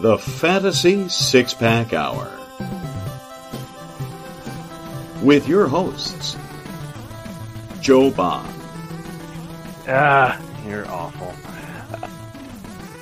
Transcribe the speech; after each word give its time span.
The 0.00 0.16
Fantasy 0.18 1.08
Six 1.08 1.52
Pack 1.54 1.92
Hour. 1.92 2.30
With 5.22 5.46
your 5.46 5.66
hosts, 5.66 6.36
Joe 7.82 8.10
Bob 8.10 8.46
Ah, 9.86 10.40
you're 10.66 10.88
awful. 10.88 11.34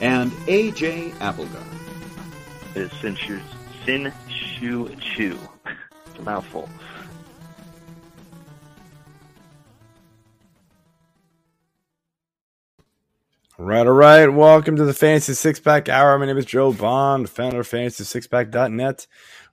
and 0.00 0.30
AJ 0.48 1.14
Applegarth. 1.20 1.64
It's 2.74 2.96
Sin 3.00 3.14
Shu, 3.16 3.40
Sin 3.84 4.12
Shu 4.28 4.88
Chu. 5.00 5.38
It's 6.06 6.18
a 6.18 6.22
mouthful. 6.22 6.68
All 13.58 13.64
right, 13.64 13.84
all 13.88 13.92
right. 13.92 14.28
Welcome 14.28 14.76
to 14.76 14.84
the 14.84 14.94
Fantasy 14.94 15.34
Six 15.34 15.58
Pack 15.58 15.88
Hour. 15.88 16.16
My 16.16 16.26
name 16.26 16.38
is 16.38 16.44
Joe 16.44 16.72
Bond, 16.72 17.28
founder 17.28 17.58
of 17.58 17.68
FantasySixPack.net. 17.68 19.08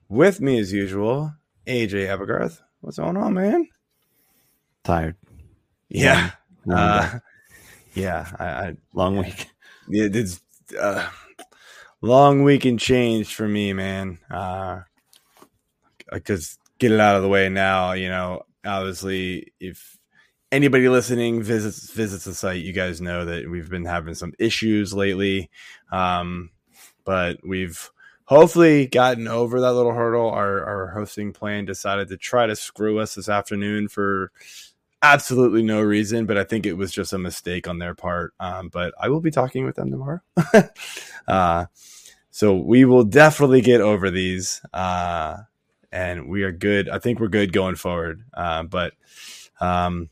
With 0.08 0.40
me, 0.40 0.60
as 0.60 0.72
usual, 0.72 1.34
AJ 1.66 2.06
Applegarth. 2.06 2.62
What's 2.82 2.98
going 2.98 3.16
on, 3.16 3.34
man? 3.34 3.66
Tired. 4.84 5.16
Yeah, 5.88 6.30
Long 6.66 6.78
uh, 6.78 7.18
yeah. 7.94 8.30
I, 8.38 8.44
I 8.46 8.76
long 8.94 9.16
week. 9.16 9.48
it, 9.88 10.14
it's 10.14 10.40
uh, 10.78 11.10
long 12.00 12.44
week 12.44 12.64
and 12.64 12.78
change 12.78 13.34
for 13.34 13.48
me, 13.48 13.72
man. 13.72 14.20
Uh, 14.30 14.82
just 16.22 16.60
get 16.78 16.92
it 16.92 17.00
out 17.00 17.16
of 17.16 17.22
the 17.22 17.28
way 17.28 17.48
now. 17.48 17.90
You 17.90 18.08
know, 18.08 18.42
obviously, 18.64 19.52
if 19.58 19.95
anybody 20.52 20.88
listening 20.88 21.42
visits 21.42 21.90
visits 21.90 22.24
the 22.24 22.34
site, 22.34 22.62
you 22.62 22.72
guys 22.72 23.00
know 23.00 23.24
that 23.24 23.50
we've 23.50 23.70
been 23.70 23.84
having 23.84 24.14
some 24.14 24.32
issues 24.38 24.94
lately. 24.94 25.50
Um, 25.90 26.50
but 27.04 27.38
we've 27.46 27.90
hopefully 28.24 28.86
gotten 28.86 29.28
over 29.28 29.60
that 29.60 29.72
little 29.72 29.92
hurdle. 29.92 30.30
Our 30.30 30.64
our 30.64 30.86
hosting 30.88 31.32
plan 31.32 31.64
decided 31.64 32.08
to 32.08 32.16
try 32.16 32.46
to 32.46 32.56
screw 32.56 32.98
us 32.98 33.14
this 33.14 33.28
afternoon 33.28 33.88
for 33.88 34.32
absolutely 35.02 35.62
no 35.62 35.80
reason, 35.80 36.26
but 36.26 36.38
I 36.38 36.44
think 36.44 36.66
it 36.66 36.74
was 36.74 36.92
just 36.92 37.12
a 37.12 37.18
mistake 37.18 37.68
on 37.68 37.78
their 37.78 37.94
part. 37.94 38.34
Um, 38.40 38.68
but 38.68 38.94
I 39.00 39.08
will 39.08 39.20
be 39.20 39.30
talking 39.30 39.64
with 39.64 39.76
them 39.76 39.90
tomorrow. 39.90 40.20
uh, 41.28 41.66
so 42.30 42.56
we 42.56 42.84
will 42.84 43.04
definitely 43.04 43.60
get 43.60 43.80
over 43.80 44.10
these. 44.10 44.60
Uh, 44.72 45.38
and 45.92 46.28
we 46.28 46.42
are 46.42 46.52
good. 46.52 46.88
I 46.88 46.98
think 46.98 47.20
we're 47.20 47.28
good 47.28 47.52
going 47.52 47.76
forward. 47.76 48.22
Uh, 48.34 48.64
but 48.64 48.94
um, 49.60 50.10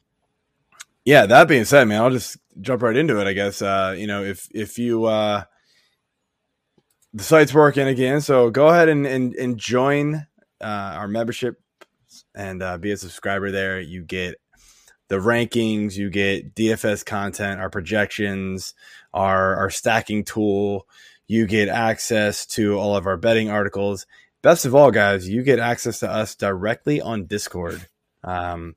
yeah, 1.04 1.26
that 1.26 1.48
being 1.48 1.64
said, 1.64 1.86
man, 1.86 2.00
I'll 2.00 2.10
just 2.10 2.38
jump 2.60 2.82
right 2.82 2.96
into 2.96 3.20
it. 3.20 3.26
I 3.26 3.32
guess 3.32 3.60
uh, 3.60 3.94
you 3.96 4.06
know 4.06 4.24
if 4.24 4.48
if 4.54 4.78
you 4.78 5.04
uh, 5.04 5.44
the 7.12 7.22
site's 7.24 7.52
working 7.54 7.86
again, 7.88 8.20
so 8.20 8.50
go 8.50 8.68
ahead 8.68 8.88
and 8.88 9.06
and, 9.06 9.34
and 9.34 9.58
join 9.58 10.26
uh, 10.60 10.64
our 10.96 11.08
membership 11.08 11.60
and 12.34 12.62
uh, 12.62 12.78
be 12.78 12.90
a 12.90 12.96
subscriber 12.96 13.50
there. 13.50 13.80
You 13.80 14.02
get 14.02 14.36
the 15.08 15.16
rankings, 15.16 15.94
you 15.94 16.10
get 16.10 16.54
DFS 16.54 17.04
content, 17.04 17.60
our 17.60 17.70
projections, 17.70 18.74
our 19.12 19.56
our 19.56 19.70
stacking 19.70 20.24
tool. 20.24 20.86
You 21.26 21.46
get 21.46 21.68
access 21.68 22.46
to 22.48 22.78
all 22.78 22.96
of 22.96 23.06
our 23.06 23.16
betting 23.16 23.50
articles. 23.50 24.06
Best 24.42 24.66
of 24.66 24.74
all, 24.74 24.90
guys, 24.90 25.26
you 25.26 25.42
get 25.42 25.58
access 25.58 26.00
to 26.00 26.10
us 26.10 26.34
directly 26.34 27.00
on 27.00 27.24
Discord. 27.24 27.88
Um, 28.22 28.76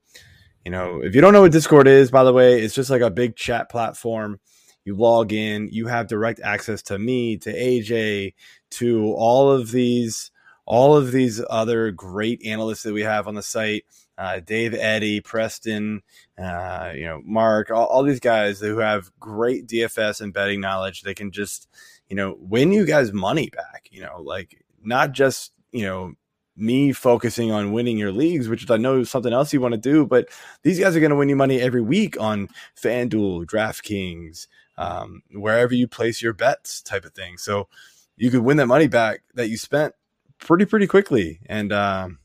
you 0.67 0.71
know, 0.71 0.99
if 1.01 1.15
you 1.15 1.21
don't 1.21 1.31
know 1.31 1.43
what 1.43 1.53
Discord 1.53 1.87
is, 1.87 2.11
by 2.11 2.25
the 2.25 2.33
way, 2.33 2.61
it's 2.61 2.75
just 2.75 2.89
like 2.89 2.99
a 2.99 3.09
big 3.09 3.37
chat 3.37 3.69
platform. 3.69 4.37
You 4.83 4.97
log 4.97 5.31
in, 5.31 5.69
you 5.71 5.87
have 5.87 6.09
direct 6.09 6.41
access 6.43 6.81
to 6.83 6.99
me, 6.99 7.37
to 7.37 7.53
AJ, 7.53 8.33
to 8.71 9.13
all 9.13 9.49
of 9.49 9.71
these, 9.71 10.29
all 10.65 10.93
of 10.97 11.13
these 11.13 11.41
other 11.49 11.91
great 11.91 12.45
analysts 12.45 12.83
that 12.83 12.91
we 12.91 13.03
have 13.03 13.29
on 13.29 13.35
the 13.35 13.41
site. 13.41 13.85
Uh, 14.17 14.41
Dave, 14.41 14.73
Eddie, 14.73 15.21
Preston, 15.21 16.01
uh, 16.37 16.91
you 16.93 17.05
know, 17.05 17.21
Mark, 17.23 17.71
all, 17.71 17.85
all 17.85 18.03
these 18.03 18.19
guys 18.19 18.59
who 18.59 18.79
have 18.79 19.09
great 19.21 19.67
DFS 19.67 20.19
and 20.19 20.33
betting 20.33 20.59
knowledge. 20.59 21.01
They 21.01 21.13
can 21.13 21.31
just, 21.31 21.69
you 22.09 22.17
know, 22.17 22.35
win 22.41 22.73
you 22.73 22.85
guys 22.85 23.13
money 23.13 23.49
back. 23.51 23.87
You 23.89 24.01
know, 24.01 24.19
like 24.21 24.65
not 24.83 25.13
just 25.13 25.53
you 25.71 25.85
know 25.85 26.11
me 26.57 26.91
focusing 26.91 27.51
on 27.51 27.71
winning 27.71 27.97
your 27.97 28.11
leagues, 28.11 28.49
which 28.49 28.69
I 28.69 28.77
know 28.77 28.99
is 28.99 29.09
something 29.09 29.31
else 29.31 29.53
you 29.53 29.61
want 29.61 29.73
to 29.73 29.79
do, 29.79 30.05
but 30.05 30.27
these 30.63 30.79
guys 30.79 30.95
are 30.95 30.99
going 30.99 31.11
to 31.11 31.15
win 31.15 31.29
you 31.29 31.35
money 31.35 31.61
every 31.61 31.81
week 31.81 32.19
on 32.19 32.49
FanDuel, 32.75 33.45
DraftKings, 33.45 34.47
um, 34.77 35.21
wherever 35.31 35.73
you 35.73 35.87
place 35.87 36.21
your 36.21 36.33
bets, 36.33 36.81
type 36.81 37.05
of 37.05 37.13
thing. 37.13 37.37
So 37.37 37.67
you 38.15 38.31
could 38.31 38.41
win 38.41 38.57
that 38.57 38.67
money 38.67 38.87
back 38.87 39.21
that 39.35 39.49
you 39.49 39.57
spent 39.57 39.93
pretty 40.39 40.65
pretty 40.65 40.87
quickly, 40.87 41.39
and 41.45 41.71
um, 41.71 42.19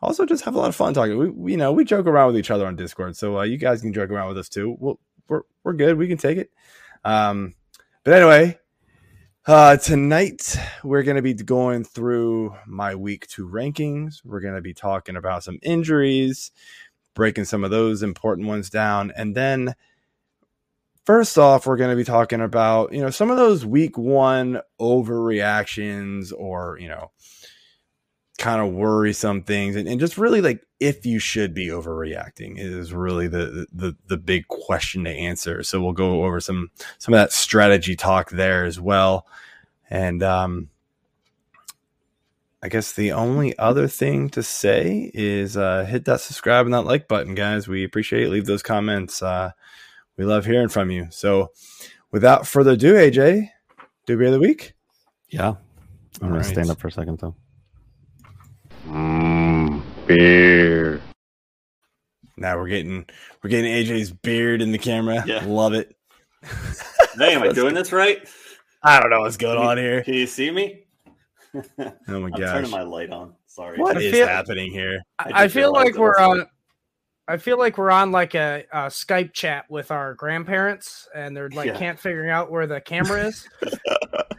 also 0.00 0.26
just 0.26 0.44
have 0.44 0.54
a 0.54 0.58
lot 0.58 0.68
of 0.68 0.76
fun 0.76 0.94
talking. 0.94 1.16
We, 1.16 1.30
we 1.30 1.52
you 1.52 1.58
know 1.58 1.72
we 1.72 1.84
joke 1.84 2.06
around 2.06 2.28
with 2.28 2.38
each 2.38 2.50
other 2.50 2.66
on 2.66 2.76
Discord, 2.76 3.16
so 3.16 3.38
uh, 3.38 3.42
you 3.42 3.56
guys 3.56 3.80
can 3.80 3.92
joke 3.92 4.10
around 4.10 4.28
with 4.28 4.38
us 4.38 4.48
too. 4.48 4.76
We'll, 4.78 5.00
we're 5.28 5.42
we're 5.64 5.72
good. 5.72 5.96
We 5.96 6.08
can 6.08 6.18
take 6.18 6.38
it. 6.38 6.50
Um, 7.04 7.54
but 8.04 8.14
anyway, 8.14 8.58
uh, 9.46 9.76
tonight 9.76 10.56
we're 10.84 11.02
going 11.02 11.16
to 11.16 11.22
be 11.22 11.34
going 11.34 11.82
through 11.84 12.54
my 12.66 12.94
week 12.94 13.26
two 13.26 13.48
rankings. 13.48 14.24
We're 14.24 14.40
going 14.40 14.54
to 14.54 14.60
be 14.60 14.74
talking 14.74 15.16
about 15.16 15.44
some 15.44 15.58
injuries, 15.62 16.50
breaking 17.14 17.46
some 17.46 17.64
of 17.64 17.70
those 17.70 18.02
important 18.02 18.48
ones 18.48 18.68
down, 18.68 19.12
and 19.16 19.34
then 19.34 19.74
first 21.06 21.38
off, 21.38 21.66
we're 21.66 21.76
going 21.76 21.90
to 21.90 21.96
be 21.96 22.04
talking 22.04 22.40
about 22.42 22.92
you 22.92 23.00
know 23.00 23.10
some 23.10 23.30
of 23.30 23.36
those 23.36 23.64
week 23.64 23.96
one 23.96 24.60
overreactions 24.80 26.32
or 26.36 26.78
you 26.78 26.88
know 26.88 27.10
kind 28.40 28.66
of 28.66 28.72
worrisome 28.72 29.42
things 29.42 29.76
and, 29.76 29.86
and 29.86 30.00
just 30.00 30.16
really 30.16 30.40
like 30.40 30.66
if 30.80 31.04
you 31.04 31.18
should 31.18 31.52
be 31.52 31.66
overreacting 31.66 32.54
is 32.58 32.90
really 32.92 33.28
the, 33.28 33.66
the 33.70 33.94
the 34.06 34.16
big 34.16 34.48
question 34.48 35.04
to 35.04 35.10
answer. 35.10 35.62
So 35.62 35.80
we'll 35.80 35.92
go 35.92 36.24
over 36.24 36.40
some 36.40 36.70
some 36.98 37.12
of 37.12 37.18
that 37.20 37.32
strategy 37.32 37.94
talk 37.94 38.30
there 38.30 38.64
as 38.64 38.80
well. 38.80 39.26
And 39.90 40.22
um 40.22 40.70
i 42.62 42.68
guess 42.68 42.92
the 42.92 43.12
only 43.12 43.56
other 43.58 43.88
thing 43.88 44.28
to 44.30 44.42
say 44.42 45.10
is 45.14 45.56
uh 45.56 45.84
hit 45.84 46.04
that 46.06 46.20
subscribe 46.20 46.66
and 46.66 46.74
that 46.74 46.82
like 46.82 47.08
button 47.08 47.34
guys. 47.34 47.68
We 47.68 47.84
appreciate 47.84 48.22
it. 48.24 48.30
Leave 48.30 48.46
those 48.46 48.62
comments. 48.62 49.22
Uh 49.22 49.50
we 50.16 50.24
love 50.24 50.46
hearing 50.46 50.68
from 50.68 50.90
you. 50.90 51.08
So 51.10 51.52
without 52.10 52.46
further 52.46 52.72
ado 52.72 52.94
aj 52.94 53.50
do 54.06 54.16
beer 54.16 54.28
of 54.28 54.32
the 54.32 54.40
week. 54.40 54.72
Yeah. 55.28 55.48
I'm 55.48 55.56
All 56.22 56.28
gonna 56.28 56.36
right. 56.36 56.46
stand 56.46 56.70
up 56.70 56.80
for 56.80 56.88
a 56.88 56.92
second 56.92 57.18
though. 57.18 57.34
Mmm, 58.90 59.82
beer. 60.06 61.00
now 62.36 62.56
we're 62.58 62.66
getting 62.66 63.06
we're 63.42 63.50
getting 63.50 63.70
aj's 63.70 64.10
beard 64.10 64.60
in 64.60 64.72
the 64.72 64.78
camera 64.78 65.22
Yeah. 65.26 65.44
love 65.46 65.74
it 65.74 65.94
Hey, 67.16 67.34
am 67.34 67.42
I 67.44 67.52
doing 67.52 67.74
this 67.74 67.92
right? 67.92 68.26
I 68.82 68.98
don't 68.98 69.10
know 69.10 69.20
what's 69.20 69.36
going 69.36 69.58
on 69.58 69.76
here. 69.76 70.02
Can 70.02 70.14
you 70.14 70.26
see 70.26 70.50
me? 70.50 70.84
Oh 71.54 71.60
my 72.08 72.26
I'm 72.28 72.32
turning 72.32 72.70
my 72.70 72.82
light 72.82 73.10
on. 73.10 73.34
Sorry. 73.46 73.78
What 73.78 73.96
I 73.96 74.00
is 74.00 74.10
feel- 74.12 74.26
happening 74.26 74.72
here? 74.72 75.02
I, 75.18 75.44
I 75.44 75.48
feel 75.48 75.70
like 75.72 75.96
we're 75.96 76.18
was- 76.18 76.40
on. 76.40 76.46
I 77.28 77.36
feel 77.36 77.58
like 77.58 77.76
we're 77.78 77.90
on 77.90 78.10
like 78.10 78.34
a, 78.34 78.64
a 78.72 78.86
Skype 78.86 79.32
chat 79.34 79.66
with 79.68 79.90
our 79.90 80.14
grandparents, 80.14 81.08
and 81.14 81.36
they're 81.36 81.50
like 81.50 81.66
Yeah. 81.66 81.78
can't 81.78 81.98
figure 82.00 82.28
out 82.30 82.50
where 82.50 82.66
the 82.66 82.80
camera 82.80 83.26
is. 83.26 83.46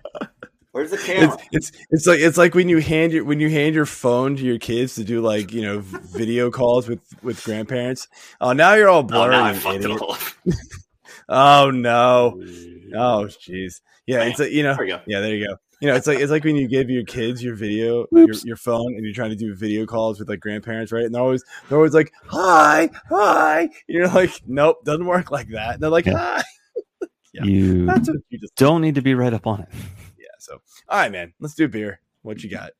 Where's 0.71 0.91
the 0.91 0.97
camera? 0.97 1.37
It's, 1.51 1.69
it's 1.71 1.85
it's 1.89 2.07
like 2.07 2.19
it's 2.19 2.37
like 2.37 2.55
when 2.55 2.69
you 2.69 2.77
hand 2.79 3.11
your 3.11 3.25
when 3.25 3.39
you 3.39 3.49
hand 3.49 3.75
your 3.75 3.85
phone 3.85 4.37
to 4.37 4.43
your 4.43 4.57
kids 4.57 4.95
to 4.95 5.03
do 5.03 5.21
like 5.21 5.51
you 5.51 5.61
know 5.61 5.79
video 5.79 6.49
calls 6.49 6.87
with 6.87 7.01
with 7.21 7.43
grandparents. 7.43 8.07
Oh, 8.39 8.53
now 8.53 8.73
you're 8.75 8.87
all 8.87 8.99
oh, 8.99 9.03
blurry, 9.03 9.31
now 9.31 9.45
I 9.45 9.51
and 9.51 9.83
it 9.83 10.01
all. 10.01 10.17
Oh 11.29 11.71
no! 11.71 12.41
Oh 12.93 13.27
jeez. 13.27 13.81
Yeah, 14.05 14.23
it's 14.23 14.39
like 14.39 14.51
you 14.51 14.63
know. 14.63 14.75
There. 14.75 15.01
Yeah, 15.05 15.19
there 15.21 15.33
you 15.33 15.47
go. 15.47 15.55
you 15.79 15.87
know, 15.87 15.95
it's 15.95 16.07
like 16.07 16.19
it's 16.19 16.31
like 16.31 16.43
when 16.43 16.57
you 16.57 16.67
give 16.67 16.89
your 16.89 17.05
kids 17.05 17.41
your 17.41 17.55
video, 17.55 18.05
your, 18.11 18.33
your 18.43 18.57
phone, 18.57 18.95
and 18.95 19.05
you're 19.05 19.13
trying 19.13 19.29
to 19.29 19.35
do 19.37 19.55
video 19.55 19.85
calls 19.85 20.19
with 20.19 20.27
like 20.27 20.41
grandparents, 20.41 20.91
right? 20.91 21.05
And 21.05 21.15
they're 21.15 21.21
always 21.21 21.43
they're 21.69 21.77
always 21.77 21.93
like, 21.93 22.11
"Hi, 22.25 22.89
hi." 23.09 23.69
You're 23.87 24.09
like, 24.09 24.41
"Nope, 24.45 24.83
doesn't 24.83 25.05
work 25.05 25.31
like 25.31 25.47
that." 25.49 25.75
And 25.75 25.83
they're 25.83 25.89
like, 25.89 26.05
Yeah. 26.05 26.17
"Hi." 26.17 26.43
Yeah. 27.33 27.45
You 27.45 27.85
That's 27.85 28.09
what 28.09 28.17
you 28.27 28.39
just 28.39 28.55
don't 28.55 28.81
need 28.81 28.95
to 28.95 29.01
be 29.01 29.15
right 29.15 29.33
up 29.33 29.47
on 29.47 29.61
it. 29.61 29.69
So, 30.41 30.59
all 30.89 30.97
right, 30.97 31.11
man, 31.11 31.33
let's 31.39 31.53
do 31.53 31.67
beer. 31.67 31.99
What 32.23 32.43
you 32.43 32.49
got? 32.49 32.71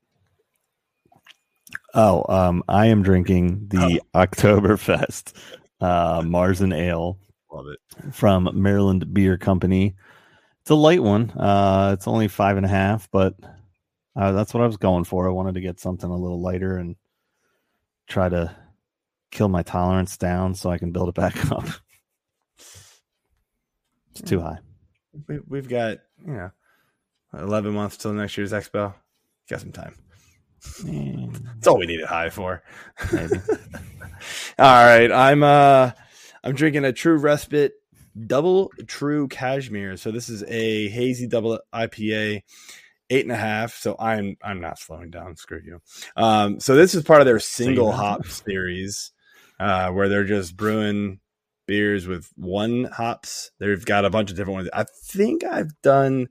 Oh, 1.93 2.25
um, 2.27 2.63
I 2.67 2.87
am 2.87 3.03
drinking 3.03 3.67
the 3.67 4.01
Oktoberfest 4.15 5.33
uh, 5.79 6.21
Marzen 6.21 6.75
Ale 6.75 7.19
Love 7.51 7.67
it. 7.67 8.13
from 8.15 8.49
Maryland 8.53 9.13
Beer 9.13 9.37
Company. 9.37 9.95
It's 10.61 10.71
a 10.71 10.75
light 10.75 11.03
one. 11.03 11.29
Uh, 11.29 11.91
it's 11.93 12.07
only 12.07 12.27
five 12.27 12.57
and 12.57 12.65
a 12.65 12.69
half, 12.69 13.07
but 13.11 13.35
uh, 14.15 14.31
that's 14.31 14.55
what 14.55 14.63
I 14.63 14.67
was 14.67 14.77
going 14.77 15.03
for. 15.03 15.27
I 15.27 15.31
wanted 15.31 15.53
to 15.53 15.61
get 15.61 15.79
something 15.79 16.09
a 16.09 16.17
little 16.17 16.41
lighter 16.41 16.77
and 16.77 16.95
try 18.07 18.27
to 18.27 18.55
kill 19.29 19.49
my 19.49 19.61
tolerance 19.61 20.17
down 20.17 20.55
so 20.55 20.71
I 20.71 20.79
can 20.79 20.91
build 20.91 21.09
it 21.09 21.15
back 21.15 21.51
up. 21.51 21.65
It's 22.57 24.21
too 24.25 24.41
high. 24.41 24.57
We, 25.27 25.39
we've 25.47 25.69
got 25.69 25.99
you 26.25 26.33
know, 26.33 26.51
eleven 27.33 27.73
months 27.73 27.97
till 27.97 28.13
next 28.13 28.37
year's 28.37 28.51
expo. 28.51 28.93
Got 29.49 29.61
some 29.61 29.71
time. 29.71 29.95
That's 30.83 31.67
all 31.67 31.77
we 31.77 31.87
need 31.87 31.99
it 31.99 32.07
high 32.07 32.29
for. 32.29 32.61
All 34.59 34.85
right, 34.85 35.11
I'm 35.11 35.43
uh 35.43 35.91
I'm 36.43 36.55
drinking 36.55 36.85
a 36.85 36.93
True 36.93 37.17
Respite 37.17 37.73
Double 38.27 38.71
True 38.87 39.27
Cashmere. 39.27 39.97
So 39.97 40.11
this 40.11 40.29
is 40.29 40.43
a 40.43 40.89
hazy 40.89 41.27
double 41.27 41.59
IPA, 41.73 42.41
eight 43.09 43.25
and 43.25 43.31
a 43.31 43.37
half. 43.37 43.75
So 43.75 43.95
I'm 43.97 44.37
I'm 44.43 44.61
not 44.61 44.79
slowing 44.79 45.09
down. 45.09 45.35
Screw 45.35 45.61
you. 45.63 45.81
Um, 46.15 46.59
so 46.59 46.75
this 46.75 46.93
is 46.93 47.03
part 47.03 47.21
of 47.21 47.25
their 47.25 47.39
single 47.39 47.91
hop 47.91 48.25
series, 48.27 49.11
uh, 49.59 49.89
where 49.91 50.09
they're 50.09 50.23
just 50.25 50.55
brewing 50.55 51.19
beers 51.67 52.05
with 52.05 52.29
one 52.35 52.83
hops. 52.85 53.51
They've 53.59 53.83
got 53.83 54.05
a 54.05 54.09
bunch 54.09 54.29
of 54.29 54.37
different 54.37 54.57
ones. 54.57 54.69
I 54.73 54.85
think 55.05 55.43
I've 55.43 55.81
done 55.81 56.27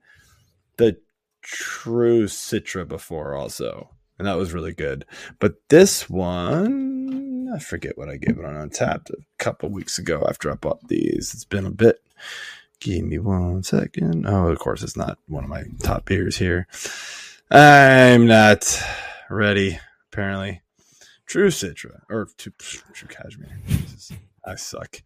the 0.80 0.96
True 1.42 2.24
Citra 2.24 2.88
before 2.88 3.34
also, 3.34 3.90
and 4.18 4.26
that 4.26 4.38
was 4.38 4.52
really 4.52 4.72
good. 4.72 5.04
But 5.38 5.56
this 5.68 6.08
one, 6.08 7.50
I 7.54 7.58
forget 7.58 7.96
what 7.96 8.08
I 8.08 8.16
gave 8.16 8.38
it 8.38 8.44
on 8.44 8.54
Untappd 8.54 9.10
a 9.10 9.22
couple 9.38 9.68
weeks 9.68 9.98
ago 9.98 10.24
after 10.28 10.50
I 10.50 10.54
bought 10.54 10.88
these. 10.88 11.32
It's 11.34 11.44
been 11.44 11.66
a 11.66 11.70
bit. 11.70 12.02
Give 12.80 13.04
me 13.04 13.18
one 13.18 13.62
second. 13.62 14.26
Oh, 14.26 14.48
of 14.48 14.58
course, 14.58 14.82
it's 14.82 14.96
not 14.96 15.18
one 15.28 15.44
of 15.44 15.50
my 15.50 15.64
top 15.82 16.06
beers 16.06 16.38
here. 16.38 16.66
I'm 17.50 18.26
not 18.26 18.82
ready, 19.28 19.78
apparently. 20.10 20.62
True 21.26 21.48
Citra 21.48 22.00
or 22.08 22.28
True, 22.38 22.52
True 22.58 23.08
Cashmere. 23.08 23.60
Jesus, 23.68 24.12
I 24.46 24.54
suck. 24.54 25.02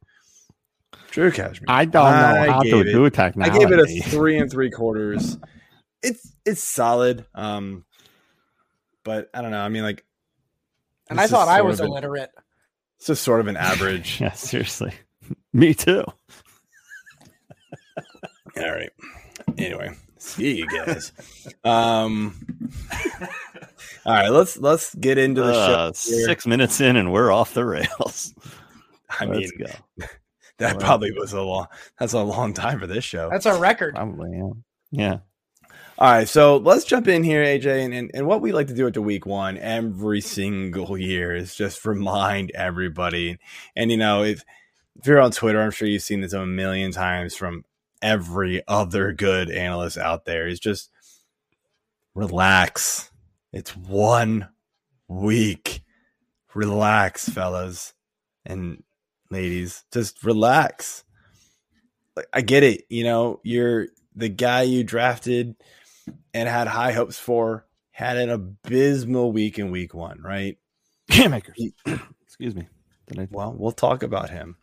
True 1.11 1.33
Cashmere. 1.33 1.67
I 1.69 1.85
don't 1.85 2.13
know 2.13 2.41
I 2.41 2.47
how 2.49 2.63
to 2.63 2.85
do 2.85 3.05
it 3.05 3.15
technology. 3.15 3.57
I 3.57 3.59
gave 3.59 3.73
it 3.73 3.81
a 3.81 4.03
three 4.09 4.39
and 4.39 4.51
three 4.51 4.71
quarters. 4.71 5.37
It's 6.05 6.33
it's 6.45 6.63
solid. 6.63 7.25
Um, 7.35 7.85
but 9.05 9.31
I 9.35 9.43
don't 9.43 9.51
know. 9.51 9.61
I 9.61 9.69
mean, 9.69 9.83
like, 9.83 10.05
And 11.11 11.21
I 11.21 11.27
thought 11.27 11.49
I 11.49 11.63
was 11.63 11.81
of 11.81 11.87
an- 11.87 11.93
illiterate. 11.93 12.31
It's 12.99 13.07
just 13.09 13.23
sort 13.23 13.41
of 13.41 13.49
an 13.49 13.57
average. 13.57 14.21
Yeah, 14.21 14.33
seriously. 14.33 14.93
Me 15.53 15.75
too. 15.75 16.05
All 18.57 18.71
right. 18.73 18.91
Anyway, 19.59 19.91
see 20.19 20.57
you 20.59 20.67
guys. 20.69 21.13
um. 21.65 22.35
All 24.07 24.13
right, 24.13 24.29
let's 24.31 24.57
let's 24.59 24.95
get 24.95 25.19
into 25.19 25.43
the 25.43 25.53
Uh, 25.53 25.93
show. 25.93 26.11
here. 26.11 26.25
six 26.27 26.47
minutes 26.47 26.81
in 26.81 26.97
and 26.97 27.13
we're 27.13 27.33
off 27.33 27.55
the 27.55 27.65
rails. 27.65 28.35
I 29.21 29.25
Let's 29.27 29.51
go. 29.53 29.67
that 30.59 30.79
probably 30.81 31.13
was 31.13 31.33
a 31.33 31.41
long. 31.43 31.67
That's 31.99 32.13
a 32.13 32.23
long 32.23 32.53
time 32.53 32.79
for 32.81 32.87
this 32.87 33.05
show. 33.05 33.29
That's 33.31 33.47
our 33.47 33.59
record. 33.59 33.95
Probably, 33.95 34.31
yeah. 34.33 34.51
Yeah. 34.91 35.19
All 36.05 36.11
right, 36.11 36.29
so 36.29 36.59
let's 36.59 36.85
jump 36.85 37.09
in 37.09 37.25
here, 37.25 37.43
AJ, 37.43 37.83
and, 37.83 37.95
and, 37.95 38.11
and 38.13 38.27
what 38.27 38.43
we 38.43 38.53
like 38.53 38.67
to 38.67 38.75
do 38.75 38.87
at 38.87 38.93
the 38.93 39.01
week 39.01 39.25
one 39.25 39.57
every 39.57 40.21
single 40.21 40.99
year 40.99 41.35
is 41.35 41.55
just 41.55 41.83
remind 41.87 42.51
everybody. 42.51 43.39
And 43.75 43.91
you 43.91 43.97
know, 43.97 44.23
if 44.23 44.45
if 44.97 45.07
you're 45.07 45.19
on 45.19 45.31
Twitter, 45.31 45.63
I'm 45.63 45.71
sure 45.71 45.89
you've 45.89 46.03
seen 46.03 46.21
this 46.21 46.35
a 46.35 46.45
million 46.45 46.93
times 46.93 47.35
from 47.35 47.65
every 48.03 48.63
other 48.69 49.15
good 49.15 49.49
analyst 49.49 49.97
out 49.97 50.27
there. 50.27 50.47
Is 50.47 50.61
just 50.61 50.91
relax. 52.15 53.11
It's 53.55 53.75
one 53.75 54.51
week. 55.09 55.81
Relax, 56.55 57.31
fellas 57.31 57.95
and 58.45 58.83
ladies. 59.31 59.87
Just 59.91 60.23
relax. 60.23 61.03
Like, 62.15 62.27
I 62.31 62.43
get 62.43 62.63
it. 62.63 62.85
You 62.91 63.05
know, 63.05 63.41
you're 63.43 63.87
the 64.15 64.29
guy 64.29 64.65
you 64.65 64.85
drafted 64.85 65.57
and 66.33 66.49
had 66.49 66.67
high 66.67 66.93
hopes 66.93 67.19
for 67.19 67.67
had 67.91 68.17
an 68.17 68.31
abysmal 68.31 69.33
week 69.33 69.59
in 69.59 69.71
week 69.71 69.95
one, 69.95 70.21
right? 70.21 70.59
Akers. 71.11 71.65
Excuse 72.27 72.55
me. 72.55 72.67
I? 73.17 73.29
Well, 73.31 73.55
we'll 73.57 73.73
talk 73.73 74.03
about 74.03 74.31
him. 74.31 74.57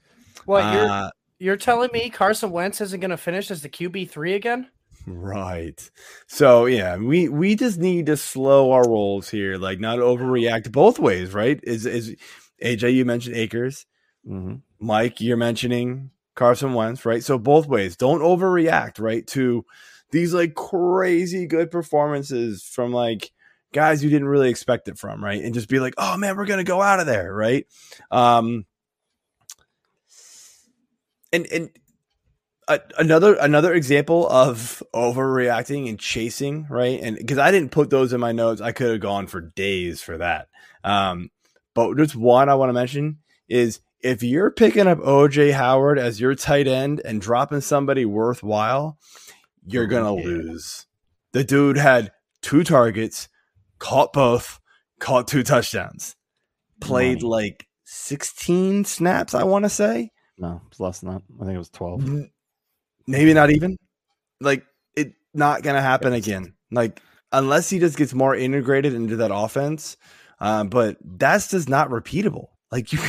What 0.45 0.71
you're 0.71 0.87
Uh, 0.89 1.09
you're 1.39 1.57
telling 1.57 1.89
me 1.93 2.09
Carson 2.09 2.51
Wentz 2.51 2.81
isn't 2.81 2.99
going 2.99 3.11
to 3.11 3.17
finish 3.17 3.49
as 3.51 3.61
the 3.61 3.69
QB 3.69 4.09
three 4.09 4.33
again? 4.33 4.69
right. 5.07 5.89
So 6.27 6.65
yeah, 6.65 6.97
we 6.97 7.29
we 7.29 7.55
just 7.55 7.79
need 7.79 8.07
to 8.07 8.17
slow 8.17 8.71
our 8.71 8.87
rolls 8.87 9.29
here, 9.29 9.57
like 9.57 9.79
not 9.79 9.99
overreact 9.99 10.71
both 10.71 10.99
ways, 10.99 11.33
right? 11.33 11.59
Is 11.63 11.85
is 11.85 12.15
AJ 12.63 12.93
you 12.93 13.05
mentioned 13.05 13.35
Akers, 13.35 13.85
hmm 14.25 14.55
Mike 14.79 15.21
you're 15.21 15.37
mentioning 15.37 16.11
Carson 16.35 16.73
Wentz, 16.73 17.05
right? 17.05 17.23
So 17.23 17.37
both 17.37 17.67
ways, 17.67 17.95
don't 17.95 18.21
overreact, 18.21 18.99
right? 18.99 19.25
To 19.27 19.65
these 20.11 20.33
like 20.33 20.55
crazy 20.55 21.47
good 21.47 21.71
performances 21.71 22.63
from 22.63 22.91
like 22.91 23.31
guys 23.73 24.03
you 24.03 24.09
didn't 24.09 24.27
really 24.27 24.49
expect 24.49 24.87
it 24.87 24.97
from, 24.97 25.23
right? 25.23 25.41
And 25.41 25.53
just 25.53 25.69
be 25.69 25.79
like, 25.79 25.93
oh 25.97 26.17
man, 26.17 26.35
we're 26.35 26.45
gonna 26.45 26.63
go 26.63 26.81
out 26.81 26.99
of 26.99 27.05
there, 27.05 27.33
right? 27.33 27.65
Um, 28.09 28.65
and 31.33 31.47
and 31.51 31.69
another 32.97 33.35
another 33.35 33.73
example 33.73 34.27
of 34.29 34.83
overreacting 34.93 35.89
and 35.89 35.99
chasing, 35.99 36.67
right? 36.69 36.99
And 37.01 37.17
because 37.17 37.37
I 37.37 37.51
didn't 37.51 37.71
put 37.71 37.89
those 37.89 38.13
in 38.13 38.19
my 38.19 38.31
notes, 38.31 38.61
I 38.61 38.71
could 38.71 38.91
have 38.91 38.99
gone 39.01 39.27
for 39.27 39.41
days 39.41 40.01
for 40.01 40.17
that. 40.17 40.47
Um, 40.83 41.29
but 41.73 41.95
just 41.97 42.15
one 42.15 42.49
I 42.49 42.55
want 42.55 42.69
to 42.69 42.73
mention 42.73 43.19
is 43.47 43.79
if 44.01 44.23
you're 44.23 44.51
picking 44.51 44.87
up 44.87 44.99
OJ 44.99 45.53
Howard 45.53 45.99
as 45.99 46.19
your 46.19 46.35
tight 46.35 46.67
end 46.67 47.01
and 47.03 47.21
dropping 47.21 47.61
somebody 47.61 48.05
worthwhile, 48.05 48.97
you're 49.65 49.87
gonna 49.87 50.15
Yeah. 50.15 50.25
lose. 50.25 50.85
The 51.33 51.43
dude 51.43 51.77
had 51.77 52.11
two 52.41 52.63
targets, 52.63 53.27
caught 53.79 54.13
both, 54.13 54.59
caught 54.99 55.27
two 55.27 55.43
touchdowns, 55.43 56.15
played 56.79 57.21
Money. 57.23 57.29
like 57.29 57.67
16 57.85 58.85
snaps, 58.85 59.33
I 59.33 59.43
want 59.43 59.63
to 59.65 59.69
say. 59.69 60.11
No, 60.37 60.61
it's 60.67 60.79
less 60.79 60.99
than 60.99 61.09
that. 61.13 61.21
I 61.39 61.45
think 61.45 61.55
it 61.55 61.59
was 61.59 61.69
12. 61.69 62.25
Maybe 63.07 63.33
not 63.33 63.49
even. 63.51 63.77
Like 64.39 64.65
it 64.95 65.13
not 65.33 65.61
gonna 65.63 65.81
happen 65.81 66.13
again. 66.13 66.53
Like 66.71 67.01
unless 67.31 67.69
he 67.69 67.79
just 67.79 67.97
gets 67.97 68.13
more 68.13 68.35
integrated 68.35 68.93
into 68.93 69.15
that 69.17 69.31
offense. 69.33 69.97
Um, 70.39 70.69
but 70.69 70.97
that's 71.03 71.49
just 71.49 71.69
not 71.69 71.89
repeatable. 71.89 72.47
Like 72.71 72.93
you 72.93 72.99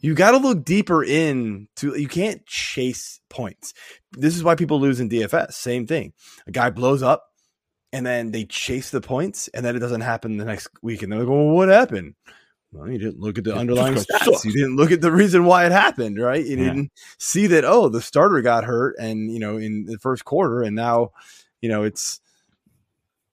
you 0.00 0.14
gotta 0.14 0.36
look 0.36 0.64
deeper 0.64 1.02
in 1.02 1.68
to 1.76 1.98
you 1.98 2.08
can't 2.08 2.44
chase 2.46 3.20
points. 3.30 3.72
This 4.12 4.36
is 4.36 4.44
why 4.44 4.54
people 4.54 4.78
lose 4.80 5.00
in 5.00 5.08
DFS. 5.08 5.52
Same 5.54 5.86
thing. 5.86 6.12
A 6.46 6.52
guy 6.52 6.70
blows 6.70 7.02
up 7.02 7.24
and 7.92 8.04
then 8.04 8.30
they 8.30 8.44
chase 8.44 8.90
the 8.90 9.00
points 9.00 9.48
and 9.48 9.64
then 9.64 9.74
it 9.74 9.78
doesn't 9.80 10.02
happen 10.02 10.36
the 10.36 10.44
next 10.44 10.68
week. 10.82 11.02
And 11.02 11.10
they're 11.10 11.20
like, 11.20 11.28
well, 11.28 11.46
what 11.46 11.68
happened? 11.68 12.14
Well, 12.72 12.90
you 12.90 12.98
didn't 12.98 13.20
look 13.20 13.38
at 13.38 13.44
the 13.44 13.52
Yeah, 13.52 13.60
underlying 13.60 13.94
stats. 13.94 14.24
sucks. 14.24 14.44
You 14.44 14.52
didn't 14.52 14.76
look 14.76 14.90
at 14.90 15.00
the 15.00 15.12
reason 15.12 15.44
why 15.44 15.64
it 15.64 15.72
happened, 15.72 16.20
right? 16.20 16.44
You 16.44 16.56
Yeah. 16.56 16.64
didn't 16.64 16.90
see 17.18 17.46
that, 17.46 17.64
oh, 17.64 17.88
the 17.88 18.02
starter 18.02 18.42
got 18.42 18.64
hurt 18.64 18.96
and, 18.98 19.32
you 19.32 19.38
know, 19.38 19.56
in 19.56 19.86
the 19.86 19.98
first 19.98 20.24
quarter 20.26 20.62
and 20.62 20.76
now, 20.76 21.12
you 21.62 21.68
know, 21.70 21.84
it's, 21.84 22.20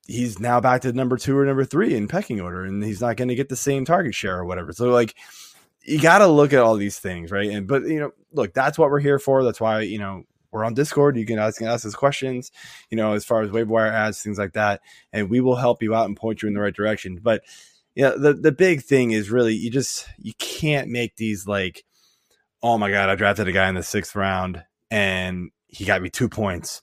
he's 0.08 0.40
now 0.40 0.62
back 0.62 0.82
to 0.82 0.94
number 0.94 1.18
two 1.18 1.38
or 1.38 1.46
number 1.46 1.66
three 1.66 1.96
in 1.96 2.08
pecking 2.08 2.40
order 2.40 2.64
and 2.64 2.84
he's 2.84 3.02
not 3.02 3.18
going 3.18 3.30
to 3.30 3.36
get 3.36 3.50
the 3.50 3.56
same 3.56 3.84
target 3.86 4.14
share 4.16 4.38
or 4.38 4.46
whatever. 4.46 4.72
So, 4.72 4.90
like, 4.92 5.16
you 5.84 6.00
got 6.00 6.20
to 6.20 6.28
look 6.28 6.54
at 6.54 6.60
all 6.60 6.76
these 6.76 7.00
things, 7.00 7.32
right? 7.32 7.50
And, 7.50 7.68
but, 7.68 7.84
you 7.84 8.00
know, 8.00 8.12
look, 8.32 8.54
that's 8.54 8.78
what 8.78 8.90
we're 8.90 9.00
here 9.00 9.20
for. 9.20 9.44
That's 9.44 9.60
why, 9.60 9.82
you 9.82 10.00
know, 10.00 10.24
we're 10.52 10.64
on 10.64 10.74
Discord. 10.74 11.18
You 11.18 11.26
can 11.26 11.40
ask, 11.40 11.60
you 11.60 11.68
ask 11.68 11.86
us 11.86 11.96
questions, 11.96 12.52
you 12.90 12.96
know, 12.96 13.14
as 13.14 13.26
far 13.26 13.42
as 13.42 13.52
waiver 13.52 13.72
wire 13.72 13.92
ads, 13.92 14.22
things 14.22 14.38
like 14.38 14.54
that. 14.54 14.82
And 15.12 15.30
we 15.30 15.42
will 15.42 15.56
help 15.56 15.84
you 15.84 15.94
out 15.94 16.06
and 16.06 16.16
point 16.16 16.42
you 16.42 16.48
in 16.48 16.54
the 16.54 16.62
right 16.62 16.74
direction. 16.74 17.20
But, 17.22 17.44
yeah, 17.96 18.12
the, 18.18 18.34
the 18.34 18.52
big 18.52 18.82
thing 18.82 19.12
is 19.12 19.30
really 19.30 19.54
you 19.54 19.70
just, 19.70 20.08
you 20.18 20.34
can't 20.40 20.90
make 20.90 21.16
these 21.16 21.48
like, 21.48 21.84
oh 22.62 22.78
my 22.78 22.90
God, 22.90 23.10
I 23.10 23.16
drafted 23.16 23.48
a 23.48 23.52
guy 23.52 23.68
in 23.68 23.76
the 23.76 23.84
sixth 23.84 24.16
round 24.16 24.64
and 24.90 25.52
he 25.68 25.86
got 25.86 26.02
me 26.02 26.10
two 26.10 26.30
points 26.30 26.82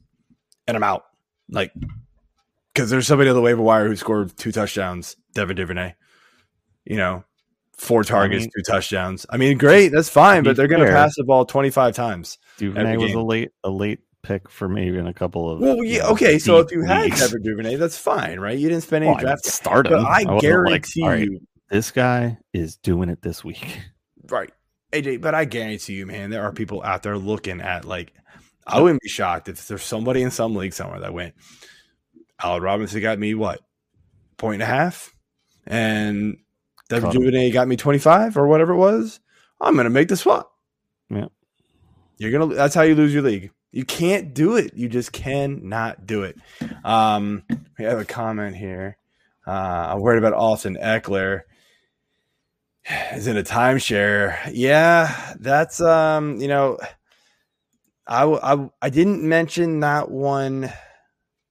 and 0.66 0.76
I'm 0.76 0.83
out. 0.83 1.04
Like, 1.49 1.73
because 2.75 2.90
there's 2.90 3.07
somebody 3.07 3.30
on 3.30 3.35
the 3.35 3.42
waiver 3.42 3.62
wire 3.62 3.88
who 3.88 3.97
scored 3.97 4.37
two 4.37 4.52
touchdowns, 4.52 5.16
Devin 5.35 5.57
Duvernay. 5.57 5.95
You 6.85 6.97
know, 6.97 7.25
four 7.81 8.05
targets, 8.05 8.43
mean- 8.43 8.51
two 8.57 8.63
touchdowns. 8.63 9.27
I 9.31 9.37
mean, 9.37 9.59
great, 9.59 9.89
that's 9.89 10.09
fine, 10.09 10.45
but 10.45 10.57
they're 10.57 10.69
going 10.69 10.85
to 10.85 10.93
pass 10.93 11.15
the 11.17 11.25
ball 11.25 11.45
25 11.45 11.95
times. 11.95 12.39
Duvernay 12.59 12.97
was 12.99 13.13
a 13.15 13.21
late 13.21 13.51
a 13.65 13.71
late 13.71 14.01
pick 14.23 14.51
for 14.51 14.69
me 14.69 14.89
in 14.89 15.07
a 15.07 15.15
couple 15.15 15.51
of. 15.51 15.61
Well, 15.61 15.83
yeah, 15.83 16.03
know, 16.03 16.11
okay. 16.11 16.39
So 16.39 16.59
if 16.59 16.71
you 16.71 16.83
had. 16.83 17.11
Devin 17.11 17.43
Duvernay, 17.43 17.77
that's 17.77 17.97
fine, 17.97 18.39
right? 18.39 18.59
You 18.59 18.69
didn't 18.69 18.83
spend 18.83 19.05
any 19.05 19.15
Well, 19.15 19.23
draft. 19.23 19.47
start 19.47 19.87
him. 19.87 19.95
But 19.95 20.07
I 20.07 20.23
like, 20.23 20.43
guarantee 20.43 21.03
all 21.03 21.09
right, 21.09 21.25
you, 21.25 21.41
this 21.71 21.91
guy 21.91 22.39
is 22.53 22.77
doing 22.77 23.09
it 23.09 23.23
this 23.23 23.43
week. 23.43 23.81
right, 24.29 24.51
AJ. 24.93 25.23
But 25.23 25.35
I 25.35 25.47
guarantee 25.47 25.95
you, 25.95 26.07
man, 26.07 26.31
there 26.31 26.43
are 26.43 26.53
people 26.53 26.83
out 26.83 27.03
there 27.03 27.19
looking 27.19 27.61
at 27.61 27.85
like. 27.85 28.13
I 28.67 28.81
wouldn't 28.81 29.01
be 29.01 29.09
shocked 29.09 29.49
if 29.49 29.67
there's 29.67 29.83
somebody 29.83 30.23
in 30.23 30.31
some 30.31 30.55
league 30.55 30.75
somewhere 30.75 31.01
that 31.01 31.13
went. 31.15 31.35
Allen 32.41 32.63
Robinson 32.63 33.01
got 33.01 33.19
me 33.19 33.35
what 33.35 33.61
point 34.37 34.63
and 34.63 34.63
a 34.63 34.67
half, 34.67 35.13
and 35.67 36.37
Devin 36.37 36.37
Cut 36.37 36.37
him. 36.37 36.50
Duvernay 36.91 37.51
got 37.51 37.69
me 37.69 37.77
25 37.77 38.37
or 38.37 38.47
whatever 38.47 38.73
it 38.73 38.79
was. 38.79 39.21
I'm 39.61 39.77
gonna 39.77 39.91
make 39.91 40.09
the 40.09 40.17
swap. 40.17 40.53
Yeah. 41.09 41.27
You're 42.19 42.33
gonna. 42.33 42.55
That's 42.55 42.75
how 42.75 42.83
you 42.83 42.95
lose 42.95 43.15
your 43.15 43.23
league. 43.23 43.51
You 43.73 43.85
can't 43.85 44.35
do 44.35 44.57
it. 44.57 44.75
You 44.75 44.89
just 44.89 45.13
cannot 45.13 46.07
do 46.07 46.25
it. 46.25 46.37
Um, 46.85 47.45
we 47.79 47.85
have 47.85 47.99
a 47.99 48.05
comment 48.05 48.57
here. 48.57 48.97
Uh, 49.47 49.91
I'm 49.91 50.01
worried 50.01 50.19
about 50.19 50.35
Austin 50.35 50.77
Ekeler. 50.81 51.43
Is 53.13 53.27
in 53.27 53.37
a 53.37 53.43
timeshare. 53.43 54.39
Yeah, 54.53 55.35
that's 55.39 55.81
um, 55.81 56.41
you 56.41 56.49
know, 56.49 56.79
I 58.07 58.25
I 58.25 58.71
I 58.83 58.91
didn't 58.91 59.23
mention 59.23 59.81
that 59.81 60.11
one 60.11 60.73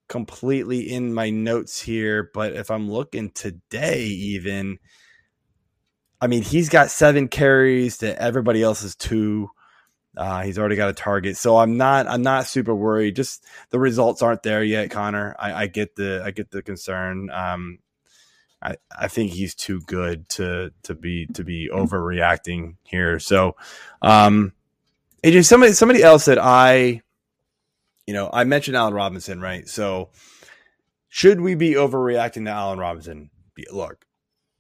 completely 0.10 0.92
in 0.92 1.14
my 1.14 1.30
notes 1.30 1.82
here, 1.82 2.30
but 2.34 2.54
if 2.54 2.70
I'm 2.70 2.92
looking 2.92 3.30
today, 3.30 4.04
even, 4.04 4.80
I 6.22 6.28
mean, 6.28 6.44
he's 6.44 6.70
got 6.70 6.92
seven 6.92 7.28
carries 7.28 8.00
to 8.00 8.22
everybody 8.22 8.62
else's 8.62 8.96
two. 8.96 9.50
Uh, 10.18 10.42
he's 10.42 10.60
already 10.60 10.76
got 10.76 10.90
a 10.90 10.94
target, 10.94 11.38
so 11.38 11.58
I'm 11.58 11.78
not 11.78 12.08
I'm 12.08 12.24
not 12.24 12.46
super 12.48 12.76
worried. 12.76 13.16
Just 13.16 13.46
the 13.70 13.80
results 13.80 14.22
aren't 14.22 14.44
there 14.44 14.64
yet, 14.64 14.92
Connor. 14.92 15.36
I, 15.40 15.54
I 15.54 15.68
get 15.68 15.96
the 15.96 16.22
I 16.26 16.32
get 16.32 16.52
the 16.52 16.62
concern. 16.62 17.30
Um, 17.30 17.80
I, 18.62 18.76
I 18.98 19.08
think 19.08 19.32
he's 19.32 19.56
too 19.56 19.80
good 19.82 20.28
to 20.30 20.72
to 20.84 20.96
be 20.96 21.28
to 21.28 21.44
be 21.44 21.70
overreacting 21.72 22.76
here. 22.84 23.20
So, 23.20 23.56
um, 24.02 24.54
AJ, 25.24 25.46
somebody 25.46 25.72
somebody 25.74 26.04
else 26.04 26.26
that 26.26 26.40
I, 26.40 27.02
you 28.06 28.14
know, 28.14 28.30
I 28.32 28.44
mentioned 28.44 28.76
Allen 28.76 28.94
Robinson, 28.94 29.40
right? 29.40 29.68
So, 29.70 30.10
should 31.08 31.40
we 31.40 31.56
be 31.56 31.72
overreacting 31.74 32.46
to 32.46 32.52
Allen 32.52 32.80
Robinson? 32.80 33.30
Look, 33.72 34.06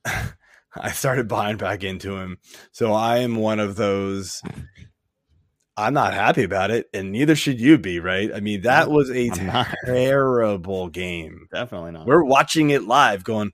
I 0.81 0.91
started 0.91 1.27
buying 1.27 1.57
back 1.57 1.83
into 1.83 2.15
him, 2.17 2.37
so 2.71 2.93
I 2.93 3.17
am 3.19 3.35
one 3.35 3.59
of 3.59 3.75
those. 3.75 4.41
I'm 5.75 5.93
not 5.93 6.13
happy 6.13 6.43
about 6.43 6.71
it, 6.71 6.87
and 6.93 7.11
neither 7.11 7.35
should 7.35 7.59
you 7.59 7.77
be, 7.77 7.99
right? 7.99 8.31
I 8.33 8.39
mean, 8.39 8.61
that 8.61 8.89
was 8.89 9.09
a 9.09 9.27
not. 9.27 9.73
terrible 9.85 10.89
game. 10.89 11.47
Definitely 11.51 11.91
not. 11.91 12.05
We're 12.05 12.23
watching 12.23 12.69
it 12.69 12.83
live, 12.83 13.23
going, 13.23 13.51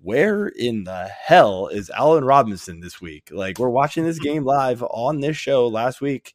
where 0.00 0.46
in 0.48 0.84
the 0.84 1.06
hell 1.06 1.68
is 1.68 1.90
Allen 1.90 2.24
Robinson 2.24 2.80
this 2.80 3.00
week? 3.00 3.30
Like, 3.32 3.58
we're 3.58 3.68
watching 3.68 4.04
this 4.04 4.18
game 4.18 4.44
live 4.44 4.82
on 4.82 5.20
this 5.20 5.36
show 5.36 5.66
last 5.66 6.00
week. 6.00 6.34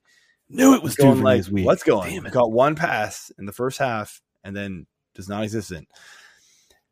Knew 0.50 0.76
it 0.76 0.84
was 0.84 0.96
going 0.96 1.22
like, 1.22 1.48
week. 1.48 1.66
what's 1.66 1.84
going? 1.84 2.22
Got 2.24 2.52
one 2.52 2.76
pass 2.76 3.32
in 3.40 3.46
the 3.46 3.54
first 3.54 3.78
half, 3.78 4.22
and 4.44 4.56
then 4.56 4.86
just 5.16 5.30
non-existent. 5.30 5.88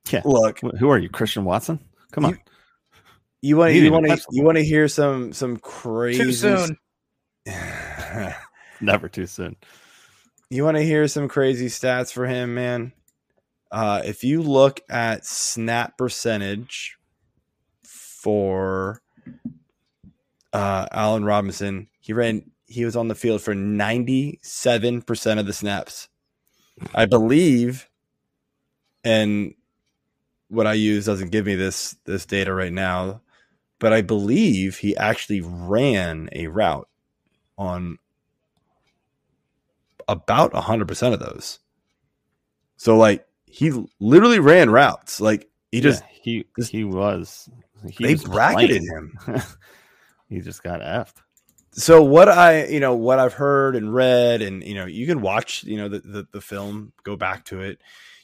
Yeah. 0.09 0.21
Look, 0.23 0.61
Who 0.79 0.89
are 0.89 0.97
you, 0.97 1.09
Christian 1.09 1.43
Watson? 1.43 1.79
Come 2.13 2.25
on. 2.25 2.31
you 2.31 2.37
want 3.57 3.73
you 3.73 3.91
want 3.91 4.05
to 4.05 4.21
you 4.31 4.43
want 4.43 4.57
to 4.57 4.63
hear 4.63 4.87
some 4.87 5.31
some 5.33 5.57
crazy 5.57 6.23
Too 6.23 6.31
soon. 6.33 6.77
Never 8.81 9.09
too 9.09 9.25
soon. 9.25 9.55
you 10.49 10.63
want 10.63 10.77
to 10.77 10.83
hear 10.83 11.07
some 11.07 11.27
crazy 11.27 11.67
stats 11.67 12.11
for 12.11 12.25
him, 12.25 12.53
man? 12.53 12.93
Uh, 13.71 14.01
if 14.03 14.23
you 14.23 14.41
look 14.41 14.81
at 14.89 15.25
snap 15.25 15.97
percentage 15.97 16.97
for 17.83 19.01
uh, 20.53 20.87
Allen 20.91 21.23
Robinson, 21.23 21.87
he 21.99 22.13
ran. 22.13 22.49
He 22.67 22.85
was 22.85 22.95
on 22.95 23.07
the 23.07 23.15
field 23.15 23.41
for 23.41 23.55
ninety-seven 23.55 25.03
percent 25.03 25.39
of 25.39 25.45
the 25.45 25.53
snaps, 25.53 26.09
I 26.93 27.05
believe. 27.05 27.87
And 29.03 29.53
what 30.49 30.67
I 30.67 30.73
use 30.73 31.05
doesn't 31.05 31.31
give 31.31 31.45
me 31.45 31.55
this 31.55 31.95
this 32.05 32.25
data 32.25 32.53
right 32.53 32.73
now, 32.73 33.21
but 33.79 33.93
I 33.93 34.01
believe 34.01 34.77
he 34.77 34.95
actually 34.97 35.41
ran 35.41 36.29
a 36.33 36.47
route 36.47 36.87
on 37.57 37.97
about 40.07 40.53
100% 40.53 41.13
of 41.13 41.19
those. 41.19 41.59
So 42.77 42.97
like 42.97 43.25
he 43.45 43.71
literally 43.99 44.39
ran 44.39 44.69
routes. 44.69 45.19
Like 45.21 45.49
he 45.71 45.81
just 45.81 46.01
Yeah, 46.03 46.07
he 46.21 46.45
just- 46.57 46.71
he 46.71 46.83
was 46.83 47.49
he 47.91 48.03
they 48.03 48.13
was 48.13 48.23
bracketed 48.23 48.83
playing. 48.83 49.11
him. 49.27 49.41
he 50.29 50.39
just 50.41 50.63
got 50.63 50.81
effed. 50.81 51.15
So 51.71 52.03
what 52.03 52.27
I, 52.27 52.65
you 52.65 52.79
know, 52.79 52.95
what 52.95 53.19
I've 53.19 53.33
heard 53.33 53.75
and 53.75 53.93
read 53.93 54.41
and 54.41 54.63
you 54.63 54.73
know, 54.75 54.85
you 54.85 55.05
can 55.05 55.21
watch, 55.21 55.63
you 55.63 55.77
know, 55.77 55.87
the 55.87 55.99
the, 55.99 56.27
the 56.31 56.41
film, 56.41 56.93
go 57.03 57.15
back 57.15 57.45
to 57.45 57.61
it. 57.61 57.79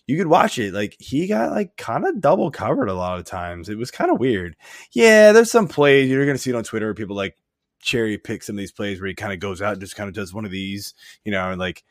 You 0.08 0.18
could 0.18 0.28
watch 0.28 0.60
it. 0.60 0.74
Like 0.74 0.96
he 1.00 1.26
got 1.28 1.52
like 1.52 1.76
kind 1.78 2.06
of 2.06 2.22
double 2.22 2.52
covered 2.52 2.90
a 2.90 2.94
lot 2.94 3.18
of 3.20 3.26
times. 3.26 3.70
It 3.70 3.78
was 3.78 3.90
kind 3.92 4.12
of 4.12 4.20
weird. 4.20 4.56
Yeah, 4.92 5.32
there's 5.32 5.52
some 5.52 5.68
plays 5.68 6.10
you're 6.10 6.26
gonna 6.26 6.38
see 6.38 6.52
it 6.52 6.56
on 6.56 6.64
Twitter. 6.64 6.94
People 6.94 7.16
like 7.16 7.36
cherry 7.82 8.18
pick 8.18 8.44
some 8.44 8.56
of 8.56 8.58
these 8.60 8.72
plays 8.72 9.00
where 9.00 9.08
he 9.08 9.16
kind 9.16 9.34
of 9.34 9.40
goes 9.40 9.62
out 9.62 9.74
and 9.74 9.82
just 9.82 9.96
kind 9.96 10.08
of 10.08 10.14
does 10.16 10.34
one 10.34 10.46
of 10.46 10.52
these, 10.52 10.94
you 11.24 11.32
know, 11.32 11.50
and 11.50 11.60
like 11.60 11.84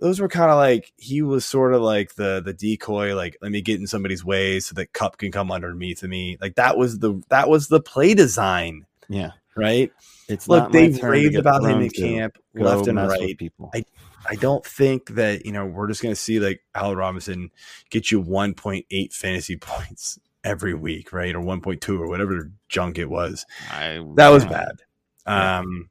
those 0.00 0.20
were 0.20 0.28
kind 0.28 0.50
of 0.50 0.56
like 0.56 0.92
he 0.96 1.22
was 1.22 1.44
sort 1.44 1.74
of 1.74 1.82
like 1.82 2.14
the 2.14 2.40
the 2.44 2.54
decoy, 2.54 3.14
like 3.14 3.36
let 3.42 3.50
me 3.52 3.60
get 3.60 3.80
in 3.80 3.86
somebody's 3.86 4.24
way 4.24 4.60
so 4.60 4.74
that 4.74 4.92
Kupp 4.92 5.18
can 5.18 5.30
come 5.32 5.50
underneath 5.52 6.02
of 6.02 6.08
me. 6.10 6.38
Like 6.40 6.54
that 6.54 6.78
was 6.78 7.00
the 7.00 7.20
that 7.28 7.48
was 7.48 7.68
the 7.68 7.80
play 7.80 8.14
design, 8.14 8.86
Yeah. 9.08 9.32
right? 9.56 9.92
It's 10.28 10.48
Look, 10.48 10.72
they've 10.72 11.02
raved 11.02 11.36
about 11.36 11.64
him 11.64 11.80
in 11.80 11.90
camp, 11.90 12.38
left 12.54 12.86
and 12.86 12.96
right. 12.98 13.36
people. 13.36 13.70
I- 13.74 13.84
I 14.26 14.34
don't 14.34 14.64
think 14.64 15.14
that 15.14 15.46
you 15.46 15.52
know 15.52 15.66
we're 15.66 15.88
just 15.88 16.02
going 16.02 16.14
to 16.14 16.20
see 16.20 16.40
like 16.40 16.62
Allen 16.74 16.96
Robinson 16.96 17.50
get 17.90 18.10
you 18.10 18.22
1.8 18.22 19.12
fantasy 19.12 19.56
points 19.60 20.18
every 20.44 20.74
week, 20.74 21.12
right, 21.12 21.34
or 21.34 21.40
1.2 21.40 22.00
or 22.00 22.08
whatever 22.08 22.50
junk 22.68 22.98
it 22.98 23.10
was. 23.10 23.46
I, 23.70 24.04
That 24.16 24.28
was 24.30 24.44
bad. 24.44 24.82
Um, 25.26 25.90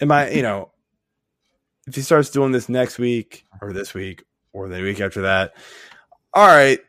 am 0.00 0.10
I? 0.10 0.30
You 0.30 0.42
know, 0.42 0.70
if 1.86 1.94
he 1.94 2.02
starts 2.02 2.30
doing 2.30 2.52
this 2.52 2.68
next 2.68 2.98
week 2.98 3.44
or 3.60 3.72
this 3.72 3.94
week 3.94 4.24
or 4.52 4.68
the 4.68 4.82
week 4.82 5.00
after 5.00 5.22
that, 5.22 5.54
all 6.34 6.46
right, 6.46 6.80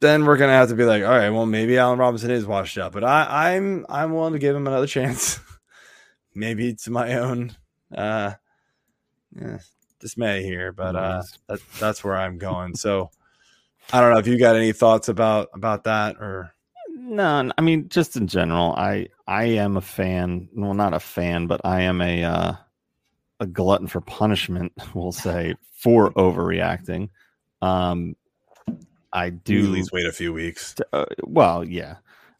then 0.00 0.24
we're 0.24 0.36
gonna 0.36 0.52
have 0.52 0.68
to 0.68 0.74
be 0.74 0.84
like, 0.84 1.02
all 1.02 1.10
right, 1.10 1.30
well, 1.30 1.46
maybe 1.46 1.78
Allen 1.78 1.98
Robinson 1.98 2.30
is 2.30 2.46
washed 2.46 2.78
up, 2.78 2.92
but 2.92 3.04
I, 3.04 3.56
I'm 3.56 3.86
I'm 3.88 4.12
willing 4.12 4.34
to 4.34 4.38
give 4.38 4.54
him 4.54 4.66
another 4.66 4.86
chance. 4.98 5.40
maybe 6.34 6.68
it's 6.68 6.88
my 6.88 7.14
own 7.14 7.56
uh, 7.94 8.32
yeah, 9.34 9.58
dismay 10.00 10.42
here, 10.42 10.72
but 10.72 10.96
uh, 10.96 11.22
that, 11.48 11.60
that's 11.78 12.04
where 12.04 12.16
I'm 12.16 12.38
going. 12.38 12.74
So 12.74 13.10
I 13.92 14.00
don't 14.00 14.12
know 14.12 14.18
if 14.18 14.26
you 14.26 14.38
got 14.38 14.56
any 14.56 14.72
thoughts 14.72 15.08
about 15.08 15.48
about 15.54 15.84
that 15.84 16.16
or 16.16 16.52
No, 16.88 17.50
I 17.56 17.60
mean 17.60 17.88
just 17.88 18.16
in 18.16 18.26
general, 18.26 18.74
I 18.76 19.08
I 19.26 19.44
am 19.44 19.76
a 19.76 19.80
fan. 19.80 20.48
Well, 20.54 20.74
not 20.74 20.94
a 20.94 21.00
fan, 21.00 21.46
but 21.46 21.60
I 21.64 21.82
am 21.82 22.00
a 22.00 22.24
uh, 22.24 22.52
a 23.40 23.46
glutton 23.46 23.86
for 23.86 24.00
punishment. 24.00 24.72
We'll 24.94 25.12
say 25.12 25.54
for 25.72 26.12
overreacting. 26.12 27.10
Um, 27.62 28.16
I 29.12 29.30
do 29.30 29.64
at 29.64 29.70
least 29.70 29.92
wait 29.92 30.06
a 30.06 30.12
few 30.12 30.32
weeks. 30.32 30.74
Uh, 30.92 31.06
well, 31.22 31.64
yeah. 31.64 31.96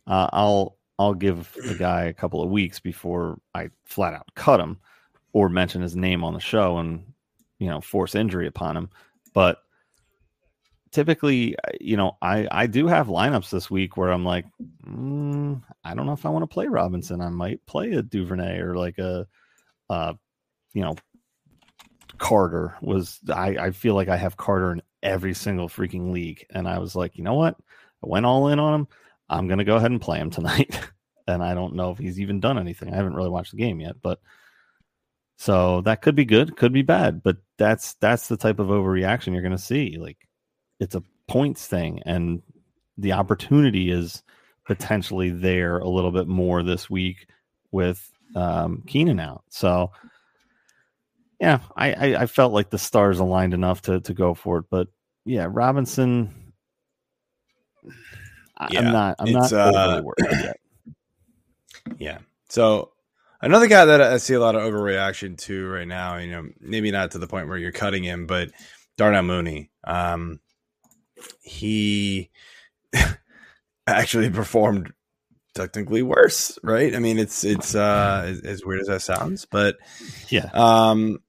Uh, 0.07 0.29
I'll 0.33 0.77
I'll 0.99 1.15
give 1.15 1.53
the 1.55 1.75
guy 1.75 2.05
a 2.05 2.13
couple 2.13 2.43
of 2.43 2.51
weeks 2.51 2.81
before 2.81 3.39
I 3.55 3.71
flat 3.85 4.15
out 4.15 4.27
cut 4.35 4.61
him 4.61 4.79
or 5.33 5.49
mention 5.49 5.83
his 5.83 5.95
name 5.95 6.25
on 6.25 6.35
the 6.35 6.41
show 6.41 6.79
and 6.79 7.05
you 7.59 7.69
know 7.69 7.81
force 7.81 8.15
injury 8.15 8.47
upon 8.47 8.77
him. 8.77 8.91
But 9.35 9.59
typically, 10.91 11.57
uh, 11.57 11.73
you 11.81 11.97
know, 11.97 12.17
I 12.23 12.49
I 12.51 12.67
do 12.67 12.87
have 12.87 13.09
lineups 13.09 13.51
this 13.51 13.71
week 13.71 13.97
where 13.97 14.11
I'm 14.11 14.25
like, 14.25 14.47
mm, 14.87 15.63
I 15.85 15.95
don't 15.95 16.07
know 16.07 16.13
if 16.13 16.27
I 16.27 16.31
want 16.31 16.43
to 16.43 16.53
play 16.53 16.67
Robinson. 16.67 17.21
I 17.21 17.29
might 17.29 17.65
play 17.67 17.93
a 17.93 18.03
Duvernay 18.03 18.59
or 18.59 18.77
like 18.77 18.99
a, 18.99 19.27
uh, 19.91 20.15
you 20.73 20.83
know, 20.83 20.97
Carter 22.19 22.77
was. 22.81 23.19
I 23.33 23.57
I 23.59 23.71
feel 23.71 23.95
like 23.95 24.09
I 24.09 24.17
have 24.17 24.37
Carter 24.37 24.73
in 24.73 24.83
every 25.03 25.35
single 25.35 25.69
freaking 25.69 26.13
league, 26.13 26.45
and 26.51 26.69
I 26.69 26.79
was 26.79 26.95
like, 26.97 27.17
you 27.17 27.25
know 27.25 27.35
what? 27.35 27.57
I 28.03 28.07
went 28.07 28.27
all 28.27 28.49
in 28.49 28.59
on 28.59 28.75
him. 28.75 28.89
I'm 29.29 29.49
gonna 29.49 29.65
go 29.65 29.77
ahead 29.77 29.91
and 29.91 30.01
play 30.01 30.19
him 30.19 30.31
tonight. 30.31 30.79
and 31.27 31.43
I 31.43 31.55
don't 31.55 31.75
know 31.75 31.91
if 31.91 31.99
he's 31.99 32.21
even 32.21 32.41
done 32.41 32.59
anything. 32.59 32.93
I 32.93 32.97
haven't 32.97 33.15
really 33.15 33.29
watched 33.29 33.51
the 33.51 33.59
game 33.59 33.81
yet, 33.81 33.97
but 34.01 34.21
so 35.41 35.83
that 35.83 36.03
could 36.03 36.17
be 36.17 36.25
good, 36.25 36.57
could 36.57 36.73
be 36.73 36.83
bad, 36.83 37.23
but 37.23 37.37
that's 37.59 37.95
that's 37.95 38.27
the 38.27 38.37
type 38.37 38.59
of 38.59 38.67
overreaction 38.69 39.33
you're 39.33 39.43
gonna 39.43 39.57
see. 39.57 39.97
Like 39.99 40.19
it's 40.81 40.97
a 40.97 41.03
points 41.29 41.67
thing, 41.67 42.03
and 42.05 42.43
the 42.99 43.13
opportunity 43.13 43.91
is 43.91 44.23
potentially 44.67 45.31
there 45.31 45.79
a 45.79 45.89
little 45.89 46.11
bit 46.11 46.27
more 46.27 46.63
this 46.65 46.91
week 46.91 47.29
with 47.71 48.11
um, 48.35 48.83
Keenan 48.87 49.21
out. 49.21 49.45
So, 49.49 49.93
yeah, 51.41 51.61
I, 51.77 51.93
I, 51.93 52.23
I 52.23 52.27
felt 52.27 52.53
like 52.53 52.71
the 52.71 52.79
stars 52.79 53.21
aligned 53.21 53.55
enough 53.55 53.83
to 53.83 54.01
to 54.01 54.15
go 54.15 54.35
for 54.35 54.59
it. 54.59 54.65
But 54.71 54.89
yeah, 55.25 55.47
Robinson, 55.49 56.53
I- 58.57 58.69
Yeah, 58.73 58.81
I'm 58.81 58.93
not 58.93 59.17
I'm 59.21 59.33
not 59.33 59.53
uh, 59.53 60.03
yet. 60.19 60.57
Yeah. 61.99 62.19
So 62.51 62.91
another 63.41 63.67
guy 63.67 63.85
that 63.85 64.01
I 64.01 64.17
see 64.19 64.35
a 64.35 64.41
lot 64.41 64.55
of 64.55 64.63
overreaction 64.63 65.39
to 65.39 65.69
right 65.69 65.89
now, 65.89 66.17
you 66.17 66.31
know, 66.31 66.49
maybe 66.61 66.91
not 66.91 67.13
to 67.13 67.19
the 67.19 67.27
point 67.27 67.49
where 67.49 67.59
you're 67.59 67.73
cutting 67.73 68.03
him, 68.03 68.27
but 68.27 68.51
Darnell 68.97 69.23
Mooney. 69.23 69.71
Um, 69.85 70.41
he 71.43 72.31
actually 73.87 74.31
performed 74.31 74.93
technically 75.55 76.03
worse, 76.03 76.59
right? 76.63 76.95
I 76.95 76.99
mean, 76.99 77.19
it's 77.19 77.45
it's 77.45 77.75
uh 77.75 78.35
as, 78.45 78.65
weird 78.65 78.81
as 78.81 78.87
that 78.89 79.03
sounds, 79.03 79.45
but 79.45 79.77
Yeah, 80.29 80.51
um 80.53 81.21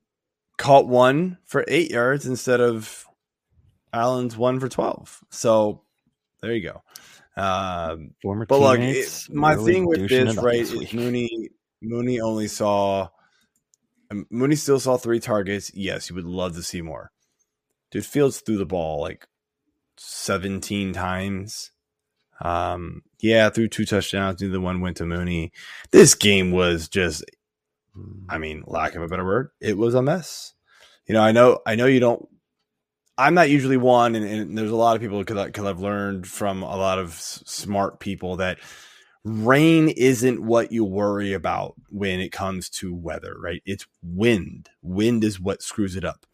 caught 0.58 0.88
one 0.88 1.38
for 1.46 1.66
eight 1.68 1.92
yards 1.92 2.26
instead 2.26 2.62
of 2.62 3.06
Allen's 3.94 4.38
one 4.38 4.60
for 4.60 4.70
twelve. 4.70 5.20
So 5.30 5.82
there 6.42 6.54
you 6.54 6.70
go. 6.72 7.42
Um 7.42 8.12
former 8.22 8.46
but 8.46 8.60
look, 8.60 8.80
it, 8.80 9.28
my 9.32 9.54
really 9.54 9.74
thing 9.74 9.88
with 9.88 10.10
this, 10.10 10.38
right, 10.38 10.60
is. 10.60 10.94
Mooney. 10.94 11.50
Mooney 11.82 12.20
only 12.20 12.48
saw. 12.48 13.10
um, 14.12 14.26
Mooney 14.30 14.56
still 14.56 14.80
saw 14.80 14.98
three 14.98 15.20
targets. 15.20 15.72
Yes, 15.74 16.10
you 16.10 16.16
would 16.16 16.26
love 16.26 16.56
to 16.56 16.64
see 16.64 16.82
more. 16.82 17.12
Dude, 17.92 18.06
Fields 18.06 18.40
threw 18.40 18.58
the 18.58 18.66
ball 18.66 19.02
like 19.02 19.28
seventeen 19.98 20.94
times. 20.94 21.72
Um, 22.42 23.02
yeah, 23.20 23.50
threw 23.50 23.68
two 23.68 23.86
touchdowns. 23.86 24.42
Neither 24.42 24.62
one 24.62 24.80
went 24.82 24.98
to 24.98 25.06
Mooney. 25.06 25.52
This 25.92 26.16
game 26.16 26.52
was 26.52 26.88
just, 26.88 27.24
I 28.30 28.38
mean, 28.38 28.64
lack 28.66 28.96
of 28.96 29.02
a 29.02 29.08
better 29.08 29.26
word, 29.26 29.50
it 29.60 29.78
was 29.78 29.94
a 29.94 30.02
mess. 30.02 30.54
You 31.06 31.14
know, 31.14 31.22
I 31.22 31.32
know, 31.32 31.60
I 31.66 31.76
know 31.76 31.86
you 31.86 32.00
don't. 32.00 32.26
I'm 33.18 33.34
not 33.34 33.50
usually 33.50 33.76
one, 33.76 34.16
and, 34.16 34.24
and 34.26 34.58
there's 34.58 34.72
a 34.72 34.76
lot 34.78 34.96
of 34.96 35.02
people 35.02 35.20
because 35.20 35.66
I've 35.66 35.82
learned 35.82 36.26
from 36.28 36.64
a 36.64 36.78
lot 36.78 37.00
of 37.00 37.10
s- 37.10 37.44
smart 37.46 38.00
people 38.00 38.38
that 38.38 38.60
rain 39.24 39.90
isn't 39.90 40.42
what 40.42 40.72
you 40.72 40.84
worry 40.86 41.34
about 41.34 41.76
when 41.90 42.20
it 42.20 42.32
comes 42.32 42.70
to 42.70 42.94
weather, 42.94 43.36
right? 43.40 43.62
It's 43.66 43.86
wind. 44.02 44.70
Wind 44.82 45.24
is 45.24 45.40
what 45.40 45.62
screws 45.62 45.96
it 45.96 46.06
up. 46.06 46.26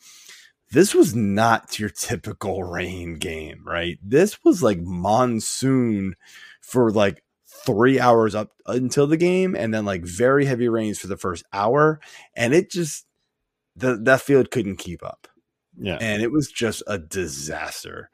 This 0.71 0.93
was 0.93 1.15
not 1.15 1.79
your 1.79 1.89
typical 1.89 2.63
rain 2.63 3.15
game, 3.15 3.61
right? 3.65 3.99
This 4.03 4.43
was 4.43 4.63
like 4.63 4.79
monsoon 4.79 6.15
for 6.61 6.91
like 6.91 7.23
three 7.45 7.99
hours 7.99 8.35
up 8.35 8.51
until 8.65 9.07
the 9.07 9.17
game, 9.17 9.55
and 9.55 9.73
then 9.73 9.85
like 9.85 10.03
very 10.03 10.45
heavy 10.45 10.67
rains 10.67 10.99
for 10.99 11.07
the 11.07 11.17
first 11.17 11.43
hour, 11.53 11.99
and 12.35 12.53
it 12.53 12.69
just 12.71 13.05
the 13.75 13.97
that 14.03 14.21
field 14.21 14.51
couldn't 14.51 14.77
keep 14.77 15.03
up 15.03 15.27
yeah, 15.77 15.97
and 15.99 16.21
it 16.21 16.31
was 16.31 16.51
just 16.51 16.83
a 16.87 16.97
disaster. 16.97 18.09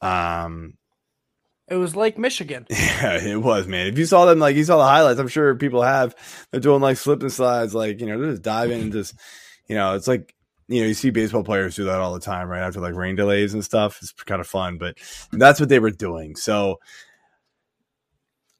Um, 0.00 0.74
It 1.68 1.76
was 1.76 1.96
Lake 1.96 2.16
Michigan. 2.16 2.66
yeah, 2.70 3.20
it 3.20 3.42
was, 3.42 3.66
man. 3.66 3.88
If 3.88 3.98
you 3.98 4.06
saw 4.06 4.24
them, 4.26 4.38
like 4.38 4.54
you 4.56 4.64
saw 4.64 4.76
the 4.78 4.84
highlights, 4.84 5.18
I'm 5.18 5.28
sure 5.28 5.54
people 5.56 5.82
have. 5.82 6.14
They're 6.50 6.60
doing 6.60 6.80
like 6.80 6.96
slip 6.96 7.22
and 7.22 7.32
slides, 7.32 7.74
like 7.74 8.00
you 8.00 8.06
know, 8.06 8.20
they're 8.20 8.30
just 8.30 8.42
diving 8.42 8.82
and 8.82 8.92
just, 8.92 9.14
you 9.66 9.74
know, 9.74 9.94
it's 9.94 10.06
like 10.06 10.34
you 10.68 10.80
know, 10.80 10.86
you 10.88 10.94
see 10.94 11.10
baseball 11.10 11.44
players 11.44 11.76
do 11.76 11.84
that 11.84 12.00
all 12.00 12.14
the 12.14 12.20
time, 12.20 12.48
right 12.48 12.62
after 12.62 12.80
like 12.80 12.94
rain 12.94 13.16
delays 13.16 13.54
and 13.54 13.64
stuff. 13.64 13.98
It's 14.02 14.12
kind 14.12 14.40
of 14.40 14.46
fun, 14.46 14.78
but 14.78 14.96
that's 15.32 15.60
what 15.60 15.68
they 15.68 15.78
were 15.78 15.90
doing. 15.90 16.36
So 16.36 16.80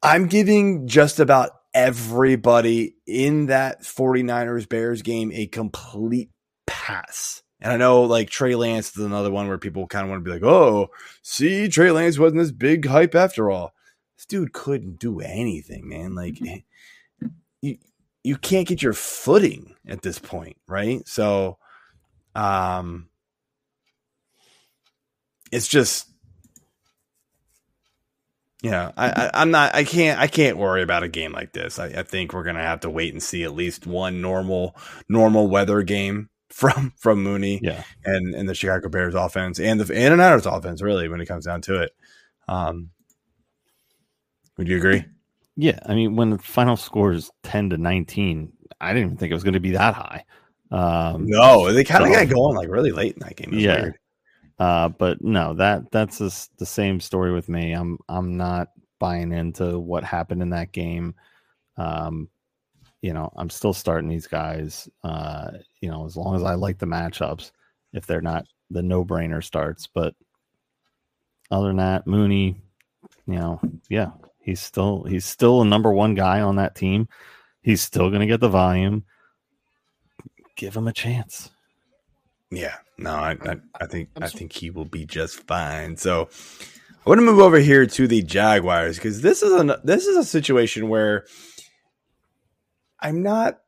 I'm 0.03 0.27
giving 0.27 0.87
just 0.87 1.21
about 1.21 1.51
everybody 1.75 2.97
in 3.07 3.47
that 3.47 3.83
49ers 3.83 4.69
Bears 4.69 5.03
game 5.03 5.33
a 5.33 5.47
complete 5.47 6.31
pass. 6.67 7.43
And 7.61 7.73
I 7.73 7.77
know 7.77 8.03
like 8.03 8.29
Trey 8.29 8.55
Lance 8.55 8.97
is 8.97 9.05
another 9.05 9.31
one 9.31 9.49
where 9.49 9.59
people 9.59 9.87
kind 9.87 10.05
of 10.05 10.11
want 10.11 10.25
to 10.25 10.29
be 10.29 10.35
like, 10.35 10.43
oh, 10.43 10.91
see, 11.23 11.69
Trey 11.69 11.91
Lance 11.91 12.19
wasn't 12.19 12.41
this 12.41 12.51
big 12.51 12.87
hype 12.87 13.15
after 13.15 13.51
all. 13.51 13.73
This 14.17 14.27
dude 14.27 14.53
couldn't 14.53 14.99
do 14.99 15.21
anything, 15.21 15.89
man. 15.89 16.15
Like 16.15 16.39
you 17.61 17.79
you 18.23 18.37
can't 18.37 18.67
get 18.67 18.83
your 18.83 18.93
footing 18.93 19.75
at 19.87 20.03
this 20.03 20.19
point, 20.19 20.57
right? 20.67 21.07
So 21.09 21.59
um 22.35 23.09
it's 25.53 25.69
just 25.69 26.09
you 28.63 28.71
know, 28.71 28.93
I, 28.97 29.09
I 29.09 29.31
I'm 29.35 29.51
not 29.51 29.75
I 29.75 29.85
can't 29.85 30.19
I 30.19 30.27
can't 30.27 30.57
worry 30.57 30.83
about 30.83 31.05
a 31.05 31.09
game 31.09 31.33
like 31.33 31.53
this. 31.53 31.79
I, 31.79 31.87
I 31.87 32.03
think 32.03 32.33
we're 32.33 32.43
gonna 32.43 32.63
have 32.63 32.81
to 32.81 32.91
wait 32.91 33.13
and 33.13 33.23
see 33.23 33.45
at 33.45 33.55
least 33.55 33.87
one 33.87 34.21
normal 34.21 34.77
normal 35.09 35.49
weather 35.49 35.83
game 35.83 36.29
from 36.51 36.93
from 36.99 37.23
Mooney 37.23 37.61
yeah. 37.63 37.83
and 38.05 38.35
and 38.35 38.49
the 38.49 38.55
Chicago 38.55 38.89
Bears 38.89 39.15
offense 39.15 39.59
and 39.61 39.81
the 39.81 39.85
Niners 39.95 40.47
offense 40.47 40.83
really 40.83 41.09
when 41.09 41.21
it 41.21 41.27
comes 41.27 41.45
down 41.47 41.61
to 41.63 41.83
it. 41.83 41.93
Um, 42.49 42.91
would 44.57 44.69
you 44.69 44.77
agree? 44.77 45.05
Yeah, 45.57 45.79
I 45.87 45.95
mean, 45.95 46.17
when 46.17 46.31
the 46.31 46.39
final 46.39 46.77
score 46.77 47.13
is 47.13 47.31
ten 47.43 47.71
to 47.71 47.79
nineteen, 47.79 48.53
I 48.81 48.93
didn't 48.93 49.07
even 49.07 49.17
think 49.19 49.31
it 49.31 49.35
was 49.35 49.45
going 49.45 49.55
to 49.55 49.61
be 49.61 49.73
that 49.73 49.95
high. 49.95 50.25
Um, 50.71 51.27
No, 51.27 51.73
they 51.73 51.85
kind 51.85 52.05
of 52.05 52.11
so- 52.13 52.25
got 52.27 52.35
going 52.35 52.57
like 52.57 52.69
really 52.69 52.93
late 52.93 53.15
in 53.15 53.21
that 53.21 53.37
game. 53.37 53.51
Yeah. 53.55 53.81
weird. 53.83 53.99
uh, 54.59 54.89
but 54.89 55.23
no, 55.23 55.55
that 55.55 55.91
that's 55.91 56.19
just 56.19 56.57
the 56.59 56.67
same 56.67 57.01
story 57.01 57.33
with 57.33 57.49
me. 57.49 57.73
I'm 57.73 57.99
I'm 58.09 58.37
not 58.37 58.69
buying 58.99 59.33
into 59.33 59.79
what 59.79 60.05
happened 60.05 60.43
in 60.43 60.51
that 60.51 60.73
game. 60.73 61.15
Um, 61.77 62.29
you 63.07 63.13
know, 63.13 63.33
I'm 63.37 63.51
still 63.51 63.73
starting 63.73 64.09
these 64.09 64.27
guys. 64.27 64.89
Uh, 65.05 65.53
you 65.81 65.89
know, 65.89 66.07
as 66.07 66.17
long 66.17 66.35
as 66.35 66.43
I 66.43 66.55
like 66.55 66.79
the 66.79 66.87
matchups, 66.87 67.53
if 67.93 68.05
they're 68.05 68.21
not 68.21 68.47
the 68.69 68.83
no 68.83 69.05
brainer 69.05 69.45
starts. 69.45 69.87
But 69.87 70.13
other 71.49 71.69
than 71.69 71.77
that, 71.77 72.09
Mooney, 72.09 72.61
you 73.29 73.37
know, 73.37 73.61
yeah, 73.89 74.11
he's 74.41 74.59
still 74.59 75.05
he's 75.05 75.25
still 75.25 75.63
a 75.63 75.65
number 75.65 75.93
one 75.93 76.17
guy 76.17 76.41
on 76.41 76.57
that 76.57 76.75
team. 76.75 77.07
He's 77.63 77.81
still 77.81 78.09
going 78.09 78.23
to 78.23 78.27
get 78.27 78.41
the 78.41 78.49
volume. 78.49 79.05
Give 80.57 80.77
him 80.77 80.89
a 80.89 80.93
chance. 80.93 81.51
Yeah, 82.51 82.75
no, 82.99 83.11
I, 83.11 83.37
I, 83.45 83.57
I 83.81 83.87
think 83.87 84.09
I 84.21 84.27
think 84.27 84.53
he 84.53 84.71
will 84.71 84.85
be 84.85 85.07
just 85.07 85.47
fine. 85.47 85.97
So 85.97 86.29
I 87.05 87.09
want 87.09 87.21
to 87.21 87.25
move 87.25 87.39
over 87.39 87.61
here 87.61 87.87
to 87.87 88.09
the 88.09 88.23
Jaguars 88.23 88.97
because 88.97 89.21
this 89.21 89.45
is 89.45 89.53
an 89.53 89.75
this 89.85 90.07
is 90.07 90.17
a 90.17 90.25
situation 90.25 90.89
where 90.89 91.25
I'm 93.01 93.23
not 93.23 93.61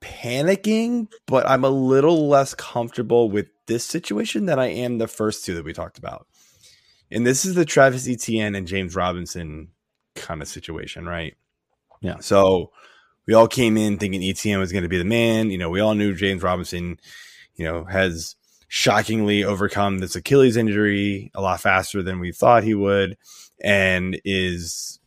panicking, 0.00 1.08
but 1.26 1.48
I'm 1.48 1.64
a 1.64 1.70
little 1.70 2.28
less 2.28 2.54
comfortable 2.54 3.30
with 3.30 3.48
this 3.66 3.84
situation 3.84 4.46
than 4.46 4.58
I 4.58 4.66
am 4.66 4.98
the 4.98 5.08
first 5.08 5.44
two 5.44 5.54
that 5.54 5.64
we 5.64 5.72
talked 5.72 5.98
about. 5.98 6.26
And 7.10 7.26
this 7.26 7.44
is 7.44 7.54
the 7.54 7.64
Travis 7.64 8.08
Etienne 8.08 8.54
and 8.54 8.66
James 8.66 8.96
Robinson 8.96 9.68
kind 10.14 10.42
of 10.42 10.48
situation, 10.48 11.06
right? 11.06 11.36
Yeah. 12.00 12.18
So 12.20 12.72
we 13.26 13.34
all 13.34 13.48
came 13.48 13.76
in 13.76 13.98
thinking 13.98 14.22
Etienne 14.22 14.58
was 14.58 14.72
going 14.72 14.82
to 14.82 14.88
be 14.88 14.98
the 14.98 15.04
man. 15.04 15.50
You 15.50 15.58
know, 15.58 15.70
we 15.70 15.80
all 15.80 15.94
knew 15.94 16.14
James 16.14 16.42
Robinson, 16.42 16.98
you 17.54 17.64
know, 17.64 17.84
has 17.84 18.36
shockingly 18.68 19.44
overcome 19.44 19.98
this 19.98 20.16
Achilles 20.16 20.56
injury 20.56 21.30
a 21.34 21.40
lot 21.40 21.60
faster 21.60 22.02
than 22.02 22.18
we 22.18 22.32
thought 22.32 22.64
he 22.64 22.74
would 22.74 23.16
and 23.62 24.20
is 24.24 24.98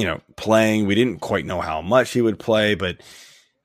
you 0.00 0.06
know 0.06 0.20
playing. 0.36 0.86
We 0.86 0.94
didn't 0.94 1.20
quite 1.20 1.44
know 1.44 1.60
how 1.60 1.82
much 1.82 2.12
he 2.12 2.22
would 2.22 2.38
play 2.38 2.74
but 2.74 2.96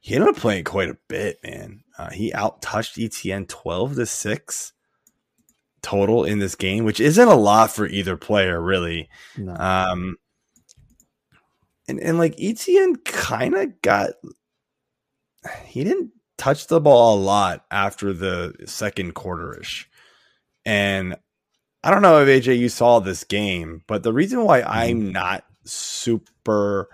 he 0.01 0.13
ended 0.13 0.29
up 0.29 0.35
playing 0.35 0.65
quite 0.65 0.89
a 0.89 0.97
bit 1.07 1.39
man. 1.43 1.83
Uh, 1.97 2.11
he 2.11 2.33
out 2.33 2.61
touched 2.61 2.99
Etienne 2.99 3.45
12 3.45 3.95
to 3.95 4.05
6 4.05 4.73
total 5.81 6.25
in 6.25 6.39
this 6.39 6.55
game 6.55 6.83
which 6.83 6.99
isn't 6.99 7.27
a 7.27 7.35
lot 7.35 7.71
for 7.71 7.87
either 7.87 8.17
player 8.17 8.61
really. 8.61 9.09
No. 9.37 9.55
um 9.55 10.17
and, 11.87 11.99
and 11.99 12.17
like 12.17 12.35
Etienne 12.37 12.97
kind 12.97 13.55
of 13.55 13.81
got 13.81 14.09
he 15.65 15.83
didn't 15.83 16.11
touch 16.37 16.67
the 16.67 16.81
ball 16.81 17.17
a 17.17 17.21
lot 17.21 17.65
after 17.71 18.11
the 18.11 18.53
second 18.65 19.15
quarterish. 19.15 19.85
And 20.65 21.15
i 21.85 21.91
don't 21.91 22.01
know 22.01 22.19
if 22.21 22.27
aj 22.27 22.57
you 22.57 22.67
saw 22.67 22.99
this 22.99 23.23
game 23.23 23.83
but 23.87 24.03
the 24.03 24.11
reason 24.11 24.43
why 24.43 24.61
i'm 24.63 25.11
not 25.11 25.45
super 25.65 26.89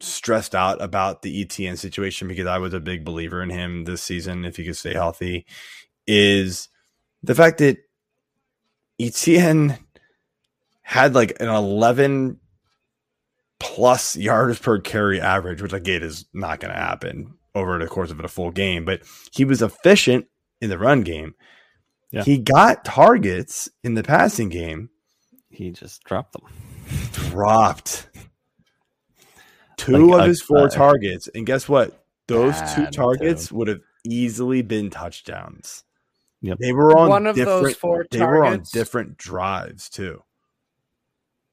stressed 0.00 0.54
out 0.54 0.80
about 0.82 1.22
the 1.22 1.42
Etienne 1.42 1.76
situation 1.76 2.28
because 2.28 2.46
i 2.46 2.56
was 2.56 2.72
a 2.72 2.78
big 2.78 3.04
believer 3.04 3.42
in 3.42 3.50
him 3.50 3.84
this 3.84 4.00
season 4.00 4.44
if 4.44 4.56
he 4.56 4.64
could 4.64 4.76
stay 4.76 4.94
healthy 4.94 5.44
is 6.06 6.68
the 7.22 7.34
fact 7.34 7.58
that 7.58 7.78
Etienne 9.00 9.78
had 10.82 11.14
like 11.14 11.40
an 11.40 11.48
11 11.48 12.40
plus 13.60 14.16
yards 14.16 14.58
per 14.58 14.80
carry 14.80 15.20
average, 15.20 15.62
which 15.62 15.74
I 15.74 15.78
get 15.78 16.02
is 16.02 16.24
not 16.32 16.60
going 16.60 16.72
to 16.72 16.80
happen 16.80 17.34
over 17.54 17.78
the 17.78 17.86
course 17.86 18.10
of 18.10 18.20
a 18.20 18.28
full 18.28 18.50
game, 18.50 18.84
but 18.84 19.02
he 19.32 19.44
was 19.44 19.62
efficient 19.62 20.26
in 20.60 20.70
the 20.70 20.78
run 20.78 21.02
game. 21.02 21.34
Yeah. 22.10 22.24
He 22.24 22.38
got 22.38 22.84
targets 22.84 23.68
in 23.84 23.94
the 23.94 24.02
passing 24.02 24.48
game, 24.48 24.90
He 25.50 25.70
just 25.70 26.02
dropped 26.04 26.32
them. 26.32 26.42
Dropped 27.12 28.08
two 29.76 30.08
Like, 30.08 30.22
of 30.22 30.28
his 30.28 30.42
four 30.42 30.66
uh, 30.66 30.68
targets. 30.68 31.28
And 31.34 31.46
guess 31.46 31.68
what? 31.68 32.04
Those 32.26 32.58
two 32.74 32.84
Bad, 32.84 32.92
targets 32.92 33.50
would 33.50 33.68
have 33.68 33.80
easily 34.04 34.62
been 34.62 34.90
touchdowns. 34.90 35.84
Yep. 36.42 36.58
They 36.58 36.72
were 36.72 36.96
on 36.96 37.08
One 37.08 37.26
of 37.26 37.36
those 37.36 37.46
different, 37.46 37.76
four 37.76 38.06
They 38.10 38.20
were 38.20 38.44
on 38.44 38.62
different 38.72 39.16
drives 39.16 39.88
too. 39.88 40.22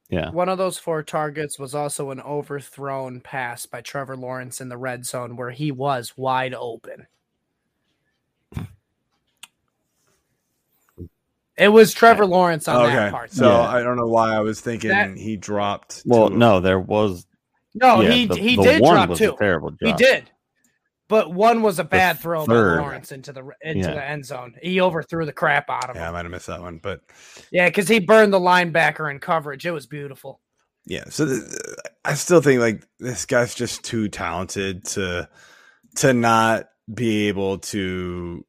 Yeah. 0.10 0.30
One 0.30 0.50
of 0.50 0.58
those 0.58 0.78
four 0.78 1.02
targets 1.02 1.58
was 1.58 1.74
also 1.74 2.12
an 2.12 2.22
overthrown 2.22 3.22
pass 3.22 3.66
by 3.66 3.82
Trevor 3.82 4.16
Lawrence 4.16 4.62
in 4.62 4.70
the 4.70 4.78
red 4.78 5.06
zone 5.06 5.36
where 5.36 5.50
he 5.50 5.72
was 5.72 6.14
wide 6.16 6.54
open. 6.54 7.08
It 11.58 11.70
was 11.70 11.94
Trevor 11.94 12.26
Lawrence 12.26 12.68
on 12.68 12.86
okay, 12.86 12.96
that 12.96 13.12
part. 13.12 13.32
so 13.32 13.50
Yeah. 13.50 13.60
I 13.62 13.82
don't 13.82 13.96
know 13.98 14.08
why 14.08 14.36
I 14.36 14.40
was 14.42 14.60
thinking 14.62 14.90
That- 14.90 15.16
he 15.18 15.38
dropped. 15.38 16.04
Well, 16.06 16.30
two 16.30 16.38
no, 16.38 16.60
there 16.60 16.80
was. 16.80 17.26
no, 17.74 18.02
yeah, 18.02 18.12
he 18.12 18.26
the, 18.28 18.36
he 18.36 18.56
the 18.58 18.64
did 18.64 18.82
one 18.82 18.96
drop 18.96 19.10
was 19.10 19.20
two. 19.20 19.34
a 19.34 19.38
terrible 19.38 19.74
He 19.80 19.94
did. 19.94 20.30
But 21.08 21.32
one 21.32 21.62
was 21.62 21.78
a 21.78 21.84
bad 21.84 22.20
throw 22.20 22.46
third- 22.46 22.78
by 22.78 22.82
Lawrence 22.82 23.12
into 23.12 23.32
the 23.32 23.44
into 23.62 23.88
Yeah. 23.88 23.94
the 23.94 24.04
end 24.04 24.26
zone. 24.26 24.56
He 24.62 24.82
overthrew 24.82 25.26
the 25.26 25.32
crap 25.34 25.70
out 25.70 25.90
of 25.90 25.96
him. 25.96 26.02
Yeah, 26.02 26.10
I 26.10 26.12
might 26.12 26.26
have 26.26 26.32
missed 26.32 26.48
that 26.48 26.62
one, 26.62 26.80
but 26.82 27.02
Yeah, 27.52 27.68
because 27.70 27.88
he 27.88 28.00
burned 28.00 28.34
the 28.34 28.40
linebacker 28.40 29.10
in 29.12 29.20
coverage. 29.20 29.66
It 29.68 29.72
was 29.72 29.86
beautiful. 29.86 30.42
yeah. 30.86 31.04
So 31.10 31.26
th- 31.28 31.42
I 32.04 32.16
still 32.16 32.42
think 32.42 32.60
like 32.60 32.84
this 33.00 33.26
guy's 33.26 33.54
just 33.56 33.84
too 33.84 34.08
talented 34.10 34.84
to 34.88 35.30
to 35.98 36.12
not 36.14 36.66
be 36.94 37.28
able 37.30 37.60
to 37.60 38.44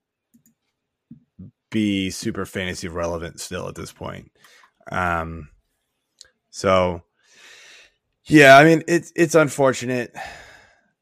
be 1.77 2.11
super 2.11 2.47
fantasy 2.47 2.89
relevant 2.89 3.39
still 3.41 3.69
at 3.69 3.75
this 3.75 3.93
point. 3.93 4.33
Um, 4.91 5.49
so 6.51 7.03
yeah, 8.25 8.57
I 8.57 8.65
mean 8.65 8.83
it's 8.89 9.13
it's 9.15 9.35
unfortunate 9.35 10.15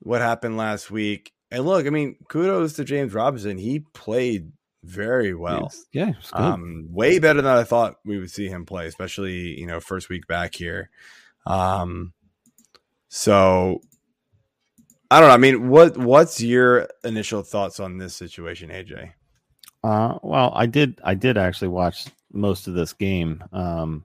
what 0.01 0.21
happened 0.21 0.57
last 0.57 0.91
week. 0.91 1.33
And 1.51 1.65
look, 1.65 1.87
I 1.87 1.91
mean, 1.91 2.17
kudos 2.29 2.73
to 2.75 2.85
James 2.85 3.15
Robinson. 3.15 3.57
He 3.59 3.81
played 3.93 4.51
very 4.83 5.33
well. 5.35 5.67
It's- 5.67 5.87
yeah, 5.93 6.13
it's 6.19 6.31
good. 6.33 6.41
Um, 6.41 6.87
way 6.91 7.21
better 7.21 7.41
than 7.41 7.57
I 7.57 7.63
thought 7.63 7.97
we 8.05 8.19
would 8.19 8.31
see 8.33 8.49
him 8.49 8.67
play, 8.67 8.87
especially 8.89 9.59
you 9.61 9.67
know 9.67 9.79
first 9.81 10.09
week 10.09 10.27
back 10.27 10.55
here. 10.55 10.91
Um, 11.47 12.13
so 13.09 13.81
I 15.11 15.21
don't 15.21 15.29
know. 15.29 15.35
I 15.35 15.39
mean, 15.39 15.69
what 15.69 15.97
what's 15.97 16.41
your 16.41 16.89
initial 17.05 17.43
thoughts 17.43 17.79
on 17.79 17.99
this 17.99 18.15
situation, 18.17 18.71
AJ? 18.71 19.13
Uh, 19.85 20.19
well, 20.23 20.51
I 20.55 20.65
did. 20.65 20.99
I 21.05 21.13
did 21.13 21.37
actually 21.37 21.69
watch 21.69 22.07
most 22.33 22.69
of 22.69 22.75
this 22.75 22.95
game, 22.95 23.45
um, 23.53 24.03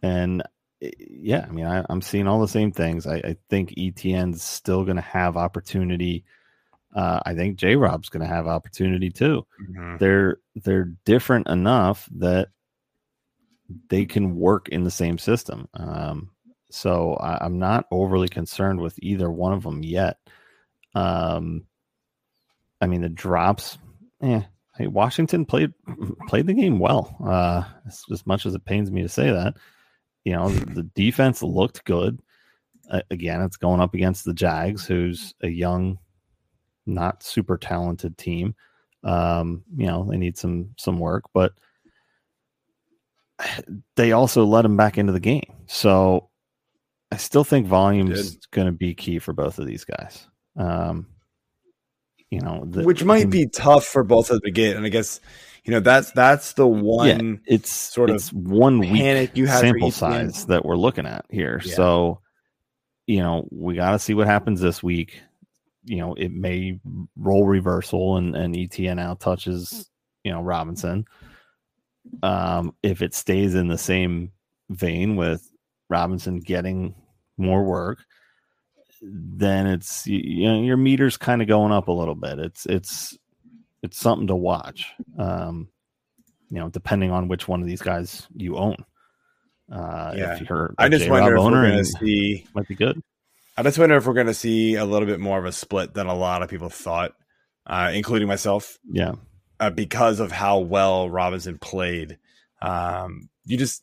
and 0.00 0.42
eh, 0.80 0.92
yeah, 0.96 1.44
I 1.48 1.50
mean, 1.50 1.66
I, 1.66 1.84
I'm 1.90 2.00
seeing 2.00 2.28
all 2.28 2.40
the 2.40 2.46
same 2.46 2.70
things. 2.70 3.04
I, 3.04 3.16
I 3.16 3.36
think 3.48 3.74
Etienne's 3.76 4.44
still 4.44 4.84
going 4.84 4.94
to 4.94 5.02
have 5.02 5.36
opportunity. 5.36 6.24
Uh, 6.94 7.18
I 7.26 7.34
think 7.34 7.56
J 7.56 7.74
Rob's 7.74 8.10
going 8.10 8.20
to 8.20 8.32
have 8.32 8.46
opportunity 8.46 9.10
too. 9.10 9.44
They're 9.98 10.36
they're 10.54 10.92
different 11.04 11.48
enough 11.48 12.08
that 12.18 12.50
they 13.88 14.04
can 14.04 14.36
work 14.36 14.68
in 14.68 14.84
the 14.84 14.90
same 14.92 15.18
system. 15.18 15.68
Um, 15.74 16.30
so 16.70 17.14
I, 17.14 17.44
I'm 17.44 17.58
not 17.58 17.86
overly 17.90 18.28
concerned 18.28 18.80
with 18.80 18.96
either 19.02 19.28
one 19.28 19.52
of 19.52 19.64
them 19.64 19.82
yet. 19.82 20.18
Um, 20.94 21.66
I 22.80 22.86
mean, 22.86 23.00
the 23.00 23.08
drops. 23.08 23.76
Yeah, 24.22 24.44
hey, 24.80 24.86
Washington 24.86 25.44
played 25.44 25.72
played 26.26 26.46
the 26.46 26.54
game 26.54 26.78
well. 26.78 27.14
Uh, 27.22 27.64
as, 27.86 28.02
as 28.10 28.26
much 28.26 28.46
as 28.46 28.54
it 28.54 28.64
pains 28.64 28.90
me 28.90 29.02
to 29.02 29.08
say 29.08 29.30
that, 29.30 29.54
you 30.24 30.32
know, 30.32 30.48
the, 30.48 30.64
the 30.74 30.82
defense 30.82 31.42
looked 31.42 31.84
good. 31.84 32.20
Uh, 32.90 33.02
again, 33.10 33.42
it's 33.42 33.58
going 33.58 33.80
up 33.80 33.94
against 33.94 34.24
the 34.24 34.32
Jags, 34.32 34.86
who's 34.86 35.34
a 35.42 35.48
young, 35.48 35.98
not 36.86 37.22
super 37.22 37.58
talented 37.58 38.16
team. 38.16 38.54
Um, 39.04 39.64
you 39.76 39.86
know, 39.86 40.06
they 40.10 40.16
need 40.16 40.38
some 40.38 40.70
some 40.78 40.98
work, 40.98 41.24
but 41.34 41.52
they 43.96 44.12
also 44.12 44.44
let 44.44 44.64
him 44.64 44.78
back 44.78 44.96
into 44.96 45.12
the 45.12 45.20
game. 45.20 45.52
So 45.66 46.30
I 47.12 47.18
still 47.18 47.44
think 47.44 47.66
volume 47.66 48.12
is 48.12 48.36
going 48.50 48.66
to 48.66 48.72
be 48.72 48.94
key 48.94 49.18
for 49.18 49.34
both 49.34 49.58
of 49.58 49.66
these 49.66 49.84
guys. 49.84 50.26
Um, 50.56 51.06
you 52.30 52.40
know, 52.40 52.64
the, 52.64 52.84
Which 52.84 53.02
might 53.02 53.28
be 53.28 53.46
tough 53.46 53.84
for 53.84 54.04
both 54.04 54.30
of 54.30 54.40
to 54.42 54.50
get, 54.50 54.76
and 54.76 54.86
I 54.86 54.88
guess 54.88 55.20
you 55.64 55.72
know 55.72 55.80
that's 55.80 56.12
that's 56.12 56.54
the 56.54 56.66
one 56.66 57.40
it's 57.44 57.70
sort 57.70 58.08
of 58.08 58.16
it's 58.16 58.32
one 58.32 58.78
week 58.78 58.92
panic 58.92 59.36
you 59.36 59.46
have 59.46 59.60
sample 59.60 59.90
size 59.90 60.46
that 60.46 60.64
we're 60.64 60.76
looking 60.76 61.06
at 61.06 61.26
here. 61.28 61.60
Yeah. 61.64 61.74
So, 61.74 62.20
you 63.06 63.18
know, 63.18 63.46
we 63.50 63.74
got 63.74 63.90
to 63.90 63.98
see 63.98 64.14
what 64.14 64.26
happens 64.26 64.60
this 64.60 64.82
week. 64.82 65.20
You 65.84 65.96
know, 65.98 66.14
it 66.14 66.32
may 66.32 66.78
roll 67.16 67.46
reversal 67.46 68.16
and 68.16 68.36
and 68.36 68.56
Etienne 68.56 69.00
out 69.00 69.20
touches 69.20 69.90
you 70.22 70.30
know 70.30 70.40
Robinson. 70.40 71.06
Um, 72.22 72.74
if 72.82 73.02
it 73.02 73.12
stays 73.12 73.54
in 73.56 73.66
the 73.66 73.78
same 73.78 74.30
vein 74.70 75.16
with 75.16 75.50
Robinson 75.88 76.38
getting 76.38 76.94
more 77.36 77.64
work, 77.64 78.04
then 79.00 79.66
it's 79.66 80.06
you, 80.06 80.48
know 80.48 80.62
your 80.62 80.76
meter's 80.76 81.16
kind 81.16 81.42
of 81.42 81.48
going 81.48 81.72
up 81.72 81.88
a 81.88 81.92
little 81.92 82.14
bit. 82.14 82.38
It's 82.38 82.66
it's 82.66 83.16
it's 83.82 83.98
something 83.98 84.26
to 84.28 84.36
watch. 84.36 84.86
Um, 85.18 85.68
you 86.50 86.58
know, 86.58 86.68
depending 86.68 87.10
on 87.10 87.28
which 87.28 87.48
one 87.48 87.60
of 87.62 87.66
these 87.66 87.82
guys 87.82 88.26
you 88.34 88.56
own. 88.56 88.76
Uh, 89.72 90.12
Yeah. 90.16 90.34
if 90.34 90.48
you're 90.48 90.74
I 90.78 90.88
just 90.88 91.04
J-Rob 91.04 91.20
wonder 91.22 91.36
if 91.36 91.44
we're 91.44 91.68
going 91.70 91.78
to 91.78 91.84
see. 91.84 92.46
might 92.54 92.68
be 92.68 92.74
good. 92.74 93.00
I 93.56 93.62
just 93.62 93.78
wonder 93.78 93.96
if 93.96 94.06
we're 94.06 94.14
going 94.14 94.26
to 94.26 94.34
see 94.34 94.74
a 94.74 94.84
little 94.84 95.06
bit 95.06 95.20
more 95.20 95.38
of 95.38 95.44
a 95.44 95.52
split 95.52 95.94
than 95.94 96.06
a 96.06 96.14
lot 96.14 96.42
of 96.42 96.50
people 96.50 96.70
thought, 96.70 97.12
uh, 97.66 97.92
including 97.94 98.26
myself. 98.26 98.78
Yeah, 98.90 99.12
uh, 99.60 99.70
because 99.70 100.18
of 100.18 100.32
how 100.32 100.58
well 100.58 101.08
Robinson 101.08 101.58
played. 101.58 102.18
Um, 102.62 103.28
you 103.44 103.56
just, 103.56 103.82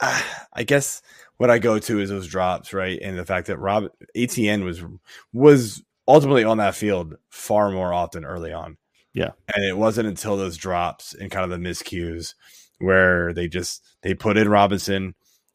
uh, 0.00 0.22
I 0.52 0.62
guess 0.62 1.02
what 1.38 1.50
I 1.50 1.58
go 1.58 1.78
to 1.78 2.00
is 2.00 2.10
those 2.10 2.26
drops, 2.28 2.72
right? 2.72 2.98
And 3.00 3.18
the 3.18 3.24
fact 3.24 3.46
that 3.46 3.58
Rob 3.58 3.88
Etienne 4.14 4.64
was 4.64 4.84
was 5.32 5.82
ultimately 6.06 6.44
on 6.44 6.58
that 6.58 6.74
field 6.74 7.16
far 7.30 7.70
more 7.70 7.92
often 7.92 8.24
early 8.24 8.52
on. 8.52 8.76
Yeah. 9.14 9.30
and 9.52 9.64
it 9.64 9.76
wasn't 9.76 10.06
until 10.06 10.36
those 10.36 10.56
drops 10.56 11.12
and 11.12 11.30
kind 11.30 11.44
of 11.44 11.50
the 11.50 11.68
miscues 11.68 12.34
where 12.78 13.32
they 13.32 13.48
just 13.48 13.84
they 14.02 14.14
put 14.14 14.36
in 14.36 14.48
Robinson. 14.48 15.14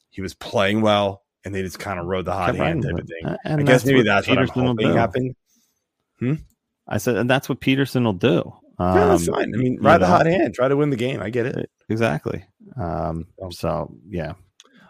He 0.10 0.22
was 0.22 0.34
playing 0.34 0.82
well, 0.82 1.24
and 1.44 1.56
they 1.56 1.62
just 1.62 1.80
kind 1.80 2.00
of 2.00 2.06
rode 2.06 2.26
the 2.26 2.34
hot 2.34 2.48
Kept 2.48 2.58
hand 2.58 2.84
type 2.84 2.94
of 2.94 3.08
thing. 3.08 3.38
And 3.46 3.62
I 3.62 3.64
guess 3.64 3.86
maybe 3.86 4.04
that's 4.04 4.28
what 4.28 4.38
I'm 4.38 4.48
hoping 4.48 4.94
happened. 4.94 5.36
I 6.88 6.98
said, 6.98 7.16
and 7.16 7.30
that's 7.30 7.50
what 7.50 7.62
Pederson 7.62 8.04
will 8.04 8.14
do. 8.14 8.54
Um, 8.78 8.98
yeah, 8.98 9.06
that's 9.08 9.28
fine. 9.28 9.54
I 9.54 9.58
mean, 9.58 9.78
ride 9.82 10.00
the 10.00 10.08
know, 10.08 10.14
hot 10.14 10.26
hand, 10.26 10.54
try 10.54 10.68
to 10.68 10.76
win 10.76 10.90
the 10.90 10.96
game. 10.96 11.22
I 11.22 11.30
get 11.30 11.46
it. 11.46 11.70
exactly. 11.90 12.44
Um, 12.76 13.28
so 13.52 13.96
yeah, 14.10 14.34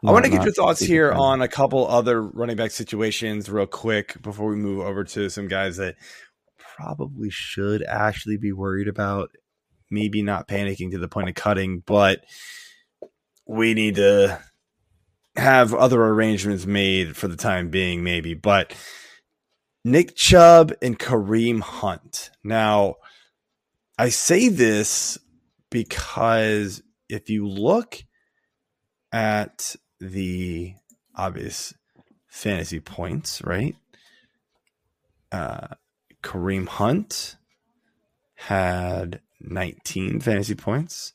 I 0.05 0.11
want 0.11 0.25
to 0.25 0.31
get 0.31 0.43
your 0.43 0.53
thoughts 0.53 0.81
here 0.81 1.11
on 1.13 1.41
a 1.41 1.47
couple 1.47 1.87
other 1.87 2.21
running 2.21 2.57
back 2.57 2.71
situations, 2.71 3.49
real 3.49 3.65
quick, 3.65 4.21
before 4.21 4.49
we 4.49 4.57
move 4.57 4.85
over 4.85 5.05
to 5.05 5.29
some 5.29 5.47
guys 5.47 5.77
that 5.77 5.95
probably 6.57 7.29
should 7.29 7.83
actually 7.83 8.37
be 8.37 8.51
worried 8.51 8.87
about. 8.89 9.29
Maybe 9.89 10.21
not 10.21 10.47
panicking 10.47 10.91
to 10.91 10.97
the 10.97 11.07
point 11.07 11.29
of 11.29 11.35
cutting, 11.35 11.83
but 11.85 12.25
we 13.47 13.73
need 13.73 13.95
to 13.95 14.41
have 15.35 15.73
other 15.73 16.03
arrangements 16.03 16.65
made 16.65 17.15
for 17.15 17.27
the 17.27 17.37
time 17.37 17.69
being, 17.69 18.03
maybe. 18.03 18.33
But 18.33 18.75
Nick 19.85 20.15
Chubb 20.15 20.73
and 20.81 20.97
Kareem 20.99 21.61
Hunt. 21.61 22.31
Now, 22.43 22.95
I 23.97 24.09
say 24.09 24.49
this 24.49 25.17
because 25.69 26.81
if 27.07 27.29
you 27.29 27.47
look 27.47 28.03
at 29.11 29.75
the 29.99 30.75
obvious 31.15 31.73
fantasy 32.27 32.79
points, 32.79 33.41
right? 33.43 33.75
Uh, 35.32 35.67
Kareem 36.21 36.67
Hunt 36.67 37.36
had 38.36 39.21
19 39.39 40.19
fantasy 40.19 40.56
points. 40.56 41.13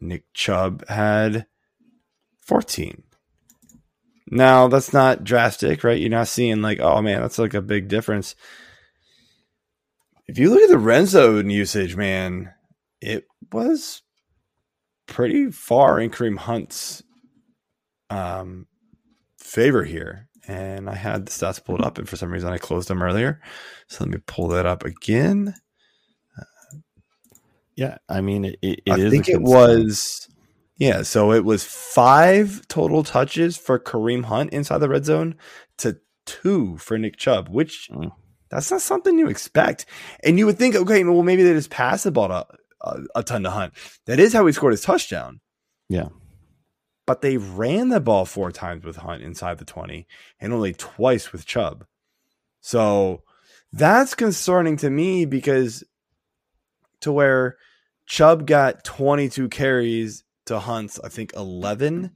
Nick 0.00 0.24
Chubb 0.34 0.86
had 0.88 1.46
14. 2.40 3.02
Now, 4.30 4.68
that's 4.68 4.92
not 4.92 5.24
drastic, 5.24 5.84
right? 5.84 5.98
You're 5.98 6.10
not 6.10 6.28
seeing 6.28 6.62
like, 6.62 6.80
oh 6.80 7.00
man, 7.02 7.20
that's 7.20 7.38
like 7.38 7.54
a 7.54 7.62
big 7.62 7.88
difference. 7.88 8.34
If 10.26 10.38
you 10.38 10.50
look 10.50 10.62
at 10.62 10.70
the 10.70 10.78
red 10.78 11.06
zone 11.06 11.50
usage, 11.50 11.94
man, 11.96 12.52
it 13.00 13.26
was 13.52 14.02
pretty 15.06 15.50
far 15.50 16.00
in 16.00 16.10
Kareem 16.10 16.38
Hunt's 16.38 17.02
um, 18.10 18.66
favor 19.38 19.84
here. 19.84 20.28
And 20.46 20.90
I 20.90 20.94
had 20.94 21.26
the 21.26 21.30
stats 21.30 21.64
pulled 21.64 21.80
up, 21.80 21.96
and 21.96 22.06
for 22.06 22.16
some 22.16 22.30
reason 22.30 22.52
I 22.52 22.58
closed 22.58 22.88
them 22.88 23.02
earlier. 23.02 23.40
So 23.88 24.04
let 24.04 24.12
me 24.12 24.18
pull 24.26 24.48
that 24.48 24.66
up 24.66 24.84
again. 24.84 25.54
Yeah, 27.76 27.98
I 28.08 28.20
mean, 28.20 28.44
it, 28.44 28.58
it, 28.62 28.80
I 28.88 29.10
think 29.10 29.28
it 29.28 29.40
was, 29.40 30.28
yeah. 30.76 31.02
So 31.02 31.32
it 31.32 31.44
was 31.44 31.64
five 31.64 32.68
total 32.68 33.02
touches 33.02 33.56
for 33.56 33.78
Kareem 33.80 34.26
Hunt 34.26 34.52
inside 34.52 34.78
the 34.78 34.88
red 34.88 35.04
zone 35.04 35.36
to 35.78 35.98
two 36.26 36.76
for 36.78 36.98
Nick 36.98 37.16
Chubb, 37.16 37.48
which 37.48 37.88
Mm. 37.90 38.12
that's 38.50 38.70
not 38.70 38.80
something 38.80 39.18
you 39.18 39.28
expect. 39.28 39.86
And 40.22 40.38
you 40.38 40.46
would 40.46 40.58
think, 40.58 40.76
okay, 40.76 41.02
well, 41.04 41.22
maybe 41.22 41.42
they 41.42 41.52
just 41.52 41.70
passed 41.70 42.04
the 42.04 42.12
ball 42.12 42.30
a, 42.30 42.46
a, 42.82 43.00
a 43.16 43.22
ton 43.24 43.42
to 43.42 43.50
Hunt. 43.50 43.72
That 44.06 44.20
is 44.20 44.32
how 44.32 44.46
he 44.46 44.52
scored 44.52 44.72
his 44.74 44.82
touchdown. 44.82 45.40
Yeah. 45.88 46.08
But 47.06 47.20
they 47.20 47.36
ran 47.36 47.90
the 47.90 48.00
ball 48.00 48.24
four 48.24 48.50
times 48.50 48.84
with 48.84 48.96
Hunt 48.96 49.22
inside 49.22 49.58
the 49.58 49.64
20 49.64 50.06
and 50.40 50.52
only 50.52 50.72
twice 50.72 51.32
with 51.32 51.44
Chubb. 51.46 51.84
So 52.60 53.22
that's 53.72 54.14
concerning 54.14 54.76
to 54.78 54.88
me 54.88 55.26
because 55.26 55.84
to 57.00 57.12
where 57.12 57.56
Chubb 58.06 58.46
got 58.46 58.84
22 58.84 59.48
carries 59.48 60.24
to 60.46 60.58
Hunt's, 60.58 60.98
I 61.02 61.08
think 61.08 61.32
11. 61.34 62.10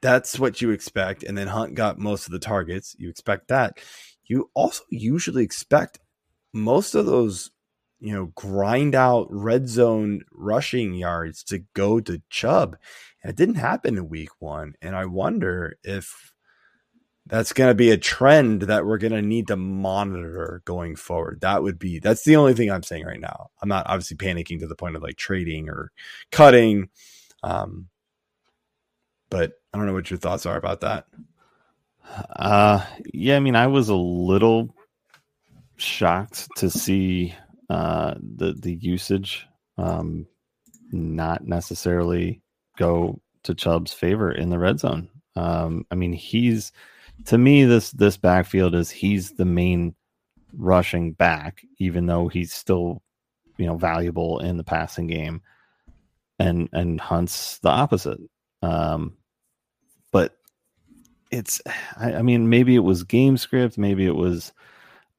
That's 0.00 0.38
what 0.38 0.60
you 0.60 0.70
expect. 0.70 1.24
And 1.24 1.36
then 1.36 1.48
Hunt 1.48 1.74
got 1.74 1.98
most 1.98 2.26
of 2.26 2.32
the 2.32 2.38
targets. 2.38 2.94
You 2.98 3.08
expect 3.08 3.48
that. 3.48 3.78
You 4.24 4.50
also 4.54 4.84
usually 4.90 5.42
expect 5.42 5.98
most 6.52 6.94
of 6.94 7.06
those, 7.06 7.50
you 8.00 8.14
know, 8.14 8.26
grind 8.34 8.94
out 8.94 9.26
red 9.30 9.68
zone 9.68 10.22
rushing 10.32 10.94
yards 10.94 11.42
to 11.44 11.64
go 11.74 12.00
to 12.00 12.22
Chubb. 12.30 12.76
And 13.22 13.30
it 13.30 13.36
didn't 13.36 13.56
happen 13.56 13.96
in 13.96 14.08
week 14.08 14.30
one. 14.38 14.74
And 14.80 14.94
I 14.94 15.06
wonder 15.06 15.76
if 15.82 16.32
that's 17.26 17.52
going 17.52 17.68
to 17.68 17.74
be 17.74 17.90
a 17.90 17.98
trend 17.98 18.62
that 18.62 18.86
we're 18.86 18.98
going 18.98 19.12
to 19.12 19.22
need 19.22 19.48
to 19.48 19.56
monitor 19.56 20.62
going 20.64 20.96
forward. 20.96 21.40
That 21.42 21.62
would 21.62 21.78
be 21.78 21.98
that's 21.98 22.24
the 22.24 22.36
only 22.36 22.54
thing 22.54 22.70
I'm 22.70 22.82
saying 22.82 23.04
right 23.04 23.20
now. 23.20 23.50
I'm 23.60 23.68
not 23.68 23.86
obviously 23.86 24.16
panicking 24.16 24.60
to 24.60 24.66
the 24.66 24.76
point 24.76 24.96
of 24.96 25.02
like 25.02 25.16
trading 25.16 25.68
or 25.68 25.90
cutting. 26.30 26.88
Um, 27.42 27.88
but 29.30 29.52
I 29.72 29.78
don't 29.78 29.86
know 29.86 29.92
what 29.92 30.10
your 30.10 30.18
thoughts 30.18 30.46
are 30.46 30.56
about 30.56 30.80
that. 30.80 31.06
Uh, 32.34 32.84
yeah, 33.12 33.36
I 33.36 33.40
mean, 33.40 33.56
I 33.56 33.66
was 33.66 33.90
a 33.90 33.94
little 33.94 34.74
shocked 35.76 36.48
to 36.56 36.70
see 36.70 37.34
uh, 37.68 38.14
the 38.36 38.54
the 38.54 38.74
usage 38.74 39.46
um, 39.76 40.26
not 40.90 41.46
necessarily 41.46 42.42
go 42.76 43.20
to 43.42 43.54
Chubb's 43.54 43.92
favor 43.92 44.32
in 44.32 44.50
the 44.50 44.58
red 44.58 44.80
zone. 44.80 45.08
Um, 45.36 45.86
I 45.90 45.94
mean, 45.94 46.12
he's 46.12 46.72
to 47.26 47.38
me 47.38 47.64
this 47.64 47.90
this 47.92 48.16
backfield 48.16 48.74
is 48.74 48.90
he's 48.90 49.32
the 49.32 49.44
main 49.44 49.94
rushing 50.52 51.12
back, 51.12 51.62
even 51.78 52.06
though 52.06 52.28
he's 52.28 52.52
still 52.52 53.02
you 53.56 53.66
know 53.66 53.76
valuable 53.76 54.38
in 54.40 54.56
the 54.56 54.64
passing 54.64 55.06
game, 55.06 55.42
and 56.38 56.68
and 56.72 57.00
Hunt's 57.00 57.58
the 57.58 57.70
opposite. 57.70 58.18
Um, 58.62 59.16
but 60.10 60.36
it's 61.30 61.60
I, 61.96 62.14
I 62.14 62.22
mean 62.22 62.48
maybe 62.48 62.74
it 62.74 62.80
was 62.80 63.04
game 63.04 63.36
script 63.36 63.78
maybe 63.78 64.06
it 64.06 64.16
was 64.16 64.52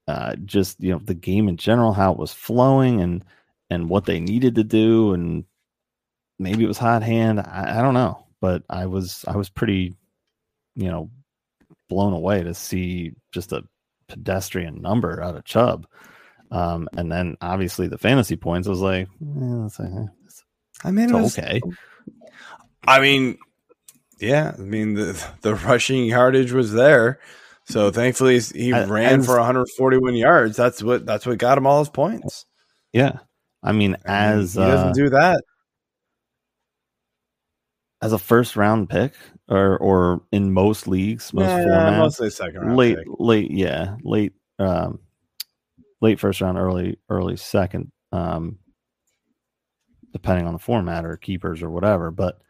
uh, 0.10 0.36
just 0.44 0.80
you 0.82 0.92
know 0.92 1.00
the 1.04 1.14
game 1.14 1.48
in 1.48 1.58
general 1.58 1.94
how 1.94 2.12
it 2.12 2.18
was 2.18 2.34
flowing 2.34 3.00
and 3.02 3.24
and 3.70 3.90
what 3.90 4.06
they 4.06 4.20
needed 4.20 4.56
to 4.56 4.64
do 4.64 5.14
and 5.14 5.44
maybe 6.40 6.64
it 6.64 6.68
was 6.68 6.78
hot 6.80 7.04
hand 7.04 7.40
I, 7.40 7.78
I 7.78 7.82
don't 7.84 7.94
know 7.94 8.26
but 8.42 8.64
i 8.70 8.88
was 8.88 9.24
i 9.28 9.36
was 9.38 9.50
pretty 9.50 9.96
you 10.76 10.90
know 10.90 11.12
blown 11.90 12.14
away 12.14 12.42
to 12.44 12.54
see 12.54 13.14
just 13.32 13.52
a 13.52 13.64
pedestrian 14.08 14.82
number 14.82 15.22
out 15.22 15.36
of 15.36 15.46
chubb 15.46 15.86
um, 16.52 16.90
and 16.98 17.12
then 17.12 17.38
obviously 17.42 17.88
the 17.88 18.00
fantasy 18.00 18.36
points 18.36 18.68
was 18.68 18.80
like 18.80 19.08
eh, 19.22 19.66
it's, 19.66 19.80
eh, 19.80 20.06
it's 20.26 20.44
I 20.84 20.90
mean, 20.92 21.10
it 21.10 21.14
was- 21.22 21.38
okay 21.38 21.62
I 22.88 23.00
mean, 23.02 23.38
yeah. 24.20 24.54
I 24.58 24.62
mean, 24.62 24.94
the 24.96 25.24
the 25.42 25.54
rushing 25.54 26.06
yardage 26.06 26.52
was 26.54 26.72
there, 26.74 27.20
so 27.70 27.92
thankfully 27.92 28.40
he 28.40 28.74
I- 28.74 28.86
ran 28.86 29.24
for 29.24 29.38
141 29.38 30.16
yards. 30.16 30.58
That's 30.58 30.82
what 30.84 31.06
that's 31.06 31.26
what 31.26 31.38
got 31.38 31.58
him 31.58 31.68
all 31.68 31.80
his 31.80 31.90
points. 31.90 32.46
yeah 32.94 33.20
i 33.64 33.72
mean 33.72 33.96
I 34.06 34.32
mean, 34.34 34.42
as 34.42 34.54
he 34.54 34.60
doesn't 34.62 34.90
uh, 34.90 34.94
do 34.94 35.10
that. 35.10 35.44
as 38.02 38.14
a 38.14 38.18
first 38.20 38.56
round 38.56 38.90
pick 38.90 39.14
or 39.50 39.78
or 39.78 40.22
in 40.32 40.52
most 40.54 40.88
leagues 40.88 41.34
most 41.34 41.50
Yeah, 41.52 41.66
formats 41.66 41.98
mostly 41.98 42.30
second 42.30 42.62
round 42.62 42.78
late 42.78 42.98
pick. 42.98 43.08
late 43.20 43.52
yeah 43.52 43.96
late 44.04 44.34
um 44.60 45.00
late 46.02 46.20
first 46.20 46.40
round 46.42 46.58
early 46.58 46.98
early 47.10 47.36
second 47.36 47.92
um 48.14 48.58
depending 50.14 50.48
on 50.48 50.54
the 50.54 50.60
format 50.60 51.06
or 51.06 51.18
keepers 51.18 51.62
or 51.62 51.70
whatever 51.70 52.10
but 52.12 52.42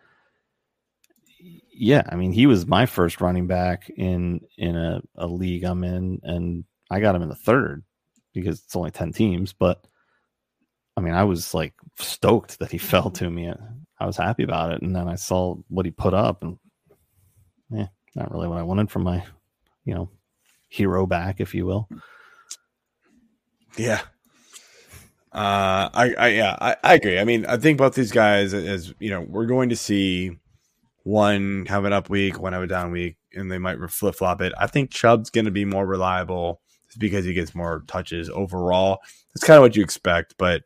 yeah 1.80 2.04
i 2.10 2.16
mean 2.16 2.32
he 2.32 2.46
was 2.46 2.68
my 2.68 2.86
first 2.86 3.22
running 3.22 3.48
back 3.48 3.90
in 3.96 4.42
in 4.58 4.76
a, 4.76 5.02
a 5.16 5.26
league 5.26 5.64
i'm 5.64 5.84
in 5.84 6.20
and 6.24 6.66
i 6.92 7.00
got 7.00 7.16
him 7.16 7.22
in 7.22 7.30
the 7.30 7.36
third 7.36 7.84
because 8.34 8.60
it's 8.60 8.76
only 8.76 8.92
10 8.92 9.14
teams 9.14 9.54
but 9.54 9.88
i 10.98 11.02
mean 11.02 11.14
i 11.14 11.24
was 11.24 11.54
like 11.54 11.74
stoked 11.98 12.60
that 12.60 12.72
he 12.72 12.78
fell 12.92 13.10
to 13.10 13.30
me 13.30 13.52
i 14.00 14.06
was 14.06 14.18
happy 14.18 14.44
about 14.44 14.74
it 14.74 14.82
and 14.82 14.96
then 14.96 15.08
i 15.08 15.16
saw 15.16 15.56
what 15.70 15.86
he 15.86 15.92
put 15.92 16.14
up 16.14 16.44
and 16.44 16.58
yeah 17.72 17.88
not 18.16 18.32
really 18.32 18.48
what 18.48 18.58
i 18.58 18.64
wanted 18.64 18.92
from 18.92 19.04
my 19.04 19.24
you 19.86 19.94
know 19.96 20.10
hero 20.68 21.06
back 21.06 21.40
if 21.40 21.56
you 21.56 21.66
will 21.66 21.88
Yeah. 23.78 24.02
Uh, 25.32 25.90
I, 25.94 26.14
I, 26.18 26.28
yeah, 26.30 26.58
I, 26.60 26.76
I 26.84 26.94
agree. 26.96 27.20
I 27.20 27.24
mean, 27.24 27.46
I 27.46 27.58
think 27.58 27.78
both 27.78 27.94
these 27.94 28.12
guys, 28.12 28.54
as 28.54 28.94
you 29.00 29.10
know, 29.12 29.22
we're 29.22 29.46
going 29.46 29.70
to 29.70 29.76
see 29.76 30.38
one 31.10 31.66
have 31.68 31.86
an 31.86 31.94
up 31.94 32.10
week, 32.10 32.40
one 32.40 32.54
have 32.54 32.64
a 32.64 32.68
down 32.68 32.92
week, 32.92 33.18
and 33.34 33.52
they 33.52 33.58
might 33.58 33.78
flip 33.90 34.16
flop 34.16 34.42
it. 34.42 34.54
I 34.58 34.68
think 34.68 34.92
Chubb's 34.92 35.30
going 35.30 35.46
to 35.46 35.52
be 35.52 35.66
more 35.66 35.86
reliable 35.86 36.62
because 36.98 37.26
he 37.26 37.34
gets 37.34 37.56
more 37.56 37.84
touches 37.88 38.30
overall. 38.30 39.00
That's 39.34 39.44
kind 39.46 39.58
of 39.58 39.62
what 39.62 39.76
you 39.76 39.84
expect, 39.84 40.36
but 40.38 40.64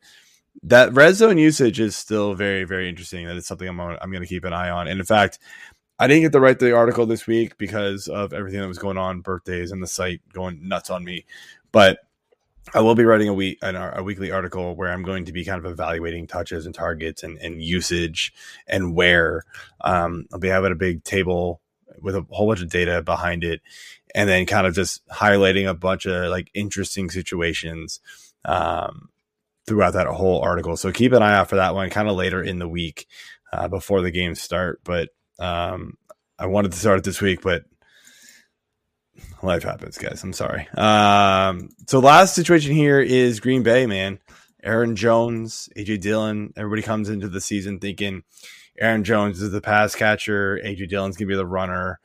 that 0.62 0.92
red 0.94 1.14
zone 1.14 1.38
usage 1.38 1.80
is 1.80 1.96
still 1.96 2.34
very, 2.34 2.64
very 2.64 2.88
interesting. 2.88 3.26
That 3.26 3.36
is 3.36 3.46
something 3.46 3.68
I'm, 3.68 3.76
gonna- 3.76 3.98
I'm 4.00 4.10
going 4.10 4.22
to 4.22 4.28
keep 4.28 4.44
an 4.44 4.52
eye 4.52 4.70
on. 4.70 4.86
And 4.88 5.00
in 5.00 5.06
fact, 5.06 5.38
I 5.98 6.06
didn't 6.06 6.22
get 6.22 6.32
to 6.32 6.40
write 6.40 6.58
the 6.58 6.74
article 6.74 7.06
this 7.06 7.26
week 7.26 7.56
because 7.58 8.08
of 8.08 8.32
everything 8.32 8.60
that 8.60 8.68
was 8.68 8.78
going 8.78 8.98
on, 8.98 9.20
birthdays 9.20 9.72
and 9.72 9.82
the 9.82 9.86
site 9.86 10.20
going 10.32 10.66
nuts 10.66 10.90
on 10.90 11.04
me. 11.04 11.24
But 11.72 11.98
I 12.72 12.80
will 12.80 12.94
be 12.94 13.04
writing 13.04 13.28
a 13.28 13.34
week 13.34 13.58
an, 13.62 13.76
a 13.76 14.02
weekly 14.02 14.30
article 14.30 14.74
where 14.74 14.90
I'm 14.90 15.02
going 15.02 15.26
to 15.26 15.32
be 15.32 15.44
kind 15.44 15.64
of 15.64 15.70
evaluating 15.70 16.26
touches 16.26 16.66
and 16.66 16.74
targets 16.74 17.22
and, 17.22 17.36
and 17.38 17.62
usage 17.62 18.32
and 18.66 18.94
where. 18.94 19.44
Um, 19.82 20.26
I'll 20.32 20.38
be 20.38 20.48
having 20.48 20.72
a 20.72 20.76
big 20.76 21.04
table 21.04 21.60
with 22.00 22.16
a 22.16 22.26
whole 22.30 22.48
bunch 22.48 22.62
of 22.62 22.70
data 22.70 23.02
behind 23.02 23.44
it, 23.44 23.60
and 24.14 24.28
then 24.28 24.46
kind 24.46 24.66
of 24.66 24.74
just 24.74 25.06
highlighting 25.08 25.68
a 25.68 25.74
bunch 25.74 26.06
of 26.06 26.30
like 26.30 26.50
interesting 26.54 27.10
situations 27.10 28.00
um, 28.44 29.10
throughout 29.66 29.92
that 29.92 30.06
whole 30.06 30.40
article. 30.40 30.76
So 30.76 30.92
keep 30.92 31.12
an 31.12 31.22
eye 31.22 31.36
out 31.36 31.48
for 31.48 31.56
that 31.56 31.74
one, 31.74 31.90
kind 31.90 32.08
of 32.08 32.16
later 32.16 32.42
in 32.42 32.58
the 32.58 32.68
week 32.68 33.06
uh, 33.52 33.68
before 33.68 34.00
the 34.00 34.10
games 34.10 34.40
start. 34.40 34.80
But 34.84 35.10
um, 35.38 35.96
I 36.38 36.46
wanted 36.46 36.72
to 36.72 36.78
start 36.78 36.98
it 36.98 37.04
this 37.04 37.20
week, 37.20 37.42
but 37.42 37.64
life 39.42 39.62
happens, 39.62 39.98
guys. 39.98 40.22
I'm 40.22 40.32
sorry. 40.32 40.68
Um, 40.76 41.70
so 41.86 41.98
last 41.98 42.34
situation 42.34 42.72
here 42.72 43.00
is 43.00 43.40
Green 43.40 43.62
Bay, 43.62 43.86
man. 43.86 44.18
Aaron 44.62 44.96
Jones, 44.96 45.68
AJ 45.76 46.00
Dillon. 46.00 46.52
Everybody 46.56 46.82
comes 46.82 47.08
into 47.08 47.28
the 47.28 47.40
season 47.40 47.78
thinking 47.78 48.22
Aaron 48.80 49.04
Jones 49.04 49.40
is 49.40 49.52
the 49.52 49.60
pass 49.60 49.94
catcher, 49.94 50.58
AJ 50.64 50.88
Dillon's 50.88 51.16
gonna 51.16 51.28
be 51.28 51.36
the 51.36 51.46
runner. 51.46 52.00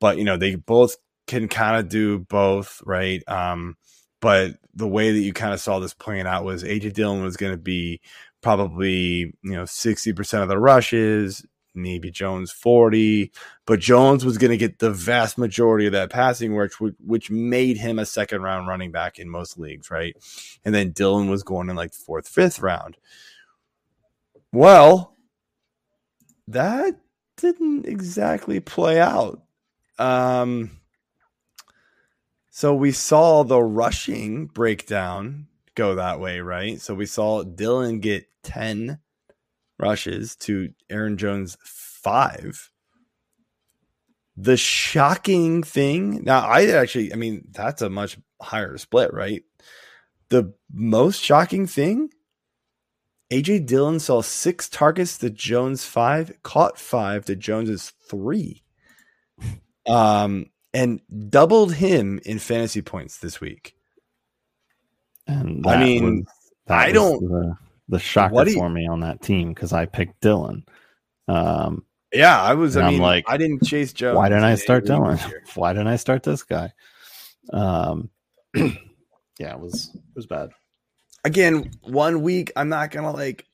But 0.00 0.18
you 0.18 0.24
know, 0.24 0.36
they 0.36 0.54
both 0.54 0.96
can 1.26 1.48
kind 1.48 1.76
of 1.76 1.88
do 1.88 2.18
both, 2.18 2.82
right? 2.84 3.22
Um, 3.28 3.76
but 4.20 4.56
the 4.74 4.88
way 4.88 5.12
that 5.12 5.18
you 5.18 5.32
kind 5.32 5.52
of 5.52 5.60
saw 5.60 5.78
this 5.78 5.94
playing 5.94 6.26
out 6.26 6.44
was 6.44 6.62
AJ 6.62 6.94
Dillon 6.94 7.22
was 7.22 7.36
gonna 7.36 7.56
be 7.56 8.00
probably, 8.42 9.34
you 9.42 9.52
know, 9.52 9.62
60% 9.62 10.42
of 10.42 10.48
the 10.48 10.58
rushes, 10.58 11.44
maybe 11.74 12.10
Jones 12.10 12.50
40, 12.50 13.32
but 13.66 13.80
Jones 13.80 14.24
was 14.24 14.38
going 14.38 14.50
to 14.50 14.56
get 14.56 14.78
the 14.78 14.90
vast 14.90 15.38
majority 15.38 15.86
of 15.86 15.92
that 15.92 16.10
passing 16.10 16.54
work, 16.54 16.72
which, 16.80 16.94
which 17.04 17.30
made 17.30 17.76
him 17.76 17.98
a 17.98 18.06
second 18.06 18.42
round 18.42 18.68
running 18.68 18.92
back 18.92 19.18
in 19.18 19.28
most 19.28 19.58
leagues, 19.58 19.90
right? 19.90 20.16
And 20.64 20.74
then 20.74 20.92
Dillon 20.92 21.28
was 21.28 21.42
going 21.42 21.68
in 21.68 21.76
like 21.76 21.92
the 21.92 22.04
fourth, 22.04 22.28
fifth 22.28 22.60
round. 22.60 22.96
Well, 24.52 25.16
that 26.48 26.94
didn't 27.36 27.86
exactly 27.86 28.60
play 28.60 29.00
out. 29.00 29.42
Um, 29.98 30.80
so 32.50 32.74
we 32.74 32.92
saw 32.92 33.42
the 33.42 33.60
rushing 33.60 34.46
breakdown 34.46 35.48
go 35.74 35.96
that 35.96 36.20
way, 36.20 36.40
right? 36.40 36.80
So 36.80 36.94
we 36.94 37.06
saw 37.06 37.42
Dillon 37.42 38.00
get 38.00 38.26
10 38.44 39.00
rushes 39.78 40.36
to 40.36 40.70
Aaron 40.90 41.16
Jones 41.16 41.56
five. 41.62 42.70
The 44.36 44.56
shocking 44.56 45.62
thing 45.62 46.24
now, 46.24 46.40
I 46.40 46.66
actually, 46.66 47.12
I 47.12 47.16
mean, 47.16 47.48
that's 47.52 47.82
a 47.82 47.88
much 47.88 48.18
higher 48.40 48.76
split, 48.78 49.12
right? 49.14 49.42
The 50.28 50.54
most 50.72 51.22
shocking 51.22 51.66
thing 51.66 52.10
AJ 53.30 53.66
Dillon 53.66 54.00
saw 54.00 54.22
six 54.22 54.68
targets 54.68 55.18
to 55.18 55.30
Jones 55.30 55.84
five, 55.84 56.32
caught 56.42 56.78
five 56.78 57.24
to 57.24 57.34
Jones's 57.34 57.92
three. 58.08 58.62
Um, 59.86 60.46
and 60.72 61.00
doubled 61.28 61.74
him 61.74 62.20
in 62.24 62.38
fantasy 62.38 62.82
points 62.82 63.18
this 63.18 63.40
week. 63.40 63.76
And 65.26 65.66
I 65.66 65.82
mean, 65.82 66.24
was- 66.24 66.52
I 66.68 66.92
don't- 66.92 67.56
the, 67.88 67.98
shocker 67.98 68.48
you- 68.48 68.54
for 68.54 68.68
me 68.68 68.86
on 68.86 69.00
that 69.00 69.22
team 69.22 69.52
because 69.52 69.72
I 69.72 69.86
picked 69.86 70.20
Dillon. 70.20 70.64
Um, 71.28 71.84
Yeah, 72.12 72.40
I 72.40 72.54
was. 72.54 72.76
I 72.76 72.86
I'm 72.86 72.98
like, 72.98 73.24
I 73.28 73.36
didn't 73.36 73.64
chase 73.64 73.92
Jones. 73.92 74.16
why 74.16 74.28
didn't 74.28 74.44
I 74.44 74.54
start 74.54 74.84
Dillon? 74.86 75.18
Why 75.54 75.72
didn't 75.72 75.88
I 75.88 75.96
start 75.96 76.22
this 76.22 76.42
guy? 76.42 76.72
Um, 77.52 78.10
yeah, 78.54 79.52
it 79.52 79.58
was 79.60 79.90
it 79.94 80.02
was 80.14 80.26
bad. 80.26 80.50
Again, 81.24 81.70
one 81.82 82.22
week, 82.22 82.52
I'm 82.56 82.68
not 82.68 82.90
gonna 82.90 83.12
like 83.12 83.46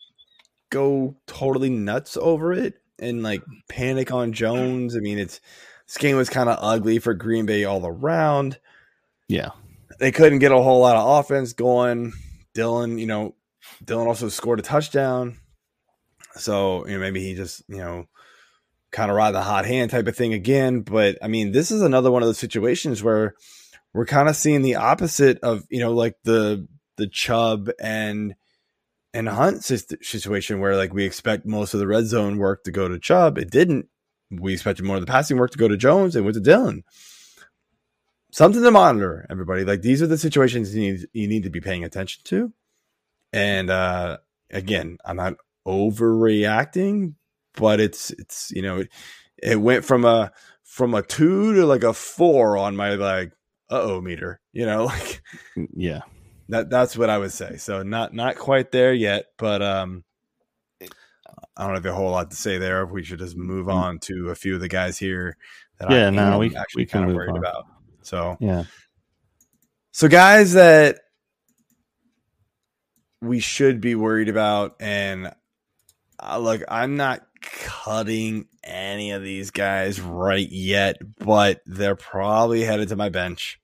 go 0.70 1.16
totally 1.26 1.70
nuts 1.70 2.16
over 2.16 2.52
it 2.52 2.74
and 2.98 3.22
like 3.22 3.42
panic 3.68 4.12
on 4.12 4.32
Jones. 4.32 4.96
I 4.96 5.00
mean, 5.00 5.18
it's 5.18 5.40
this 5.86 5.96
game 5.96 6.16
was 6.16 6.28
kind 6.30 6.48
of 6.48 6.58
ugly 6.60 6.98
for 6.98 7.14
Green 7.14 7.46
Bay 7.46 7.64
all 7.64 7.86
around. 7.86 8.58
Yeah, 9.28 9.50
they 9.98 10.12
couldn't 10.12 10.40
get 10.40 10.52
a 10.52 10.60
whole 10.62 10.80
lot 10.80 10.96
of 10.96 11.24
offense 11.24 11.52
going. 11.52 12.12
Dillon, 12.54 12.98
you 12.98 13.06
know, 13.06 13.34
Dillon 13.84 14.06
also 14.06 14.28
scored 14.28 14.58
a 14.58 14.62
touchdown. 14.62 15.36
So, 16.34 16.86
you 16.86 16.94
know, 16.94 17.00
maybe 17.00 17.20
he 17.20 17.34
just, 17.34 17.62
you 17.68 17.78
know, 17.78 18.06
kind 18.90 19.10
of 19.10 19.16
ride 19.16 19.32
the 19.32 19.42
hot 19.42 19.66
hand 19.66 19.90
type 19.90 20.06
of 20.06 20.16
thing 20.16 20.32
again. 20.32 20.80
But 20.80 21.18
I 21.22 21.28
mean, 21.28 21.52
this 21.52 21.70
is 21.70 21.82
another 21.82 22.10
one 22.10 22.22
of 22.22 22.28
those 22.28 22.38
situations 22.38 23.02
where 23.02 23.34
we're 23.92 24.06
kind 24.06 24.28
of 24.28 24.36
seeing 24.36 24.62
the 24.62 24.76
opposite 24.76 25.38
of, 25.40 25.64
you 25.70 25.80
know, 25.80 25.92
like 25.92 26.16
the 26.24 26.66
the 26.96 27.06
Chubb 27.06 27.70
and 27.80 28.34
and 29.12 29.28
Hunt 29.28 29.64
situation 29.64 30.60
where 30.60 30.76
like 30.76 30.92
we 30.92 31.04
expect 31.04 31.46
most 31.46 31.74
of 31.74 31.80
the 31.80 31.86
red 31.86 32.06
zone 32.06 32.38
work 32.38 32.64
to 32.64 32.70
go 32.70 32.88
to 32.88 32.98
Chubb. 32.98 33.38
It 33.38 33.50
didn't. 33.50 33.86
We 34.30 34.52
expected 34.52 34.84
more 34.84 34.96
of 34.96 35.02
the 35.02 35.10
passing 35.10 35.38
work 35.38 35.50
to 35.50 35.58
go 35.58 35.66
to 35.66 35.76
Jones 35.76 36.14
and 36.14 36.24
went 36.24 36.34
to 36.34 36.40
Dillon 36.40 36.84
something 38.32 38.62
to 38.62 38.70
monitor 38.70 39.26
everybody 39.28 39.64
like 39.64 39.82
these 39.82 40.00
are 40.00 40.06
the 40.06 40.18
situations 40.18 40.74
you 40.74 40.80
need 40.80 41.06
you 41.12 41.26
need 41.26 41.42
to 41.42 41.50
be 41.50 41.60
paying 41.60 41.84
attention 41.84 42.22
to 42.24 42.52
and 43.32 43.70
uh 43.70 44.18
again 44.50 44.98
i'm 45.04 45.16
not 45.16 45.34
overreacting 45.66 47.14
but 47.54 47.80
it's 47.80 48.10
it's 48.12 48.50
you 48.52 48.62
know 48.62 48.78
it, 48.80 48.88
it 49.42 49.56
went 49.60 49.84
from 49.84 50.04
a 50.04 50.32
from 50.64 50.94
a 50.94 51.02
two 51.02 51.54
to 51.54 51.66
like 51.66 51.84
a 51.84 51.92
four 51.92 52.56
on 52.56 52.76
my 52.76 52.94
like 52.94 53.32
uh-oh 53.70 54.00
meter 54.00 54.40
you 54.52 54.66
know 54.66 54.84
like 54.86 55.22
yeah. 55.76 56.00
that 56.48 56.70
that's 56.70 56.96
what 56.96 57.10
i 57.10 57.18
would 57.18 57.32
say 57.32 57.56
so 57.56 57.82
not 57.82 58.12
not 58.14 58.36
quite 58.36 58.72
there 58.72 58.92
yet 58.92 59.26
but 59.38 59.62
um 59.62 60.02
i 61.56 61.64
don't 61.66 61.74
have 61.74 61.86
a 61.86 61.92
whole 61.94 62.10
lot 62.10 62.30
to 62.30 62.36
say 62.36 62.58
there 62.58 62.84
we 62.86 63.02
should 63.04 63.18
just 63.18 63.36
move 63.36 63.68
on 63.68 63.98
to 63.98 64.30
a 64.30 64.34
few 64.34 64.54
of 64.54 64.60
the 64.60 64.68
guys 64.68 64.98
here 64.98 65.36
that 65.78 65.90
Yeah, 65.90 66.08
I 66.08 66.10
no, 66.10 66.38
we- 66.38 66.54
actually 66.56 66.82
we 66.82 66.86
kind 66.86 67.08
of 67.08 67.14
worried 67.14 67.30
on. 67.30 67.36
about 67.36 67.64
so 68.02 68.36
Yeah. 68.40 68.64
so 69.92 70.08
guys 70.08 70.54
that 70.54 70.98
we 73.20 73.40
should 73.40 73.80
be 73.80 73.94
worried 73.94 74.28
about, 74.28 74.76
and 74.80 75.32
uh, 76.22 76.38
look, 76.38 76.62
I'm 76.68 76.96
not 76.96 77.26
cutting 77.40 78.46
any 78.62 79.12
of 79.12 79.22
these 79.22 79.50
guys 79.50 80.00
right 80.00 80.48
yet, 80.48 80.96
but 81.18 81.60
they're 81.66 81.96
probably 81.96 82.62
headed 82.62 82.88
to 82.88 82.96
my 82.96 83.08
bench. 83.08 83.60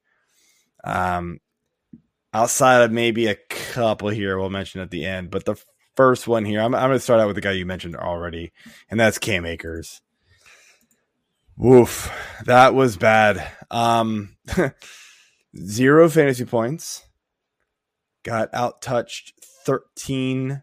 Um, 0.84 1.40
outside 2.32 2.82
of 2.82 2.92
maybe 2.92 3.26
a 3.26 3.36
couple 3.48 4.08
here, 4.08 4.38
we'll 4.38 4.50
mention 4.50 4.80
at 4.80 4.90
the 4.90 5.04
end, 5.04 5.30
but 5.30 5.44
the 5.44 5.56
first 5.96 6.28
one 6.28 6.44
here, 6.44 6.60
I'm, 6.60 6.74
I'm 6.74 6.88
going 6.88 6.92
to 6.92 7.00
start 7.00 7.20
out 7.20 7.26
with 7.26 7.36
the 7.36 7.42
guy 7.42 7.52
you 7.52 7.66
mentioned 7.66 7.96
already, 7.96 8.52
and 8.90 9.00
that's 9.00 9.18
Cam 9.18 9.46
Akers. 9.46 10.00
Woof, 11.56 12.12
that 12.44 12.74
was 12.74 12.98
bad. 12.98 13.50
Um, 13.70 14.36
zero 15.56 16.08
fantasy 16.08 16.44
points. 16.44 17.02
Got 18.24 18.52
out 18.52 18.82
touched 18.82 19.32
13. 19.66 20.62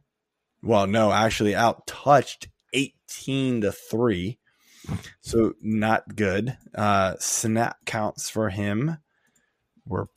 Well, 0.63 0.87
no, 0.87 1.11
actually 1.11 1.53
out 1.53 1.85
touched 1.85 2.47
18 2.73 3.61
to 3.61 3.71
3. 3.71 4.39
So 5.21 5.53
not 5.61 6.15
good. 6.15 6.57
Uh 6.73 7.13
snap 7.19 7.77
counts 7.85 8.29
for 8.29 8.49
him 8.49 8.97
were 9.85 10.09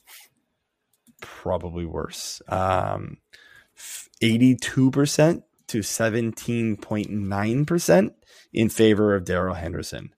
probably 1.20 1.84
worse. 1.84 2.40
Um 2.48 3.18
82% 4.22 5.42
to 5.66 5.80
17.9% 5.80 8.10
in 8.52 8.68
favor 8.68 9.14
of 9.14 9.24
Darrell 9.24 9.54
Henderson. 9.54 10.14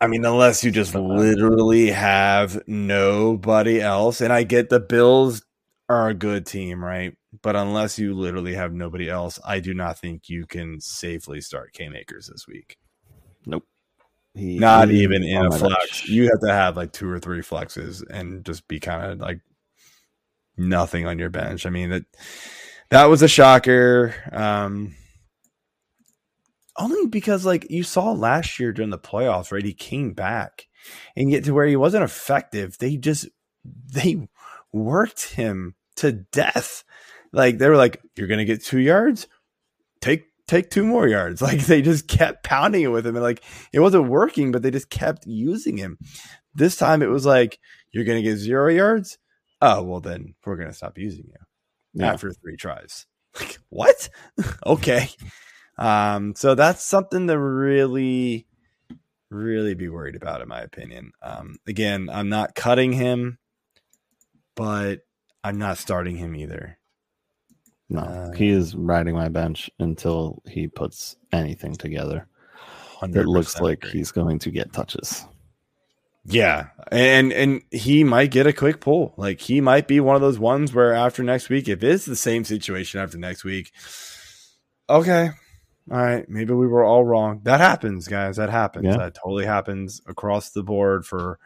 I 0.00 0.06
mean, 0.06 0.24
unless 0.24 0.62
you 0.62 0.70
just 0.70 0.94
literally 0.94 1.90
have 1.90 2.62
nobody 2.68 3.80
else, 3.80 4.20
and 4.20 4.32
I 4.32 4.44
get 4.44 4.70
the 4.70 4.80
Bills 4.80 5.42
are 5.88 6.08
a 6.08 6.14
good 6.14 6.46
team, 6.46 6.84
right? 6.84 7.16
But 7.42 7.56
unless 7.56 7.98
you 7.98 8.14
literally 8.14 8.54
have 8.54 8.72
nobody 8.72 9.08
else, 9.08 9.38
I 9.44 9.60
do 9.60 9.74
not 9.74 9.98
think 9.98 10.28
you 10.28 10.46
can 10.46 10.80
safely 10.80 11.40
start 11.40 11.72
Cam 11.72 11.94
Akers 11.94 12.26
this 12.26 12.46
week. 12.46 12.78
He 14.34 14.58
Not 14.58 14.90
is 14.90 14.94
even 15.02 15.24
in 15.24 15.36
on 15.38 15.46
a 15.46 15.50
flex. 15.50 15.74
bench. 15.74 16.08
You 16.08 16.24
have 16.24 16.40
to 16.46 16.52
have 16.52 16.76
like 16.76 16.92
two 16.92 17.10
or 17.10 17.18
three 17.18 17.40
flexes 17.40 18.02
and 18.08 18.44
just 18.44 18.68
be 18.68 18.78
kind 18.78 19.12
of 19.12 19.18
like 19.18 19.40
nothing 20.56 21.06
on 21.06 21.18
your 21.18 21.30
bench. 21.30 21.66
I 21.66 21.70
mean 21.70 21.90
that 21.90 22.04
that 22.90 23.06
was 23.06 23.22
a 23.22 23.28
shocker. 23.28 24.14
Um 24.30 24.94
only 26.76 27.06
because 27.08 27.44
like 27.44 27.68
you 27.70 27.82
saw 27.82 28.12
last 28.12 28.60
year 28.60 28.72
during 28.72 28.90
the 28.90 28.98
playoffs, 28.98 29.50
right? 29.50 29.64
He 29.64 29.74
came 29.74 30.12
back 30.12 30.68
and 31.16 31.30
get 31.30 31.44
to 31.44 31.52
where 31.52 31.66
he 31.66 31.74
wasn't 31.76 32.04
effective. 32.04 32.78
They 32.78 32.96
just 32.96 33.26
they 33.92 34.28
worked 34.72 35.30
him 35.32 35.74
to 35.98 36.12
death. 36.12 36.84
Like 37.32 37.58
they 37.58 37.68
were 37.68 37.76
like, 37.76 38.00
You're 38.16 38.26
gonna 38.28 38.44
get 38.44 38.64
two 38.64 38.80
yards? 38.80 39.26
Take 40.00 40.24
take 40.46 40.70
two 40.70 40.84
more 40.84 41.06
yards. 41.06 41.42
Like 41.48 41.60
they 41.60 41.82
just 41.82 42.08
kept 42.08 42.44
pounding 42.44 42.82
it 42.82 42.88
with 42.88 43.06
him. 43.06 43.16
And 43.16 43.22
like 43.22 43.42
it 43.72 43.80
wasn't 43.80 44.08
working, 44.08 44.50
but 44.52 44.62
they 44.62 44.70
just 44.70 44.90
kept 44.90 45.26
using 45.26 45.76
him. 45.76 45.98
This 46.54 46.76
time 46.76 47.02
it 47.02 47.10
was 47.10 47.26
like, 47.26 47.58
You're 47.92 48.04
gonna 48.04 48.22
get 48.22 48.36
zero 48.36 48.68
yards? 48.68 49.18
Oh, 49.60 49.82
well 49.82 50.00
then 50.00 50.34
we're 50.44 50.56
gonna 50.56 50.72
stop 50.72 50.96
using 50.98 51.26
you 51.26 51.38
Yeah. 51.94 52.12
after 52.12 52.32
three 52.32 52.56
tries. 52.56 53.06
Like, 53.38 53.58
what? 53.68 54.08
okay. 54.66 55.08
Um, 55.76 56.34
so 56.34 56.56
that's 56.56 56.82
something 56.82 57.28
to 57.28 57.38
really, 57.38 58.46
really 59.30 59.74
be 59.74 59.88
worried 59.88 60.16
about, 60.16 60.40
in 60.40 60.48
my 60.48 60.60
opinion. 60.60 61.12
Um, 61.22 61.56
again, 61.68 62.08
I'm 62.10 62.30
not 62.30 62.56
cutting 62.56 62.92
him, 62.92 63.38
but 64.56 65.00
I'm 65.44 65.58
not 65.58 65.78
starting 65.78 66.16
him 66.16 66.34
either. 66.34 66.78
No, 67.88 68.00
Uh, 68.00 68.32
he 68.32 68.48
is 68.48 68.74
riding 68.74 69.14
my 69.14 69.28
bench 69.28 69.70
until 69.78 70.42
he 70.46 70.66
puts 70.68 71.16
anything 71.32 71.74
together. 71.74 72.26
It 73.02 73.26
looks 73.26 73.60
like 73.60 73.84
agree. 73.84 73.98
he's 74.00 74.10
going 74.10 74.40
to 74.40 74.50
get 74.50 74.72
touches. 74.72 75.24
Yeah, 76.24 76.66
and 76.90 77.32
and 77.32 77.62
he 77.70 78.04
might 78.04 78.30
get 78.30 78.46
a 78.46 78.52
quick 78.52 78.80
pull. 78.80 79.14
Like 79.16 79.40
he 79.40 79.60
might 79.62 79.88
be 79.88 80.00
one 80.00 80.16
of 80.16 80.20
those 80.20 80.38
ones 80.38 80.74
where 80.74 80.92
after 80.92 81.22
next 81.22 81.48
week, 81.48 81.68
if 81.68 81.82
it's 81.82 82.04
the 82.04 82.16
same 82.16 82.44
situation 82.44 83.00
after 83.00 83.16
next 83.16 83.44
week, 83.44 83.72
okay, 84.90 85.30
all 85.90 85.96
right, 85.98 86.28
maybe 86.28 86.52
we 86.54 86.66
were 86.66 86.84
all 86.84 87.04
wrong. 87.04 87.40
That 87.44 87.60
happens, 87.60 88.08
guys. 88.08 88.36
That 88.36 88.50
happens. 88.50 88.86
Yeah. 88.86 88.96
That 88.96 89.14
totally 89.14 89.46
happens 89.46 90.00
across 90.06 90.50
the 90.50 90.62
board 90.62 91.06
for 91.06 91.38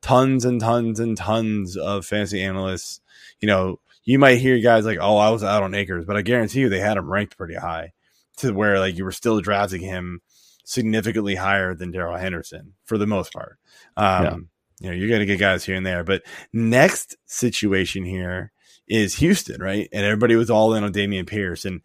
tons 0.00 0.44
and 0.44 0.60
tons 0.60 1.00
and 1.00 1.16
tons 1.16 1.76
of 1.76 2.06
fantasy 2.06 2.42
analysts. 2.42 3.00
You 3.40 3.48
know, 3.48 3.80
you 4.04 4.18
might 4.18 4.38
hear 4.38 4.58
guys 4.60 4.84
like, 4.86 4.98
"Oh, 5.00 5.16
I 5.16 5.30
was 5.30 5.44
out 5.44 5.62
on 5.62 5.74
Akers," 5.74 6.04
but 6.04 6.16
I 6.16 6.22
guarantee 6.22 6.60
you 6.60 6.68
they 6.68 6.80
had 6.80 6.96
him 6.96 7.10
ranked 7.10 7.36
pretty 7.36 7.54
high 7.56 7.92
to 8.38 8.52
where 8.52 8.78
like 8.78 8.96
you 8.96 9.04
were 9.04 9.12
still 9.12 9.40
drafting 9.40 9.80
him 9.82 10.20
significantly 10.64 11.34
higher 11.34 11.74
than 11.74 11.90
Darrell 11.90 12.16
Henderson 12.16 12.74
for 12.84 12.98
the 12.98 13.06
most 13.06 13.32
part. 13.32 13.58
Um, 13.96 14.24
Yeah. 14.24 14.36
You 14.80 14.90
know, 14.90 14.96
you're 14.96 15.08
going 15.08 15.20
to 15.20 15.26
get 15.26 15.40
guys 15.40 15.64
here 15.64 15.74
and 15.74 15.84
there. 15.84 16.04
But 16.04 16.22
next 16.52 17.16
situation 17.26 18.04
here 18.04 18.52
is 18.86 19.16
Houston, 19.16 19.60
right? 19.60 19.88
And 19.92 20.04
everybody 20.06 20.36
was 20.36 20.50
all 20.50 20.74
in 20.74 20.84
on 20.84 20.92
Dameon 20.92 21.26
Pierce. 21.26 21.64
And 21.64 21.80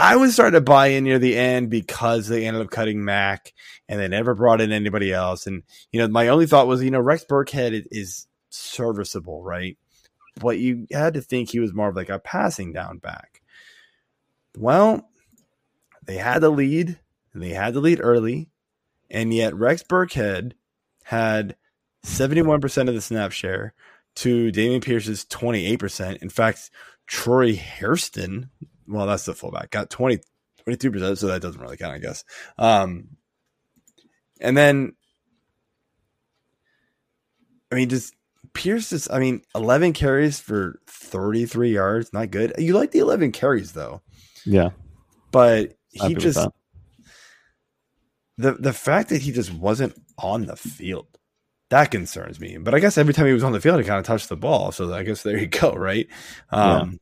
I 0.00 0.16
was 0.16 0.32
starting 0.32 0.54
to 0.54 0.62
buy 0.62 0.88
in 0.88 1.04
near 1.04 1.18
the 1.18 1.36
end 1.36 1.68
because 1.68 2.26
they 2.26 2.46
ended 2.46 2.62
up 2.62 2.70
cutting 2.70 3.04
Mack 3.04 3.52
and 3.86 4.00
they 4.00 4.08
never 4.08 4.34
brought 4.34 4.62
in 4.62 4.72
anybody 4.72 5.12
else. 5.12 5.46
And, 5.46 5.62
you 5.92 6.00
know, 6.00 6.08
my 6.08 6.28
only 6.28 6.46
thought 6.46 6.66
was, 6.66 6.82
you 6.82 6.90
know, 6.90 7.00
Rex 7.00 7.24
Burkhead 7.28 7.86
is, 7.90 8.26
serviceable, 8.52 9.44
right? 9.44 9.78
But 10.40 10.58
you 10.58 10.88
had 10.90 11.14
to 11.14 11.20
think 11.20 11.50
he 11.50 11.60
was 11.60 11.72
more 11.72 11.88
of 11.88 11.94
like 11.94 12.08
a 12.08 12.18
passing 12.18 12.72
down 12.72 12.98
back. 12.98 13.42
Well, 14.58 15.08
they 16.04 16.16
had 16.16 16.40
the 16.40 16.50
lead 16.50 16.98
and 17.32 17.42
they 17.42 17.50
had 17.50 17.74
the 17.74 17.80
lead 17.80 18.00
early. 18.02 18.48
And 19.08 19.32
yet 19.32 19.54
Rex 19.54 19.84
Burkhead 19.84 20.54
had 21.04 21.54
71% 22.04 22.88
of 22.88 22.94
the 22.94 23.00
snap 23.00 23.30
share, 23.32 23.74
to 24.16 24.50
Dameon 24.50 24.82
Pierce's 24.82 25.24
28%. 25.26 26.16
In 26.22 26.28
fact, 26.28 26.70
Troy 27.06 27.54
Hairston, 27.54 28.50
well, 28.86 29.06
that's 29.06 29.24
the 29.24 29.34
fullback, 29.34 29.70
got 29.70 29.90
20, 29.90 30.20
22%, 30.66 31.18
so 31.18 31.26
that 31.28 31.42
doesn't 31.42 31.60
really 31.60 31.76
count, 31.76 31.94
I 31.94 31.98
guess. 31.98 32.24
Um, 32.58 33.08
and 34.40 34.56
then, 34.56 34.92
I 37.70 37.76
mean, 37.76 37.88
just 37.88 38.14
Pierce 38.52 38.92
is, 38.92 39.08
I 39.10 39.18
mean, 39.18 39.42
11 39.54 39.92
carries 39.92 40.40
for 40.40 40.80
33 40.86 41.72
yards, 41.72 42.12
not 42.12 42.30
good. 42.30 42.54
You 42.58 42.74
like 42.74 42.90
the 42.90 42.98
11 43.00 43.32
carries, 43.32 43.72
though. 43.72 44.02
Yeah. 44.44 44.70
But 45.30 45.74
he 45.92 46.14
just, 46.14 46.48
the 48.40 48.54
the 48.54 48.72
fact 48.72 49.10
that 49.10 49.20
he 49.20 49.32
just 49.32 49.52
wasn't 49.52 49.94
on 50.18 50.46
the 50.46 50.56
field 50.56 51.06
that 51.68 51.90
concerns 51.90 52.40
me 52.40 52.56
but 52.56 52.74
i 52.74 52.80
guess 52.80 52.96
every 52.96 53.12
time 53.12 53.26
he 53.26 53.32
was 53.32 53.44
on 53.44 53.52
the 53.52 53.60
field 53.60 53.78
he 53.78 53.86
kind 53.86 53.98
of 53.98 54.04
touched 54.04 54.28
the 54.28 54.36
ball 54.36 54.72
so 54.72 54.92
i 54.92 55.02
guess 55.02 55.22
there 55.22 55.38
you 55.38 55.46
go 55.46 55.72
right 55.72 56.08
um 56.50 56.98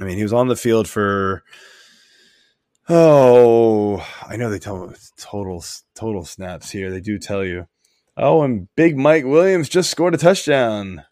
i 0.00 0.04
mean 0.04 0.16
he 0.16 0.22
was 0.22 0.32
on 0.32 0.48
the 0.48 0.56
field 0.56 0.88
for 0.88 1.42
oh 2.88 4.06
i 4.26 4.36
know 4.36 4.50
they 4.50 4.58
tell 4.58 4.86
me 4.86 4.94
total 5.16 5.64
total 5.94 6.24
snaps 6.24 6.70
here 6.70 6.90
they 6.90 7.00
do 7.00 7.18
tell 7.18 7.44
you 7.44 7.66
oh 8.16 8.42
and 8.42 8.68
big 8.76 8.96
mike 8.96 9.24
williams 9.24 9.68
just 9.68 9.90
scored 9.90 10.14
a 10.14 10.18
touchdown 10.18 11.04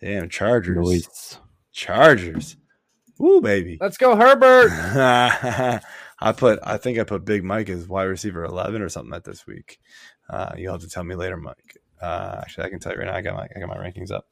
damn 0.00 0.28
chargers 0.28 0.76
Noise. 0.76 1.38
chargers 1.72 2.56
Ooh, 3.20 3.40
baby 3.40 3.78
Let's 3.80 3.96
go, 3.96 4.14
Herbert. 4.14 4.70
I 6.20 6.32
put, 6.32 6.60
I 6.62 6.76
think 6.76 6.98
I 6.98 7.04
put 7.04 7.24
Big 7.24 7.44
Mike 7.44 7.68
as 7.68 7.88
wide 7.88 8.04
receiver 8.04 8.44
eleven 8.44 8.80
or 8.82 8.88
something 8.88 9.10
like 9.10 9.24
this 9.24 9.46
week. 9.46 9.78
Uh, 10.30 10.52
you'll 10.56 10.72
have 10.72 10.82
to 10.82 10.88
tell 10.88 11.04
me 11.04 11.14
later, 11.14 11.36
Mike. 11.36 11.78
Uh, 12.00 12.36
actually, 12.42 12.64
I 12.64 12.70
can 12.70 12.78
tell 12.78 12.92
you 12.92 12.98
right 12.98 13.06
now. 13.06 13.16
I 13.16 13.22
got 13.22 13.34
my, 13.34 13.48
I 13.54 13.58
got 13.58 13.68
my 13.68 13.76
rankings 13.76 14.12
up. 14.12 14.26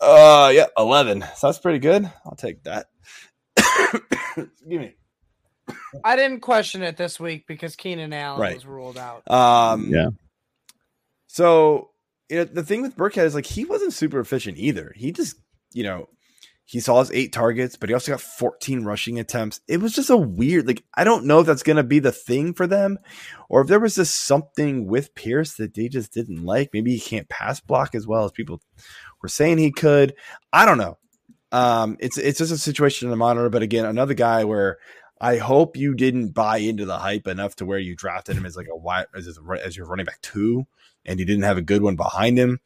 Uh, 0.00 0.50
yeah, 0.54 0.66
eleven. 0.76 1.22
So 1.36 1.46
that's 1.48 1.58
pretty 1.58 1.78
good. 1.78 2.10
I'll 2.24 2.36
take 2.36 2.62
that. 2.64 2.86
Give 4.36 4.80
me. 4.80 4.94
I 6.04 6.16
didn't 6.16 6.40
question 6.40 6.82
it 6.82 6.96
this 6.96 7.18
week 7.18 7.46
because 7.46 7.74
Keenan 7.76 8.12
Allen 8.12 8.40
Right. 8.40 8.54
was 8.54 8.66
ruled 8.66 8.98
out. 8.98 9.28
Um, 9.30 9.88
Yeah. 9.92 10.10
So 11.26 11.90
you 12.28 12.38
know, 12.38 12.44
the 12.44 12.62
thing 12.64 12.82
with 12.82 12.96
Burkhead 12.96 13.24
is 13.24 13.34
like 13.34 13.46
he 13.46 13.64
wasn't 13.64 13.92
super 13.92 14.20
efficient 14.20 14.58
either. 14.58 14.92
He 14.96 15.12
just, 15.12 15.36
you 15.72 15.84
know, 15.84 16.08
he 16.68 16.80
saw 16.80 16.98
his 16.98 17.12
eight 17.12 17.32
targets, 17.32 17.76
but 17.76 17.88
he 17.88 17.94
also 17.94 18.10
got 18.10 18.20
14 18.20 18.84
rushing 18.84 19.20
attempts. 19.20 19.60
It 19.68 19.78
was 19.78 19.94
just 19.94 20.10
a 20.10 20.16
weird, 20.16 20.66
like, 20.66 20.82
I 20.94 21.04
don't 21.04 21.24
know 21.24 21.38
if 21.38 21.46
that's 21.46 21.62
going 21.62 21.76
to 21.76 21.84
be 21.84 22.00
the 22.00 22.10
thing 22.10 22.54
for 22.54 22.66
them 22.66 22.98
or 23.48 23.60
if 23.60 23.68
there 23.68 23.78
was 23.78 23.94
just 23.94 24.16
something 24.16 24.88
with 24.88 25.14
Pierce 25.14 25.54
that 25.54 25.74
they 25.74 25.88
just 25.88 26.12
didn't 26.12 26.44
like. 26.44 26.70
Maybe 26.72 26.92
he 26.92 27.00
can't 27.00 27.28
pass 27.28 27.60
block 27.60 27.94
as 27.94 28.04
well 28.04 28.24
as 28.24 28.32
people 28.32 28.60
were 29.22 29.28
saying 29.28 29.58
he 29.58 29.70
could. 29.70 30.14
I 30.52 30.66
don't 30.66 30.78
know. 30.78 30.98
Um, 31.52 31.96
it's 32.00 32.18
it's 32.18 32.38
just 32.38 32.52
a 32.52 32.58
situation 32.58 33.08
to 33.10 33.16
monitor. 33.16 33.48
But 33.48 33.62
again, 33.62 33.84
another 33.84 34.14
guy 34.14 34.42
where 34.42 34.78
I 35.20 35.36
hope 35.38 35.76
you 35.76 35.94
didn't 35.94 36.30
buy 36.30 36.58
into 36.58 36.84
the 36.84 36.98
hype 36.98 37.28
enough 37.28 37.54
to 37.56 37.64
where 37.64 37.78
you 37.78 37.94
drafted 37.94 38.36
him 38.36 38.44
as 38.44 38.56
like 38.56 38.66
a 38.70 38.76
wide 38.76 39.06
as 39.14 39.38
as 39.62 39.76
your 39.76 39.86
running 39.86 40.04
back 40.04 40.20
two, 40.20 40.66
and 41.04 41.20
you 41.20 41.24
didn't 41.24 41.44
have 41.44 41.58
a 41.58 41.62
good 41.62 41.82
one 41.82 41.94
behind 41.94 42.36
him. 42.36 42.58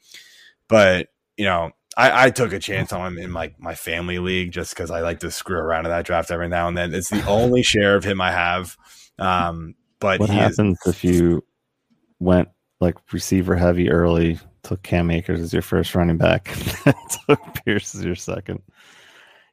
But 0.69 1.09
you 1.37 1.45
know, 1.45 1.73
I, 2.01 2.27
I 2.27 2.31
took 2.31 2.53
a 2.53 2.59
chance 2.59 2.93
on 2.93 3.07
him 3.07 3.19
in 3.19 3.33
like 3.33 3.59
my 3.61 3.75
family 3.75 4.19
league 4.19 4.53
just 4.53 4.75
because 4.75 4.91
I 4.91 5.01
like 5.01 5.21
to 5.21 5.31
screw 5.31 5.59
around 5.59 5.87
in 5.87 5.91
that 5.91 6.05
draft 6.07 6.31
every 6.31 6.49
now 6.49 6.67
and 6.69 6.77
then. 6.77 6.95
It's 6.95 7.11
the 7.11 7.25
only 7.29 7.63
share 7.63 7.97
of 7.97 8.05
him 8.05 8.21
I 8.21 8.33
have. 8.33 8.77
Um, 9.19 9.75
but 9.99 10.19
What 10.21 10.31
he 10.31 10.39
is 10.39 10.57
happens 10.57 10.79
if 10.87 11.05
you 11.05 11.45
went 12.19 12.49
like 12.81 12.97
receiver 13.13 13.55
heavy 13.55 13.91
early, 13.91 14.39
took 14.63 14.83
Cam 14.83 15.11
Akers 15.11 15.41
as 15.41 15.53
your 15.53 15.63
first 15.63 15.95
running 15.95 16.17
back, 16.17 16.45
took 17.29 17.41
Pierce 17.65 17.95
as 17.95 18.05
your 18.05 18.15
second? 18.15 18.63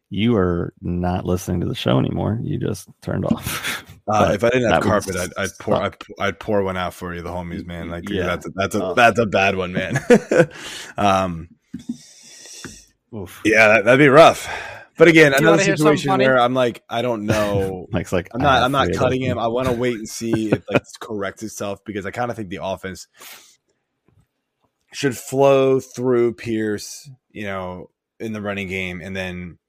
You 0.09 0.37
are 0.37 0.73
not 0.81 1.25
listening 1.25 1.59
to 1.59 1.67
the 1.67 1.75
show 1.75 1.99
anymore. 1.99 2.39
You 2.41 2.57
just 2.57 2.87
turned 3.01 3.25
off. 3.25 3.83
Uh, 4.09 4.31
if 4.33 4.41
I 4.41 4.49
didn't 4.51 4.71
have 4.71 4.83
carpet, 4.83 5.17
I'd, 5.17 5.31
I'd 5.37 5.49
pour 5.59 5.75
I'd. 5.75 5.95
I'd 6.17 6.39
pour 6.39 6.63
one 6.63 6.77
out 6.77 6.93
for 6.93 7.13
you, 7.13 7.21
the 7.21 7.29
homies, 7.29 7.65
man. 7.65 7.89
Like 7.89 8.07
Yeah. 8.07 8.25
that's 8.27 8.45
a, 8.45 8.49
that's 8.55 8.75
a 8.75 8.81
Oh. 8.85 8.93
that's 8.93 9.19
a 9.19 9.25
bad 9.25 9.57
one, 9.57 9.73
man. 9.73 9.99
um, 10.97 11.49
Oof. 13.15 13.41
yeah, 13.45 13.67
that, 13.67 13.85
that'd 13.85 13.99
be 13.99 14.07
rough. 14.07 14.47
But 14.97 15.07
again, 15.07 15.31
Do 15.31 15.37
another 15.37 15.51
wanna 15.51 15.63
hear 15.63 15.77
something 15.77 15.97
situation 15.97 16.19
where 16.19 16.39
I'm 16.39 16.55
like, 16.55 16.83
I 16.89 17.03
don't 17.03 17.25
know. 17.25 17.87
Mike's 17.91 18.11
like, 18.11 18.29
I'm 18.33 18.41
not. 18.41 18.63
I'm 18.63 18.71
not 18.71 18.91
cutting 18.93 19.21
him. 19.21 19.37
I 19.37 19.47
want 19.47 19.67
to 19.67 19.73
wait 19.73 19.95
and 19.95 20.09
see 20.09 20.47
if 20.47 20.63
like 20.69 20.81
it's 20.81 20.97
corrects 20.97 21.43
itself 21.43 21.79
because 21.85 22.05
I 22.05 22.11
kind 22.11 22.31
of 22.31 22.37
think 22.37 22.49
the 22.49 22.59
offense 22.63 23.07
should 24.93 25.15
flow 25.15 25.79
through 25.79 26.33
Pierce, 26.33 27.09
you 27.29 27.43
know, 27.43 27.91
in 28.19 28.33
the 28.33 28.41
running 28.41 28.67
game, 28.67 28.99
and 29.01 29.15
then 29.15 29.59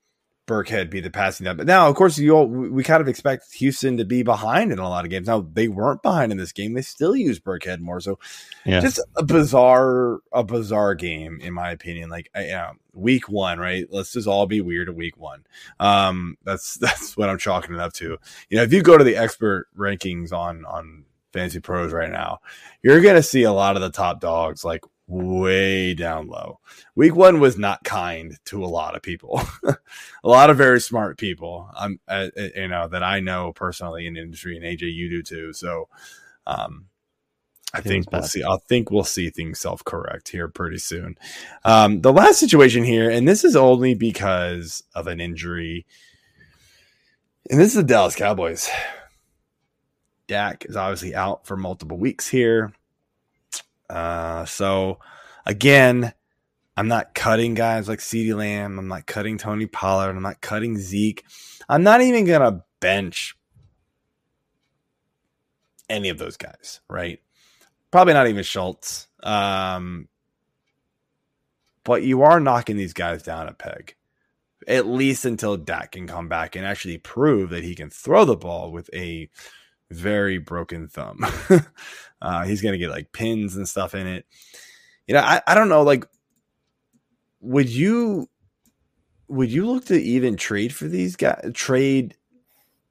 Burkhead 0.48 0.90
be 0.90 0.98
the 1.00 1.10
passing 1.10 1.44
down. 1.44 1.56
But 1.56 1.66
now, 1.66 1.88
of 1.88 1.94
course, 1.94 2.18
you 2.18 2.32
all, 2.32 2.46
we 2.48 2.82
kind 2.82 3.00
of 3.00 3.06
expect 3.06 3.52
Houston 3.54 3.96
to 3.98 4.04
be 4.04 4.24
behind 4.24 4.72
in 4.72 4.80
a 4.80 4.88
lot 4.88 5.04
of 5.04 5.10
games. 5.10 5.28
Now 5.28 5.46
they 5.52 5.68
weren't 5.68 6.02
behind 6.02 6.32
in 6.32 6.38
this 6.38 6.50
game; 6.50 6.72
they 6.72 6.82
still 6.82 7.14
use 7.14 7.38
Burkhead 7.38 7.78
more. 7.78 8.00
So 8.00 8.18
Yeah. 8.64 8.80
just 8.80 8.98
a 9.16 9.22
bizarre, 9.22 10.18
a 10.32 10.42
bizarre 10.42 10.96
game 10.96 11.38
in 11.40 11.52
my 11.52 11.70
opinion. 11.70 12.10
Like, 12.10 12.30
I, 12.34 12.42
you 12.44 12.50
know, 12.50 12.72
week 12.94 13.28
one, 13.28 13.60
right? 13.60 13.86
Let's 13.90 14.12
just 14.12 14.26
all 14.26 14.46
be 14.46 14.60
weird 14.60 14.88
at 14.88 14.96
week 14.96 15.16
one. 15.16 15.44
Um, 15.78 16.36
that's 16.44 16.74
that's 16.80 17.16
what 17.16 17.28
I'm 17.28 17.38
chalking 17.38 17.74
it 17.74 17.80
up 17.80 17.92
to. 17.94 18.18
You 18.48 18.56
know, 18.56 18.62
if 18.64 18.72
you 18.72 18.82
go 18.82 18.98
to 18.98 19.04
the 19.04 19.16
expert 19.16 19.68
rankings 19.78 20.32
on 20.32 20.64
on 20.64 21.04
Fantasy 21.32 21.60
Pros 21.60 21.92
right 21.92 22.10
now, 22.10 22.40
you're 22.82 23.00
gonna 23.02 23.22
see 23.22 23.42
a 23.42 23.52
lot 23.52 23.76
of 23.76 23.82
the 23.82 23.90
top 23.90 24.20
dogs 24.20 24.64
like 24.64 24.82
way 25.08 25.94
down 25.94 26.28
low. 26.28 26.60
Week 26.94 27.16
one 27.16 27.40
was 27.40 27.58
not 27.58 27.82
kind 27.82 28.36
to 28.44 28.62
a 28.62 28.66
lot 28.66 28.94
of 28.94 29.02
people, 29.02 29.40
a 29.64 30.28
lot 30.28 30.50
of 30.50 30.56
very 30.56 30.80
smart 30.80 31.18
people. 31.18 31.70
Um, 31.76 31.98
uh, 32.06 32.28
uh, 32.38 32.48
you 32.54 32.68
know 32.68 32.86
that 32.88 33.02
I 33.02 33.20
know 33.20 33.52
personally 33.52 34.06
in 34.06 34.14
the 34.14 34.20
industry, 34.20 34.56
and 34.56 34.64
AJ, 34.64 34.92
you 34.92 35.08
do 35.08 35.22
too. 35.22 35.52
So, 35.52 35.88
um, 36.46 36.86
I 37.72 37.80
think 37.80 38.12
we'll 38.12 38.22
bad. 38.22 38.30
see. 38.30 38.44
I 38.44 38.58
think 38.68 38.90
we'll 38.90 39.04
see 39.04 39.30
things 39.30 39.58
self 39.58 39.82
correct 39.84 40.28
here 40.28 40.48
pretty 40.48 40.78
soon. 40.78 41.16
Um, 41.64 42.02
the 42.02 42.12
last 42.12 42.38
situation 42.38 42.84
here, 42.84 43.10
and 43.10 43.26
this 43.26 43.44
is 43.44 43.56
only 43.56 43.94
because 43.94 44.82
of 44.94 45.06
an 45.06 45.20
injury, 45.20 45.86
and 47.50 47.58
this 47.58 47.68
is 47.68 47.74
the 47.74 47.82
Dallas 47.82 48.14
Cowboys. 48.14 48.68
Dak 50.26 50.66
is 50.68 50.76
obviously 50.76 51.14
out 51.14 51.46
for 51.46 51.56
multiple 51.56 51.96
weeks 51.96 52.28
here. 52.28 52.72
Uh, 53.88 54.44
so 54.44 54.98
again, 55.46 56.12
I'm 56.76 56.88
not 56.88 57.14
cutting 57.14 57.54
guys 57.54 57.88
like 57.88 57.98
CeeDee 57.98 58.36
Lamb. 58.36 58.78
I'm 58.78 58.88
not 58.88 59.06
cutting 59.06 59.38
Tony 59.38 59.66
Pollard. 59.66 60.10
I'm 60.10 60.22
not 60.22 60.40
cutting 60.40 60.78
Zeke. 60.78 61.24
I'm 61.68 61.82
not 61.82 62.00
even 62.00 62.24
gonna 62.24 62.64
bench 62.80 63.36
any 65.88 66.08
of 66.08 66.18
those 66.18 66.36
guys, 66.36 66.80
right? 66.88 67.20
Probably 67.90 68.14
not 68.14 68.28
even 68.28 68.44
Schultz. 68.44 69.08
Um, 69.22 70.08
but 71.84 72.02
you 72.02 72.22
are 72.22 72.38
knocking 72.38 72.76
these 72.76 72.92
guys 72.92 73.22
down 73.22 73.48
a 73.48 73.54
peg, 73.54 73.96
at 74.66 74.86
least 74.86 75.24
until 75.24 75.56
Dak 75.56 75.92
can 75.92 76.06
come 76.06 76.28
back 76.28 76.54
and 76.54 76.66
actually 76.66 76.98
prove 76.98 77.50
that 77.50 77.64
he 77.64 77.74
can 77.74 77.90
throw 77.90 78.24
the 78.24 78.36
ball 78.36 78.70
with 78.70 78.90
a 78.92 79.30
very 79.90 80.38
broken 80.38 80.86
thumb. 80.86 81.24
uh, 82.20 82.44
he's 82.44 82.62
going 82.62 82.72
to 82.72 82.78
get 82.78 82.90
like 82.90 83.12
pins 83.12 83.56
and 83.56 83.68
stuff 83.68 83.94
in 83.94 84.06
it. 84.06 84.26
You 85.06 85.14
know, 85.14 85.20
I, 85.20 85.40
I 85.46 85.54
don't 85.54 85.68
know. 85.68 85.82
Like, 85.82 86.06
would 87.40 87.68
you 87.68 88.28
would 89.28 89.50
you 89.50 89.66
look 89.66 89.86
to 89.86 90.00
even 90.00 90.36
trade 90.36 90.74
for 90.74 90.88
these 90.88 91.16
guys? 91.16 91.50
Trade? 91.54 92.16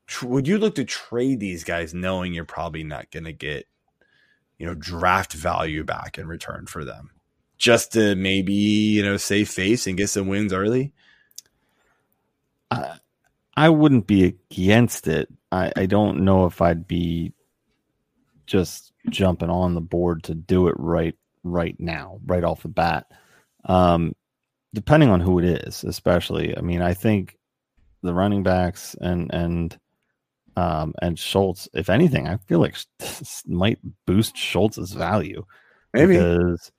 Tr- 0.08 0.28
would 0.28 0.48
you 0.48 0.58
look 0.58 0.76
to 0.76 0.86
trade 0.86 1.40
these 1.40 1.64
guys 1.64 1.94
knowing 1.94 2.34
you're 2.34 2.46
probably 2.46 2.84
not 2.84 3.12
going 3.12 3.26
to 3.26 3.34
get 3.34 3.68
you 4.58 4.66
know 4.66 4.76
draft 4.76 5.34
value 5.34 5.84
back 5.84 6.18
in 6.18 6.28
return 6.28 6.66
for 6.66 6.86
them, 6.86 7.12
just 7.58 7.94
to 7.94 8.16
maybe 8.16 8.54
you 8.54 9.04
know 9.04 9.18
save 9.18 9.50
face 9.50 9.88
and 9.88 9.98
get 9.98 10.10
some 10.10 10.28
wins 10.28 10.54
early? 10.54 10.94
I, 12.72 13.00
I 13.56 13.70
wouldn't 13.70 14.08
be 14.08 14.24
against 14.24 15.08
it. 15.08 15.30
I, 15.52 15.72
I 15.76 15.86
don't 15.86 16.22
know 16.22 16.46
if 16.46 16.62
I'd 16.62 16.88
be 16.88 17.34
just 18.46 18.94
jumping 19.10 19.49
on 19.49 19.74
the 19.74 19.82
board 19.82 20.24
to 20.24 20.36
do 20.36 20.68
it 20.68 20.76
right 20.78 21.16
right 21.43 21.76
now, 21.80 22.20
right 22.26 22.43
off 22.43 22.64
the 22.64 22.70
bat. 22.70 23.08
Um, 23.66 24.14
depending 24.74 25.10
on 25.10 25.22
who 25.22 25.39
it 25.39 25.45
is, 25.45 25.84
especially. 25.84 26.58
I 26.58 26.62
mean, 26.62 26.82
I 26.82 26.93
think 26.93 27.38
the 28.03 28.14
running 28.14 28.43
backs 28.43 28.95
and 28.99 29.34
and 29.34 29.78
um, 30.55 30.93
and 31.01 31.18
Schultz, 31.20 31.70
if 31.74 31.89
anything, 31.89 32.28
I 32.28 32.38
feel 32.38 32.60
like 32.60 32.76
this 32.99 33.43
might 33.47 33.80
boost 34.05 34.36
Schultz's 34.36 34.91
value 34.91 35.45
Maybe. 35.93 36.14
because 36.14 36.72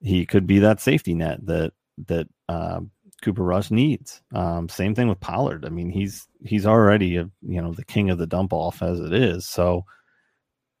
he 0.00 0.26
could 0.26 0.46
be 0.46 0.60
that 0.60 0.80
safety 0.80 1.14
net 1.14 1.44
that 1.46 1.72
that 2.06 2.28
um, 2.48 2.90
Cooper 3.22 3.42
Rush 3.42 3.70
needs. 3.70 4.22
Um, 4.32 4.68
same 4.68 4.94
thing 4.94 5.08
with 5.08 5.20
Pollard. 5.20 5.64
I 5.64 5.70
mean, 5.70 5.90
he's 5.90 6.28
he's 6.44 6.66
already 6.66 7.16
a, 7.16 7.30
you 7.42 7.60
know 7.60 7.72
the 7.72 7.84
king 7.84 8.10
of 8.10 8.18
the 8.18 8.26
dump 8.26 8.52
off 8.52 8.82
as 8.82 9.00
it 9.00 9.12
is. 9.12 9.46
So 9.46 9.84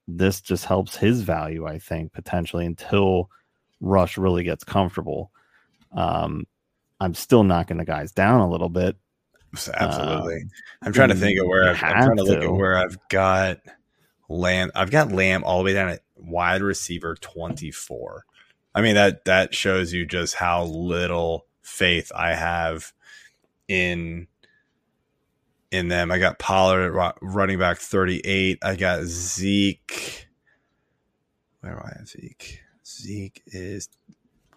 this 0.06 0.40
just 0.40 0.64
helps 0.64 0.96
his 0.96 1.22
value, 1.22 1.66
I 1.66 1.78
think, 1.78 2.12
potentially 2.12 2.66
until 2.66 3.30
Rush 3.80 4.18
really 4.18 4.44
gets 4.44 4.64
comfortable. 4.64 5.30
Um, 5.92 6.46
I'm 7.00 7.14
still 7.14 7.44
knocking 7.44 7.78
the 7.78 7.84
guys 7.84 8.12
down 8.12 8.40
a 8.40 8.48
little 8.48 8.68
bit. 8.68 8.96
Absolutely. 9.74 10.36
Um, 10.36 10.50
I'm 10.82 10.92
trying 10.92 11.10
to 11.10 11.14
think 11.14 11.40
of 11.40 11.46
where 11.46 11.70
I've, 11.70 11.82
I'm 11.82 12.04
trying 12.04 12.16
to 12.16 12.24
look 12.24 12.42
at 12.42 12.52
where 12.52 12.76
I've 12.76 12.98
got 13.08 13.60
Lamb. 14.28 14.70
I've 14.74 14.90
got 14.90 15.12
Lamb 15.12 15.44
all 15.44 15.58
the 15.58 15.64
way 15.64 15.74
down 15.74 15.90
at 15.90 16.02
wide 16.16 16.62
receiver 16.62 17.14
24. 17.14 18.24
I 18.74 18.80
mean 18.80 18.96
that 18.96 19.24
that 19.26 19.54
shows 19.54 19.92
you 19.92 20.06
just 20.06 20.34
how 20.34 20.64
little 20.64 21.46
faith 21.62 22.10
I 22.14 22.34
have 22.34 22.92
in 23.68 24.26
in 25.74 25.88
them. 25.88 26.10
I 26.10 26.18
got 26.18 26.38
Pollard 26.38 26.96
at 26.98 27.16
running 27.20 27.58
back 27.58 27.78
38. 27.78 28.58
I 28.62 28.76
got 28.76 29.02
Zeke. 29.04 30.28
Where 31.60 31.72
do 31.74 31.80
I 31.84 31.92
have 31.98 32.08
Zeke? 32.08 32.60
Zeke 32.86 33.42
is 33.46 33.88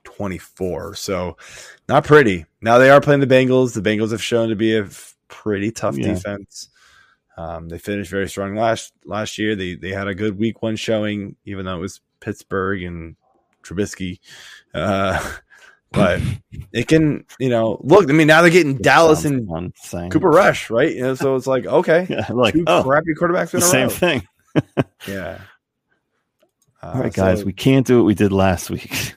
24. 0.03 0.95
So 0.95 1.37
not 1.89 2.03
pretty. 2.05 2.45
Now 2.61 2.77
they 2.77 2.89
are 2.89 3.01
playing 3.01 3.21
the 3.21 3.27
Bengals. 3.27 3.73
The 3.73 3.81
Bengals 3.81 4.11
have 4.11 4.23
shown 4.23 4.49
to 4.49 4.55
be 4.55 4.75
a 4.77 4.87
pretty 5.27 5.71
tough 5.71 5.97
Yeah. 5.97 6.13
defense. 6.13 6.69
Um, 7.37 7.69
they 7.69 7.77
finished 7.77 8.09
very 8.09 8.27
strong 8.27 8.55
last 8.55 8.93
last 9.05 9.37
year. 9.37 9.55
They 9.55 9.75
they 9.75 9.91
had 9.91 10.07
a 10.07 10.15
good 10.15 10.39
week 10.39 10.61
one 10.63 10.75
showing, 10.75 11.35
even 11.45 11.65
though 11.65 11.77
it 11.77 11.81
was 11.81 12.01
Pittsburgh 12.19 12.81
and 12.81 13.15
Trubisky. 13.63 14.19
Uh, 14.73 15.19
but 15.91 16.21
it 16.71 16.87
can, 16.87 17.25
you 17.39 17.49
know, 17.49 17.79
look. 17.83 18.09
I 18.09 18.13
mean, 18.13 18.27
now 18.27 18.41
they're 18.41 18.51
getting 18.51 18.77
Dallas 18.77 19.23
Sounds 19.23 19.93
and 19.93 20.11
Cooper 20.11 20.29
Rush, 20.29 20.69
right? 20.69 20.93
You 20.93 21.01
know, 21.01 21.15
so 21.15 21.35
it's 21.35 21.47
like 21.47 21.65
okay, 21.65 22.05
Yeah, 22.09 22.27
like 22.29 22.53
two 22.53 22.63
oh, 22.67 22.83
crappy 22.83 23.13
quarterbacks 23.19 23.53
in 23.53 23.59
the 23.61 23.65
a 23.65 23.69
same 23.69 23.87
row. 23.87 23.89
thing. 23.89 24.27
Yeah. 25.07 25.39
Uh, 26.81 26.91
All 26.93 27.01
right, 27.01 27.13
guys, 27.13 27.39
so- 27.39 27.45
we 27.45 27.53
can't 27.53 27.85
do 27.85 27.97
what 27.97 28.05
we 28.05 28.13
did 28.15 28.31
last 28.31 28.69
week. 28.69 29.15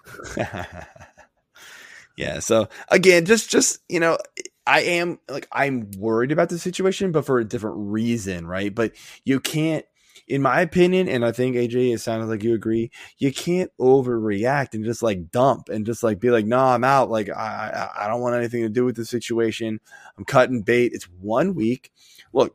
yeah. 2.16 2.38
So 2.40 2.68
again, 2.88 3.24
just 3.24 3.50
just 3.50 3.80
you 3.88 4.00
know, 4.00 4.18
I 4.66 4.80
am 4.82 5.18
like 5.28 5.48
I'm 5.52 5.90
worried 5.98 6.32
about 6.32 6.48
the 6.48 6.58
situation, 6.58 7.12
but 7.12 7.24
for 7.24 7.38
a 7.38 7.44
different 7.44 7.76
reason, 7.78 8.46
right? 8.46 8.74
But 8.74 8.92
you 9.24 9.40
can't, 9.40 9.84
in 10.30 10.42
my 10.42 10.60
opinion, 10.60 11.08
and 11.08 11.24
I 11.24 11.32
think 11.32 11.56
AJ, 11.56 11.92
it 11.92 11.98
sounded 11.98 12.26
like 12.26 12.44
you 12.44 12.54
agree. 12.54 12.92
You 13.18 13.32
can't 13.32 13.72
overreact 13.80 14.74
and 14.74 14.84
just 14.84 15.02
like 15.02 15.32
dump 15.32 15.68
and 15.68 15.84
just 15.84 16.04
like 16.04 16.20
be 16.20 16.30
like, 16.30 16.46
no, 16.46 16.60
I'm 16.60 16.84
out. 16.84 17.10
Like 17.10 17.28
I 17.28 17.90
I, 17.98 18.04
I 18.04 18.08
don't 18.08 18.20
want 18.20 18.36
anything 18.36 18.62
to 18.62 18.68
do 18.68 18.84
with 18.84 18.94
the 18.94 19.04
situation. 19.04 19.80
I'm 20.16 20.24
cutting 20.24 20.62
bait. 20.62 20.92
It's 20.94 21.08
one 21.20 21.56
week. 21.56 21.90
Look, 22.32 22.54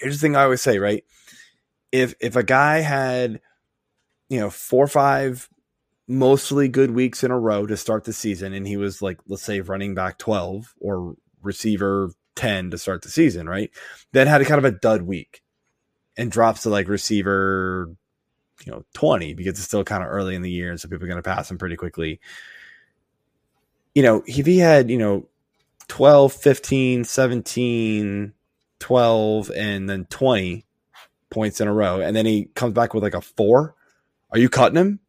here's 0.00 0.18
the 0.18 0.18
thing 0.18 0.34
I 0.34 0.44
always 0.44 0.62
say, 0.62 0.78
right? 0.78 1.04
If 1.92 2.14
if 2.20 2.36
a 2.36 2.42
guy 2.42 2.78
had, 2.78 3.42
you 4.30 4.40
know, 4.40 4.48
four 4.48 4.84
or 4.84 4.88
five 4.88 5.46
mostly 6.08 6.68
good 6.68 6.92
weeks 6.92 7.22
in 7.22 7.30
a 7.30 7.38
row 7.38 7.66
to 7.66 7.76
start 7.76 8.04
the 8.04 8.14
season, 8.14 8.54
and 8.54 8.66
he 8.66 8.78
was 8.78 9.02
like, 9.02 9.18
let's 9.28 9.42
say, 9.42 9.60
running 9.60 9.94
back 9.94 10.16
12 10.16 10.74
or 10.80 11.16
receiver 11.42 12.12
10 12.36 12.70
to 12.70 12.78
start 12.78 13.02
the 13.02 13.10
season, 13.10 13.46
right? 13.46 13.70
Then 14.14 14.26
had 14.26 14.40
a 14.40 14.46
kind 14.46 14.58
of 14.58 14.64
a 14.64 14.70
dud 14.70 15.02
week 15.02 15.42
and 16.18 16.32
drops 16.32 16.64
to 16.64 16.68
like 16.68 16.88
receiver, 16.88 17.94
you 18.66 18.72
know, 18.72 18.84
20 18.92 19.34
because 19.34 19.52
it's 19.52 19.62
still 19.62 19.84
kind 19.84 20.02
of 20.02 20.10
early 20.10 20.34
in 20.34 20.42
the 20.42 20.50
year. 20.50 20.70
And 20.70 20.78
so 20.78 20.88
people 20.88 21.04
are 21.04 21.08
going 21.08 21.22
to 21.22 21.22
pass 21.22 21.50
him 21.50 21.56
pretty 21.56 21.76
quickly. 21.76 22.20
You 23.94 24.02
know, 24.02 24.22
if 24.26 24.44
he 24.44 24.58
had, 24.58 24.90
you 24.90 24.98
know, 24.98 25.28
12, 25.86 26.32
15, 26.32 27.04
17, 27.04 28.32
12, 28.80 29.50
and 29.56 29.88
then 29.88 30.04
20 30.10 30.66
points 31.30 31.60
in 31.60 31.68
a 31.68 31.72
row, 31.72 32.00
and 32.00 32.14
then 32.14 32.26
he 32.26 32.46
comes 32.54 32.74
back 32.74 32.92
with 32.92 33.02
like 33.02 33.14
a 33.14 33.20
four, 33.20 33.74
are 34.30 34.38
you 34.38 34.48
cutting 34.48 34.76
him? 34.76 35.00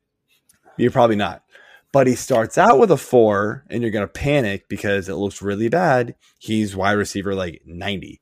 You're 0.77 0.91
probably 0.91 1.17
not. 1.17 1.43
But 1.91 2.05
he 2.07 2.15
starts 2.15 2.57
out 2.57 2.79
with 2.79 2.91
a 2.91 2.97
four, 2.97 3.65
and 3.69 3.81
you're 3.81 3.91
going 3.91 4.07
to 4.07 4.13
panic 4.13 4.69
because 4.69 5.09
it 5.09 5.15
looks 5.15 5.41
really 5.41 5.69
bad. 5.69 6.15
He's 6.37 6.75
wide 6.75 6.93
receiver 6.93 7.33
like 7.33 7.63
90. 7.65 8.21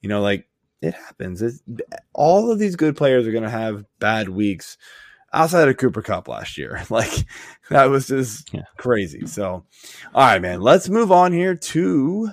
You 0.00 0.08
know, 0.08 0.22
like 0.22 0.46
it 0.82 0.94
happens. 0.94 1.42
It's, 1.42 1.62
all 2.14 2.50
of 2.50 2.58
these 2.58 2.76
good 2.76 2.96
players 2.96 3.26
are 3.26 3.32
going 3.32 3.44
to 3.44 3.50
have 3.50 3.84
bad 3.98 4.28
weeks 4.28 4.76
outside 5.32 5.68
of 5.68 5.76
Cooper 5.76 6.02
Kupp 6.02 6.28
last 6.28 6.58
year. 6.58 6.82
Like 6.90 7.26
that 7.70 7.86
was 7.86 8.08
just 8.08 8.52
Yeah. 8.52 8.62
crazy. 8.76 9.26
So, 9.26 9.64
all 10.14 10.26
right, 10.26 10.42
man, 10.42 10.60
let's 10.60 10.88
move 10.88 11.12
on 11.12 11.32
here 11.32 11.54
to 11.54 12.30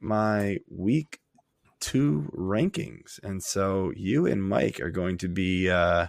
my 0.00 0.58
week 0.70 1.20
two 1.80 2.30
rankings. 2.34 3.20
And 3.22 3.42
so 3.42 3.92
you 3.96 4.26
and 4.26 4.42
Mike 4.42 4.80
are 4.80 4.90
going 4.90 5.18
to 5.18 5.28
be 5.28 5.70
uh 5.70 6.08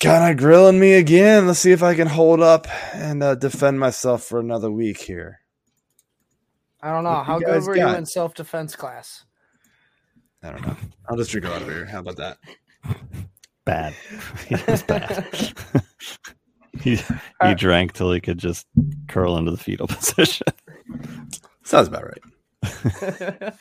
kind 0.00 0.30
of 0.30 0.38
grilling 0.38 0.78
me 0.80 0.94
again. 0.94 1.46
Let's 1.46 1.60
see 1.60 1.72
if 1.72 1.82
I 1.82 1.94
can 1.94 2.08
hold 2.08 2.40
up 2.40 2.66
and 2.94 3.22
uh, 3.22 3.34
defend 3.34 3.80
myself 3.80 4.24
for 4.24 4.40
another 4.40 4.70
week 4.70 4.98
here. 5.00 5.40
I 6.84 6.90
don't 6.90 7.02
know. 7.02 7.22
How 7.22 7.38
good 7.38 7.64
were 7.64 7.74
got? 7.74 7.92
you 7.92 7.96
in 7.96 8.04
self 8.04 8.34
defense 8.34 8.76
class? 8.76 9.24
I 10.42 10.50
don't 10.50 10.60
know. 10.66 10.76
I'll 11.08 11.16
just 11.16 11.30
drink 11.30 11.46
a 11.46 11.50
lot 11.50 11.62
of 11.62 11.66
beer. 11.66 11.86
How 11.86 12.00
about 12.00 12.16
that? 12.16 12.38
Bad. 13.64 13.94
It 14.50 14.66
was 14.66 14.82
bad. 14.82 15.54
he 16.82 17.00
he 17.42 17.54
drank 17.54 17.94
till 17.94 18.12
he 18.12 18.20
could 18.20 18.36
just 18.36 18.66
curl 19.08 19.38
into 19.38 19.50
the 19.52 19.56
fetal 19.56 19.86
position. 19.86 20.46
Sounds 21.62 21.88
about 21.88 22.04
right. 22.04 23.54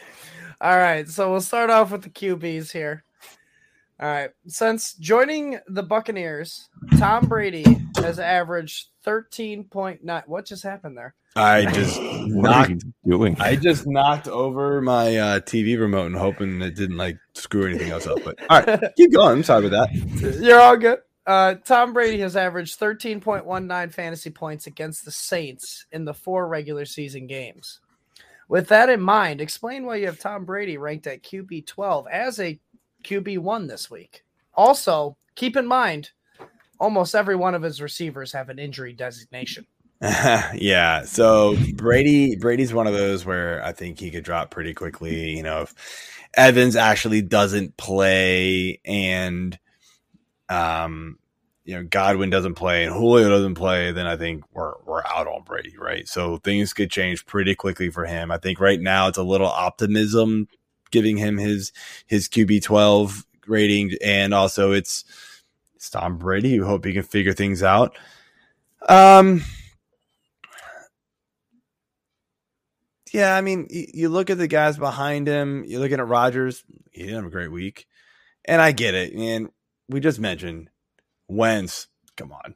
All 0.59 0.77
right, 0.77 1.07
so 1.07 1.31
we'll 1.31 1.39
start 1.39 1.69
off 1.69 1.93
with 1.93 2.01
the 2.01 2.09
QBs 2.09 2.73
here. 2.73 3.05
All 4.03 4.09
right, 4.09 4.31
since 4.47 4.95
joining 4.95 5.59
the 5.67 5.81
Buccaneers, 5.81 6.67
Tom 6.97 7.25
Brady 7.25 7.63
has 7.95 8.19
averaged 8.19 8.87
13.9. 9.05 10.27
What 10.27 10.45
just 10.45 10.61
happened 10.61 10.97
there? 10.97 11.15
I 11.37 11.67
just 11.67 12.01
knocked. 12.01 12.83
doing? 13.07 13.39
I 13.39 13.55
just 13.55 13.87
knocked 13.87 14.27
over 14.27 14.81
my 14.81 15.15
uh, 15.15 15.39
TV 15.39 15.79
remote 15.79 16.07
and 16.07 16.17
hoping 16.17 16.61
it 16.61 16.75
didn't 16.75 16.97
like 16.97 17.17
screw 17.33 17.65
anything 17.65 17.91
else 17.91 18.05
up. 18.05 18.21
But 18.25 18.39
all 18.49 18.61
right, 18.63 18.81
keep 18.97 19.13
going. 19.13 19.37
I'm 19.37 19.43
sorry 19.43 19.67
about 19.67 19.87
that. 19.87 20.37
You're 20.41 20.59
all 20.59 20.75
good. 20.75 20.99
Uh, 21.25 21.55
Tom 21.63 21.93
Brady 21.93 22.19
has 22.19 22.35
averaged 22.35 22.77
13.19 22.81 23.93
fantasy 23.93 24.31
points 24.31 24.67
against 24.67 25.05
the 25.05 25.11
Saints 25.11 25.85
in 25.93 26.03
the 26.03 26.13
four 26.13 26.49
regular 26.49 26.83
season 26.83 27.25
games. 27.25 27.79
With 28.49 28.67
that 28.67 28.89
in 28.89 28.99
mind, 28.99 29.39
explain 29.39 29.85
why 29.85 29.95
you 29.95 30.07
have 30.07 30.19
Tom 30.19 30.43
Brady 30.43 30.77
ranked 30.77 31.07
at 31.07 31.23
QB 31.23 31.67
12 31.67 32.07
as 32.11 32.41
a 32.41 32.59
QB 33.03 33.39
1 33.39 33.67
this 33.67 33.89
week. 33.89 34.23
Also, 34.55 35.17
keep 35.35 35.55
in 35.55 35.67
mind, 35.67 36.11
almost 36.79 37.15
every 37.15 37.35
one 37.35 37.55
of 37.55 37.61
his 37.61 37.81
receivers 37.81 38.31
have 38.33 38.49
an 38.49 38.59
injury 38.59 38.93
designation. 38.93 39.65
yeah. 40.01 41.03
So 41.05 41.55
Brady 41.75 42.35
Brady's 42.35 42.73
one 42.73 42.87
of 42.87 42.93
those 42.93 43.25
where 43.25 43.63
I 43.63 43.71
think 43.71 43.99
he 43.99 44.11
could 44.11 44.25
drop 44.25 44.51
pretty 44.51 44.73
quickly. 44.73 45.37
You 45.37 45.43
know, 45.43 45.61
if 45.61 45.73
Evans 46.33 46.75
actually 46.75 47.21
doesn't 47.21 47.77
play 47.77 48.81
and 48.83 49.57
um 50.49 51.17
you 51.63 51.75
know 51.75 51.83
Godwin 51.85 52.29
doesn't 52.29 52.55
play 52.55 52.83
and 52.83 52.93
Julio 52.93 53.29
doesn't 53.29 53.55
play, 53.55 53.93
then 53.93 54.05
I 54.05 54.17
think 54.17 54.43
we're 54.51 54.73
we're 54.85 55.05
out 55.05 55.27
on 55.27 55.43
Brady, 55.43 55.75
right? 55.79 56.05
So 56.05 56.37
things 56.37 56.73
could 56.73 56.91
change 56.91 57.25
pretty 57.25 57.55
quickly 57.55 57.89
for 57.89 58.05
him. 58.05 58.29
I 58.29 58.37
think 58.37 58.59
right 58.59 58.81
now 58.81 59.07
it's 59.07 59.17
a 59.17 59.23
little 59.23 59.47
optimism 59.47 60.49
giving 60.93 61.17
him 61.17 61.37
his 61.37 61.73
his 62.07 62.29
QB 62.29 62.63
twelve 62.63 63.25
rating, 63.47 63.91
and 64.01 64.33
also 64.33 64.71
it's 64.71 65.03
it's 65.75 65.89
Tom 65.89 66.17
Brady. 66.17 66.49
You 66.49 66.65
hope 66.65 66.85
he 66.85 66.93
can 66.93 67.03
figure 67.03 67.33
things 67.33 67.61
out. 67.61 67.97
Um, 68.87 69.43
yeah, 73.11 73.35
I 73.35 73.41
mean, 73.41 73.67
you, 73.69 74.09
look 74.09 74.29
at 74.29 74.37
the 74.37 74.47
guys 74.47 74.77
behind 74.77 75.27
him. 75.27 75.63
You're 75.65 75.81
looking 75.81 75.99
at 75.99 76.07
Rodgers. 76.07 76.63
He 76.91 77.01
didn't 77.03 77.15
have 77.15 77.25
a 77.25 77.29
great 77.29 77.51
week, 77.51 77.87
and 78.45 78.61
I 78.61 78.71
get 78.71 78.93
it. 78.93 79.13
And 79.13 79.49
we 79.89 79.99
just 79.99 80.19
mentioned 80.19 80.69
Wentz. 81.27 81.87
Come 82.15 82.31
on, 82.31 82.55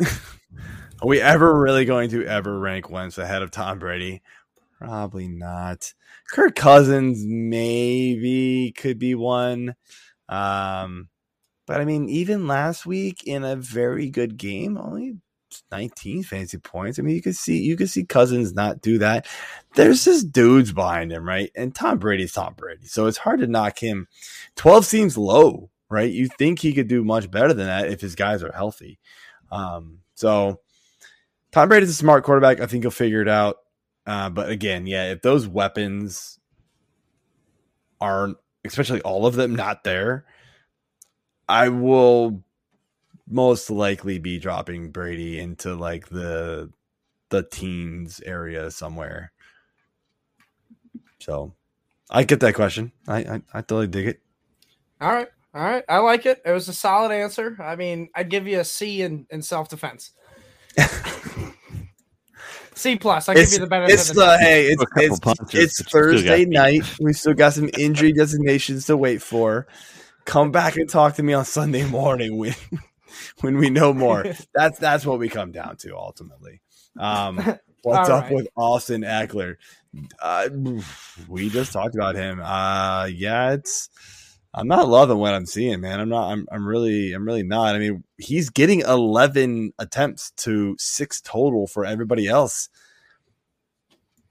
are 0.00 1.06
we 1.06 1.20
ever 1.20 1.58
really 1.58 1.84
going 1.84 2.10
to 2.10 2.26
ever 2.26 2.58
rank 2.58 2.90
Wentz 2.90 3.16
ahead 3.16 3.42
of 3.42 3.50
Tom 3.50 3.78
Brady? 3.78 4.22
Probably 4.78 5.28
not. 5.28 5.94
Kirk 6.32 6.54
Cousins 6.54 7.24
maybe 7.24 8.72
could 8.76 8.98
be 8.98 9.14
one. 9.14 9.74
Um, 10.28 11.08
but 11.66 11.80
I 11.80 11.84
mean, 11.84 12.08
even 12.08 12.46
last 12.46 12.86
week 12.86 13.24
in 13.24 13.44
a 13.44 13.56
very 13.56 14.10
good 14.10 14.36
game, 14.36 14.78
only 14.78 15.16
19 15.70 16.22
fantasy 16.22 16.58
points. 16.58 16.98
I 16.98 17.02
mean, 17.02 17.14
you 17.14 17.22
could 17.22 17.36
see 17.36 17.58
you 17.58 17.76
could 17.76 17.90
see 17.90 18.04
Cousins 18.04 18.54
not 18.54 18.80
do 18.80 18.98
that. 18.98 19.26
There's 19.74 20.04
just 20.04 20.32
dudes 20.32 20.72
behind 20.72 21.12
him, 21.12 21.26
right? 21.26 21.50
And 21.54 21.74
Tom 21.74 21.98
Brady's 21.98 22.32
Tom 22.32 22.54
Brady, 22.56 22.86
so 22.86 23.06
it's 23.06 23.18
hard 23.18 23.40
to 23.40 23.46
knock 23.46 23.78
him. 23.78 24.08
12 24.56 24.84
seems 24.86 25.18
low, 25.18 25.70
right? 25.90 26.10
You 26.10 26.28
think 26.28 26.60
he 26.60 26.72
could 26.72 26.88
do 26.88 27.04
much 27.04 27.30
better 27.30 27.52
than 27.52 27.66
that 27.66 27.88
if 27.88 28.00
his 28.00 28.14
guys 28.14 28.42
are 28.42 28.52
healthy. 28.52 28.98
Um, 29.50 30.00
so 30.14 30.60
Tom 31.52 31.68
Brady's 31.68 31.90
a 31.90 31.94
smart 31.94 32.24
quarterback. 32.24 32.60
I 32.60 32.66
think 32.66 32.84
he'll 32.84 32.90
figure 32.90 33.22
it 33.22 33.28
out. 33.28 33.56
Uh, 34.06 34.30
but 34.30 34.48
again, 34.48 34.86
yeah, 34.86 35.10
if 35.10 35.22
those 35.22 35.48
weapons 35.48 36.38
aren't, 38.00 38.36
especially 38.64 39.00
all 39.02 39.26
of 39.26 39.34
them, 39.34 39.54
not 39.54 39.84
there, 39.84 40.24
I 41.48 41.68
will 41.68 42.42
most 43.28 43.70
likely 43.70 44.18
be 44.18 44.38
dropping 44.38 44.90
Brady 44.90 45.38
into 45.38 45.74
like 45.74 46.08
the 46.08 46.70
the 47.30 47.42
teens 47.42 48.20
area 48.24 48.70
somewhere. 48.70 49.32
So 51.18 51.54
I 52.08 52.22
get 52.22 52.40
that 52.40 52.54
question. 52.54 52.92
I 53.08 53.18
I, 53.18 53.42
I 53.52 53.60
totally 53.62 53.88
dig 53.88 54.06
it. 54.06 54.20
All 55.00 55.12
right. 55.12 55.28
All 55.54 55.62
right. 55.62 55.84
I 55.88 55.98
like 55.98 56.26
it. 56.26 56.42
It 56.44 56.52
was 56.52 56.68
a 56.68 56.72
solid 56.72 57.12
answer. 57.12 57.56
I 57.58 57.76
mean, 57.76 58.10
I'd 58.14 58.30
give 58.30 58.46
you 58.46 58.60
a 58.60 58.64
C 58.64 59.02
in, 59.02 59.26
in 59.30 59.42
self 59.42 59.68
defense. 59.68 60.12
C 62.76 62.96
plus. 62.96 63.28
I 63.28 63.34
give 63.34 63.52
you 63.52 63.58
the 63.58 63.66
benefit. 63.66 63.94
It's 63.94 64.10
of 64.10 64.16
the 64.16 64.26
the 64.26 64.38
hey, 64.38 64.66
it's 64.66 64.84
it's, 64.96 65.08
it's 65.08 65.20
but 65.20 65.54
you 65.54 65.66
still 65.66 65.84
got 65.84 65.90
Thursday 65.90 66.44
night. 66.44 66.82
We 67.00 67.12
still 67.14 67.34
got 67.34 67.54
some 67.54 67.70
injury 67.78 68.12
designations 68.12 68.86
to 68.86 68.96
wait 68.96 69.22
for. 69.22 69.66
Come 70.26 70.52
back 70.52 70.76
and 70.76 70.88
talk 70.88 71.14
to 71.14 71.22
me 71.22 71.32
on 71.32 71.46
Sunday 71.46 71.86
morning 71.86 72.36
when 72.36 72.54
when 73.40 73.56
we 73.56 73.70
know 73.70 73.94
more. 73.94 74.24
That's 74.54 74.78
that's 74.78 75.06
what 75.06 75.18
we 75.18 75.28
come 75.30 75.52
down 75.52 75.76
to 75.78 75.96
ultimately. 75.96 76.60
Um, 76.98 77.36
what's 77.82 78.10
All 78.10 78.16
up 78.16 78.24
right. 78.24 78.34
with 78.34 78.48
Austin 78.56 79.02
Ekeler? 79.02 79.56
Uh, 80.20 80.48
we 81.28 81.48
just 81.48 81.72
talked 81.72 81.94
about 81.94 82.14
him. 82.14 82.40
Uh, 82.42 83.06
yeah, 83.06 83.52
it's. 83.52 83.88
I'm 84.56 84.66
not 84.68 84.88
loving 84.88 85.18
what 85.18 85.34
I'm 85.34 85.44
seeing, 85.46 85.80
man. 85.82 86.00
I'm 86.00 86.08
not. 86.08 86.30
I'm. 86.32 86.46
I'm 86.50 86.66
really. 86.66 87.12
I'm 87.12 87.26
really 87.26 87.42
not. 87.42 87.74
I 87.74 87.78
mean, 87.78 88.02
he's 88.16 88.48
getting 88.48 88.80
11 88.80 89.74
attempts 89.78 90.30
to 90.38 90.74
six 90.78 91.20
total 91.20 91.66
for 91.66 91.84
everybody 91.84 92.26
else. 92.26 92.70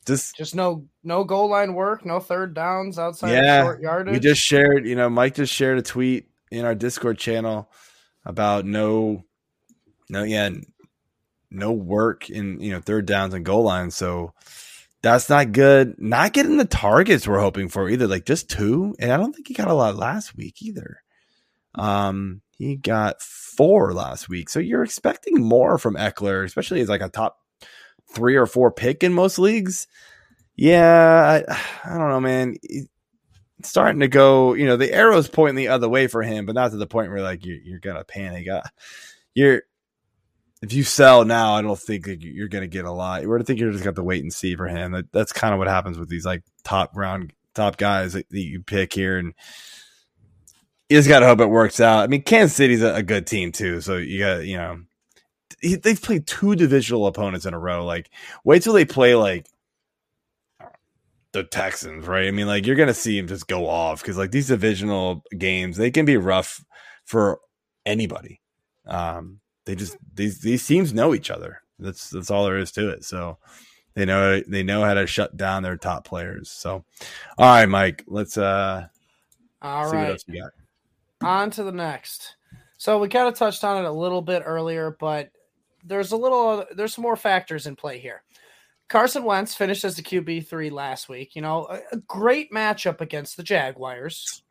Just 0.07 0.35
Just 0.35 0.55
no 0.55 0.85
no 1.03 1.23
goal 1.23 1.49
line 1.49 1.73
work, 1.73 2.05
no 2.05 2.19
third 2.19 2.53
downs 2.53 2.99
outside 2.99 3.31
Yeah, 3.33 3.61
of 3.61 3.65
short 3.65 3.81
yardage. 3.81 4.13
we 4.13 4.19
just 4.19 4.41
shared. 4.41 4.85
You 4.87 4.95
know, 4.95 5.09
Mike 5.09 5.35
just 5.35 5.53
shared 5.53 5.77
a 5.77 5.81
tweet 5.81 6.27
in 6.51 6.65
our 6.65 6.75
Discord 6.75 7.17
channel 7.17 7.71
about 8.23 8.65
no, 8.65 9.23
no, 10.09 10.23
yeah, 10.23 10.49
no 11.49 11.71
work 11.71 12.29
in 12.29 12.59
you 12.59 12.71
know 12.71 12.79
third 12.81 13.05
downs 13.07 13.33
and 13.33 13.43
goal 13.45 13.63
lines. 13.63 13.95
So 13.95 14.33
that's 15.05 15.29
not 15.29 15.51
good. 15.51 16.01
Not 16.01 16.33
getting 16.33 16.57
the 16.57 16.65
targets 16.65 17.27
we're 17.27 17.39
hoping 17.39 17.69
for 17.69 17.87
either. 17.87 18.07
Like 18.07 18.25
just 18.25 18.49
two, 18.49 18.95
and 18.97 19.11
I 19.11 19.17
don't 19.17 19.33
think 19.33 19.47
he 19.47 19.53
got 19.53 19.67
a 19.67 19.73
lot 19.73 19.95
last 19.95 20.35
week 20.35 20.63
either. 20.63 21.03
Um, 21.75 22.41
he 22.57 22.75
got 22.75 23.21
four 23.21 23.93
last 23.93 24.29
week, 24.29 24.49
so 24.49 24.57
you're 24.57 24.83
expecting 24.83 25.39
more 25.39 25.77
from 25.77 25.93
Ekeler, 25.93 26.43
especially 26.43 26.81
as 26.81 26.89
like 26.89 27.01
a 27.01 27.09
top 27.09 27.37
three 28.15 28.35
or 28.35 28.47
four 28.47 28.71
pick 28.71 29.03
in 29.03 29.13
most 29.13 29.37
leagues. 29.37 29.87
Yeah, 30.55 31.43
I, 31.47 31.55
I 31.85 31.97
don't 31.99 32.09
know, 32.09 32.19
man. 32.19 32.55
It's 32.63 32.89
starting 33.61 33.99
to 33.99 34.07
go, 34.07 34.55
you 34.55 34.65
know, 34.65 34.75
the 34.75 34.91
arrow's 34.91 35.27
pointing 35.27 35.55
the 35.55 35.67
other 35.67 35.87
way 35.87 36.07
for 36.07 36.23
him, 36.23 36.47
but 36.47 36.55
not 36.55 36.71
to 36.71 36.77
the 36.77 36.87
point 36.87 37.11
where 37.11 37.21
like 37.21 37.45
you're, 37.45 37.59
you're 37.63 37.79
gonna 37.79 38.05
panic. 38.05 38.49
Uh, 38.49 38.63
you're 39.35 39.61
if 40.61 40.73
you 40.73 40.83
sell 40.83 41.25
now, 41.25 41.53
I 41.53 41.61
don't 41.61 41.79
think 41.79 42.07
you're 42.07 42.47
gonna 42.47 42.67
get 42.67 42.85
a 42.85 42.91
lot. 42.91 43.25
We're 43.25 43.37
to 43.37 43.43
think 43.43 43.59
you're 43.59 43.71
just 43.71 43.83
got 43.83 43.95
to 43.95 44.03
wait 44.03 44.23
and 44.23 44.33
see 44.33 44.55
for 44.55 44.67
him. 44.67 44.93
That, 44.93 45.11
that's 45.11 45.31
kind 45.31 45.53
of 45.53 45.59
what 45.59 45.67
happens 45.67 45.97
with 45.97 46.09
these 46.09 46.25
like 46.25 46.43
top 46.63 46.95
round 46.95 47.33
top 47.53 47.77
guys 47.77 48.13
that, 48.13 48.25
you 48.29 48.61
pick 48.61 48.93
here, 48.93 49.17
and 49.17 49.33
you 50.89 50.97
just 50.97 51.09
gotta 51.09 51.25
hope 51.25 51.39
it 51.39 51.47
works 51.47 51.79
out. 51.79 52.03
I 52.03 52.07
mean, 52.07 52.23
Kansas 52.23 52.55
City's 52.55 52.81
a, 52.81 52.95
a 52.95 53.03
good 53.03 53.27
team 53.27 53.51
too, 53.51 53.81
so 53.81 53.97
you 53.97 54.19
got 54.19 54.45
you 54.45 54.57
know 54.57 54.79
he, 55.61 55.75
they've 55.75 56.01
played 56.01 56.27
two 56.27 56.55
divisional 56.55 57.07
opponents 57.07 57.45
in 57.45 57.53
a 57.53 57.59
row. 57.59 57.85
Like, 57.85 58.09
wait 58.43 58.63
till 58.63 58.73
they 58.73 58.85
play 58.85 59.15
like 59.15 59.47
the 61.33 61.43
Texans, 61.43 62.07
right? 62.07 62.27
I 62.27 62.31
mean, 62.31 62.47
like 62.47 62.65
you're 62.65 62.75
gonna 62.75 62.93
see 62.93 63.17
him 63.17 63.27
just 63.27 63.47
go 63.47 63.67
off 63.67 64.01
because 64.01 64.17
like 64.17 64.31
these 64.31 64.47
divisional 64.47 65.23
games, 65.37 65.77
they 65.77 65.91
can 65.91 66.05
be 66.05 66.17
rough 66.17 66.63
for 67.03 67.39
anybody. 67.85 68.41
Um, 68.87 69.41
they 69.65 69.75
just 69.75 69.97
these 70.13 70.39
these 70.39 70.65
teams 70.65 70.93
know 70.93 71.13
each 71.13 71.31
other. 71.31 71.61
That's 71.79 72.09
that's 72.09 72.31
all 72.31 72.45
there 72.45 72.57
is 72.57 72.71
to 72.73 72.89
it. 72.89 73.03
So 73.03 73.37
they 73.95 74.05
know 74.05 74.41
they 74.47 74.63
know 74.63 74.83
how 74.83 74.93
to 74.93 75.07
shut 75.07 75.35
down 75.37 75.63
their 75.63 75.77
top 75.77 76.05
players. 76.05 76.49
So, 76.49 76.85
all 77.37 77.45
right, 77.47 77.65
Mike, 77.65 78.03
let's 78.07 78.37
uh 78.37 78.87
All 79.61 79.89
see 79.89 79.97
what 79.97 80.09
else 80.09 80.25
you 80.27 80.41
got. 80.41 80.51
On 81.27 81.49
to 81.51 81.63
the 81.63 81.71
next. 81.71 82.35
So 82.77 82.99
we 82.99 83.07
kind 83.07 83.27
of 83.27 83.35
touched 83.35 83.63
on 83.63 83.83
it 83.83 83.87
a 83.87 83.91
little 83.91 84.21
bit 84.21 84.43
earlier, 84.45 84.95
but 84.99 85.31
there's 85.83 86.11
a 86.11 86.17
little 86.17 86.65
there's 86.75 86.93
some 86.93 87.03
more 87.03 87.15
factors 87.15 87.67
in 87.67 87.75
play 87.75 87.99
here. 87.99 88.23
Carson 88.87 89.23
Wentz 89.23 89.55
finished 89.55 89.83
as 89.83 89.95
the 89.95 90.03
QB 90.03 90.47
three 90.47 90.69
last 90.69 91.09
week. 91.09 91.35
You 91.35 91.41
know, 91.41 91.65
a, 91.65 91.79
a 91.93 91.97
great 91.97 92.51
matchup 92.51 93.01
against 93.01 93.37
the 93.37 93.43
Jaguars. 93.43 94.43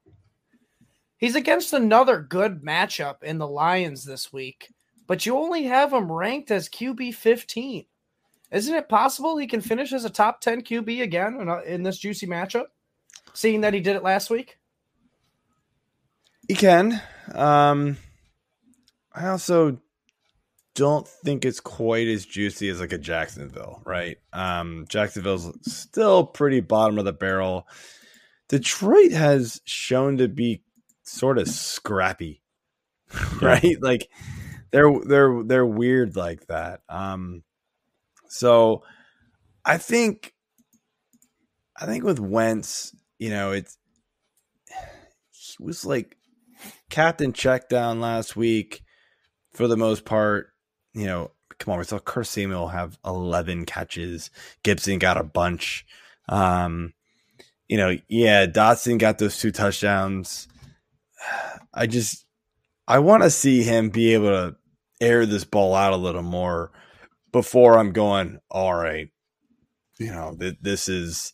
He's 1.19 1.37
against 1.37 1.73
another 1.73 2.21
good 2.21 2.63
matchup 2.63 3.23
in 3.23 3.39
the 3.39 3.47
Lions 3.47 4.05
this 4.05 4.33
week, 4.33 4.74
but 5.07 5.27
you 5.27 5.37
only 5.37 5.65
have 5.65 5.93
him 5.93 6.11
ranked 6.11 6.51
as 6.51 6.69
QB 6.69 7.15
15. 7.15 7.85
Isn't 8.51 8.75
it 8.75 8.89
possible 8.89 9.37
he 9.37 9.47
can 9.47 9.61
finish 9.61 9.93
as 9.93 10.05
a 10.05 10.11
top 10.11 10.41
10 10.41 10.63
QB 10.63 11.03
again 11.03 11.39
in, 11.41 11.49
a- 11.49 11.63
in 11.63 11.83
this 11.83 11.99
juicy 11.99 12.27
matchup? 12.27 12.67
Seeing 13.33 13.63
that 13.63 13.75
he 13.75 13.81
did 13.81 13.97
it 13.97 14.03
last 14.03 14.31
week? 14.31 14.59
He 16.47 16.55
can. 16.55 17.01
Um, 17.33 17.97
I 19.13 19.29
also 19.29 19.79
don't 20.75 21.07
think 21.07 21.45
it's 21.45 21.61
quite 21.61 22.07
as 22.09 22.27
juicy 22.27 22.69
as 22.69 22.81
like 22.81 22.93
a 22.93 22.99
Jacksonville, 22.99 23.81
right? 23.85 24.19
Um, 24.33 24.87
Jacksonville's 24.89 25.51
still 25.63 26.25
pretty 26.27 26.61
bottom 26.61 26.99
of 26.99 27.05
the 27.05 27.13
barrel. 27.13 27.67
Detroit 28.49 29.13
has 29.13 29.61
shown 29.65 30.19
to 30.19 30.29
be 30.29 30.63
sort 31.03 31.39
of 31.39 31.49
scrappy, 31.49 32.43
right? 33.41 33.77
Like 33.81 34.09
they're 34.75 34.93
they're 35.07 35.43
they're 35.45 35.67
weird 35.67 36.17
like 36.17 36.49
that. 36.49 36.81
Um, 36.89 37.45
so 38.27 38.83
I 39.65 39.79
think 39.79 40.35
I 41.77 41.87
think 41.87 42.03
with 42.03 42.19
Wentz, 42.19 42.93
you 43.21 43.31
know, 43.31 43.53
it's 43.53 43.79
he 45.31 45.63
was 45.63 45.85
like 45.85 46.17
captain 46.91 47.33
check 47.33 47.69
down 47.69 48.01
last 48.01 48.35
week 48.35 48.83
for 49.53 49.69
the 49.69 49.77
most 49.77 50.05
part. 50.05 50.49
You 50.93 51.07
know, 51.07 51.31
come 51.61 51.73
on, 51.73 51.79
we 51.79 51.85
saw 51.85 52.01
Curtis 52.01 52.31
Samuel 52.31 52.67
have 52.67 52.99
11 53.05 53.67
catches. 53.67 54.29
Gibson 54.65 54.99
got 54.99 55.17
a 55.17 55.23
bunch. 55.23 55.87
Um, 56.29 56.95
you 57.69 57.77
know, 57.77 57.97
yeah, 58.09 58.47
Dotson 58.47 58.99
got 58.99 59.19
those 59.19 59.39
two 59.39 59.53
touchdowns. 59.53 60.49
I 61.75 61.87
just, 61.87 62.27
I 62.89 62.99
want 62.99 63.23
to 63.23 63.31
see 63.31 63.63
him 63.63 63.91
be 63.91 64.15
able 64.15 64.31
to 64.31 64.57
air 65.05 65.27
this 65.27 65.45
ball 65.45 65.75
out 65.75 65.93
a 65.93 65.97
little 65.97 66.23
more 66.23 66.73
before 67.33 67.79
I'm 67.79 67.93
going, 67.93 68.39
all 68.51 68.75
right, 68.75 69.09
you 69.99 70.11
know, 70.11 70.37
th- 70.39 70.59
this 70.61 70.89
is, 70.89 71.33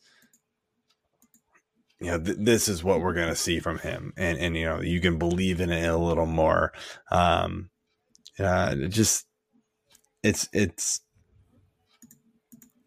you 2.01 2.07
know, 2.11 2.19
th- 2.19 2.39
this 2.41 2.69
is 2.69 2.83
what 2.83 3.01
we're 3.01 3.15
going 3.15 3.29
to 3.29 3.37
see 3.37 3.61
from 3.61 3.79
him. 3.79 4.13
And, 4.17 4.39
and, 4.39 4.57
you 4.57 4.65
know, 4.65 4.81
you 4.81 5.01
can 5.01 5.19
believe 5.19 5.61
in 5.61 5.71
it 5.71 5.87
a 5.87 5.97
little 5.97 6.27
more. 6.27 6.73
Um, 7.11 7.71
uh, 8.39 8.75
it 8.79 8.89
just, 8.89 9.27
it's, 10.23 10.49
it's, 10.53 11.01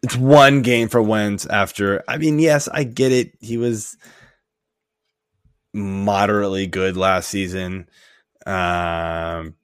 it's 0.02 0.16
one 0.16 0.62
game 0.62 0.88
for 0.88 1.00
Wentz 1.00 1.46
after. 1.46 2.02
I 2.06 2.18
mean, 2.18 2.38
yes, 2.38 2.68
I 2.68 2.84
get 2.84 3.12
it. 3.12 3.32
He 3.40 3.56
was 3.56 3.96
moderately 5.72 6.66
good 6.66 6.96
last 6.96 7.28
season. 7.28 7.88
Um, 8.46 9.54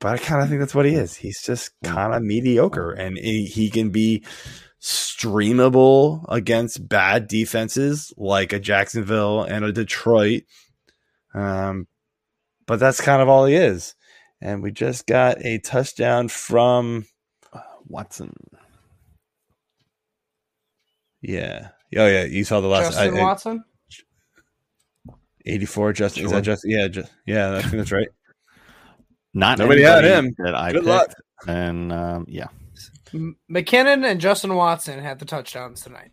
but 0.00 0.12
I 0.12 0.18
kind 0.18 0.42
of 0.42 0.48
think 0.48 0.60
that's 0.60 0.74
what 0.74 0.86
he 0.86 0.94
is. 0.94 1.14
He's 1.16 1.42
just 1.42 1.72
kind 1.84 2.14
of 2.14 2.22
mediocre, 2.22 2.90
and 2.92 3.16
he, 3.18 3.44
he 3.44 3.70
can 3.70 3.90
be 3.90 4.24
streamable 4.80 6.24
against 6.28 6.88
bad 6.88 7.28
defenses 7.28 8.12
like 8.16 8.52
a 8.52 8.58
Jacksonville 8.58 9.42
and 9.42 9.64
a 9.64 9.72
Detroit. 9.72 10.44
Um, 11.34 11.86
but 12.66 12.80
that's 12.80 13.00
kind 13.00 13.20
of 13.20 13.28
all 13.28 13.44
he 13.44 13.54
is. 13.54 13.94
And 14.40 14.62
we 14.62 14.72
just 14.72 15.06
got 15.06 15.44
a 15.44 15.58
touchdown 15.58 16.28
from 16.28 17.04
Watson. 17.86 18.32
yeah. 21.20 21.68
Oh 21.96 22.06
yeah, 22.06 22.24
you 22.24 22.44
saw 22.44 22.60
the 22.60 22.68
last 22.68 22.92
Justin 22.92 23.16
I- 23.16 23.20
I- 23.20 23.22
Watson? 23.22 23.64
84 25.46 25.92
Justin. 25.94 26.24
Is 26.26 26.30
that 26.32 26.42
just 26.42 26.64
yeah, 26.66 26.86
just, 26.88 27.10
yeah, 27.26 27.56
I 27.56 27.62
think 27.62 27.72
that's 27.74 27.92
right. 27.92 28.08
Not 29.34 29.58
Nobody 29.58 29.82
had 29.82 30.04
him. 30.04 30.34
that 30.38 30.54
I 30.54 30.72
Good 30.72 30.78
picked. 30.84 30.86
luck. 30.86 31.14
And 31.46 31.92
um, 31.92 32.26
yeah, 32.28 32.48
McKinnon 33.50 34.04
and 34.04 34.20
Justin 34.20 34.54
Watson 34.54 34.98
had 35.00 35.18
the 35.18 35.24
touchdowns 35.24 35.82
tonight. 35.82 36.10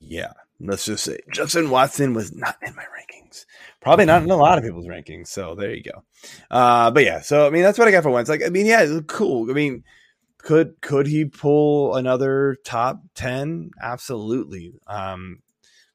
Yeah. 0.00 0.32
Let's 0.60 0.84
just 0.84 1.04
say 1.04 1.20
Justin 1.32 1.70
Watson 1.70 2.14
was 2.14 2.34
not 2.34 2.56
in 2.66 2.74
my 2.74 2.82
rankings. 2.82 3.44
Probably 3.80 4.06
not 4.06 4.24
in 4.24 4.30
a 4.30 4.36
lot 4.36 4.58
of 4.58 4.64
people's 4.64 4.86
rankings. 4.88 5.28
So 5.28 5.54
there 5.54 5.72
you 5.72 5.84
go. 5.84 6.02
Uh, 6.50 6.90
but 6.90 7.04
yeah, 7.04 7.20
so 7.20 7.46
I 7.46 7.50
mean 7.50 7.62
that's 7.62 7.78
what 7.78 7.86
I 7.86 7.92
got 7.92 8.02
for 8.02 8.10
Wentz. 8.10 8.28
Like, 8.28 8.44
I 8.44 8.48
mean, 8.48 8.66
yeah, 8.66 8.82
it's 8.82 9.06
cool. 9.06 9.48
I 9.48 9.54
mean, 9.54 9.84
could 10.38 10.80
could 10.80 11.06
he 11.06 11.26
pull 11.26 11.94
another 11.94 12.56
top 12.64 13.00
ten? 13.14 13.70
Absolutely. 13.80 14.74
Um, 14.88 15.38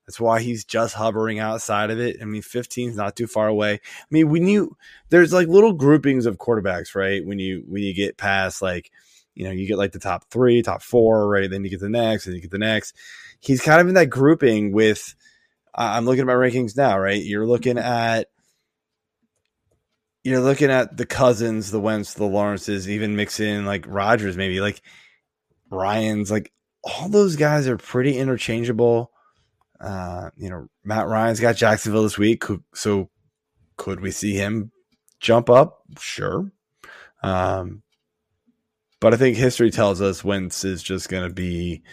That's 0.05 0.19
why 0.19 0.41
he's 0.41 0.65
just 0.65 0.95
hovering 0.95 1.39
outside 1.39 1.89
of 1.89 1.99
it. 1.99 2.17
I 2.21 2.25
mean, 2.25 2.41
15 2.41 2.89
is 2.89 2.97
not 2.97 3.15
too 3.15 3.27
far 3.27 3.47
away. 3.47 3.75
I 3.75 4.05
mean, 4.09 4.29
when 4.29 4.47
you 4.47 4.75
there's 5.09 5.31
like 5.31 5.47
little 5.47 5.73
groupings 5.73 6.25
of 6.25 6.37
quarterbacks, 6.37 6.95
right? 6.95 7.25
When 7.25 7.39
you 7.39 7.63
when 7.67 7.83
you 7.83 7.93
get 7.93 8.17
past 8.17 8.61
like, 8.61 8.91
you 9.33 9.45
know, 9.45 9.51
you 9.51 9.67
get 9.67 9.77
like 9.77 9.93
the 9.93 9.99
top 9.99 10.25
three, 10.29 10.61
top 10.61 10.81
four, 10.81 11.27
right? 11.29 11.49
Then 11.49 11.63
you 11.63 11.69
get 11.69 11.79
the 11.79 11.89
next, 11.89 12.25
and 12.25 12.35
you 12.35 12.41
get 12.41 12.51
the 12.51 12.57
next. 12.57 12.95
He's 13.39 13.61
kind 13.61 13.79
of 13.79 13.87
in 13.87 13.93
that 13.95 14.09
grouping 14.09 14.71
with. 14.73 15.15
I'm 15.75 16.05
looking 16.05 16.21
at 16.21 16.27
my 16.27 16.33
rankings 16.33 16.77
now, 16.77 16.99
right? 16.99 17.23
You're 17.23 17.47
looking 17.47 17.77
mm-hmm. 17.77 17.87
at 17.87 18.27
you're 20.23 20.39
looking 20.39 20.71
at 20.71 20.95
the 20.95 21.05
cousins, 21.05 21.71
the 21.71 21.79
Wentz, 21.79 22.13
the 22.13 22.25
Lawrences, 22.25 22.89
even 22.89 23.15
mix 23.15 23.39
in 23.39 23.65
like 23.65 23.85
Rodgers, 23.87 24.37
maybe 24.37 24.61
like 24.61 24.81
Ryan's, 25.69 26.31
like 26.31 26.51
all 26.83 27.09
those 27.09 27.35
guys 27.35 27.67
are 27.67 27.77
pretty 27.77 28.17
interchangeable. 28.17 29.11
Uh, 29.83 30.29
you 30.37 30.49
know, 30.49 30.67
Matt 30.83 31.07
Ryan's 31.07 31.41
got 31.41 31.57
Jacksonville 31.57 32.03
this 32.03 32.17
week, 32.17 32.43
so 32.73 33.09
could 33.75 33.99
we 33.99 34.11
see 34.11 34.33
him 34.33 34.71
jump 35.19 35.49
up? 35.49 35.81
Sure. 35.99 36.49
Um, 37.21 37.83
but 39.01 39.13
I 39.13 39.17
think 39.17 39.35
history 39.35 39.71
tells 39.71 40.01
us 40.01 40.23
Wentz 40.23 40.63
is 40.63 40.81
just 40.81 41.09
going 41.09 41.27
to 41.27 41.33
be 41.33 41.83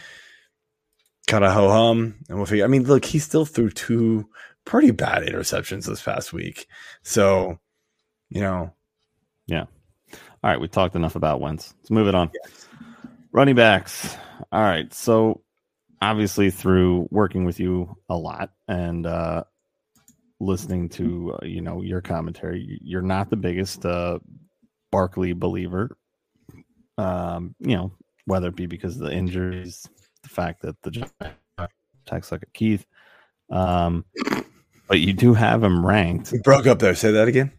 kind 1.27 1.45
of 1.45 1.53
ho 1.53 1.69
hum, 1.69 2.15
and 2.29 2.37
we'll 2.37 2.47
figure. 2.47 2.65
I 2.65 2.69
mean, 2.69 2.85
look, 2.85 3.05
he 3.05 3.19
still 3.19 3.45
threw 3.45 3.71
two 3.71 4.29
pretty 4.65 4.93
bad 4.93 5.25
interceptions 5.25 5.87
this 5.87 6.03
past 6.03 6.33
week, 6.33 6.69
so 7.03 7.59
you 8.29 8.41
know. 8.41 8.73
Yeah. 9.47 9.65
All 10.13 10.51
right, 10.51 10.61
we 10.61 10.69
talked 10.69 10.95
enough 10.95 11.17
about 11.17 11.41
Wentz. 11.41 11.75
Let's 11.79 11.91
move 11.91 12.07
it 12.07 12.15
on. 12.15 12.31
Yes. 12.45 12.69
Running 13.33 13.57
backs. 13.57 14.17
All 14.53 14.63
right, 14.63 14.93
so 14.95 15.43
obviously 16.01 16.51
through 16.51 17.09
working 17.11 17.45
with 17.45 17.61
you 17.61 17.97
a 18.09 18.17
lot 18.17 18.51
and 18.69 19.07
uh, 19.07 19.45
listening 20.41 20.89
to 20.89 21.35
uh, 21.35 21.45
you 21.45 21.61
know 21.61 21.83
your 21.83 22.01
commentary, 22.01 22.79
you're 22.83 23.03
not 23.03 23.31
the 23.31 23.37
biggest 23.37 23.85
uh, 23.85 24.19
Barkley 24.91 25.33
believer. 25.33 25.97
Um, 26.99 27.55
you 27.61 27.77
know 27.77 27.93
whether 28.27 28.49
it 28.49 28.57
be 28.57 28.67
because 28.67 28.97
of 28.97 29.03
the 29.03 29.13
injuries, 29.13 29.89
the 30.23 30.29
fact 30.29 30.63
that 30.63 30.81
the 30.83 31.09
attacks 32.07 32.33
like 32.33 32.43
a 32.43 32.51
Keith, 32.53 32.87
um, 33.51 34.05
but 34.89 35.01
you 35.01 35.13
do 35.13 35.35
have 35.35 35.63
him 35.63 35.85
ranked. 35.85 36.33
We 36.33 36.41
broke 36.41 36.67
up 36.67 36.79
there. 36.79 36.95
Say 36.95 37.13
that 37.13 37.29
again. 37.29 37.53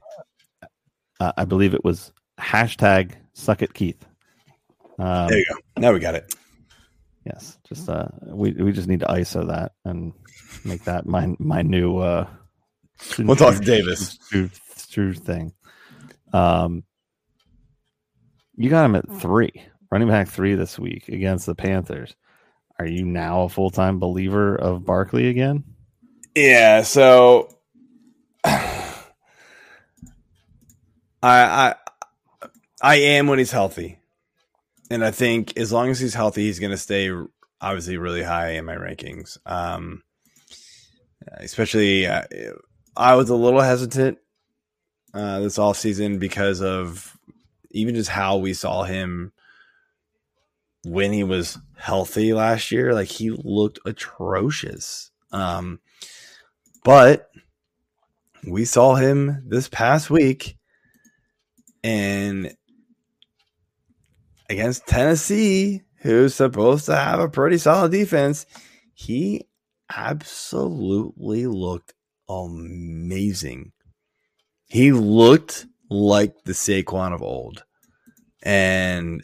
Uh, 1.19 1.31
I 1.37 1.45
believe 1.45 1.73
it 1.73 1.83
was 1.83 2.11
hashtag 2.39 3.13
suck 3.33 3.61
it 3.61 3.73
Keith. 3.73 4.05
Um, 4.99 5.27
there 5.27 5.37
you 5.37 5.45
go. 5.49 5.81
Now 5.81 5.93
we 5.93 5.99
got 5.99 6.15
it. 6.15 6.33
Yes, 7.25 7.57
just 7.67 7.87
uh, 7.87 8.07
we 8.25 8.51
we 8.51 8.71
just 8.71 8.87
need 8.87 9.01
to 9.01 9.05
ISO 9.05 9.47
that 9.47 9.73
and 9.85 10.13
make 10.65 10.83
that 10.85 11.05
my 11.05 11.35
my 11.39 11.61
new. 11.61 11.97
uh 11.97 12.27
We'll 13.19 13.35
talk 13.35 13.55
to 13.55 13.61
Davis. 13.61 14.17
True, 14.29 14.49
true 14.91 15.13
thing. 15.13 15.53
Um, 16.33 16.83
you 18.55 18.69
got 18.69 18.85
him 18.85 18.95
at 18.95 19.11
three, 19.19 19.51
running 19.91 20.07
back 20.07 20.27
three 20.27 20.55
this 20.55 20.77
week 20.77 21.07
against 21.07 21.45
the 21.45 21.55
Panthers. 21.55 22.15
Are 22.79 22.87
you 22.87 23.05
now 23.05 23.43
a 23.43 23.49
full 23.49 23.69
time 23.69 23.99
believer 23.99 24.55
of 24.55 24.85
Barkley 24.85 25.27
again? 25.29 25.63
Yeah. 26.35 26.81
So 26.81 27.55
I 28.43 28.89
I 31.23 31.75
I 32.81 32.95
am 32.95 33.27
when 33.27 33.39
he's 33.39 33.51
healthy, 33.51 33.99
and 34.91 35.05
I 35.05 35.11
think 35.11 35.57
as 35.57 35.71
long 35.71 35.89
as 35.89 36.01
he's 36.01 36.13
healthy, 36.13 36.43
he's 36.43 36.59
going 36.59 36.71
to 36.71 36.77
stay 36.77 37.09
obviously 37.61 37.95
really 37.95 38.23
high 38.23 38.51
in 38.51 38.65
my 38.65 38.75
rankings. 38.75 39.37
Um, 39.45 40.03
especially, 41.37 42.07
uh, 42.07 42.23
I 42.97 43.15
was 43.15 43.29
a 43.29 43.35
little 43.35 43.61
hesitant 43.61 44.17
uh, 45.13 45.39
this 45.39 45.57
off 45.57 45.77
season 45.77 46.19
because 46.19 46.61
of 46.61 47.17
even 47.71 47.95
just 47.95 48.09
how 48.09 48.35
we 48.35 48.53
saw 48.53 48.83
him 48.83 49.31
when 50.83 51.13
he 51.13 51.23
was 51.23 51.57
healthy 51.77 52.33
last 52.33 52.69
year. 52.69 52.93
Like 52.93 53.07
he 53.07 53.29
looked 53.29 53.79
atrocious. 53.85 55.09
Um, 55.31 55.79
but 56.83 57.29
we 58.45 58.65
saw 58.65 58.95
him 58.95 59.41
this 59.47 59.69
past 59.69 60.09
week 60.09 60.57
and 61.81 62.53
against 64.51 64.85
Tennessee, 64.85 65.81
who's 66.01 66.35
supposed 66.35 66.85
to 66.85 66.95
have 66.95 67.19
a 67.19 67.29
pretty 67.29 67.57
solid 67.57 67.91
defense, 67.91 68.45
he 68.93 69.47
absolutely 69.95 71.47
looked 71.47 71.93
amazing. 72.29 73.71
He 74.65 74.91
looked 74.91 75.65
like 75.89 76.43
the 76.43 76.51
Saquon 76.51 77.13
of 77.13 77.21
old. 77.21 77.63
And 78.43 79.23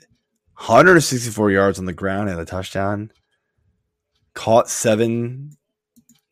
164 0.55 1.51
yards 1.51 1.77
on 1.77 1.85
the 1.85 1.93
ground 1.93 2.29
and 2.29 2.39
a 2.39 2.45
touchdown. 2.45 3.11
Caught 4.33 4.69
seven, 4.69 5.51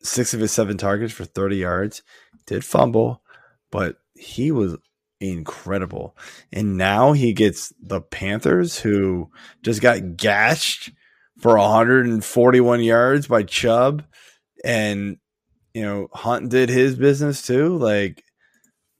six 0.02 0.32
of 0.32 0.40
his 0.40 0.52
seven 0.52 0.78
targets 0.78 1.12
for 1.12 1.24
30 1.24 1.56
yards. 1.56 2.02
Did 2.46 2.64
fumble, 2.64 3.22
but 3.70 3.96
he 4.14 4.50
was 4.52 4.76
incredible. 5.20 6.16
And 6.52 6.76
now 6.76 7.12
he 7.12 7.32
gets 7.32 7.72
the 7.80 8.00
Panthers, 8.00 8.78
who 8.78 9.30
just 9.62 9.80
got 9.80 10.16
gashed 10.16 10.92
for 11.38 11.56
141 11.56 12.82
yards 12.82 13.26
by 13.26 13.42
Chubb. 13.42 14.04
And, 14.64 15.18
you 15.74 15.82
know, 15.82 16.08
Hunt 16.12 16.50
did 16.50 16.68
his 16.68 16.96
business 16.96 17.46
too. 17.46 17.76
Like, 17.76 18.22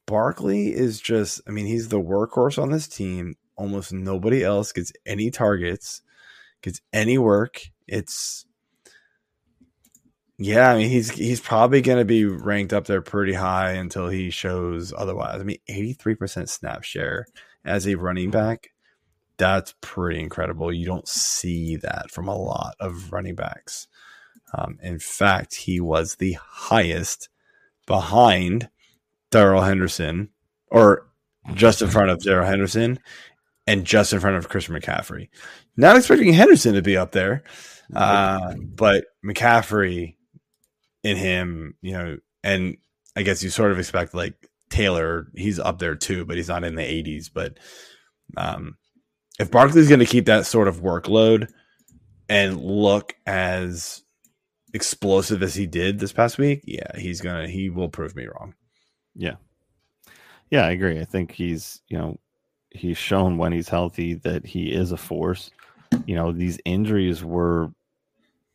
Barkley 0.06 0.74
is 0.74 1.00
just, 1.00 1.40
I 1.48 1.50
mean, 1.50 1.66
he's 1.66 1.88
the 1.88 2.00
workhorse 2.00 2.62
on 2.62 2.70
this 2.70 2.86
team. 2.86 3.34
Almost 3.56 3.92
nobody 3.92 4.44
else 4.44 4.72
gets 4.72 4.92
any 5.04 5.30
targets, 5.30 6.02
gets 6.62 6.80
any 6.92 7.18
work. 7.18 7.60
It's 7.88 8.46
yeah, 10.39 10.70
I 10.70 10.76
mean 10.76 10.91
he's 10.91 11.11
he's 11.11 11.41
probably 11.41 11.80
going 11.80 11.99
to 11.99 12.05
be 12.05 12.24
ranked 12.24 12.72
up 12.72 12.87
there 12.87 13.03
pretty 13.03 13.32
high 13.32 13.72
until 13.72 14.09
he 14.09 14.30
shows 14.30 14.93
otherwise. 14.97 15.41
I 15.41 15.45
mean, 15.45 15.59
eighty 15.68 15.95
three 15.95 16.14
percent 16.14 16.51
snap 16.51 16.84
share 16.84 17.26
as 17.64 17.87
a 17.87 17.95
running 17.95 18.30
back, 18.30 18.70
that's 19.39 19.74
pretty 19.80 20.20
incredible. 20.20 20.72
You 20.72 20.87
don't 20.87 21.09
see 21.09 21.76
that 21.76 22.11
from 22.11 22.28
a 22.28 22.37
lot 22.37 22.74
of 22.80 23.12
running 23.12 23.34
backs. 23.34 23.89
Um, 24.55 24.78
in 24.82 24.99
fact, 24.99 25.55
he 25.55 25.80
was 25.80 26.16
the 26.16 26.37
highest 26.41 27.28
behind 27.87 28.68
Darrell 29.30 29.62
Henderson, 29.62 30.30
or 30.68 31.07
just 31.55 31.82
in 31.82 31.89
front 31.89 32.11
of 32.11 32.22
Darrell 32.22 32.47
Henderson, 32.47 32.99
and 33.66 33.84
just 33.84 34.12
in 34.12 34.20
front 34.20 34.37
of 34.37 34.49
Chris 34.49 34.68
McCaffrey. 34.68 35.28
Not 35.76 35.97
expecting 35.97 36.32
Henderson 36.32 36.74
to 36.74 36.82
be 36.82 36.97
up 36.97 37.12
there, 37.12 37.43
uh, 37.95 38.55
but 38.59 39.07
McCaffrey 39.24 40.15
in 41.07 41.16
him, 41.16 41.74
you 41.80 41.92
know, 41.92 42.18
and 42.42 42.76
I 43.14 43.22
guess 43.22 43.42
you 43.42 43.50
sort 43.50 43.70
of 43.70 43.78
expect 43.78 44.12
like 44.12 44.34
Taylor, 44.70 45.28
he's 45.36 45.61
up 45.61 45.78
there 45.78 45.94
too, 45.94 46.24
but 46.24 46.36
he's 46.36 46.48
not 46.48 46.64
in 46.64 46.74
the 46.74 46.82
80s. 46.82 47.30
But 47.32 47.59
um, 48.36 48.76
if 49.38 49.50
Barkley's 49.50 49.88
going 49.88 50.00
to 50.00 50.07
keep 50.07 50.26
that 50.26 50.46
sort 50.46 50.66
of 50.66 50.80
workload 50.80 51.48
and 52.28 52.61
look 52.61 53.14
as 53.24 54.02
explosive 54.74 55.44
as 55.44 55.54
he 55.54 55.66
did 55.66 56.00
this 56.00 56.12
past 56.12 56.38
week, 56.38 56.62
yeah, 56.64 56.98
he's 56.98 57.20
gonna 57.20 57.46
he 57.46 57.70
will 57.70 57.88
prove 57.88 58.16
me 58.16 58.26
wrong. 58.26 58.54
Yeah, 59.14 59.36
yeah, 60.50 60.66
I 60.66 60.70
agree. 60.70 61.00
I 61.00 61.04
think 61.04 61.30
he's 61.30 61.80
you 61.88 61.96
know 61.96 62.18
he's 62.70 62.98
shown 62.98 63.38
when 63.38 63.52
he's 63.52 63.68
healthy 63.68 64.14
that 64.14 64.44
he 64.44 64.72
is 64.72 64.90
a 64.90 64.96
force. 64.96 65.50
You 66.04 66.16
know, 66.16 66.32
these 66.32 66.59
injuries 66.64 67.22
were 67.22 67.70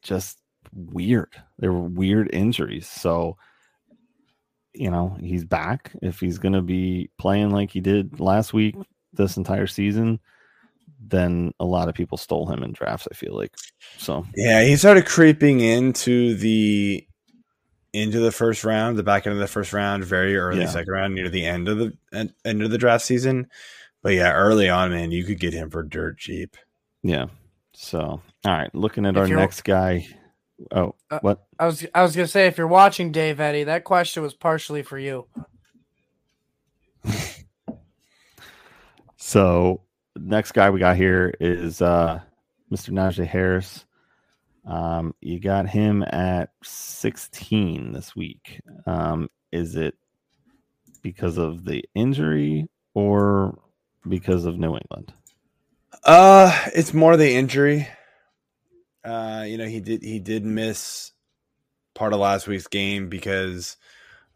just 0.04 0.41
weird. 0.74 1.34
They 1.60 1.68
were 1.68 1.82
weird 1.82 2.30
injuries. 2.34 2.88
So, 2.88 3.38
you 4.74 4.90
know, 4.90 5.18
he's 5.20 5.46
back. 5.46 5.92
If 6.02 6.20
he's 6.20 6.38
going 6.38 6.54
to 6.54 6.62
be 6.62 7.10
playing 7.18 7.52
like 7.52 7.72
he 7.72 7.82
did 7.82 8.20
last 8.20 8.54
week, 8.54 8.76
this 9.14 9.38
entire 9.38 9.68
season, 9.68 10.20
then 11.00 11.54
a 11.60 11.66
lot 11.66 11.90
of 11.90 11.96
people 11.96 12.18
stole 12.18 12.48
him 12.48 12.64
in 12.64 12.72
drafts. 12.72 13.08
I 13.12 13.16
feel 13.16 13.36
like 13.36 13.56
so. 13.98 14.26
Yeah, 14.36 14.64
he 14.64 14.76
started 14.78 15.06
creeping 15.06 15.60
into 15.60 16.36
the 16.36 17.06
into 17.94 18.20
the 18.20 18.32
first 18.32 18.64
round, 18.64 18.98
the 18.98 19.04
back 19.04 19.26
end 19.26 19.34
of 19.34 19.40
the 19.40 19.48
first 19.48 19.74
round, 19.74 20.06
very 20.06 20.38
early 20.38 20.62
yeah. 20.62 20.68
second 20.68 20.94
round, 20.94 21.16
near 21.16 21.30
the 21.30 21.46
end 21.46 21.68
of 21.68 21.78
the 21.78 21.94
end 22.46 22.62
of 22.64 22.72
the 22.72 22.78
draft 22.78 23.04
season. 23.06 23.48
But 24.02 24.14
yeah, 24.14 24.32
early 24.34 24.70
on, 24.70 24.92
man, 24.92 25.12
you 25.12 25.24
could 25.24 25.40
get 25.40 25.54
him 25.54 25.70
for 25.70 25.84
dirt 25.84 26.18
cheap. 26.18 26.56
Yeah. 27.04 27.28
So, 27.74 28.00
all 28.00 28.22
right, 28.46 28.74
looking 28.74 29.06
at 29.06 29.16
if 29.16 29.22
our 29.22 29.28
next 29.28 29.64
guy 29.64 30.08
Oh, 30.72 30.96
uh, 31.10 31.20
what? 31.22 31.44
I 31.60 31.66
was 31.66 31.86
I 31.94 32.02
was 32.04 32.16
gonna 32.16 32.28
say 32.28 32.48
if 32.48 32.58
you're 32.58 32.68
watching 32.68 33.12
Dave 33.12 33.40
Eddie, 33.40 33.66
that 33.66 33.84
question 33.84 34.24
was 34.24 34.34
partially 34.34 34.84
for 34.84 34.98
you. 34.98 35.28
so 39.18 39.82
next 40.16 40.52
guy 40.52 40.70
we 40.70 40.80
got 40.80 40.98
here 40.98 41.34
is 41.40 41.82
uh 41.82 42.20
Mr. 42.72 42.92
Najee 42.92 43.26
Harris. 43.26 43.86
Um, 44.66 45.16
you 45.22 45.40
got 45.40 45.68
him 45.68 46.04
at 46.04 46.52
16 46.64 47.94
this 47.94 48.16
week. 48.16 48.62
Um, 48.86 49.30
is 49.52 49.76
it 49.76 49.96
because 51.02 51.38
of 51.38 51.66
the 51.66 51.84
injury 51.96 52.70
or 52.94 53.58
because 54.08 54.46
of 54.46 54.60
New 54.60 54.76
England? 54.78 55.14
Uh, 56.04 56.56
it's 56.76 56.94
more 56.94 57.18
the 57.18 57.34
injury. 57.34 57.88
Uh, 59.04 59.46
you 59.48 59.58
know, 59.58 59.66
he 59.66 59.80
did 59.80 60.04
he 60.04 60.20
did 60.20 60.46
miss 60.46 61.12
part 61.96 62.14
of 62.14 62.20
last 62.20 62.48
week's 62.48 62.68
game 62.68 63.10
because 63.10 63.78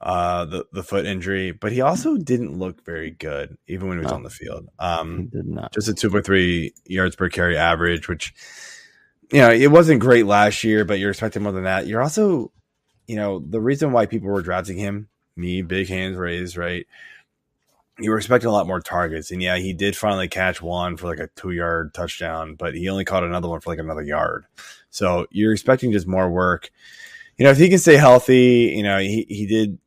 uh 0.01 0.45
the 0.45 0.65
the 0.73 0.83
foot 0.83 1.05
injury, 1.05 1.51
but 1.51 1.71
he 1.71 1.81
also 1.81 2.17
didn't 2.17 2.57
look 2.57 2.83
very 2.85 3.11
good 3.11 3.57
even 3.67 3.87
when 3.87 3.97
he 3.97 4.01
was 4.01 4.11
No. 4.11 4.17
on 4.17 4.23
the 4.23 4.29
field. 4.29 4.67
Um, 4.79 5.27
did 5.31 5.47
not. 5.47 5.71
just 5.73 5.87
a 5.87 5.93
two 5.93 6.09
point 6.09 6.25
three 6.25 6.73
yards 6.85 7.15
per 7.15 7.29
carry 7.29 7.57
average, 7.57 8.07
which 8.07 8.33
you 9.31 9.39
know 9.39 9.51
it 9.51 9.71
wasn't 9.71 10.01
great 10.01 10.25
last 10.25 10.63
year, 10.63 10.85
but 10.85 10.99
you're 10.99 11.11
expecting 11.11 11.43
more 11.43 11.51
than 11.53 11.63
that. 11.63 11.87
You're 11.87 12.01
also, 12.01 12.51
you 13.07 13.15
know, 13.15 13.39
the 13.39 13.61
reason 13.61 13.91
why 13.91 14.05
people 14.05 14.29
were 14.29 14.41
drafting 14.41 14.77
him, 14.77 15.09
me, 15.35 15.61
big 15.61 15.87
hands 15.87 16.17
raised, 16.17 16.57
right? 16.57 16.85
You 17.99 18.11
were 18.11 18.17
expecting 18.17 18.49
a 18.49 18.53
lot 18.53 18.67
more 18.67 18.81
targets, 18.81 19.31
and 19.31 19.41
yeah, 19.41 19.57
he 19.57 19.73
did 19.73 19.95
finally 19.95 20.27
catch 20.27 20.61
one 20.61 20.97
for 20.97 21.07
like 21.07 21.19
a 21.19 21.29
two 21.35 21.51
yard 21.51 21.93
touchdown, 21.93 22.55
but 22.55 22.75
he 22.75 22.89
only 22.89 23.05
caught 23.05 23.23
another 23.23 23.47
one 23.47 23.61
for 23.61 23.69
like 23.69 23.79
another 23.79 24.01
yard. 24.01 24.45
So 24.89 25.27
you're 25.31 25.53
expecting 25.53 25.91
just 25.91 26.07
more 26.07 26.29
work. 26.29 26.71
You 27.37 27.45
know, 27.45 27.51
if 27.51 27.57
he 27.57 27.69
can 27.69 27.79
stay 27.79 27.95
healthy, 27.95 28.73
you 28.75 28.83
know, 28.83 28.99
he 28.99 29.25
he 29.29 29.45
did 29.45 29.79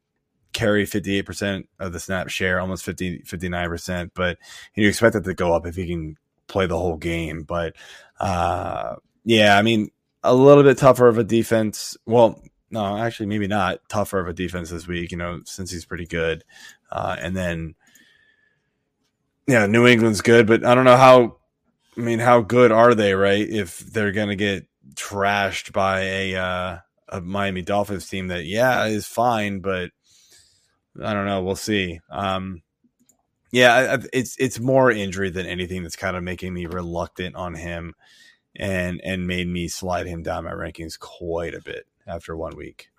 carry 0.53 0.85
58% 0.85 1.67
of 1.79 1.93
the 1.93 2.01
snap 2.01 2.29
share, 2.29 2.59
almost 2.59 2.85
50, 2.85 3.21
59%, 3.21 4.11
but 4.15 4.39
you 4.75 4.89
expect 4.89 5.13
that 5.13 5.25
to 5.25 5.35
go 5.35 5.55
up 5.55 5.67
if 5.67 5.77
he 5.77 5.87
can 5.87 6.17
play 6.49 6.67
the 6.67 6.79
whole 6.79 6.97
game. 6.97 7.43
But 7.43 7.77
uh, 8.19 8.97
yeah, 9.25 9.57
I 9.57 9.63
mean, 9.63 9.91
a 10.25 10.35
little 10.35 10.65
bit 10.65 10.79
tougher 10.79 11.07
of 11.07 11.19
a 11.19 11.25
defense. 11.25 11.97
Well, 12.07 12.43
no, 12.71 12.97
actually, 12.99 13.27
maybe 13.27 13.47
not 13.47 13.81
tougher 13.89 14.19
of 14.19 14.29
a 14.29 14.33
defense 14.33 14.71
this 14.71 14.87
week, 14.87 15.13
you 15.13 15.17
know, 15.17 15.41
since 15.45 15.71
he's 15.71 15.87
pretty 15.87 16.07
good. 16.07 16.45
Uh, 16.91 17.17
and 17.19 17.37
then, 17.37 17.75
yeah, 19.49 19.67
New 19.67 19.89
England's 19.89 20.23
good, 20.23 20.47
but 20.49 20.65
I 20.67 20.77
don't 20.77 20.87
know 20.87 20.99
how, 20.99 21.39
I 21.99 22.01
mean, 22.03 22.21
how 22.21 22.43
good 22.43 22.73
are 22.73 22.95
they, 22.95 23.15
right? 23.15 23.49
If 23.49 23.81
they're 23.81 24.13
going 24.13 24.31
to 24.31 24.37
get 24.37 24.67
trashed 24.95 25.73
by 25.73 26.03
a, 26.03 26.37
uh, 26.37 26.79
a 27.11 27.21
Miami 27.23 27.63
Dolphins 27.63 28.09
team 28.09 28.29
that, 28.29 28.47
yeah, 28.47 28.87
is 28.87 29.07
fine, 29.07 29.61
but 29.61 29.91
I 31.03 31.15
don't 31.15 31.27
know. 31.27 31.43
We'll 31.43 31.57
see. 31.57 32.01
Um, 32.11 32.63
yeah, 33.53 33.75
I- 33.75 33.95
I- 33.97 34.09
it's 34.13 34.37
it's 34.39 34.61
more 34.61 34.91
injury 34.91 35.31
than 35.31 35.47
anything 35.47 35.83
that's 35.83 35.97
kind 35.97 36.17
of 36.17 36.23
making 36.25 36.55
me 36.55 36.67
reluctant 36.67 37.37
on 37.37 37.55
him, 37.55 37.95
and 38.57 39.01
and 39.05 39.27
made 39.27 39.49
me 39.49 39.69
slide 39.69 40.07
him 40.07 40.23
down 40.23 40.45
my 40.45 40.53
rankings 40.53 40.99
quite 40.99 41.55
a 41.55 41.63
bit 41.63 41.87
after 42.07 42.37
one 42.37 42.57
week. 42.57 42.91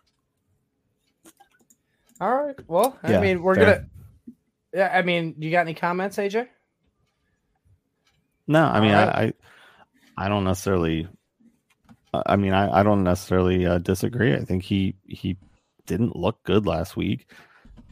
All 2.21 2.33
right. 2.35 2.55
Well, 2.67 2.97
I 3.03 3.13
Yeah, 3.13 3.15
mean, 3.15 3.43
we're 3.43 3.55
fair. 3.55 3.57
gonna. 3.57 3.83
Yeah, 4.73 4.91
I 4.93 5.01
mean, 5.01 5.35
you 5.39 5.51
got 5.51 5.61
any 5.61 5.73
comments, 5.73 6.17
AJ? 6.17 6.47
No, 8.47 8.65
I 8.65 8.79
mean, 8.79 8.93
Alright. 8.93 9.15
I, 9.15 9.21
I, 10.17 10.25
I 10.25 10.29
don't 10.29 10.43
necessarily. 10.43 11.07
I 12.13 12.35
mean, 12.35 12.53
I, 12.53 12.79
I 12.79 12.83
don't 12.83 13.03
necessarily 13.03 13.65
uh, 13.67 13.77
disagree. 13.77 14.33
I 14.33 14.43
think 14.43 14.63
he 14.63 14.95
he 15.05 15.37
didn't 15.85 16.15
look 16.15 16.41
good 16.43 16.65
last 16.65 16.97
week, 16.97 17.27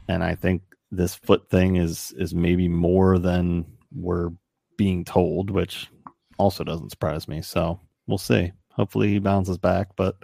and 0.08 0.24
I 0.24 0.34
think 0.34 0.64
this 0.92 1.14
foot 1.16 1.50
thing 1.50 1.76
is 1.76 2.14
is 2.18 2.34
maybe 2.34 2.68
more 2.68 3.20
than 3.20 3.66
we're 3.96 4.32
being 4.78 5.06
told, 5.06 5.52
which 5.52 5.90
also 6.40 6.64
doesn't 6.64 6.90
surprise 6.90 7.28
me. 7.28 7.44
So 7.44 7.80
we'll 8.08 8.18
see. 8.18 8.52
Hopefully, 8.72 9.10
he 9.10 9.20
bounces 9.20 9.60
back, 9.60 9.90
but 9.96 10.16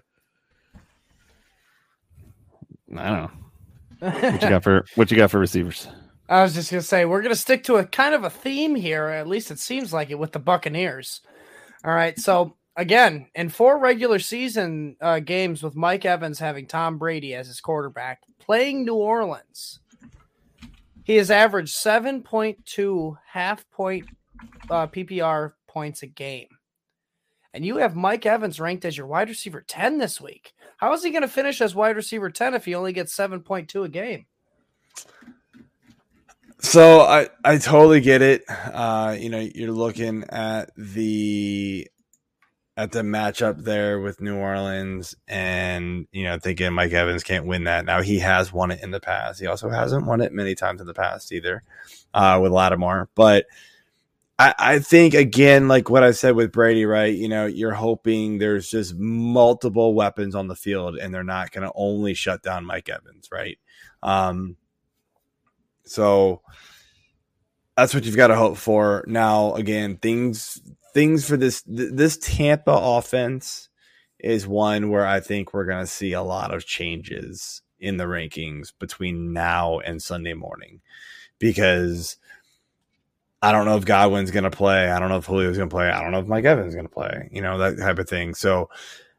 I 2.97 3.10
don't 3.10 3.22
know 4.01 4.10
what 4.10 4.41
you 4.41 4.49
got 4.49 4.64
for 4.64 4.86
what 4.95 5.12
you 5.12 5.18
got 5.18 5.30
for 5.30 5.39
receivers. 5.39 5.88
I 6.30 6.41
was 6.41 6.53
just 6.53 6.71
gonna 6.71 6.82
say 6.82 7.05
we're 7.05 7.21
gonna 7.21 7.36
stick 7.36 7.63
to 7.65 7.76
a 7.76 7.86
kind 7.86 8.15
of 8.15 8.24
a 8.24 8.30
theme 8.30 8.76
here. 8.76 9.07
At 9.07 9.28
least 9.28 9.51
it 9.51 9.59
seems 9.59 9.91
like 9.93 10.09
it 10.09 10.19
with 10.19 10.32
the 10.32 10.39
Buccaneers. 10.39 11.21
All 11.84 11.93
right. 11.93 12.17
So 12.17 12.55
again, 12.76 13.28
in 13.36 13.49
four 13.49 13.78
regular 13.78 14.19
season 14.19 14.95
uh, 15.01 15.19
games 15.19 15.61
with 15.61 15.76
Mike 15.76 16.05
Evans 16.05 16.39
having 16.39 16.65
Tom 16.65 16.97
Brady 16.97 17.34
as 17.36 17.47
his 17.47 17.59
quarterback, 17.59 18.21
playing 18.39 18.86
New 18.86 18.95
Orleans, 18.95 19.80
he 21.03 21.17
has 21.17 21.30
averaged 21.30 21.74
seven 21.74 22.21
point 22.21 22.65
two 22.65 23.17
half 23.28 23.69
point 23.69 24.07
uh, 24.69 24.88
PPR 24.88 25.53
points 25.67 26.03
a 26.03 26.07
game. 26.07 26.47
And 27.53 27.63
you 27.65 27.78
have 27.78 27.95
Mike 27.95 28.26
Evans 28.26 28.59
ranked 28.59 28.86
as 28.86 28.97
your 28.97 29.05
wide 29.05 29.30
receiver 29.30 29.61
10 29.61 29.99
this 29.99 30.19
week. 30.19 30.53
How 30.78 30.91
is 30.93 31.03
he 31.03 31.11
going 31.11 31.21
to 31.21 31.28
finish 31.28 31.61
as 31.61 31.76
wide 31.76 31.95
receiver 31.95 32.32
10 32.32 32.55
if 32.55 32.65
he 32.65 32.74
only 32.74 32.93
gets 32.93 33.15
7.2 33.15 33.86
a 33.86 33.89
game? 33.89 34.26
So 36.64 37.01
I 37.01 37.28
I 37.43 37.57
totally 37.57 37.99
get 37.99 38.22
it. 38.22 38.45
Uh, 38.49 39.16
you 39.20 39.30
know, 39.30 39.39
you're 39.53 39.74
looking 39.74 40.24
at 40.30 40.72
the 40.78 41.88
at 42.78 42.93
the 42.93 43.01
matchup 43.01 43.64
there 43.64 43.99
with 43.99 44.22
New 44.22 44.38
Orleans, 44.38 45.14
and 45.28 46.07
you 46.14 46.24
know, 46.24 46.39
thinking 46.39 46.72
Mike 46.74 46.93
Evans 46.93 47.22
can't 47.22 47.45
win 47.45 47.66
that. 47.66 47.86
Now 47.86 48.01
he 48.01 48.20
has 48.20 48.53
won 48.53 48.72
it 48.72 48.82
in 48.82 48.91
the 48.91 49.01
past. 49.01 49.41
He 49.41 49.45
also 49.45 49.70
hasn't 49.70 50.07
won 50.07 50.22
it 50.22 50.32
many 50.32 50.55
times 50.55 50.80
in 50.80 50.88
the 50.88 50.93
past 50.93 51.34
either 51.34 51.64
uh, 52.14 52.39
with 52.41 52.51
Lattimore, 52.51 53.09
but. 53.14 53.45
I, 54.39 54.55
I 54.57 54.80
think 54.80 55.14
again, 55.14 55.68
like 55.68 55.91
what 55.91 56.03
I 56.03 56.09
said 56.09 56.36
with 56.36 56.51
Brady, 56.51 56.88
right? 56.88 57.14
You 57.14 57.30
know, 57.30 57.45
you're 57.45 57.72
hoping 57.72 58.39
there's 58.39 58.68
just 58.68 58.95
multiple 58.95 59.93
weapons 59.93 60.34
on 60.34 60.47
the 60.47 60.55
field, 60.55 60.97
and 60.97 61.14
they're 61.14 61.24
not 61.24 61.51
going 61.51 61.68
to 61.68 61.72
only 61.76 62.16
shut 62.16 62.41
down 62.41 62.66
Mike 62.66 62.89
Evans, 62.89 63.30
right? 63.32 63.59
Um, 64.01 64.57
so 65.86 66.41
that's 67.75 67.93
what 67.93 68.05
you've 68.05 68.17
got 68.17 68.27
to 68.27 68.36
hope 68.36 68.57
for. 68.57 69.03
Now, 69.07 69.53
again, 69.55 69.97
things 69.97 70.61
things 70.93 71.27
for 71.27 71.38
this 71.38 71.63
th- 71.63 71.91
this 71.93 72.17
Tampa 72.17 72.71
offense 72.71 73.69
is 74.19 74.47
one 74.47 74.89
where 74.89 75.05
I 75.05 75.19
think 75.19 75.53
we're 75.53 75.65
going 75.65 75.84
to 75.84 75.91
see 75.91 76.13
a 76.13 76.21
lot 76.21 76.53
of 76.53 76.65
changes 76.65 77.61
in 77.79 77.97
the 77.97 78.05
rankings 78.05 78.71
between 78.79 79.34
now 79.34 79.79
and 79.79 80.01
Sunday 80.01 80.34
morning 80.34 80.79
because 81.39 82.15
I 83.41 83.51
don't 83.51 83.65
know 83.65 83.75
if 83.75 83.84
Godwin's 83.84 84.31
going 84.31 84.45
to 84.45 84.49
play. 84.49 84.89
I 84.89 84.99
don't 84.99 85.09
know 85.09 85.17
if 85.17 85.27
Julio's 85.27 85.57
going 85.57 85.69
to 85.69 85.75
play. 85.75 85.89
I 85.89 86.01
don't 86.01 86.11
know 86.11 86.19
if 86.19 86.27
Mike 86.27 86.45
Evans 86.45 86.69
is 86.69 86.75
going 86.75 86.88
to 86.88 86.93
play. 86.93 87.29
You 87.31 87.41
know 87.41 87.57
that 87.57 87.77
type 87.77 87.99
of 87.99 88.07
thing. 88.07 88.36
So 88.36 88.69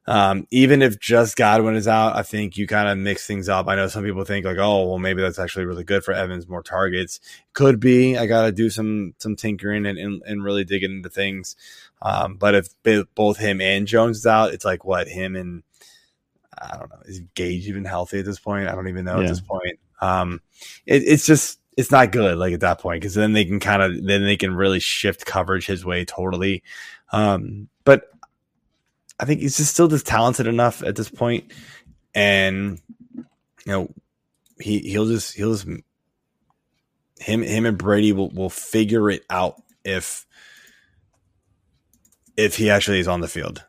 um, 0.06 0.46
even 0.50 0.82
if 0.82 0.98
just 1.00 1.36
Godwin 1.36 1.76
is 1.76 1.88
out, 1.88 2.14
I 2.14 2.22
think 2.22 2.56
you 2.56 2.66
kind 2.66 2.88
of 2.88 2.98
mix 2.98 3.26
things 3.26 3.48
up. 3.48 3.68
I 3.68 3.76
know 3.76 3.88
some 3.88 4.04
people 4.04 4.24
think 4.24 4.44
like, 4.44 4.58
oh, 4.58 4.86
well, 4.88 4.98
maybe 4.98 5.22
that's 5.22 5.38
actually 5.38 5.64
really 5.64 5.84
good 5.84 6.04
for 6.04 6.12
Evans, 6.12 6.46
more 6.48 6.62
targets. 6.62 7.20
Could 7.54 7.80
be. 7.80 8.18
I 8.18 8.26
got 8.26 8.46
to 8.46 8.52
do 8.52 8.68
some 8.68 9.14
some 9.18 9.34
tinkering 9.36 9.86
and, 9.86 9.98
and 9.98 10.22
and 10.26 10.44
really 10.44 10.64
digging 10.64 10.92
into 10.92 11.08
things. 11.08 11.56
Um, 12.02 12.36
but 12.36 12.54
if 12.54 12.68
b- 12.82 13.04
both 13.14 13.38
him 13.38 13.60
and 13.60 13.86
Jones 13.86 14.18
is 14.18 14.26
out, 14.26 14.52
it's 14.52 14.64
like 14.64 14.84
what 14.84 15.08
him 15.08 15.36
and 15.36 15.62
I 16.60 16.76
don't 16.76 16.90
know. 16.90 17.00
Is 17.06 17.20
Gage 17.34 17.66
even 17.68 17.84
healthy 17.84 18.18
at 18.20 18.24
this 18.26 18.38
point? 18.38 18.68
I 18.68 18.74
don't 18.74 18.88
even 18.88 19.04
know 19.04 19.16
Yeah. 19.20 19.24
at 19.24 19.28
this 19.28 19.40
point. 19.40 19.78
Um, 20.00 20.40
it, 20.86 21.02
it's 21.02 21.26
just 21.26 21.60
it's 21.76 21.90
not 21.90 22.12
good 22.12 22.36
like 22.38 22.52
at 22.52 22.60
that 22.60 22.78
point 22.78 23.00
because 23.00 23.14
then 23.14 23.32
they 23.32 23.44
can 23.44 23.58
kind 23.58 23.82
of 23.82 24.04
then 24.06 24.22
they 24.22 24.36
can 24.36 24.54
really 24.54 24.80
shift 24.80 25.24
coverage 25.24 25.66
his 25.66 25.84
way 25.84 26.04
totally. 26.04 26.62
Um, 27.10 27.68
but 27.84 28.10
I 29.18 29.24
think 29.24 29.40
he's 29.40 29.56
just 29.56 29.72
still 29.72 29.88
just 29.88 30.06
talented 30.06 30.46
enough 30.46 30.82
at 30.82 30.96
this 30.96 31.08
point, 31.08 31.52
and 32.14 32.80
you 33.14 33.24
know 33.66 33.94
he 34.60 34.80
he'll 34.80 35.06
just 35.06 35.34
he'll 35.34 35.52
just 35.52 35.66
him 37.18 37.42
him 37.42 37.66
and 37.66 37.78
Brady 37.78 38.12
will 38.12 38.30
will 38.30 38.50
figure 38.50 39.10
it 39.10 39.24
out 39.30 39.62
if 39.84 40.26
if 42.36 42.56
he 42.56 42.70
actually 42.70 43.00
is 43.00 43.08
on 43.08 43.20
the 43.20 43.28
field 43.28 43.64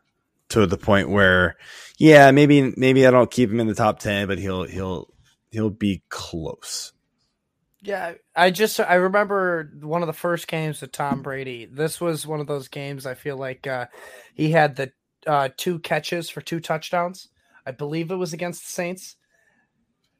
to 0.49 0.65
the 0.65 0.77
point 0.77 1.09
where 1.09 1.55
yeah 1.97 2.31
maybe 2.31 2.73
maybe 2.75 3.05
I 3.05 3.11
don't 3.11 3.31
keep 3.31 3.49
him 3.49 3.59
in 3.59 3.67
the 3.67 3.75
top 3.75 3.99
ten 3.99 4.27
but 4.27 4.39
he'll 4.39 4.63
he'll 4.63 5.09
he'll 5.51 5.69
be 5.69 6.03
close. 6.09 6.91
Yeah, 7.81 8.13
I 8.35 8.49
just 8.49 8.79
I 8.79 8.95
remember 8.95 9.71
one 9.81 10.01
of 10.01 10.07
the 10.07 10.13
first 10.13 10.47
games 10.47 10.81
with 10.81 10.91
Tom 10.91 11.21
Brady. 11.21 11.65
This 11.65 12.01
was 12.01 12.25
one 12.25 12.39
of 12.39 12.47
those 12.47 12.67
games 12.67 13.05
I 13.05 13.13
feel 13.13 13.37
like 13.37 13.67
uh, 13.67 13.85
he 14.33 14.49
had 14.49 14.75
the 14.75 14.91
uh, 15.25 15.49
two 15.57 15.79
catches 15.79 16.29
for 16.29 16.41
two 16.41 16.59
touchdowns. 16.59 17.29
I 17.65 17.71
believe 17.71 18.11
it 18.11 18.15
was 18.15 18.33
against 18.33 18.65
the 18.65 18.71
Saints 18.71 19.15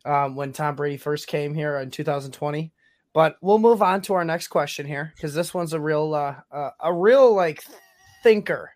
um, 0.06 0.36
when 0.36 0.54
Tom 0.54 0.76
Brady 0.76 0.98
first 0.98 1.28
came 1.28 1.54
here 1.54 1.78
in 1.78 1.92
2020. 1.92 2.72
But 3.14 3.38
we'll 3.42 3.60
move 3.60 3.82
on 3.82 4.02
to 4.04 4.14
our 4.14 4.26
next 4.26 4.50
question 4.50 4.86
here 4.86 5.14
because 5.16 5.34
this 5.34 5.54
one's 5.54 5.74
a 5.74 5.80
real 5.80 6.14
uh, 6.14 6.36
uh, 6.52 6.72
a 6.82 6.94
real 6.94 7.34
like 7.34 7.64
thinker. 8.24 8.72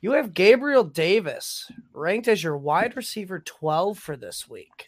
You 0.00 0.12
have 0.12 0.34
Gabriel 0.34 0.84
Davis 0.84 1.70
ranked 1.92 2.28
as 2.28 2.42
your 2.42 2.58
wide 2.58 2.96
receiver 2.96 3.38
12 3.40 3.98
for 3.98 4.16
this 4.16 4.48
week. 4.48 4.86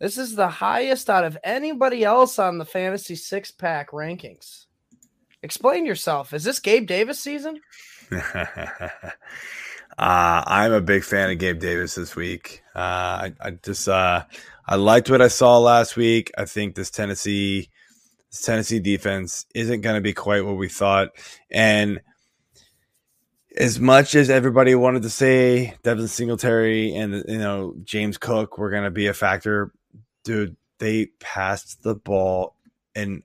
This 0.00 0.18
is 0.18 0.34
the 0.34 0.48
highest 0.48 1.08
out 1.08 1.24
of 1.24 1.38
anybody 1.44 2.04
else 2.04 2.38
on 2.38 2.58
the 2.58 2.64
fantasy 2.64 3.14
six 3.14 3.50
pack 3.50 3.92
rankings. 3.92 4.66
Explain 5.42 5.86
yourself. 5.86 6.34
Is 6.34 6.42
this 6.42 6.58
Gabe 6.58 6.86
Davis 6.86 7.20
season? 7.20 7.60
Uh, 9.96 10.42
I'm 10.46 10.72
a 10.72 10.80
big 10.80 11.04
fan 11.04 11.30
of 11.30 11.38
Gabe 11.38 11.60
Davis 11.60 11.94
this 11.94 12.16
week. 12.16 12.62
Uh, 12.74 12.78
I, 12.78 13.32
I 13.40 13.50
just 13.50 13.88
uh, 13.88 14.24
I 14.66 14.76
liked 14.76 15.08
what 15.08 15.22
I 15.22 15.28
saw 15.28 15.58
last 15.58 15.96
week. 15.96 16.32
I 16.36 16.46
think 16.46 16.74
this 16.74 16.90
Tennessee 16.90 17.70
this 18.30 18.42
Tennessee 18.42 18.80
defense 18.80 19.46
isn't 19.54 19.82
going 19.82 19.94
to 19.94 20.00
be 20.00 20.12
quite 20.12 20.44
what 20.44 20.56
we 20.56 20.68
thought, 20.68 21.10
and 21.50 22.00
as 23.56 23.78
much 23.78 24.16
as 24.16 24.30
everybody 24.30 24.74
wanted 24.74 25.02
to 25.02 25.10
say 25.10 25.76
Devin 25.84 26.08
Singletary 26.08 26.94
and 26.94 27.24
you 27.28 27.38
know 27.38 27.74
James 27.84 28.18
Cook 28.18 28.58
were 28.58 28.70
going 28.70 28.84
to 28.84 28.90
be 28.90 29.06
a 29.06 29.14
factor, 29.14 29.72
dude, 30.24 30.56
they 30.78 31.06
passed 31.20 31.84
the 31.84 31.94
ball 31.94 32.56
in 32.96 33.22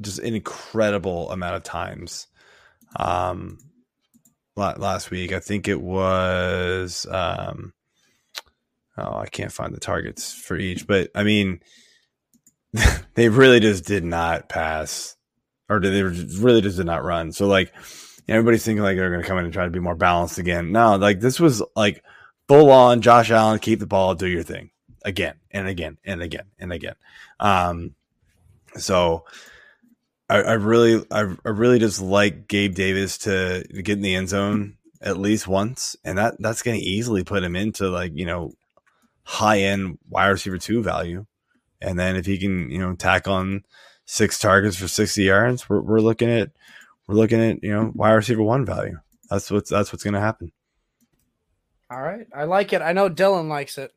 just 0.00 0.20
an 0.20 0.34
incredible 0.34 1.30
amount 1.32 1.56
of 1.56 1.64
times. 1.64 2.28
Um, 2.96 3.58
last 4.56 5.10
week, 5.10 5.32
I 5.32 5.40
think 5.40 5.68
it 5.68 5.80
was. 5.80 7.06
Um, 7.10 7.72
oh, 8.96 9.16
I 9.16 9.26
can't 9.26 9.52
find 9.52 9.74
the 9.74 9.80
targets 9.80 10.32
for 10.32 10.56
each, 10.56 10.86
but 10.86 11.10
I 11.14 11.24
mean, 11.24 11.60
they 13.14 13.28
really 13.28 13.60
just 13.60 13.84
did 13.84 14.04
not 14.04 14.48
pass, 14.48 15.16
or 15.68 15.80
they 15.80 16.02
really 16.02 16.60
just 16.60 16.76
did 16.76 16.86
not 16.86 17.04
run. 17.04 17.32
So 17.32 17.46
like 17.46 17.72
everybody's 18.28 18.64
thinking 18.64 18.82
like 18.82 18.96
they're 18.96 19.10
going 19.10 19.22
to 19.22 19.28
come 19.28 19.38
in 19.38 19.44
and 19.44 19.54
try 19.54 19.64
to 19.64 19.70
be 19.70 19.80
more 19.80 19.96
balanced 19.96 20.38
again. 20.38 20.72
No, 20.72 20.96
like 20.96 21.20
this 21.20 21.40
was 21.40 21.62
like 21.76 22.02
full 22.48 22.70
on 22.70 23.00
Josh 23.00 23.30
Allen, 23.30 23.58
keep 23.58 23.80
the 23.80 23.86
ball, 23.86 24.14
do 24.14 24.26
your 24.26 24.42
thing 24.42 24.70
again 25.04 25.34
and 25.50 25.68
again 25.68 25.98
and 26.04 26.22
again 26.22 26.46
and 26.58 26.72
again. 26.72 26.94
Um, 27.38 27.94
so 28.76 29.24
I, 30.40 30.52
really, 30.54 31.04
I, 31.10 31.20
I, 31.44 31.48
really 31.48 31.78
just 31.78 32.00
like 32.00 32.48
Gabe 32.48 32.74
Davis 32.74 33.18
to 33.18 33.64
get 33.70 33.96
in 33.96 34.02
the 34.02 34.14
end 34.14 34.28
zone 34.28 34.76
at 35.00 35.18
least 35.18 35.46
once, 35.46 35.96
and 36.04 36.18
that 36.18 36.36
that's 36.38 36.62
going 36.62 36.78
to 36.78 36.84
easily 36.84 37.24
put 37.24 37.44
him 37.44 37.54
into 37.54 37.88
like 37.90 38.12
you 38.14 38.26
know 38.26 38.52
high 39.22 39.60
end 39.60 39.98
wide 40.08 40.28
receiver 40.28 40.58
two 40.58 40.82
value. 40.82 41.26
And 41.80 41.98
then 41.98 42.16
if 42.16 42.24
he 42.24 42.38
can, 42.38 42.70
you 42.70 42.78
know, 42.78 42.94
tack 42.94 43.28
on 43.28 43.64
six 44.06 44.38
targets 44.38 44.76
for 44.76 44.88
sixty 44.88 45.24
yards, 45.24 45.68
we're, 45.68 45.80
we're 45.80 46.00
looking 46.00 46.30
at 46.30 46.50
we're 47.06 47.16
looking 47.16 47.40
at 47.40 47.62
you 47.62 47.70
know 47.70 47.92
wide 47.94 48.12
receiver 48.12 48.42
one 48.42 48.64
value. 48.64 48.98
That's 49.28 49.50
what's 49.50 49.70
that's 49.70 49.92
what's 49.92 50.04
going 50.04 50.14
to 50.14 50.20
happen. 50.20 50.52
All 51.90 52.00
right, 52.00 52.26
I 52.34 52.44
like 52.44 52.72
it. 52.72 52.80
I 52.80 52.92
know 52.92 53.10
Dylan 53.10 53.48
likes 53.48 53.76
it. 53.76 53.92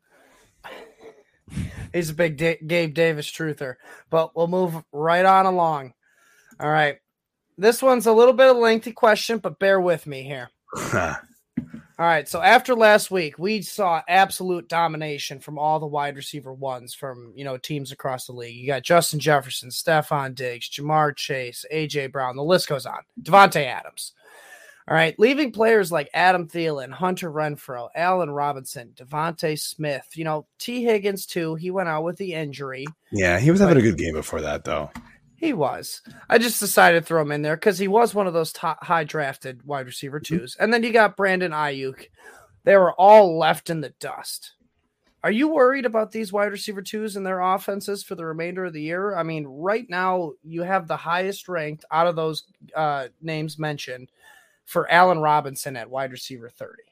He's 1.94 2.10
a 2.10 2.14
big 2.14 2.38
D- 2.38 2.58
Gabe 2.66 2.94
Davis 2.94 3.32
truther, 3.32 3.76
but 4.10 4.36
we'll 4.36 4.48
move 4.48 4.84
right 4.92 5.26
on 5.26 5.46
along. 5.46 5.94
All 6.60 6.70
right, 6.70 6.98
this 7.58 7.82
one's 7.82 8.06
a 8.06 8.14
little 8.14 8.34
bit 8.34 8.50
of 8.50 8.58
a 8.58 8.60
lengthy 8.60 8.92
question, 8.92 9.38
but 9.40 9.60
bear 9.60 9.80
with 9.80 10.08
me 10.08 10.24
here. 10.24 10.50
All 12.00 12.06
right. 12.06 12.30
So 12.30 12.40
after 12.40 12.76
last 12.76 13.10
week, 13.10 13.40
we 13.40 13.64
saw 13.64 14.04
absolute 14.08 14.70
domination 14.70 15.40
from 15.40 15.58
all 15.58 15.80
the 15.80 15.88
wide 15.88 16.16
receiver 16.16 16.54
ones 16.54 16.94
from 16.94 17.34
you 17.36 17.44
know 17.44 17.58
teams 17.58 17.92
across 17.92 18.28
the 18.28 18.34
league. 18.34 18.56
You 18.56 18.68
got 18.68 18.84
Justin 18.84 19.20
Jefferson, 19.20 19.70
Stefon 19.70 20.36
Diggs, 20.36 20.70
Ja'Marr 20.70 21.16
Chase, 21.16 21.66
AJ 21.74 22.12
Brown. 22.12 22.36
The 22.36 22.44
list 22.44 22.70
goes 22.70 22.86
on. 22.86 23.00
Davante 23.20 23.66
Adams. 23.66 24.14
All 24.88 24.96
right, 24.96 25.18
leaving 25.20 25.52
players 25.52 25.92
like 25.92 26.10
Adam 26.14 26.48
Thielen, 26.48 26.92
Hunter 26.92 27.30
Renfrow, 27.30 27.90
Allen 27.94 28.30
Robinson, 28.30 28.94
DeVonta 28.96 29.60
Smith. 29.60 30.06
You 30.14 30.24
know, 30.24 30.46
Tee 30.60 30.84
Higgins 30.84 31.26
too. 31.26 31.56
He 31.56 31.72
went 31.72 31.90
out 31.90 32.04
with 32.04 32.18
the 32.18 32.34
injury. 32.34 32.86
Yeah, 33.12 33.40
he 33.40 33.50
was 33.52 33.60
having 33.60 33.78
a 33.78 33.82
good 33.82 33.98
game 33.98 34.14
before 34.14 34.42
that, 34.42 34.64
though. 34.64 34.92
He 35.38 35.54
was. 35.54 36.02
I 36.30 36.40
just 36.40 36.60
decided 36.60 37.00
to 37.00 37.06
throw 37.06 37.22
him 37.22 37.32
in 37.32 37.44
there 37.44 37.56
because 37.56 37.78
he 37.78 37.88
was 37.88 38.16
one 38.16 38.26
of 38.26 38.34
those 38.34 38.52
top, 38.52 38.84
high 38.84 39.04
drafted 39.04 39.64
wide 39.66 39.86
receiver 39.86 40.20
2s 40.20 40.42
mm-hmm. 40.42 40.64
And 40.64 40.74
then 40.74 40.84
you 40.84 40.92
got 40.92 41.16
Brandon 41.16 41.52
Aiyuk. 41.52 42.08
They 42.64 42.76
were 42.76 42.94
all 42.94 43.38
left 43.38 43.70
in 43.70 43.80
the 43.80 43.94
dust. 44.00 44.54
Are 45.24 45.32
you 45.32 45.48
worried 45.48 45.86
about 45.86 46.12
these 46.12 46.34
wide 46.34 46.52
receiver 46.52 46.82
twos 46.82 47.16
and 47.16 47.26
their 47.26 47.40
offenses 47.40 48.04
for 48.04 48.16
the 48.16 48.26
remainder 48.26 48.66
of 48.66 48.74
the 48.74 48.82
year? 48.82 49.16
I 49.16 49.24
mean, 49.24 49.46
right 49.46 49.86
now 49.90 50.34
you 50.44 50.64
have 50.64 50.88
the 50.88 50.98
highest 50.98 51.48
ranked 51.48 51.86
out 51.92 52.08
of 52.08 52.16
those 52.16 52.46
uh, 52.76 53.08
names 53.22 53.60
mentioned 53.60 54.12
for 54.66 54.90
Allen 54.92 55.20
Robinson 55.20 55.78
at 55.78 55.90
wide 55.90 56.12
receiver 56.12 56.50
30. 56.50 56.84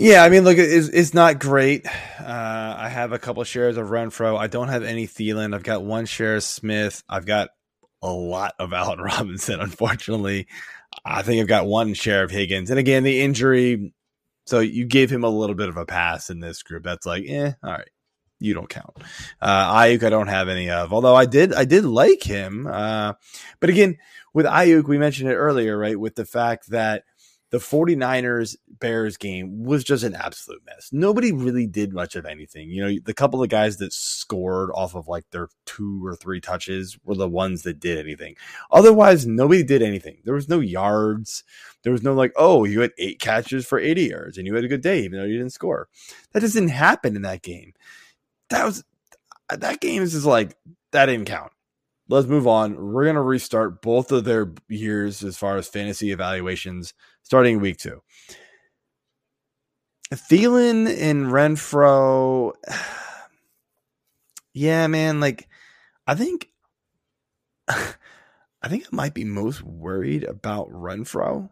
Yeah, 0.00 0.22
I 0.22 0.28
mean, 0.28 0.44
look, 0.44 0.58
it's, 0.58 0.86
it's 0.86 1.12
not 1.12 1.40
great. 1.40 1.84
Uh, 2.20 2.76
I 2.78 2.88
have 2.88 3.10
a 3.10 3.18
couple 3.18 3.42
shares 3.42 3.76
of 3.76 3.88
Renfrow. 3.88 4.38
I 4.38 4.46
don't 4.46 4.68
have 4.68 4.84
any 4.84 5.08
Thielen. 5.08 5.52
I've 5.52 5.64
got 5.64 5.82
one 5.82 6.06
share 6.06 6.36
of 6.36 6.44
Smith. 6.44 7.02
I've 7.08 7.26
got 7.26 7.48
a 8.00 8.12
lot 8.12 8.54
of 8.60 8.72
Allen 8.74 9.00
Robinson, 9.00 9.58
unfortunately. 9.58 10.46
I 11.04 11.22
think 11.22 11.40
I've 11.40 11.48
got 11.48 11.66
one 11.66 11.94
share 11.94 12.22
of 12.22 12.30
Higgins. 12.30 12.70
And 12.70 12.78
again, 12.78 13.02
the 13.02 13.20
injury. 13.22 13.92
So 14.46 14.60
you 14.60 14.84
gave 14.84 15.10
him 15.10 15.24
a 15.24 15.28
little 15.28 15.56
bit 15.56 15.68
of 15.68 15.76
a 15.76 15.84
pass 15.84 16.30
in 16.30 16.38
this 16.38 16.62
group. 16.62 16.84
That's 16.84 17.04
like, 17.04 17.24
eh, 17.26 17.54
all 17.64 17.72
right. 17.72 17.90
You 18.38 18.54
don't 18.54 18.68
count. 18.68 18.96
Uh, 19.42 19.74
Aiyuk, 19.74 20.04
I 20.04 20.10
don't 20.10 20.28
have 20.28 20.48
any 20.48 20.70
of. 20.70 20.92
Although 20.92 21.16
I 21.16 21.26
did, 21.26 21.52
I 21.52 21.64
did 21.64 21.84
like 21.84 22.22
him. 22.22 22.68
Uh, 22.68 23.14
but 23.58 23.68
again, 23.68 23.98
with 24.32 24.46
Aiyuk, 24.46 24.86
we 24.86 24.96
mentioned 24.96 25.28
it 25.28 25.34
earlier, 25.34 25.76
right? 25.76 25.98
With 25.98 26.14
the 26.14 26.24
fact 26.24 26.70
that 26.70 27.02
the 27.50 27.58
49ers 27.58 28.56
Bears 28.78 29.16
game 29.16 29.64
was 29.64 29.82
just 29.82 30.04
an 30.04 30.14
absolute 30.14 30.60
mess. 30.66 30.90
Nobody 30.92 31.32
really 31.32 31.66
did 31.66 31.94
much 31.94 32.14
of 32.14 32.26
anything. 32.26 32.70
You 32.70 32.84
know, 32.84 32.98
the 33.04 33.14
couple 33.14 33.42
of 33.42 33.48
guys 33.48 33.78
that 33.78 33.92
scored 33.92 34.70
off 34.74 34.94
of 34.94 35.08
like 35.08 35.24
their 35.30 35.48
two 35.64 36.04
or 36.04 36.14
three 36.14 36.40
touches 36.40 36.98
were 37.04 37.14
the 37.14 37.28
ones 37.28 37.62
that 37.62 37.80
did 37.80 37.98
anything. 37.98 38.36
Otherwise, 38.70 39.26
nobody 39.26 39.62
did 39.62 39.80
anything. 39.80 40.18
There 40.24 40.34
was 40.34 40.48
no 40.48 40.60
yards. 40.60 41.42
There 41.82 41.92
was 41.92 42.02
no 42.02 42.12
like, 42.12 42.32
oh, 42.36 42.64
you 42.64 42.80
had 42.82 42.92
eight 42.98 43.18
catches 43.18 43.66
for 43.66 43.78
80 43.78 44.02
yards 44.04 44.38
and 44.38 44.46
you 44.46 44.54
had 44.54 44.64
a 44.64 44.68
good 44.68 44.82
day, 44.82 45.00
even 45.00 45.18
though 45.18 45.26
you 45.26 45.38
didn't 45.38 45.52
score. 45.52 45.88
That 46.32 46.40
doesn't 46.40 46.68
happen 46.68 47.16
in 47.16 47.22
that 47.22 47.42
game. 47.42 47.72
That 48.50 48.66
was 48.66 48.84
that 49.48 49.80
game 49.80 50.02
is 50.02 50.12
just 50.12 50.26
like 50.26 50.54
that 50.92 51.06
didn't 51.06 51.26
count 51.26 51.52
let's 52.08 52.26
move 52.26 52.46
on. 52.46 52.76
We're 52.76 53.04
going 53.04 53.16
to 53.16 53.22
restart 53.22 53.82
both 53.82 54.12
of 54.12 54.24
their 54.24 54.52
years 54.68 55.22
as 55.22 55.36
far 55.36 55.56
as 55.56 55.68
fantasy 55.68 56.10
evaluations 56.10 56.94
starting 57.22 57.60
week 57.60 57.78
two. 57.78 58.02
Thielen 60.12 60.88
and 61.00 61.26
Renfrow. 61.26 62.52
Yeah, 64.54 64.88
man. 64.88 65.20
Like, 65.20 65.46
I 66.04 66.16
think, 66.16 66.48
I 67.68 68.68
think 68.68 68.86
I 68.86 68.88
might 68.96 69.14
be 69.14 69.22
most 69.22 69.62
worried 69.62 70.24
about 70.24 70.68
Renfrow. 70.72 71.48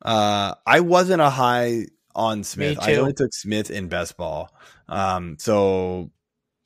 Uh, 0.00 0.54
I 0.66 0.80
wasn't 0.80 1.20
a 1.20 1.28
high 1.28 1.88
on 2.14 2.42
Smith. 2.42 2.78
I 2.80 2.94
only 2.94 3.12
took 3.12 3.34
Smith 3.34 3.70
in 3.70 3.88
best 3.88 4.16
ball. 4.16 4.50
Um, 4.88 5.36
so 5.38 6.10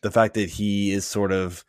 the 0.02 0.10
fact 0.10 0.34
that 0.34 0.48
he 0.48 0.92
is 0.92 1.04
sort 1.04 1.32
of, 1.32 1.64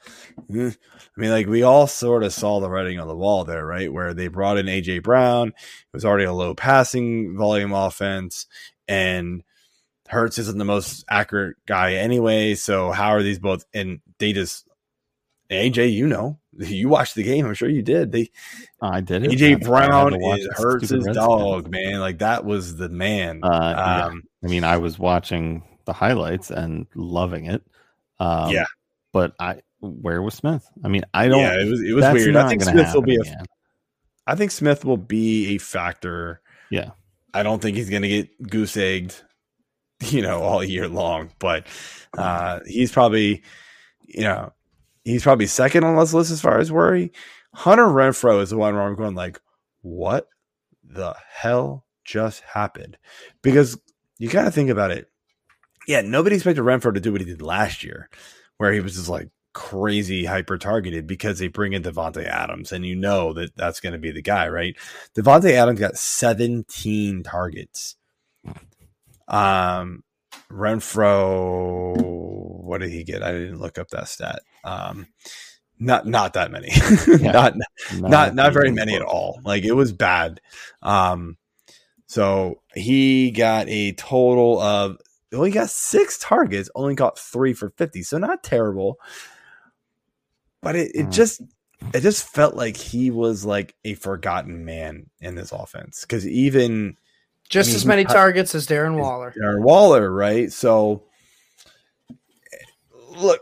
eh, 0.54 0.72
I 0.72 1.20
mean, 1.20 1.32
like 1.32 1.48
we 1.48 1.64
all 1.64 1.88
sort 1.88 2.24
of 2.24 2.34
saw 2.34 2.60
the 2.60 2.70
writing 2.70 3.00
on 3.00 3.08
the 3.08 3.16
wall 3.16 3.44
there, 3.44 3.66
right? 3.66 3.92
Where 3.92 4.14
they 4.14 4.28
brought 4.28 4.58
in 4.58 4.68
AJ 4.68 5.04
Brown, 5.04 5.50
it 5.50 5.94
was 5.94 6.06
already 6.06 6.26
a 6.26 6.34
low 6.34 6.56
passing 6.56 7.38
volume 7.38 7.74
offense, 7.74 8.48
and 8.88 9.44
Hurts 10.08 10.38
isn't 10.38 10.58
the 10.58 10.66
most 10.66 11.06
accurate 11.10 11.56
guy 11.66 11.94
anyway. 11.94 12.56
So 12.56 12.92
how 12.92 13.10
are 13.10 13.24
these 13.24 13.40
both? 13.40 13.66
And 13.74 14.02
they 14.20 14.34
just 14.34 14.68
AJ, 15.50 15.94
you 15.94 16.08
know, 16.08 16.40
you 16.58 16.90
watched 16.90 17.16
the 17.16 17.24
game. 17.24 17.46
I'm 17.46 17.54
sure 17.54 17.70
you 17.70 17.82
did. 17.82 18.12
They, 18.12 18.32
I 18.82 19.02
did. 19.02 19.24
AJ 19.24 19.64
Brown 19.64 20.16
is 20.16 20.48
Hurts' 20.56 20.92
dog, 21.14 21.70
man. 21.70 22.00
Like 22.00 22.20
that 22.20 22.46
was 22.46 22.78
the 22.78 22.90
man. 22.90 23.42
Uh, 23.44 23.48
um, 23.48 24.24
yeah. 24.42 24.48
I 24.48 24.52
mean, 24.52 24.64
I 24.64 24.78
was 24.78 24.98
watching 24.98 25.64
the 25.86 25.94
highlights 25.94 26.52
and 26.52 26.88
loving 26.96 27.46
it. 27.46 27.64
Um, 28.22 28.52
yeah, 28.52 28.66
but 29.12 29.34
I 29.40 29.62
where 29.80 30.22
was 30.22 30.36
Smith? 30.36 30.70
I 30.84 30.90
mean, 30.90 31.04
I 31.14 31.28
don't. 31.28 31.40
Yeah, 31.40 31.60
it 31.60 31.68
was 31.68 31.82
it 31.82 31.94
was 31.94 32.06
weird. 32.14 32.36
I 32.36 32.48
think 32.48 32.62
Smith 32.62 32.94
will 32.94 33.02
be 33.02 33.16
a. 33.16 33.22
Again. 33.22 33.46
I 34.28 34.36
think 34.36 34.52
Smith 34.52 34.86
will 34.86 34.98
be 34.98 35.56
a 35.56 35.58
factor. 35.58 36.42
Yeah, 36.70 36.92
I 37.34 37.42
don't 37.42 37.62
think 37.62 37.78
he's 37.78 37.90
going 37.90 38.04
to 38.04 38.08
get 38.08 38.48
goose 38.48 38.78
egged, 38.78 39.20
you 40.02 40.22
know, 40.22 40.42
all 40.42 40.64
year 40.64 40.88
long. 40.88 41.32
But 41.40 41.66
uh, 42.16 42.60
he's 42.68 42.92
probably, 42.92 43.42
you 44.06 44.22
know, 44.22 44.54
he's 45.04 45.24
probably 45.24 45.48
second 45.48 45.84
on 45.84 45.96
this 45.96 46.14
list 46.14 46.30
as 46.30 46.42
far 46.42 46.60
as 46.60 46.72
worry. 46.72 47.12
Hunter 47.56 47.88
Renfrow 47.88 48.42
is 48.42 48.52
the 48.52 48.58
one 48.58 48.76
where 48.76 48.84
I'm 48.84 48.96
going 48.96 49.16
like, 49.16 49.42
what 49.82 50.28
the 50.84 51.16
hell 51.28 51.86
just 52.06 52.42
happened? 52.42 52.98
Because 53.42 53.80
you 54.20 54.30
got 54.30 54.44
to 54.44 54.52
think 54.52 54.70
about 54.70 54.92
it 54.92 55.11
yeah, 55.88 56.02
nobody 56.02 56.36
expected 56.36 56.64
Renfrow 56.64 56.94
to 56.94 57.00
do 57.00 57.12
what 57.12 57.22
he 57.22 57.26
did 57.26 57.42
last 57.42 57.84
year, 57.84 58.10
where 58.58 58.72
he 58.72 58.80
was 58.80 58.96
just 58.96 59.10
like 59.10 59.30
crazy 59.54 60.26
hyper 60.26 60.58
targeted 60.58 61.08
because 61.08 61.40
they 61.40 61.48
bring 61.48 61.74
in 61.74 61.84
Davante 61.84 62.26
Adams, 62.26 62.72
and 62.72 62.86
you 62.86 62.96
know 62.96 63.34
that 63.34 63.56
that's 63.56 63.80
going 63.80 63.94
to 63.94 64.00
be 64.00 64.12
the 64.12 64.22
guy, 64.22 64.48
right? 64.48 64.76
Davante 65.16 65.52
Adams 65.52 65.80
got 65.80 65.98
17 65.98 67.24
targets. 67.24 67.96
Um, 69.28 70.04
Renfrow, 70.50 71.96
what 72.02 72.82
did 72.82 72.92
he 72.92 73.04
get? 73.04 73.24
I 73.24 73.32
didn't 73.32 73.60
look 73.60 73.78
up 73.78 73.90
that 73.90 74.08
stat. 74.08 74.42
Um, 74.64 75.08
not 75.80 76.06
not 76.06 76.34
that 76.34 76.52
many, 76.52 76.70
yeah. 77.08 77.32
not 77.32 77.56
not 77.56 78.12
not, 78.12 78.36
not 78.36 78.54
very 78.54 78.72
many 78.72 78.96
at 78.96 79.02
all. 79.02 79.40
Like 79.44 79.64
it 79.64 79.74
was 79.74 79.92
bad. 79.92 80.40
Um, 80.82 81.38
So 82.08 82.62
he 82.76 83.32
got 83.32 83.70
a 83.70 83.94
total 83.94 84.60
of 84.60 84.98
only 85.34 85.52
got 85.52 85.70
six 85.70 86.18
targets, 86.18 86.70
only 86.76 86.96
got 86.96 87.18
three 87.18 87.54
for 87.54 87.70
50. 87.70 88.04
So 88.04 88.18
not 88.18 88.44
terrible. 88.44 89.00
But 90.62 90.76
it, 90.76 90.92
it 90.94 91.08
Mm. 91.08 91.12
just 91.12 91.42
it 91.94 92.02
just 92.02 92.28
felt 92.28 92.56
like 92.56 92.78
he 92.78 93.10
was 93.10 93.44
like 93.44 93.76
a 93.84 93.96
forgotten 93.96 94.64
man 94.66 95.10
in 95.20 95.36
this 95.36 95.52
offense. 95.52 96.06
Cause 96.06 96.28
even 96.28 96.96
Just 97.50 97.70
I 97.70 97.72
mean, 97.72 97.76
as 97.76 97.86
many 97.86 98.06
targets 98.06 98.54
as 98.56 98.68
Darren 98.68 99.00
Waller. 99.00 99.34
Darren 99.36 99.64
Waller, 99.64 100.12
right? 100.12 100.52
So 100.52 101.04
look, 103.16 103.42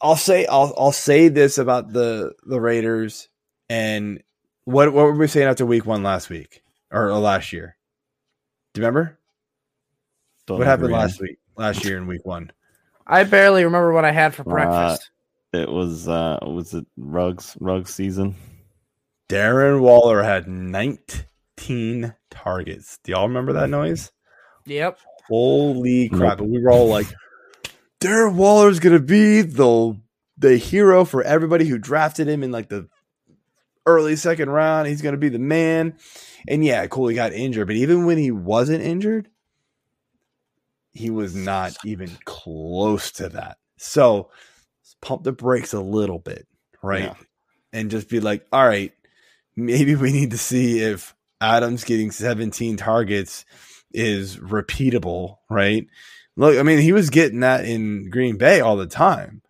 I'll 0.00 0.16
say 0.16 0.46
I'll 0.46 0.74
I'll 0.76 0.92
say 0.92 1.28
this 1.28 1.58
about 1.58 1.92
the 1.92 2.32
the 2.44 2.60
Raiders 2.60 3.28
and 3.68 4.22
what 4.64 4.92
what 4.92 5.04
were 5.04 5.16
we 5.16 5.28
saying 5.28 5.46
after 5.48 5.64
week 5.64 5.86
one 5.86 6.02
last 6.02 6.28
week 6.28 6.62
or, 6.90 7.06
or 7.06 7.18
last 7.18 7.52
year? 7.52 7.76
Do 8.74 8.80
you 8.80 8.86
remember 8.86 9.18
Don't 10.48 10.58
what 10.58 10.66
happened 10.66 10.92
last 10.92 11.20
week? 11.20 11.38
Last 11.56 11.84
year 11.84 11.98
in 11.98 12.06
week 12.06 12.24
one, 12.24 12.50
I 13.06 13.24
barely 13.24 13.64
remember 13.64 13.92
what 13.92 14.04
I 14.04 14.12
had 14.12 14.34
for 14.34 14.42
Uh, 14.42 14.44
breakfast. 14.52 15.10
It 15.52 15.68
was 15.70 16.08
uh 16.08 16.38
was 16.42 16.74
it 16.74 16.86
rugs 16.96 17.56
rug 17.60 17.88
season? 17.88 18.34
Darren 19.28 19.80
Waller 19.80 20.22
had 20.22 20.48
19 20.48 22.14
targets. 22.30 22.98
Do 23.04 23.12
y'all 23.12 23.28
remember 23.28 23.52
that 23.54 23.68
noise? 23.68 24.10
Yep. 24.66 24.98
Holy 25.28 26.08
crap! 26.08 26.38
Nope. 26.40 26.48
We 26.48 26.62
were 26.62 26.70
all 26.70 26.88
like, 26.88 27.06
Darren 28.00 28.34
Waller's 28.34 28.80
gonna 28.80 29.00
be 29.00 29.42
the 29.42 29.98
the 30.38 30.56
hero 30.56 31.04
for 31.04 31.22
everybody 31.22 31.66
who 31.66 31.76
drafted 31.78 32.28
him 32.28 32.42
in 32.42 32.52
like 32.52 32.68
the 32.68 32.88
early 33.86 34.16
second 34.16 34.48
round. 34.50 34.88
He's 34.88 35.02
gonna 35.02 35.16
be 35.18 35.28
the 35.28 35.38
man. 35.38 35.98
And 36.46 36.64
yeah, 36.64 36.86
cool, 36.86 37.08
he 37.08 37.14
got 37.14 37.32
injured, 37.32 37.66
but 37.66 37.76
even 37.76 38.06
when 38.06 38.16
he 38.16 38.30
wasn't 38.30 38.82
injured, 38.82 39.28
he 40.98 41.10
was 41.10 41.34
not 41.34 41.76
even 41.84 42.10
close 42.24 43.12
to 43.12 43.28
that. 43.28 43.58
So 43.76 44.30
pump 45.00 45.22
the 45.22 45.32
brakes 45.32 45.72
a 45.72 45.80
little 45.80 46.18
bit, 46.18 46.48
right? 46.82 47.04
Yeah. 47.04 47.14
And 47.72 47.90
just 47.90 48.08
be 48.08 48.18
like, 48.18 48.44
all 48.52 48.66
right, 48.66 48.92
maybe 49.54 49.94
we 49.94 50.12
need 50.12 50.32
to 50.32 50.38
see 50.38 50.80
if 50.80 51.14
Adams 51.40 51.84
getting 51.84 52.10
17 52.10 52.76
targets 52.76 53.44
is 53.92 54.36
repeatable, 54.38 55.36
right? 55.48 55.86
Look, 56.36 56.58
I 56.58 56.64
mean, 56.64 56.78
he 56.78 56.92
was 56.92 57.10
getting 57.10 57.40
that 57.40 57.64
in 57.64 58.10
Green 58.10 58.36
Bay 58.36 58.60
all 58.60 58.76
the 58.76 58.86
time, 58.86 59.42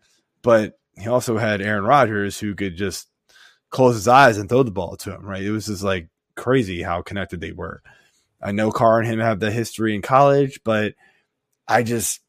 but 0.43 0.79
he 0.97 1.09
also 1.09 1.39
had 1.39 1.63
Aaron 1.63 1.85
Rodgers 1.85 2.39
who 2.39 2.55
could 2.55 2.77
just 2.77 3.09
close 3.71 3.95
his 3.95 4.09
eyes 4.09 4.37
and 4.37 4.49
throw 4.49 4.63
the 4.63 4.71
ball 4.71 4.97
to 4.99 5.15
him, 5.15 5.25
right? 5.25 5.43
It 5.43 5.51
was 5.51 5.67
just 5.67 5.83
like 5.83 6.09
crazy 6.37 6.83
how 6.83 7.01
connected 7.01 7.41
they 7.41 7.53
were. 7.53 7.83
I 8.43 8.53
know 8.53 8.71
Carr 8.71 9.01
and 9.01 9.09
him 9.09 9.19
have 9.19 9.41
the 9.41 9.51
history 9.51 9.95
in 9.95 10.03
college, 10.03 10.61
but 10.65 10.95
I 11.69 11.83
just 11.83 12.21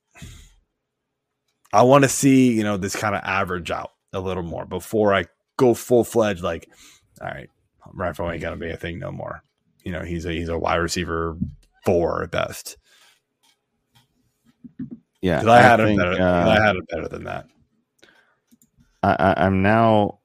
I 1.71 1.83
want 1.83 2.03
to 2.03 2.09
see, 2.09 2.51
you 2.51 2.63
know, 2.63 2.77
this 2.77 2.95
kind 2.95 3.15
of 3.15 3.21
average 3.23 3.71
out 3.71 3.91
a 4.11 4.19
little 4.19 4.43
more 4.43 4.65
before 4.65 5.13
I 5.13 5.25
go 5.57 5.73
full 5.73 6.03
fledged 6.03 6.43
like, 6.43 6.69
all 7.21 7.27
right, 7.27 7.49
Renfrow 7.95 8.31
ain't 8.31 8.41
gonna 8.41 8.57
be 8.57 8.69
a 8.69 8.77
thing 8.77 8.99
no 8.99 9.11
more. 9.11 9.43
You 9.83 9.91
know, 9.91 10.01
he's 10.01 10.25
a 10.25 10.31
he's 10.31 10.49
a 10.49 10.57
wide 10.57 10.75
receiver 10.75 11.37
four 11.85 12.23
at 12.23 12.31
best. 12.31 12.77
Yeah, 15.21 15.43
I, 15.49 15.61
had 15.61 15.77
think, 15.77 15.99
better. 15.99 16.21
uh, 16.21 16.49
I 16.49 16.65
had 16.65 16.75
him 16.77 16.85
better 16.89 17.07
than 17.09 17.25
that. 17.25 17.47
I, 19.03 19.15
I, 19.19 19.45
I'm 19.45 19.61
now 19.61 20.19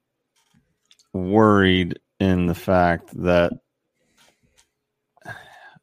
worried 1.12 1.98
in 2.20 2.46
the 2.46 2.54
fact 2.54 3.10
that 3.22 3.52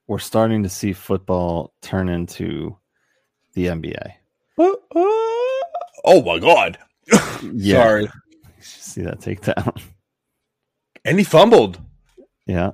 we're 0.07 0.19
starting 0.19 0.63
to 0.63 0.69
see 0.69 0.93
football 0.93 1.73
turn 1.81 2.09
into 2.09 2.77
the 3.53 3.67
NBA. 3.67 4.13
Oh 4.57 6.21
my 6.25 6.39
god! 6.39 6.77
Yeah. 7.53 7.81
Sorry, 7.83 8.07
See 8.59 9.01
that 9.01 9.19
takedown? 9.19 9.81
and 11.03 11.17
he 11.17 11.23
fumbled. 11.23 11.79
yeah. 12.45 12.71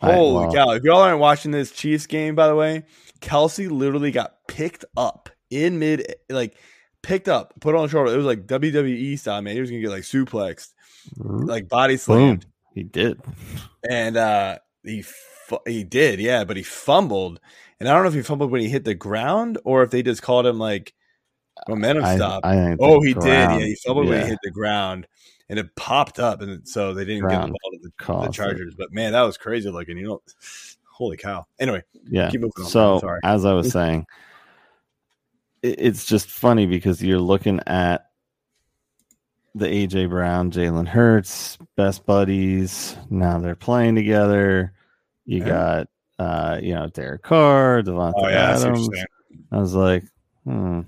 I- 0.00 0.12
Holy 0.12 0.46
well, 0.46 0.52
cow! 0.52 0.70
If 0.72 0.82
y'all 0.84 1.00
aren't 1.00 1.20
watching 1.20 1.50
this 1.52 1.72
Chiefs 1.72 2.06
game, 2.06 2.34
by 2.34 2.48
the 2.48 2.54
way, 2.54 2.84
Kelce 3.20 3.70
literally 3.70 4.10
got 4.10 4.34
picked 4.46 4.84
up 4.96 5.30
in 5.50 5.78
mid, 5.78 6.14
like 6.28 6.56
picked 7.02 7.28
up, 7.28 7.54
put 7.60 7.74
on 7.74 7.84
the 7.84 7.88
shoulder. 7.88 8.12
It 8.12 8.16
was 8.18 8.26
like 8.26 8.46
WWE 8.46 9.18
style, 9.18 9.40
man. 9.40 9.54
He 9.54 9.60
was 9.62 9.70
gonna 9.70 9.80
get 9.82 9.90
like 9.90 10.02
suplexed, 10.02 10.72
like 11.16 11.68
body 11.68 11.94
Boom. 11.94 11.98
slammed, 11.98 12.46
He 12.74 12.82
did. 12.82 13.18
and 13.88 14.18
uh 14.18 14.58
he 14.84 15.00
fu- 15.02 15.58
he 15.66 15.82
did, 15.82 16.20
yeah, 16.20 16.44
but 16.44 16.58
he 16.58 16.62
fumbled, 16.62 17.40
and 17.80 17.88
I 17.88 17.92
don't 17.92 18.02
know 18.02 18.08
if 18.08 18.14
he 18.14 18.22
fumbled 18.22 18.50
when 18.50 18.60
he 18.60 18.68
hit 18.68 18.84
the 18.84 18.94
ground 18.94 19.58
or 19.64 19.82
if 19.82 19.90
they 19.90 20.02
just 20.02 20.22
called 20.22 20.46
him 20.46 20.58
like 20.58 20.94
momentum 21.68 22.04
I, 22.04 22.16
stop. 22.16 22.44
I 22.44 22.54
think 22.54 22.80
oh, 22.82 23.00
he 23.00 23.14
did, 23.14 23.50
yeah, 23.50 23.60
he 23.60 23.76
fumbled 23.84 24.08
when 24.08 24.20
he 24.20 24.26
hit 24.26 24.38
the 24.42 24.50
ground, 24.50 25.06
and 25.48 25.58
it 25.58 25.74
popped 25.76 26.18
up, 26.18 26.40
and 26.42 26.66
so 26.66 26.94
they 26.94 27.04
didn't 27.04 27.28
get 27.28 27.40
the 27.40 27.48
ball 27.48 27.70
to 27.72 27.78
the, 27.82 28.26
the. 28.26 28.32
Chargers. 28.32 28.74
But 28.76 28.92
man, 28.92 29.12
that 29.12 29.22
was 29.22 29.36
crazy 29.36 29.70
looking. 29.70 29.98
You 29.98 30.06
know, 30.06 30.22
holy 30.84 31.16
cow. 31.16 31.46
Anyway, 31.58 31.82
Yeah. 32.08 32.30
keep 32.30 32.40
moving 32.40 32.64
on. 32.64 32.70
So 32.70 33.00
as 33.22 33.44
I 33.44 33.52
was 33.52 33.70
saying, 33.72 34.06
it, 35.62 35.76
it's 35.78 36.06
just 36.06 36.30
funny 36.30 36.66
because 36.66 37.02
you're 37.02 37.20
looking 37.20 37.60
at 37.66 38.06
the 39.54 39.66
AJ 39.66 40.10
Brown, 40.10 40.50
Jalen 40.50 40.86
Hurts, 40.86 41.56
best 41.76 42.04
buddies. 42.04 42.96
Now 43.08 43.38
they're 43.38 43.54
playing 43.54 43.94
together. 43.94 44.72
You 45.24 45.38
Yeah. 45.38 45.48
got 45.48 45.88
uh, 46.18 46.58
you 46.62 46.74
know, 46.74 46.88
Derek 46.88 47.22
Carr, 47.22 47.82
Davante 47.82 48.14
Oh 48.16 48.28
yeah, 48.28 48.50
I 48.50 48.54
Adams. 48.54 48.88
I 49.52 49.58
was 49.58 49.74
like, 49.74 50.04
hmm. 50.44 50.82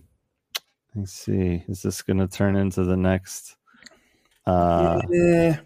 Let's 0.94 1.12
see. 1.12 1.62
Is 1.68 1.82
this 1.82 2.02
gonna 2.02 2.26
turn 2.26 2.56
into 2.56 2.82
the 2.82 2.96
next 2.96 3.56
uh 4.46 5.00
yeah. 5.10 5.60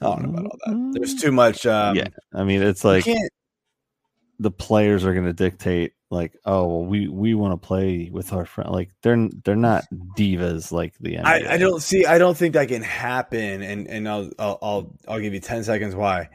I 0.00 0.04
don't 0.04 0.22
know 0.22 0.28
about 0.30 0.46
all 0.46 0.58
that. 0.64 0.92
There's 0.94 1.16
too 1.16 1.32
much. 1.32 1.66
Um, 1.66 1.96
yeah. 1.96 2.08
I 2.32 2.44
mean 2.44 2.62
it's 2.62 2.84
like 2.84 3.04
the 4.38 4.50
players 4.50 5.04
are 5.04 5.12
going 5.12 5.26
to 5.26 5.32
dictate 5.32 5.94
like 6.10 6.36
oh 6.44 6.66
well 6.66 6.84
we 6.84 7.08
we 7.08 7.34
want 7.34 7.60
to 7.60 7.66
play 7.66 8.08
with 8.10 8.32
our 8.32 8.46
friend 8.46 8.70
like 8.70 8.90
they're 9.02 9.28
they're 9.44 9.56
not 9.56 9.84
divas 10.16 10.70
like 10.72 10.94
the 11.00 11.16
NBA. 11.16 11.24
I, 11.24 11.54
I 11.54 11.56
don't 11.58 11.82
see. 11.82 12.06
I 12.06 12.18
don't 12.18 12.36
think 12.36 12.54
that 12.54 12.68
can 12.68 12.82
happen. 12.82 13.62
And 13.62 13.86
and 13.88 14.08
I'll 14.08 14.30
I'll 14.38 14.58
I'll, 14.62 14.96
I'll 15.08 15.20
give 15.20 15.34
you 15.34 15.40
ten 15.40 15.64
seconds 15.64 15.94
why. 15.94 16.30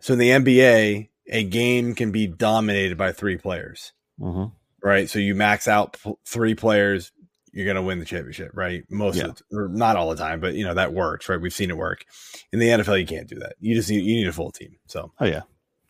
So 0.00 0.12
in 0.12 0.18
the 0.18 0.28
NBA, 0.28 1.08
a 1.30 1.42
game 1.44 1.94
can 1.94 2.12
be 2.12 2.26
dominated 2.26 2.96
by 2.98 3.12
three 3.12 3.36
players, 3.36 3.92
Mhm. 4.20 4.52
right? 4.82 5.08
So 5.10 5.18
you 5.18 5.34
max 5.34 5.66
out 5.68 5.98
p- 6.02 6.14
three 6.24 6.54
players, 6.54 7.12
you're 7.52 7.64
going 7.64 7.76
to 7.76 7.82
win 7.82 7.98
the 7.98 8.04
championship, 8.04 8.50
right? 8.54 8.84
Most 8.90 9.16
Yeah. 9.16 9.26
of 9.26 9.36
the, 9.50 9.56
or 9.56 9.68
not 9.68 9.96
all 9.96 10.10
the 10.10 10.16
time, 10.16 10.40
but 10.40 10.54
you 10.54 10.64
know 10.64 10.74
that 10.74 10.92
works, 10.92 11.28
right? 11.28 11.40
We've 11.40 11.52
seen 11.54 11.70
it 11.70 11.76
work. 11.76 12.04
In 12.52 12.58
the 12.58 12.68
NFL, 12.70 12.96
you 13.00 13.06
can't 13.06 13.28
do 13.28 13.38
that. 13.40 13.54
You 13.60 13.74
just 13.74 13.88
need 13.90 14.04
you 14.04 14.14
need 14.16 14.28
a 14.28 14.32
full 14.32 14.50
team. 14.52 14.76
So 14.86 15.12
oh 15.20 15.24
yeah 15.26 15.42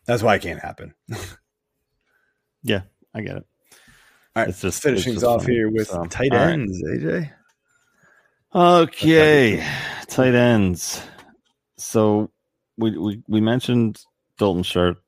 that's 0.05 0.23
why 0.23 0.35
it 0.35 0.41
can't 0.41 0.61
happen. 0.61 0.93
yeah 2.63 2.81
I 3.13 3.21
get 3.21 3.37
it. 3.37 3.45
All 4.35 4.43
right, 4.43 4.49
It's 4.49 4.61
just- 4.61 4.81
finish 4.81 5.05
it's 5.05 5.15
just 5.15 5.25
off 5.25 5.41
funny. 5.43 5.55
here 5.55 5.69
with 5.69 5.87
So, 5.87 6.05
tight 6.05 6.31
all 6.31 6.37
right. 6.39 6.53
ends, 6.53 6.81
AJ. 6.83 7.31
Okay, 8.55 9.63
tight 10.07 10.33
ends. 10.35 11.01
So 11.77 12.31
we 12.77 12.97
we 12.97 13.21
we 13.27 13.41
mentioned 13.41 13.99
Dalton 14.37 14.63
Schultz, 14.63 14.99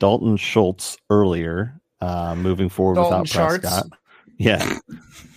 Dalton 0.00 0.36
Schultz 0.36 0.96
earlier, 1.10 1.80
uh, 2.00 2.34
moving 2.36 2.68
forward 2.68 2.96
Dalton 2.96 3.20
without 3.22 3.50
Schartz? 3.50 3.60
Prescott. 3.62 3.86
Yeah, 4.40 4.78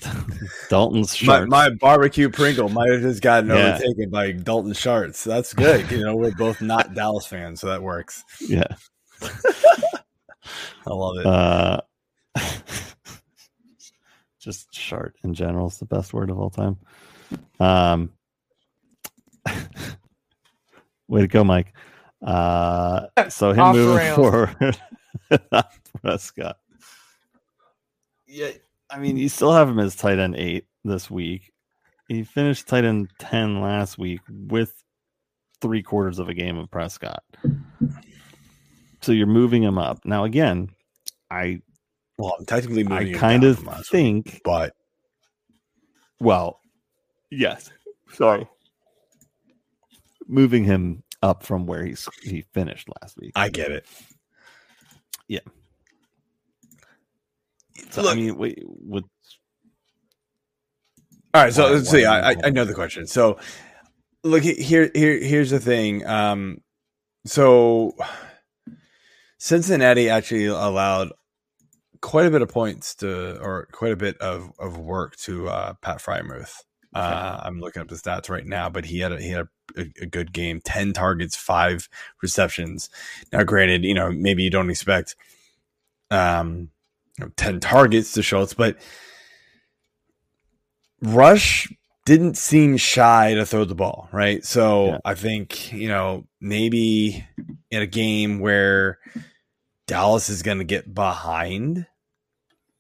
Dalton's 0.70 1.20
My, 1.24 1.46
my 1.46 1.70
barbecue 1.80 2.30
Pringle 2.30 2.70
might 2.70 2.92
have 2.92 3.02
just 3.02 3.24
gotten 3.24 3.50
Yeah. 3.50 3.74
overtaken 3.76 4.12
by 4.12 4.32
Dalton 4.34 4.74
Sharts. 4.74 5.24
That's 5.24 5.54
good. 5.54 5.90
You 5.90 6.04
know, 6.06 6.16
we're 6.16 6.36
both 6.36 6.62
not 6.62 6.94
Dallas 6.94 7.26
fans, 7.26 7.62
so 7.62 7.68
that 7.68 7.82
works. 7.82 8.24
yeah. 8.40 8.68
I 9.24 10.94
love 10.94 11.18
it. 11.18 11.26
Uh, 11.26 11.82
just 14.40 14.74
shart 14.74 15.16
in 15.24 15.34
general 15.34 15.68
is 15.68 15.78
the 15.80 15.86
best 15.86 16.14
word 16.14 16.30
of 16.30 16.40
all 16.40 16.50
time. 16.52 16.78
Um, 17.60 18.12
way 21.08 21.22
to 21.22 21.28
go, 21.28 21.44
Mike. 21.44 21.74
Uh, 22.22 23.08
so 23.30 23.52
him 23.52 23.60
Off 23.60 23.76
moving 23.76 23.96
rails. 23.98 24.16
forward, 24.16 24.78
Prescott. 26.02 26.58
Yeah, 28.28 28.52
I 28.90 29.00
mean, 29.00 29.18
you 29.18 29.30
still 29.30 29.52
have 29.52 29.68
him 29.68 29.80
as 29.80 29.96
tight 29.96 30.20
end 30.20 30.36
eight 30.36 30.66
this 30.84 31.10
week. 31.10 31.52
He 32.08 32.24
finished 32.24 32.68
tight 32.68 32.86
end 32.86 33.10
ten 33.20 33.62
last 33.62 33.98
week 33.98 34.22
with 34.30 34.74
three 35.62 35.82
quarters 35.82 36.20
of 36.20 36.30
a 36.30 36.34
game 36.34 36.58
of 36.58 36.70
Prescott. 36.70 37.24
So 39.02 39.12
you're 39.12 39.28
moving 39.28 39.64
him 39.64 39.78
up 39.78 40.00
now. 40.06 40.24
Again, 40.24 40.70
I 41.30 41.62
well, 42.18 42.36
I'm 42.38 42.46
technically 42.46 42.84
moving 42.84 43.08
I 43.08 43.12
him 43.12 43.20
kind 43.20 43.42
down 43.42 43.52
of 43.52 43.58
from 43.58 43.66
last 43.68 43.92
week, 43.94 44.26
think, 44.26 44.42
but 44.44 44.74
well, 46.20 46.60
yes, 47.32 47.72
sorry, 48.14 48.48
moving 50.28 50.64
him 50.64 51.04
up 51.22 51.44
from 51.44 51.66
where 51.66 51.84
he's 51.86 52.08
he 52.24 52.42
finished 52.54 52.88
last 53.02 53.18
week. 53.18 53.32
I 53.36 53.50
get 53.50 53.72
it. 53.72 53.86
Yeah. 55.28 55.40
So, 57.92 58.08
I 58.10 58.16
mean, 58.16 58.38
wait, 58.38 58.60
with 58.66 59.04
All 61.34 61.44
right, 61.44 61.54
so 61.54 61.64
Why- 61.64 61.70
let's 61.72 61.90
see. 61.90 62.06
why 62.06 62.20
I. 62.20 62.36
I 62.46 62.50
know 62.50 62.66
the 62.66 62.74
question. 62.74 63.08
So, 63.08 63.38
look 64.24 64.44
here. 64.44 64.92
Here, 64.94 65.20
here's 65.20 65.50
the 65.50 65.60
thing. 65.60 66.06
Um, 66.06 66.58
so 67.26 67.96
Cincinnati 69.38 70.10
actually 70.10 70.48
allowed 70.48 71.12
quite 72.02 72.26
a 72.26 72.32
bit 72.32 72.42
of 72.42 72.50
points 72.50 72.96
to, 72.96 73.40
or 73.42 73.68
quite 73.72 73.92
a 73.92 73.96
bit 73.98 74.18
of, 74.18 74.52
of 74.60 74.78
work 74.78 75.16
to 75.18 75.48
uh, 75.48 75.74
Pat 75.82 76.00
Freiermuth. 76.00 76.52
Uh, 76.94 77.40
I'm 77.44 77.60
looking 77.60 77.82
up 77.82 77.88
the 77.88 77.96
stats 77.96 78.30
right 78.30 78.46
now, 78.46 78.70
but 78.70 78.86
he 78.86 79.00
had 79.00 79.14
a, 79.14 79.22
he 79.22 79.30
had 79.30 79.48
a, 79.78 79.86
a 80.02 80.06
good 80.06 80.34
game. 80.34 80.62
Ten 80.64 80.94
targets, 80.94 81.36
five 81.36 81.88
receptions. 82.22 82.90
Now, 83.32 83.44
granted, 83.44 83.84
you 83.84 83.94
know 83.94 84.12
maybe 84.12 84.44
you 84.44 84.50
don't 84.50 84.70
expect 84.70 85.16
um, 86.10 86.70
you 87.18 87.26
know, 87.26 87.32
ten 87.38 87.60
targets 87.60 88.12
to 88.14 88.24
Schultz, 88.24 88.54
but 88.54 88.78
Rush 91.02 91.72
didn't 92.06 92.38
seem 92.38 92.78
shy 92.78 93.34
to 93.34 93.46
throw 93.46 93.66
the 93.66 93.76
ball, 93.76 94.10
right? 94.12 94.44
So 94.44 94.88
Yeah. 94.88 94.98
I 95.06 95.14
think, 95.16 95.72
you 95.72 95.88
know, 95.88 96.26
maybe 96.40 97.26
in 97.70 97.82
a 97.82 97.88
game 97.88 98.40
where 98.40 99.00
Dallas 99.88 100.30
is 100.30 100.44
going 100.44 100.58
to 100.58 100.64
get 100.64 100.94
behind 100.94 101.86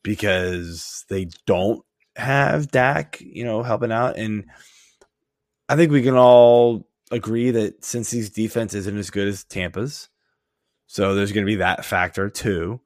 because 0.03 1.05
they 1.07 1.29
don't 1.45 1.83
have 2.15 2.71
Dak, 2.71 3.21
you 3.21 3.43
know, 3.43 3.63
helping 3.63 3.91
out. 3.91 4.17
And 4.17 4.45
I 5.69 5.75
think 5.75 5.91
we 5.91 6.03
can 6.03 6.15
all 6.15 6.87
agree 7.11 7.51
that 7.51 7.83
since 7.83 8.09
these 8.09 8.29
defense 8.29 8.73
isn't 8.73 8.97
as 8.97 9.09
good 9.09 9.27
as 9.27 9.43
Tampa's, 9.43 10.09
so 10.87 11.15
there's 11.15 11.31
going 11.31 11.45
to 11.45 11.51
be 11.51 11.57
that 11.57 11.85
factor 11.85 12.29
too. 12.29 12.81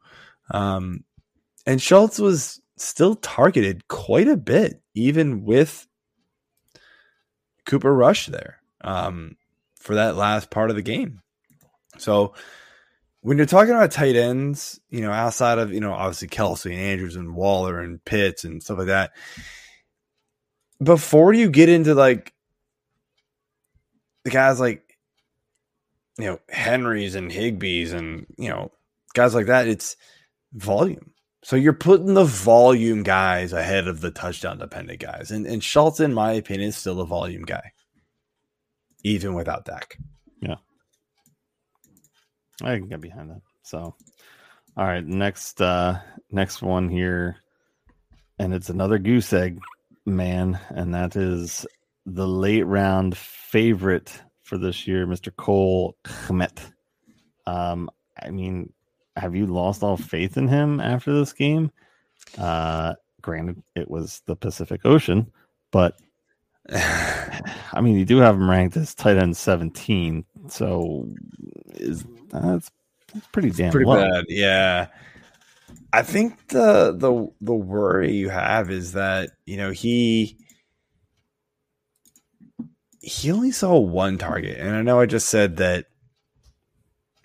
Um, 0.51 1.03
and 1.65 1.81
Schultz 1.81 2.19
was 2.19 2.61
still 2.77 3.15
targeted 3.15 3.87
quite 3.87 4.27
a 4.27 4.37
bit, 4.37 4.81
even 4.93 5.43
with 5.43 5.87
Cooper 7.65 7.93
Rush 7.93 8.27
there 8.27 8.61
um, 8.81 9.37
for 9.79 9.95
that 9.95 10.15
last 10.15 10.51
part 10.51 10.69
of 10.69 10.75
the 10.75 10.83
game. 10.83 11.21
So 11.97 12.35
when 13.25 13.37
you're 13.37 13.47
talking 13.47 13.73
about 13.73 13.89
tight 13.89 14.15
ends, 14.15 14.79
you 14.91 15.01
know, 15.01 15.11
outside 15.11 15.57
of, 15.57 15.73
you 15.73 15.79
know, 15.79 15.93
obviously 15.93 16.27
Kelce 16.27 16.67
and 16.67 16.75
Andrews 16.75 17.15
and 17.15 17.35
Waller 17.35 17.79
and 17.79 18.05
Pitts 18.05 18.43
and 18.43 18.61
stuff 18.61 18.77
like 18.77 18.85
that, 18.85 19.13
before 20.83 21.33
you 21.33 21.49
get 21.49 21.67
into 21.67 21.95
like 21.95 22.35
the 24.25 24.29
guys 24.29 24.59
like, 24.59 24.95
you 26.19 26.25
know, 26.25 26.39
Henry's 26.49 27.15
and 27.15 27.31
Higbee's 27.31 27.93
and, 27.93 28.27
you 28.37 28.49
know, 28.49 28.71
guys 29.15 29.33
like 29.33 29.47
that, 29.47 29.67
it's 29.67 29.97
volume. 30.53 31.09
So 31.43 31.55
you're 31.55 31.73
putting 31.73 32.13
the 32.13 32.25
volume 32.25 33.01
guys 33.01 33.53
ahead 33.53 33.87
of 33.87 34.01
the 34.01 34.11
touchdown 34.11 34.59
dependent 34.59 34.99
guys. 34.99 35.31
And, 35.31 35.47
and 35.47 35.63
Schultz, 35.63 35.99
in 35.99 36.13
my 36.13 36.33
opinion, 36.33 36.69
is 36.69 36.77
still 36.77 37.01
a 37.01 37.07
volume 37.07 37.43
guy, 37.43 37.71
even 39.03 39.33
without 39.33 39.65
Dak. 39.65 39.97
I 42.63 42.77
can 42.77 42.87
get 42.87 43.01
behind 43.01 43.31
that. 43.31 43.41
So, 43.63 43.95
all 44.77 44.85
right, 44.85 45.05
next 45.05 45.61
uh 45.61 45.99
next 46.31 46.61
one 46.61 46.89
here, 46.89 47.37
and 48.39 48.53
it's 48.53 48.69
another 48.69 48.99
goose 48.99 49.33
egg, 49.33 49.59
man, 50.05 50.59
and 50.69 50.93
that 50.93 51.15
is 51.15 51.65
the 52.05 52.27
late 52.27 52.65
round 52.65 53.17
favorite 53.17 54.21
for 54.43 54.57
this 54.57 54.87
year, 54.87 55.07
Mr. 55.07 55.35
Cole 55.35 55.95
Kmet. 56.03 56.59
Um, 57.47 57.89
I 58.21 58.29
mean, 58.29 58.71
have 59.15 59.35
you 59.35 59.47
lost 59.47 59.83
all 59.83 59.97
faith 59.97 60.37
in 60.37 60.47
him 60.47 60.79
after 60.79 61.13
this 61.13 61.33
game? 61.33 61.71
Uh, 62.37 62.93
granted, 63.21 63.61
it 63.75 63.89
was 63.89 64.21
the 64.25 64.35
Pacific 64.35 64.81
Ocean, 64.85 65.31
but 65.71 65.97
I 66.73 67.81
mean, 67.81 67.97
you 67.97 68.05
do 68.05 68.17
have 68.17 68.35
him 68.35 68.49
ranked 68.49 68.77
as 68.77 68.95
tight 68.95 69.17
end 69.17 69.37
17. 69.37 70.25
So 70.49 71.09
is 71.75 72.05
that's, 72.29 72.71
that's 73.13 73.27
pretty 73.27 73.51
damn 73.51 73.71
pretty 73.71 73.85
low. 73.85 74.09
bad. 74.09 74.25
Yeah. 74.27 74.87
I 75.93 76.01
think 76.03 76.49
the 76.49 76.95
the 76.97 77.27
the 77.41 77.53
worry 77.53 78.13
you 78.13 78.29
have 78.29 78.69
is 78.69 78.93
that, 78.93 79.31
you 79.45 79.57
know, 79.57 79.71
he 79.71 80.37
he 83.01 83.31
only 83.31 83.51
saw 83.51 83.77
one 83.77 84.17
target. 84.17 84.57
And 84.59 84.75
I 84.75 84.81
know 84.81 84.99
I 84.99 85.05
just 85.05 85.29
said 85.29 85.57
that 85.57 85.85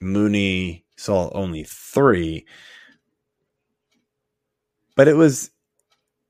Mooney 0.00 0.84
saw 0.96 1.30
only 1.32 1.64
3. 1.64 2.44
But 4.96 5.08
it 5.08 5.14
was 5.14 5.50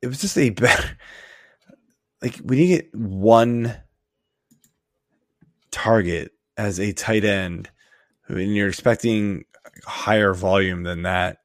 it 0.02 0.06
was 0.06 0.20
just 0.20 0.38
a 0.38 0.50
better 0.50 0.96
like 2.22 2.36
when 2.38 2.58
you 2.58 2.66
get 2.66 2.94
one 2.94 3.74
target 5.70 6.32
as 6.60 6.78
a 6.78 6.92
tight 6.92 7.24
end 7.24 7.70
and 8.28 8.54
you're 8.54 8.68
expecting 8.68 9.44
higher 9.86 10.34
volume 10.34 10.82
than 10.82 11.02
that, 11.02 11.38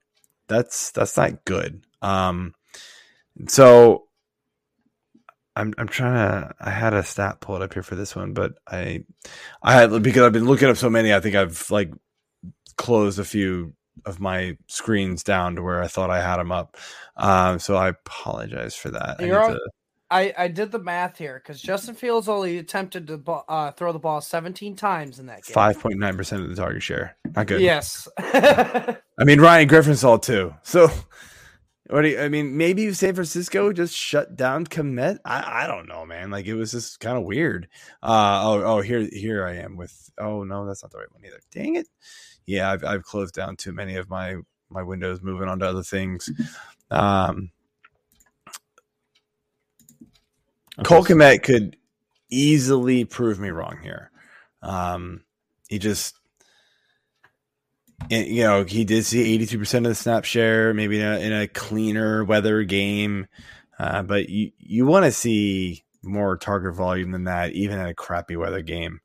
that's 0.48 0.92
that's 0.92 1.16
not 1.16 1.46
good. 1.46 1.84
Um, 2.02 2.54
so 3.48 4.04
I'm 5.56 5.74
I'm 5.78 5.88
trying 5.88 6.14
to. 6.16 6.54
I 6.60 6.70
had 6.70 6.94
a 6.94 7.02
stat 7.04 7.40
pulled 7.40 7.62
up 7.62 7.74
here 7.74 7.82
for 7.84 7.96
this 7.96 8.16
one, 8.16 8.34
but 8.34 8.54
I 8.68 9.06
I 9.64 9.74
had 9.74 10.04
because 10.04 10.24
I've 10.24 10.34
been 10.34 10.46
looking 10.46 10.68
up 10.70 10.78
so 10.78 10.90
many. 10.90 11.14
I 11.14 11.22
think 11.22 11.36
I've 11.36 11.72
like 11.72 11.92
closed 12.78 13.20
a 13.20 13.24
few 13.24 13.74
of 14.06 14.20
my 14.20 14.58
screens 14.68 15.24
down 15.24 15.56
to 15.56 15.64
where 15.64 15.82
I 15.82 15.88
thought 15.88 16.10
I 16.10 16.22
had 16.22 16.38
them 16.38 16.52
up. 16.52 16.76
Um, 17.16 17.60
so 17.60 17.76
I 17.78 17.88
apologize 17.88 18.76
for 18.76 18.90
that. 18.92 19.22
You're 19.22 19.42
all- 19.42 19.54
to- 19.54 19.70
I, 20.16 20.34
I 20.38 20.48
did 20.48 20.72
the 20.72 20.80
math 20.80 21.18
here 21.18 21.42
because 21.44 21.62
Justin 21.62 21.94
Fields 21.94 22.30
only 22.30 22.58
attempted 22.58 23.08
to 23.08 23.22
uh, 23.50 23.72
throw 23.72 23.92
the 23.92 24.00
ball 24.00 24.22
17 24.22 24.78
times 24.78 25.20
in 25.20 25.26
that 25.26 25.44
game. 25.44 25.54
Five 25.54 25.78
point 25.78 26.00
nine 26.00 26.16
percent 26.16 26.42
of 26.42 26.50
the 26.50 26.56
target 26.56 26.82
share. 26.82 27.18
Not 27.36 27.48
good. 27.48 27.60
Yes. 27.60 28.08
I 28.18 28.98
mean, 29.20 29.42
Ryan 29.42 29.68
Griffin 29.68 29.98
saw 29.98 30.16
too. 30.16 30.54
So, 30.64 30.90
what 31.90 32.04
do 32.04 32.08
you, 32.08 32.22
I 32.22 32.30
mean, 32.30 32.56
maybe 32.56 32.94
San 32.94 33.14
Francisco 33.14 33.74
just 33.74 33.94
shut 33.94 34.38
down 34.38 34.66
Kmet. 34.66 35.18
I, 35.26 35.64
I 35.64 35.68
don't 35.68 35.90
know, 35.90 36.06
man. 36.06 36.32
Like 36.32 36.46
it 36.46 36.56
was 36.56 36.72
just 36.72 37.02
kind 37.02 37.18
of 37.18 37.26
weird. 37.26 37.68
Uh, 38.02 38.42
oh, 38.46 38.64
oh, 38.64 38.82
here, 38.82 39.10
here 39.12 39.46
I 39.46 39.56
am 39.56 39.76
with. 39.76 40.10
Oh 40.18 40.46
no, 40.46 40.66
that's 40.66 40.82
not 40.82 40.94
the 40.94 41.00
right 41.00 41.12
one 41.12 41.26
either. 41.26 41.42
Dang 41.52 41.76
it. 41.76 41.90
Yeah, 42.46 42.72
I've, 42.72 42.86
I've 42.86 43.04
closed 43.04 43.34
down 43.34 43.58
too 43.58 43.74
many 43.74 43.98
of 43.98 44.10
my 44.10 44.38
my 44.70 44.82
windows, 44.82 45.22
moving 45.22 45.50
on 45.50 45.60
to 45.60 45.68
other 45.68 45.84
things. 45.84 46.30
Um, 46.90 47.52
Cole 50.84 51.04
Kmet 51.04 51.44
could 51.44 51.78
easily 52.30 53.06
prove 53.06 53.40
me 53.40 53.50
wrong 53.50 53.80
here. 53.82 54.12
Um, 54.62 55.24
he 55.70 55.80
just 55.80 56.16
you 58.10 58.44
know, 58.44 58.64
he 58.64 58.84
did 58.86 59.06
see 59.06 59.38
82% 59.40 59.78
of 59.78 59.84
the 59.84 59.96
snap 59.96 60.26
share, 60.26 60.74
maybe 60.74 61.00
in 61.00 61.06
a, 61.06 61.20
in 61.20 61.34
a 61.34 61.48
cleaner 61.48 62.24
weather 62.24 62.64
game. 62.64 63.28
Uh, 63.80 64.04
but 64.04 64.30
you, 64.30 64.52
you 64.58 64.86
want 64.86 65.06
to 65.06 65.12
see 65.12 65.84
more 66.04 66.38
target 66.38 66.76
volume 66.76 67.12
than 67.12 67.26
that, 67.26 67.54
even 67.54 67.80
in 67.80 67.86
a 67.86 67.94
crappy 67.94 68.36
weather 68.36 68.62
game. 68.62 69.00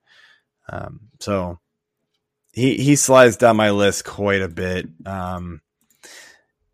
Um, 0.69 1.01
so 1.19 1.59
he, 2.53 2.77
he 2.77 2.97
slides 2.97 3.37
down 3.37 3.57
my 3.57 3.71
list 3.71 4.05
quite 4.05 4.43
a 4.43 4.49
bit. 4.49 4.87
Um, 5.07 5.61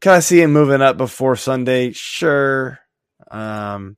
can 0.01 0.13
I 0.13 0.21
see 0.21 0.41
him 0.41 0.53
moving 0.53 0.83
up 0.83 0.97
before 0.97 1.37
Sunday? 1.37 1.93
Sure. 1.93 2.79
Um, 3.31 3.97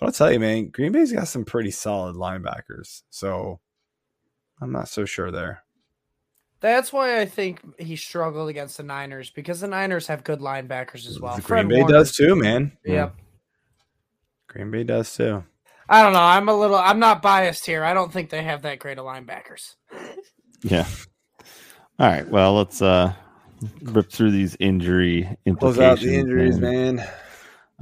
but 0.00 0.06
I'll 0.06 0.12
tell 0.12 0.32
you, 0.32 0.40
man, 0.40 0.70
Green 0.70 0.92
Bay's 0.92 1.12
got 1.12 1.28
some 1.28 1.44
pretty 1.44 1.70
solid 1.70 2.16
linebackers. 2.16 3.02
So 3.10 3.60
I'm 4.60 4.72
not 4.72 4.88
so 4.88 5.04
sure 5.04 5.30
there. 5.30 5.62
That's 6.60 6.92
why 6.92 7.20
I 7.20 7.24
think 7.24 7.60
he 7.80 7.96
struggled 7.96 8.50
against 8.50 8.76
the 8.76 8.82
Niners 8.82 9.30
because 9.30 9.60
the 9.60 9.68
Niners 9.68 10.06
have 10.08 10.24
good 10.24 10.40
linebackers 10.40 11.06
as 11.06 11.18
well. 11.20 11.36
The 11.36 11.42
Fred 11.42 11.66
Green 11.66 11.68
Bay 11.68 11.82
Warner- 11.82 11.98
does 11.98 12.16
too, 12.16 12.34
man. 12.36 12.72
Yep. 12.84 13.14
Green 14.48 14.70
Bay 14.70 14.84
does 14.84 15.14
too. 15.14 15.44
I 15.88 16.02
don't 16.02 16.12
know. 16.12 16.20
I'm 16.20 16.48
a 16.48 16.54
little. 16.54 16.76
I'm 16.76 16.98
not 16.98 17.22
biased 17.22 17.66
here. 17.66 17.82
I 17.82 17.94
don't 17.94 18.12
think 18.12 18.30
they 18.30 18.42
have 18.42 18.62
that 18.62 18.78
great 18.78 18.98
of 18.98 19.06
linebackers. 19.06 19.74
Yeah. 20.62 20.86
All 21.98 22.06
right. 22.06 22.28
Well, 22.28 22.54
let's 22.54 22.80
uh 22.82 23.14
rip 23.82 24.10
through 24.10 24.30
these 24.30 24.56
injury 24.60 25.36
implications. 25.46 25.76
Close 25.76 25.78
out 25.78 25.98
the 26.00 26.14
injuries, 26.14 26.58
man. 26.58 26.96
man. 26.96 27.08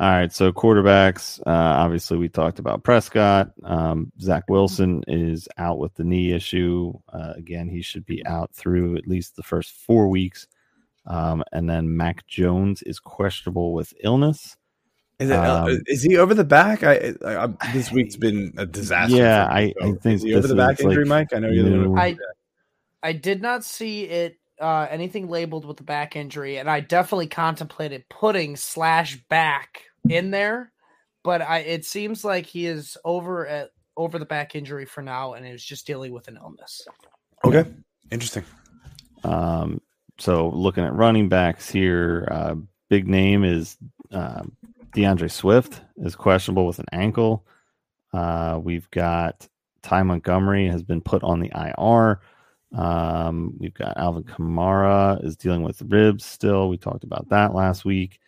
All 0.00 0.08
right, 0.08 0.32
so 0.32 0.52
quarterbacks. 0.52 1.40
Uh, 1.40 1.50
obviously, 1.50 2.18
we 2.18 2.28
talked 2.28 2.60
about 2.60 2.84
Prescott. 2.84 3.50
Um, 3.64 4.12
Zach 4.20 4.44
Wilson 4.48 5.02
is 5.08 5.48
out 5.58 5.78
with 5.80 5.92
the 5.94 6.04
knee 6.04 6.32
issue. 6.32 6.92
Uh, 7.12 7.32
again, 7.36 7.68
he 7.68 7.82
should 7.82 8.06
be 8.06 8.24
out 8.24 8.52
through 8.54 8.96
at 8.96 9.08
least 9.08 9.34
the 9.34 9.42
first 9.42 9.72
four 9.72 10.06
weeks. 10.08 10.46
Um, 11.06 11.42
and 11.52 11.68
then 11.68 11.96
Mac 11.96 12.24
Jones 12.28 12.82
is 12.82 13.00
questionable 13.00 13.72
with 13.72 13.92
illness. 14.04 14.56
Is, 15.18 15.30
it, 15.30 15.36
uh, 15.36 15.64
Um, 15.64 15.80
is 15.86 16.04
he 16.04 16.16
over 16.16 16.32
the 16.32 16.44
back? 16.44 16.84
I, 16.84 17.14
I, 17.24 17.44
I 17.60 17.72
this 17.72 17.90
week's 17.90 18.14
been 18.14 18.52
a 18.56 18.66
disaster. 18.66 19.16
Yeah, 19.16 19.46
I- 19.50 19.74
I 19.82 19.92
think 20.00 20.06
is 20.16 20.22
he 20.22 20.34
over 20.36 20.46
the 20.46 20.54
back 20.54 20.78
injury, 20.78 21.04
like, 21.04 21.30
Mike. 21.30 21.34
I 21.34 21.40
know 21.40 21.48
you're 21.50 21.64
the 21.64 21.76
one. 21.76 21.94
new- 21.94 21.98
I 21.98 22.16
I 23.02 23.12
did 23.14 23.42
not 23.42 23.64
see 23.64 24.04
it 24.04 24.36
uh, 24.60 24.86
anything 24.90 25.28
labeled 25.28 25.64
with 25.64 25.76
the 25.76 25.82
back 25.84 26.14
injury, 26.14 26.58
and 26.58 26.70
I 26.70 26.80
definitely 26.80 27.26
contemplated 27.28 28.08
putting 28.08 28.54
slash 28.56 29.16
back 29.28 29.82
in 30.10 30.30
there, 30.30 30.72
but 31.24 31.42
I 31.42 31.58
it 31.58 31.84
seems 31.84 32.24
like 32.24 32.46
he 32.46 32.66
is 32.66 32.96
over 33.04 33.46
at 33.46 33.70
over 33.96 34.18
the 34.18 34.26
back 34.26 34.54
injury 34.54 34.84
for 34.84 35.02
now, 35.02 35.34
and 35.34 35.46
is 35.46 35.64
just 35.64 35.86
dealing 35.86 36.12
with 36.12 36.28
an 36.28 36.38
illness. 36.40 36.86
Okay, 37.44 37.64
interesting. 38.10 38.44
Um, 39.24 39.80
so 40.18 40.48
looking 40.50 40.84
at 40.84 40.94
running 40.94 41.28
backs 41.28 41.70
here, 41.70 42.28
uh, 42.30 42.54
big 42.88 43.08
name 43.08 43.44
is 43.44 43.76
uh, 44.12 44.42
D'Andre 44.94 45.28
Swift 45.28 45.80
is 45.98 46.16
questionable 46.16 46.66
with 46.66 46.78
an 46.78 46.86
ankle. 46.92 47.46
Uh, 48.12 48.58
we've 48.62 48.90
got 48.90 49.46
Ty 49.82 50.02
Montgomery 50.02 50.66
has 50.68 50.82
been 50.82 51.00
put 51.00 51.22
on 51.22 51.40
the 51.40 51.50
IR. 51.54 52.20
Um, 52.76 53.54
we've 53.58 53.74
got 53.74 53.96
Alvin 53.96 54.24
Kamara 54.24 55.24
is 55.24 55.36
dealing 55.36 55.62
with 55.62 55.80
ribs 55.82 56.24
still. 56.24 56.68
We 56.68 56.76
talked 56.76 57.04
about 57.04 57.28
that 57.30 57.54
last 57.54 57.84
week. 57.84 58.20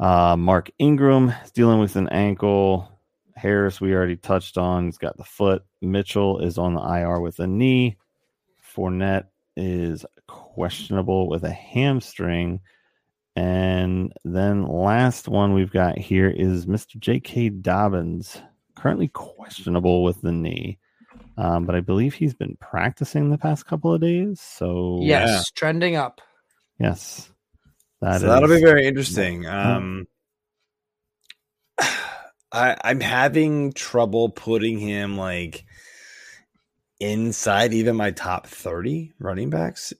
Uh, 0.00 0.34
Mark 0.36 0.70
Ingram 0.78 1.28
is 1.44 1.50
dealing 1.50 1.78
with 1.78 1.94
an 1.96 2.08
ankle. 2.08 2.88
Harris, 3.36 3.80
we 3.80 3.92
already 3.94 4.16
touched 4.16 4.56
on. 4.58 4.86
He's 4.86 4.98
got 4.98 5.16
the 5.16 5.24
foot. 5.24 5.62
Mitchell 5.82 6.40
is 6.40 6.56
on 6.58 6.74
the 6.74 6.80
IR 6.80 7.20
with 7.20 7.38
a 7.38 7.46
knee. 7.46 7.96
Fournette 8.74 9.26
is 9.56 10.06
questionable 10.26 11.28
with 11.28 11.44
a 11.44 11.50
hamstring. 11.52 12.60
And 13.36 14.12
then 14.24 14.66
last 14.66 15.28
one 15.28 15.52
we've 15.54 15.70
got 15.72 15.98
here 15.98 16.28
is 16.28 16.66
Mr. 16.66 16.98
J.K. 16.98 17.50
Dobbins, 17.50 18.40
currently 18.74 19.08
questionable 19.08 20.02
with 20.02 20.20
the 20.22 20.32
knee. 20.32 20.78
Um, 21.36 21.64
but 21.66 21.74
I 21.74 21.80
believe 21.80 22.14
he's 22.14 22.34
been 22.34 22.56
practicing 22.60 23.30
the 23.30 23.38
past 23.38 23.66
couple 23.66 23.92
of 23.94 24.00
days. 24.00 24.40
So 24.40 24.98
Yes, 25.02 25.50
trending 25.50 25.96
up. 25.96 26.20
yes, 26.78 27.30
that 28.00 28.20
so 28.20 28.26
that'll 28.28 28.48
be 28.48 28.60
very 28.60 28.86
interesting. 28.86 29.46
Um, 29.46 30.06
I, 32.52 32.76
I'm 32.82 33.00
having 33.00 33.72
trouble 33.72 34.28
putting 34.30 34.78
him 34.78 35.16
like 35.16 35.64
inside 36.98 37.72
even 37.72 37.96
my 37.96 38.10
top 38.10 38.46
30 38.46 39.14
running 39.18 39.50
backs 39.50 39.92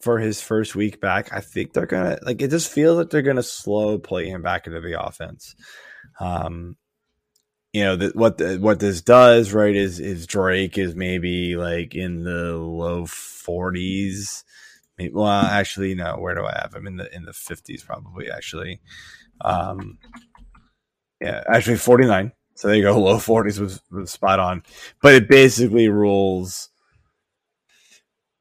for 0.00 0.18
his 0.18 0.40
first 0.40 0.74
week 0.74 1.00
back. 1.00 1.32
I 1.32 1.40
think 1.40 1.72
they're 1.72 1.86
gonna 1.86 2.18
like 2.22 2.42
it 2.42 2.50
just 2.50 2.70
feels 2.70 2.98
like 2.98 3.10
they're 3.10 3.22
gonna 3.22 3.42
slow 3.42 3.98
play 3.98 4.28
him 4.28 4.42
back 4.42 4.66
into 4.66 4.80
the 4.80 5.00
offense. 5.00 5.54
Um, 6.18 6.76
you 7.72 7.84
know 7.84 7.96
that 7.96 8.16
what 8.16 8.38
the, 8.38 8.56
what 8.56 8.80
this 8.80 9.00
does 9.00 9.52
right 9.52 9.76
is 9.76 10.00
is 10.00 10.26
Drake 10.26 10.76
is 10.76 10.94
maybe 10.94 11.56
like 11.56 11.94
in 11.94 12.24
the 12.24 12.56
low 12.56 13.04
40s. 13.04 14.42
Well, 15.08 15.26
actually, 15.26 15.94
no. 15.94 16.16
Where 16.18 16.34
do 16.34 16.44
I 16.44 16.58
have 16.60 16.74
him 16.74 16.86
in 16.86 16.96
the 16.96 17.14
in 17.14 17.24
the 17.24 17.32
50s? 17.32 17.84
Probably 17.84 18.30
actually. 18.30 18.80
Um, 19.40 19.98
yeah, 21.20 21.42
actually 21.48 21.76
49. 21.76 22.32
So 22.54 22.68
there 22.68 22.76
you 22.76 22.82
go. 22.82 22.98
Low 23.00 23.16
40s 23.16 23.58
was, 23.58 23.80
was 23.90 24.10
spot 24.10 24.38
on. 24.38 24.62
But 25.02 25.14
it 25.14 25.28
basically 25.28 25.88
rules 25.88 26.70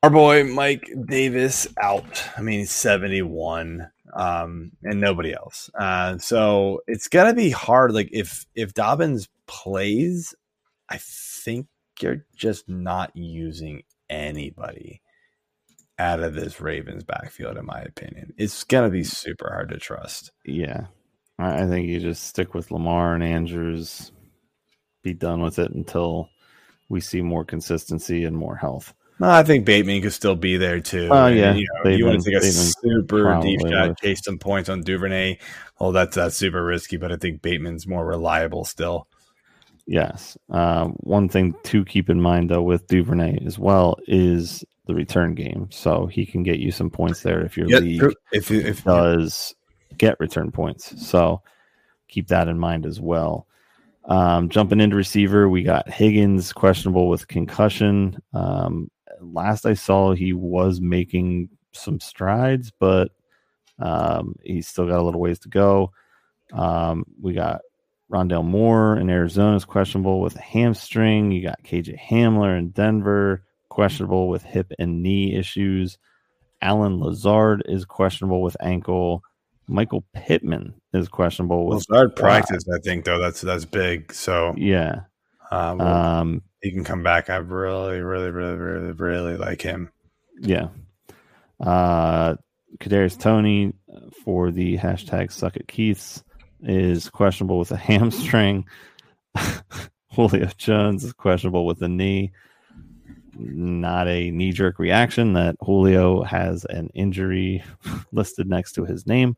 our 0.04 0.10
boy 0.10 0.44
Mike 0.46 0.90
Davis 1.08 1.68
out. 1.82 2.24
I 2.38 2.42
mean, 2.42 2.66
71 2.66 3.90
um, 4.14 4.72
and 4.84 5.02
nobody 5.02 5.34
else. 5.34 5.70
Uh, 5.78 6.18
so 6.18 6.82
it's 6.88 7.08
gonna 7.08 7.34
be 7.34 7.50
hard. 7.50 7.94
Like 7.94 8.10
if 8.12 8.46
if 8.56 8.74
Dobbins 8.74 9.30
plays, 9.48 10.34
I 10.90 10.98
think 11.00 11.68
you're 12.02 12.26
just 12.36 12.70
not 12.70 13.12
using 13.16 13.84
anybody 14.10 15.02
out 16.00 16.22
of 16.22 16.34
this 16.34 16.60
Ravens 16.60 17.04
backfield, 17.04 17.58
in 17.58 17.66
my 17.66 17.82
opinion. 17.82 18.34
It's 18.38 18.64
gonna 18.64 18.90
be 18.90 19.04
super 19.04 19.50
hard 19.50 19.70
to 19.70 19.78
trust. 19.78 20.32
Yeah, 20.46 20.88
I, 21.38 21.68
think 21.68 21.88
you 21.88 22.00
just 22.00 22.24
stick 22.24 22.54
with 22.54 22.72
Lamar 22.72 23.14
and 23.14 23.24
Andrews. 23.24 24.12
Be 25.04 25.14
done 25.14 25.42
with 25.42 25.60
it 25.60 25.72
until 25.72 26.30
we 26.90 27.00
see 27.02 27.22
more 27.22 27.46
consistency 27.46 28.24
and 28.24 28.36
more 28.36 28.56
health. 28.56 28.94
No, 29.20 29.30
I 29.30 29.44
think 29.44 29.66
Bateman 29.66 30.02
could 30.02 30.14
still 30.14 30.36
be 30.36 30.56
there 30.56 30.80
too. 30.80 31.10
Oh, 31.12 31.26
And, 31.26 31.38
yeah. 31.38 31.54
you, 31.54 31.68
know, 31.84 31.90
you 31.92 32.06
want 32.06 32.24
to 32.24 32.30
take 32.30 32.38
a 32.38 32.42
Bateman 32.42 32.74
super 32.82 33.40
deep 33.42 33.60
shot, 33.68 34.00
chase 34.00 34.24
some 34.24 34.40
points 34.40 34.70
on 34.70 34.82
Duvernay. 34.82 35.38
Oh, 35.80 35.92
that's 35.92 36.16
that's 36.16 36.38
super 36.38 36.64
risky, 36.64 36.98
but 36.98 37.12
I 37.12 37.18
think 37.18 37.42
Bateman's 37.42 37.86
more 37.86 38.06
reliable 38.06 38.64
still. 38.64 39.08
Yes. 39.86 40.38
Um, 40.50 40.96
one 41.00 41.28
thing 41.30 41.56
to 41.64 41.84
keep 41.84 42.10
in 42.10 42.22
mind, 42.22 42.50
though, 42.50 42.62
with 42.62 42.88
Duvernay 42.88 43.40
as 43.46 43.58
well 43.60 43.98
is 44.08 44.64
the 44.90 44.96
return 44.96 45.36
game. 45.36 45.68
So 45.72 46.08
he 46.08 46.26
can 46.26 46.42
get 46.42 46.60
you 46.60 46.72
some 46.72 46.90
points 46.90 47.22
there 47.22 47.46
if 47.46 47.56
your 47.56 47.70
Yeah, 47.70 47.80
league 47.80 48.00
true. 48.00 48.16
if 48.32 48.50
if 48.52 48.84
does 48.84 49.54
get 49.98 50.20
return 50.20 50.52
points. 50.52 51.08
So 51.08 51.44
keep 52.08 52.28
that 52.30 52.48
in 52.48 52.58
mind 52.58 52.88
as 52.88 53.00
well. 53.00 53.48
Um, 54.06 54.50
jumping 54.50 54.80
into 54.80 54.96
receiver, 54.96 55.48
we 55.48 55.62
got 55.62 55.88
Higgins 55.88 56.52
questionable 56.52 57.08
with 57.08 57.28
concussion. 57.28 58.18
Um, 58.34 58.90
last 59.22 59.68
I 59.68 59.76
saw, 59.76 60.14
he 60.14 60.34
was 60.34 60.82
making 60.82 61.50
some 61.72 62.00
strides, 62.00 62.72
but 62.80 63.12
um, 63.78 64.36
he's 64.44 64.68
still 64.68 64.88
got 64.88 65.00
a 65.00 65.04
little 65.04 65.22
ways 65.22 65.38
to 65.40 65.50
go. 65.50 65.92
Um, 66.52 67.06
we 67.22 67.34
got 67.34 67.62
Rondale 68.12 68.44
Moore 68.44 68.98
in 68.98 69.12
Arizona 69.12 69.56
is 69.56 69.66
questionable 69.66 70.20
with 70.20 70.36
a 70.36 70.42
hamstring. 70.42 71.32
You 71.32 71.44
got 71.44 71.62
KJ 71.64 72.00
Hamler 72.00 72.58
in 72.58 72.70
Denver, 72.70 73.44
questionable 73.80 74.28
with 74.28 74.44
hip 74.44 74.74
and 74.78 75.02
knee 75.02 75.36
issues. 75.36 75.98
Allen 76.62 77.00
Lazard 77.00 77.64
is 77.66 77.86
questionable 77.86 78.42
with 78.42 78.58
ankle. 78.60 79.24
Michael 79.68 80.04
Pittman 80.14 80.74
is 80.94 81.08
questionable 81.08 81.66
with 81.68 81.84
start 81.84 82.16
practice, 82.18 82.64
I 82.74 82.80
think 82.80 83.06
though 83.06 83.20
that's 83.20 83.40
that's 83.40 83.64
big. 83.64 84.12
So 84.12 84.54
yeah. 84.58 85.04
uh, 85.50 85.76
well, 85.80 85.88
Um, 85.88 86.42
he 86.62 86.72
can 86.72 86.84
come 86.84 87.04
back. 87.04 87.30
I 87.30 87.38
really, 87.38 88.02
really, 88.02 88.32
really, 88.32 88.58
really, 88.58 88.92
really 88.92 89.38
like 89.38 89.62
him. 89.62 89.90
yeah. 90.42 90.68
Uh, 91.62 92.36
Kadarius 92.80 93.18
Toney 93.18 93.74
for 94.26 94.52
the 94.52 94.78
hashtag 94.78 95.32
suck 95.32 95.56
at 95.56 95.68
Keiths 95.68 96.22
is 96.64 97.10
questionable 97.10 97.60
with 97.60 97.72
a 97.72 97.78
hamstring. 97.78 98.66
Julio 100.16 100.50
Jones 100.58 101.06
is 101.06 101.14
questionable 101.14 101.66
with 101.66 101.82
a 101.82 101.88
knee. 101.88 102.32
Not 103.40 104.08
a 104.08 104.32
knee 104.32 104.52
jerk 104.52 104.80
reaction 104.80 105.34
that 105.34 105.56
Julio 105.62 106.24
has 106.24 106.66
an 106.66 106.90
injury 106.94 107.64
listed 108.12 108.50
next 108.50 108.74
to 108.74 108.84
his 108.84 109.08
name, 109.08 109.38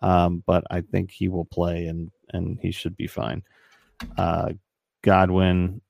um, 0.00 0.42
but 0.46 0.64
I 0.70 0.80
think 0.80 1.10
he 1.10 1.28
will 1.28 1.44
play 1.44 1.86
and 1.86 2.10
and 2.30 2.58
he 2.60 2.72
should 2.72 2.96
be 2.96 3.06
fine. 3.06 3.42
Uh, 4.16 4.52
Godwin 5.02 5.82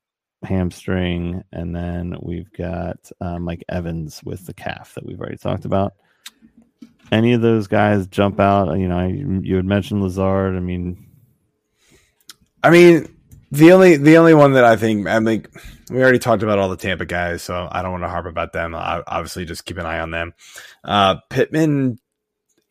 hamstring, 0.42 1.42
and 1.52 1.74
then 1.74 2.16
we've 2.20 2.52
got 2.52 2.96
uh, 3.20 3.38
Mike 3.38 3.64
Evans 3.68 4.20
with 4.24 4.46
the 4.46 4.54
calf 4.54 4.94
that 4.94 5.06
we've 5.06 5.20
already 5.20 5.36
talked 5.36 5.64
about. 5.64 5.94
Any 7.12 7.32
of 7.32 7.40
those 7.40 7.66
guys 7.66 8.06
jump 8.06 8.40
out? 8.40 8.76
You 8.78 8.88
know, 8.88 9.06
you, 9.06 9.40
you 9.42 9.56
had 9.56 9.64
mentioned 9.64 10.02
Lazard. 10.02 10.56
I 10.56 10.60
mean, 10.60 11.06
I 12.62 12.70
mean, 12.70 13.13
the 13.50 13.72
only 13.72 13.96
the 13.96 14.16
only 14.16 14.34
one 14.34 14.52
that 14.54 14.64
I 14.64 14.76
think 14.76 15.06
I 15.06 15.22
think 15.22 15.48
we 15.90 16.02
already 16.02 16.18
talked 16.18 16.42
about 16.42 16.58
all 16.58 16.68
the 16.68 16.76
Tampa 16.76 17.04
guys, 17.04 17.42
so 17.42 17.68
I 17.70 17.82
don't 17.82 17.92
want 17.92 18.04
to 18.04 18.08
harp 18.08 18.26
about 18.26 18.52
them. 18.52 18.74
I, 18.74 19.02
obviously, 19.06 19.44
just 19.44 19.64
keep 19.64 19.78
an 19.78 19.86
eye 19.86 20.00
on 20.00 20.10
them. 20.10 20.34
Uh, 20.82 21.16
Pittman, 21.28 21.98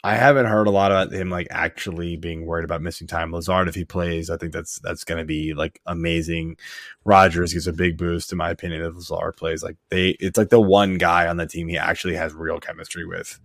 I 0.03 0.15
haven't 0.15 0.47
heard 0.47 0.67
a 0.67 0.71
lot 0.71 0.91
about 0.91 1.13
him 1.13 1.29
like 1.29 1.47
actually 1.49 2.17
being 2.17 2.45
worried 2.45 2.65
about 2.65 2.81
missing 2.81 3.07
time. 3.07 3.31
Lazard, 3.31 3.67
if 3.67 3.75
he 3.75 3.85
plays, 3.85 4.29
I 4.29 4.37
think 4.37 4.51
that's 4.51 4.79
that's 4.79 5.03
going 5.03 5.19
to 5.19 5.25
be 5.25 5.53
like 5.53 5.79
amazing. 5.85 6.57
Rodgers 7.05 7.53
gives 7.53 7.67
a 7.67 7.73
big 7.73 7.97
boost, 7.97 8.31
in 8.31 8.37
my 8.37 8.49
opinion, 8.49 8.81
if 8.81 8.95
Lazard 8.95 9.37
plays. 9.37 9.63
Like 9.63 9.77
they, 9.89 10.09
it's 10.19 10.37
like 10.37 10.49
the 10.49 10.59
one 10.59 10.97
guy 10.97 11.27
on 11.27 11.37
the 11.37 11.47
team 11.47 11.67
he 11.67 11.77
actually 11.77 12.15
has 12.15 12.33
real 12.33 12.59
chemistry 12.59 13.05
with. 13.05 13.39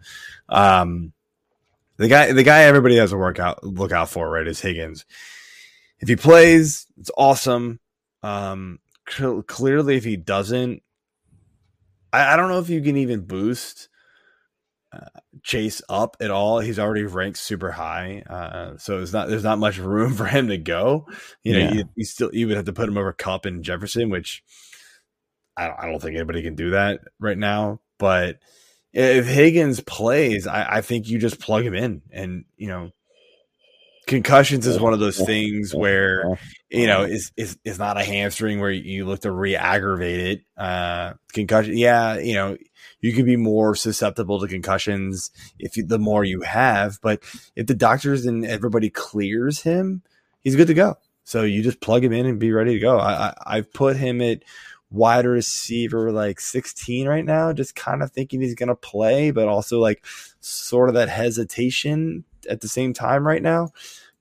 Um, 0.48 1.12
the 1.98 2.08
guy, 2.08 2.32
the 2.32 2.44
guy 2.44 2.62
everybody 2.62 2.96
has 2.96 3.10
to 3.10 3.16
work 3.16 3.38
out, 3.38 3.62
look 3.64 3.92
out 3.92 4.08
for, 4.08 4.30
right, 4.30 4.46
is 4.46 4.60
Higgins 4.60 5.04
if 6.00 6.08
he 6.08 6.16
plays, 6.16 6.86
it's 6.98 7.10
awesome. 7.16 7.80
Um, 8.22 8.78
cl- 9.08 9.42
clearly, 9.42 9.96
if 9.96 10.04
he 10.04 10.16
doesn't, 10.16 10.82
I, 12.12 12.32
I 12.34 12.36
don't 12.36 12.48
know 12.48 12.58
if 12.60 12.68
you 12.68 12.80
can 12.82 12.96
even 12.96 13.20
boost 13.20 13.88
uh, 14.92 15.06
Chase 15.42 15.82
up 15.88 16.16
at 16.20 16.30
all. 16.30 16.60
He's 16.60 16.78
already 16.78 17.04
ranked 17.04 17.38
super 17.38 17.70
high, 17.70 18.22
uh, 18.28 18.76
so 18.78 19.00
it's 19.02 19.12
not 19.12 19.28
there's 19.28 19.44
not 19.44 19.58
much 19.58 19.78
room 19.78 20.14
for 20.14 20.24
him 20.24 20.48
to 20.48 20.58
go. 20.58 21.06
You 21.44 21.52
know, 21.54 21.58
Yeah. 21.58 21.72
you, 21.74 21.84
you 21.94 22.04
still 22.04 22.30
you 22.32 22.46
would 22.46 22.56
have 22.56 22.66
to 22.66 22.72
put 22.72 22.88
him 22.88 22.96
over 22.98 23.12
Kupp 23.12 23.44
and 23.44 23.62
Jefferson, 23.62 24.08
which 24.10 24.42
I 25.56 25.66
don't, 25.66 25.78
I 25.78 25.86
don't 25.86 26.00
think 26.00 26.16
anybody 26.16 26.42
can 26.42 26.54
do 26.54 26.70
that 26.70 27.00
right 27.20 27.36
now. 27.38 27.80
But 27.98 28.38
if 28.92 29.26
Higgins 29.26 29.80
plays, 29.80 30.46
I, 30.46 30.76
I 30.76 30.80
think 30.80 31.08
you 31.08 31.18
just 31.18 31.40
plug 31.40 31.64
him 31.64 31.74
in, 31.74 32.02
and 32.10 32.44
you 32.56 32.68
know 32.68 32.90
concussions 34.08 34.66
is 34.66 34.80
one 34.80 34.92
of 34.92 34.98
those 34.98 35.20
things 35.24 35.72
where 35.74 36.38
you 36.68 36.86
know 36.86 37.02
is 37.02 37.30
is 37.36 37.56
is 37.64 37.78
not 37.78 37.96
a 37.96 38.02
hamstring 38.02 38.58
where 38.58 38.70
you 38.70 39.04
look 39.04 39.20
to 39.20 39.30
re-aggravate 39.30 40.20
it. 40.20 40.40
Uh, 40.56 41.12
concussion, 41.32 41.76
yeah, 41.76 42.18
you 42.18 42.34
know 42.34 42.56
you 43.00 43.12
can 43.12 43.24
be 43.24 43.36
more 43.36 43.76
susceptible 43.76 44.40
to 44.40 44.48
concussions 44.48 45.30
if 45.60 45.76
you, 45.76 45.86
the 45.86 45.98
more 45.98 46.24
you 46.24 46.40
have. 46.40 46.98
But 47.00 47.22
if 47.54 47.68
the 47.68 47.74
doctors 47.74 48.26
and 48.26 48.44
everybody 48.44 48.90
clears 48.90 49.62
him, 49.62 50.02
he's 50.40 50.56
good 50.56 50.66
to 50.66 50.74
go. 50.74 50.96
So 51.22 51.42
you 51.42 51.62
just 51.62 51.80
plug 51.80 52.02
him 52.02 52.12
in 52.12 52.26
and 52.26 52.40
be 52.40 52.50
ready 52.50 52.74
to 52.74 52.80
go. 52.80 52.98
I, 52.98 53.12
I 53.12 53.34
I've 53.46 53.72
put 53.72 53.96
him 53.96 54.20
at 54.20 54.42
wide 54.90 55.26
receiver 55.26 56.10
like 56.10 56.40
16 56.40 57.06
right 57.06 57.24
now, 57.24 57.52
just 57.52 57.76
kind 57.76 58.02
of 58.02 58.10
thinking 58.10 58.40
he's 58.40 58.54
going 58.54 58.70
to 58.70 58.74
play, 58.74 59.30
but 59.30 59.46
also 59.46 59.78
like 59.78 60.04
sort 60.40 60.88
of 60.88 60.94
that 60.94 61.10
hesitation 61.10 62.24
at 62.48 62.60
the 62.60 62.68
same 62.68 62.92
time 62.92 63.26
right 63.26 63.42
now. 63.42 63.70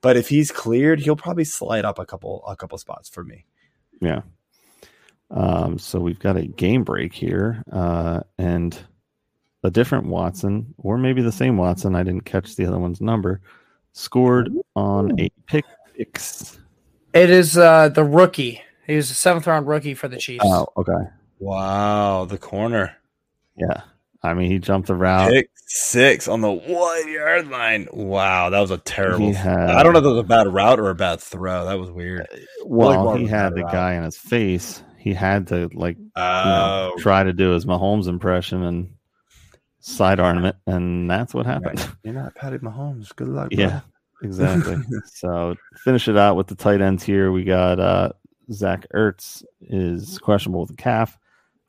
But 0.02 0.18
if 0.18 0.30
he's 0.30 0.52
cleared, 0.52 1.00
he'll 1.00 1.16
probably 1.16 1.44
slide 1.44 1.86
up 1.86 2.00
a 2.00 2.06
couple 2.06 2.44
a 2.48 2.56
couple 2.56 2.78
spots 2.78 3.10
for 3.10 3.24
me. 3.24 3.46
Yeah. 4.02 4.22
Um, 5.32 5.78
so 5.78 6.00
we've 6.00 6.20
got 6.20 6.38
a 6.38 6.46
game 6.46 6.84
break 6.84 7.14
here, 7.14 7.64
uh, 7.72 8.22
and 8.38 8.78
a 9.64 9.72
different 9.72 10.06
Watson, 10.06 10.74
or 10.78 10.98
maybe 10.98 11.22
the 11.22 11.32
same 11.32 11.58
Watson. 11.58 11.96
I 11.96 12.04
didn't 12.04 12.26
catch 12.26 12.56
the 12.56 12.66
other 12.66 12.80
one's 12.80 13.02
number. 13.02 13.42
Scored 13.92 14.50
on 14.76 15.20
a 15.20 15.30
pick 15.48 15.66
six. 15.98 16.60
It 17.14 17.30
is 17.30 17.58
uh, 17.58 17.90
the 17.90 18.04
rookie. 18.04 18.62
He 18.86 18.96
was 18.96 19.12
a 19.12 19.16
seventh 19.16 19.48
round 19.48 19.68
rookie 19.68 19.96
for 19.96 20.08
the 20.08 20.18
Chiefs. 20.18 20.46
Oh, 20.46 20.68
okay. 20.78 21.10
Wow, 21.40 22.26
the 22.26 22.38
corner. 22.38 22.96
Yeah. 23.58 23.82
I 24.28 24.34
mean, 24.34 24.52
he 24.52 24.60
jumped 24.60 24.90
around. 24.90 25.32
Pick 25.32 25.50
six 25.66 26.28
on 26.28 26.42
the 26.42 26.52
one 26.52 27.12
yard 27.12 27.48
line. 27.50 27.88
Wow, 27.92 28.50
that 28.52 28.60
was 28.60 28.72
a 28.72 28.78
terrible. 28.78 29.34
Had- 29.34 29.70
I 29.70 29.84
don't 29.84 29.94
know 29.94 30.00
if 30.00 30.04
that 30.04 30.10
was 30.12 30.20
a 30.20 30.24
bad 30.24 30.48
route 30.54 30.80
or 30.80 30.90
a 30.90 30.96
bad 30.96 31.20
throw. 31.20 31.66
That 31.66 31.80
was 31.80 31.90
weird. 31.92 32.28
Well, 32.66 33.04
more 33.04 33.18
he 33.18 33.26
had 33.28 33.54
the 33.56 33.64
route. 33.64 33.72
guy 33.72 33.94
in 33.96 34.04
his 34.04 34.18
face. 34.18 34.84
He 34.98 35.14
had 35.14 35.48
to 35.48 35.70
like 35.74 35.98
you 35.98 36.04
know, 36.16 36.92
Oh, 36.94 37.00
try 37.00 37.24
to 37.24 37.32
do 37.34 37.52
his 37.52 37.66
Mahomes 37.66 38.08
impression 38.08 38.64
and 38.64 38.90
sidearm 39.80 40.46
it, 40.46 40.56
and 40.66 41.10
that's 41.10 41.34
what 41.34 41.46
happened. 41.46 41.88
you're 42.04 42.14
not 42.14 42.36
Patty 42.36 42.58
Mahomes. 42.58 43.16
Good 43.16 43.30
luck. 43.30 43.50
Yeah, 43.52 43.82
exactly. 44.22 44.78
so 45.06 45.56
finish 45.84 46.08
it 46.08 46.18
out 46.18 46.36
with 46.36 46.48
the 46.48 46.56
tight 46.56 46.82
ends 46.82 47.04
here. 47.04 47.32
We 47.32 47.44
got 47.44 47.80
uh, 47.80 48.12
Zach 48.52 48.86
Ertz 48.94 49.44
is 49.62 50.20
questionable 50.20 50.62
with 50.62 50.72
a 50.72 50.76
calf. 50.76 51.18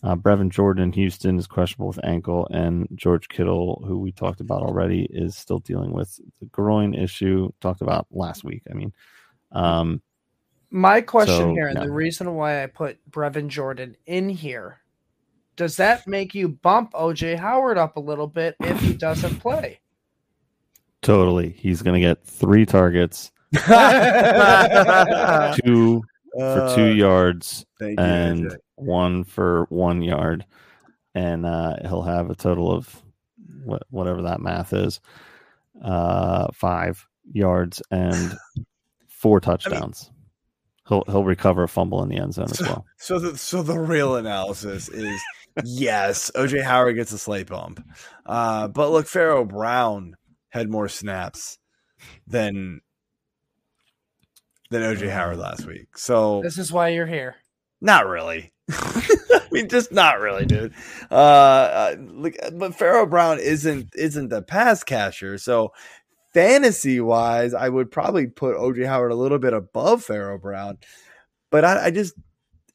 Uh, 0.03 0.15
Brevin 0.15 0.49
Jordan 0.51 0.85
in 0.85 0.93
Houston 0.93 1.39
is 1.39 1.49
questionable 1.49 1.89
with 1.89 2.05
ankle, 2.05 2.47
and 2.53 2.87
George 2.95 3.29
Kittle, 3.29 3.83
who 3.87 3.99
we 3.99 4.13
talked 4.13 4.41
about 4.41 4.63
already, 4.63 5.09
is 5.11 5.37
still 5.37 5.59
dealing 5.59 5.93
with 5.93 6.21
the 6.39 6.47
groin 6.47 6.95
issue 6.95 7.51
talked 7.61 7.81
about 7.81 8.07
last 8.13 8.45
week. 8.45 8.63
I 8.71 8.75
mean, 8.75 8.93
um, 9.51 10.01
My 10.71 11.01
question 11.01 11.37
So, 11.37 11.53
here, 11.53 11.67
and 11.67 11.79
yeah. 11.79 11.85
the 11.85 11.91
reason 11.91 12.33
why 12.37 12.63
I 12.63 12.67
put 12.67 12.99
Brevin 13.11 13.49
Jordan 13.49 13.97
in 14.07 14.29
here, 14.29 14.79
does 15.57 15.77
that 15.79 16.07
make 16.07 16.33
you 16.33 16.49
bump 16.49 16.93
OJ 16.93 17.37
Howard 17.37 17.77
up 17.79 17.97
a 17.97 18.01
little 18.01 18.29
bit 18.29 18.55
if 18.61 18.79
he 18.81 18.93
doesn't 18.95 19.41
play? 19.41 19.81
totally, 21.03 21.51
he's 21.51 21.83
going 21.83 21.95
to 21.95 22.07
get 22.07 22.23
three 22.25 22.67
targets, 22.67 23.33
two 25.65 26.03
for 26.33 26.73
two 26.75 26.95
yards, 26.95 27.65
Uh, 27.81 27.87
you. 27.87 27.95
and 27.99 28.57
one 28.77 29.25
for 29.25 29.67
one 29.71 30.03
yard, 30.03 30.45
and 31.15 31.45
uh, 31.47 31.77
he'll 31.83 32.03
have 32.03 32.31
a 32.31 32.35
total 32.35 32.71
of 32.73 33.03
what, 33.65 33.83
whatever 33.91 34.23
that 34.23 34.41
math 34.41 34.73
is, 34.73 35.01
uh, 35.83 36.49
five 36.53 37.07
yards 37.33 37.83
and 37.91 38.37
four 39.09 39.41
touchdowns. 39.41 40.11
he'll 40.89 41.05
he'll 41.07 41.25
recover 41.25 41.65
a 41.65 41.69
fumble 41.69 42.03
in 42.03 42.09
the 42.09 42.17
end 42.19 42.35
zone 42.35 42.49
as 42.51 42.61
well. 42.61 42.85
So 42.99 43.19
the 43.19 43.37
so 43.39 43.63
the 43.63 43.79
real 43.79 44.17
analysis 44.17 44.89
is 44.89 45.21
yes, 45.65 46.31
OJ 46.35 46.63
Howard 46.63 46.97
gets 46.97 47.13
a 47.13 47.19
slight 47.19 47.47
bump. 47.49 47.85
Uh, 48.25 48.69
but 48.69 48.91
look, 48.91 49.07
Pharaoh 49.07 49.45
Brown 49.45 50.15
had 50.51 50.69
more 50.71 50.89
snaps 50.89 51.59
than 52.27 52.81
than 54.71 54.83
OJ 54.83 55.11
Howard 55.11 55.39
last 55.39 55.67
week. 55.67 55.97
So 55.97 56.43
This 56.43 56.59
is 56.59 56.73
why 56.73 56.89
you're 56.89 57.07
here. 57.07 57.37
not 57.81 58.07
really. 58.07 58.53
I 58.71 59.47
mean, 59.51 59.69
just 59.69 59.91
not 59.93 60.21
really, 60.21 60.45
dude. 60.45 60.75
Uh, 61.11 61.15
uh, 61.15 61.97
look, 61.99 62.35
but 62.53 62.75
Pharaoh 62.75 63.07
Brown 63.07 63.39
isn't 63.39 63.95
isn't 63.95 64.29
the 64.29 64.43
pass 64.43 64.85
catcher, 64.85 65.39
so 65.39 65.73
fantasy 66.35 67.01
wise, 67.01 67.55
I 67.55 67.69
would 67.71 67.91
probably 67.91 68.27
put 68.27 68.57
OJ 68.57 68.87
Howard 68.87 69.11
a 69.13 69.17
little 69.17 69.39
bit 69.39 69.55
above 69.55 70.05
Pharaoh 70.05 70.39
Brown. 70.39 70.79
But 71.51 71.65
I, 71.65 71.87
I 71.87 71.91
just, 71.91 72.13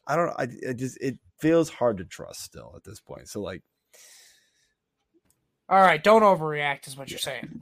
I 0.08 0.16
don't, 0.16 0.30
I, 0.32 0.48
I 0.70 0.74
just, 0.74 0.98
it 1.00 1.20
feels 1.40 1.70
hard 1.70 2.00
to 2.00 2.06
trust 2.06 2.42
still 2.42 2.74
at 2.76 2.84
this 2.84 3.00
point. 3.00 3.30
So 3.30 3.40
like, 3.42 3.62
All 5.70 5.80
right, 5.80 6.04
don't 6.04 6.24
overreact, 6.24 6.88
is 6.88 6.98
what 6.98 7.10
you're 7.12 7.20
saying. 7.20 7.62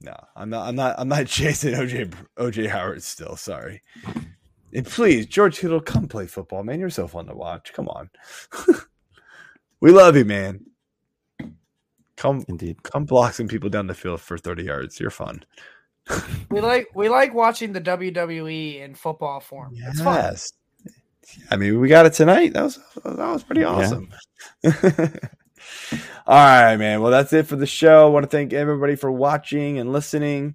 No, 0.00 0.16
I'm 0.36 0.50
not, 0.50 0.68
I'm 0.68 0.76
not, 0.76 0.94
I'm 0.98 1.08
not 1.08 1.26
chasing 1.28 1.74
OJ 1.74 2.12
OJ 2.36 2.68
Howard 2.68 3.02
still. 3.02 3.36
Sorry. 3.36 3.82
And 4.72 4.86
please, 4.86 5.26
George 5.26 5.58
Kittle, 5.58 5.80
come 5.80 6.08
play 6.08 6.26
football, 6.26 6.62
man. 6.62 6.78
You're 6.78 6.90
so 6.90 7.08
fun 7.08 7.26
to 7.26 7.34
watch. 7.34 7.72
Come 7.72 7.88
on. 7.88 8.10
we 9.80 9.90
love 9.90 10.16
you, 10.16 10.24
man. 10.24 10.66
Come 12.16 12.44
Indeed. 12.48 12.82
come 12.82 13.04
block 13.04 13.34
some 13.34 13.48
people 13.48 13.70
down 13.70 13.86
the 13.86 13.94
field 13.94 14.20
for 14.20 14.36
30 14.36 14.64
yards. 14.64 15.00
You're 15.00 15.10
fun. 15.10 15.44
We 16.50 16.62
like 16.62 16.88
we 16.94 17.10
like 17.10 17.34
watching 17.34 17.74
the 17.74 17.80
WWE 17.82 18.80
in 18.80 18.94
football 18.94 19.40
form. 19.40 19.74
It's 19.76 20.00
fun. 20.00 20.14
Yes. 20.14 20.50
I 21.50 21.56
mean, 21.56 21.78
we 21.78 21.88
got 21.88 22.06
it 22.06 22.14
tonight. 22.14 22.54
That 22.54 22.62
was 22.62 22.78
that 23.04 23.18
was 23.18 23.44
pretty 23.44 23.64
awesome. 23.64 24.08
All 26.26 26.36
right, 26.36 26.76
man. 26.76 27.00
Well, 27.00 27.10
that's 27.10 27.32
it 27.32 27.46
for 27.46 27.56
the 27.56 27.66
show. 27.66 28.06
I 28.06 28.10
want 28.10 28.24
to 28.24 28.30
thank 28.30 28.52
everybody 28.52 28.96
for 28.96 29.10
watching 29.10 29.78
and 29.78 29.92
listening. 29.92 30.54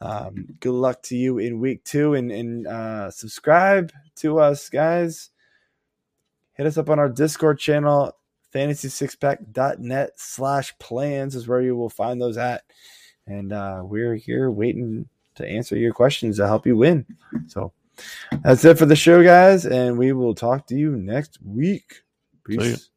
Um, 0.00 0.48
good 0.58 0.72
luck 0.72 1.02
to 1.04 1.16
you 1.16 1.38
in 1.38 1.60
week 1.60 1.84
two, 1.84 2.14
and 2.14 2.32
and 2.32 2.66
uh, 2.66 3.10
subscribe 3.10 3.92
to 4.16 4.40
us, 4.40 4.68
guys. 4.68 5.30
Hit 6.54 6.66
us 6.66 6.76
up 6.76 6.90
on 6.90 6.98
our 6.98 7.08
Discord 7.08 7.58
channel, 7.58 8.16
fantasy6pack.net 8.52 10.10
slash 10.16 10.76
plans 10.78 11.34
is 11.34 11.48
where 11.48 11.62
you 11.62 11.76
will 11.76 11.88
find 11.88 12.20
those 12.20 12.36
at. 12.36 12.62
And 13.26 13.52
uh, 13.52 13.82
we're 13.84 14.16
here 14.16 14.50
waiting 14.50 15.08
to 15.36 15.46
answer 15.46 15.76
your 15.76 15.92
questions 15.92 16.36
to 16.36 16.46
help 16.46 16.66
you 16.66 16.76
win. 16.76 17.06
So 17.46 17.72
that's 18.42 18.64
it 18.64 18.78
for 18.78 18.86
the 18.86 18.96
show, 18.96 19.22
guys, 19.22 19.64
and 19.64 19.96
we 19.96 20.12
will 20.12 20.34
talk 20.34 20.66
to 20.68 20.76
you 20.76 20.96
next 20.96 21.38
week. 21.42 22.02
Peace. 22.44 22.90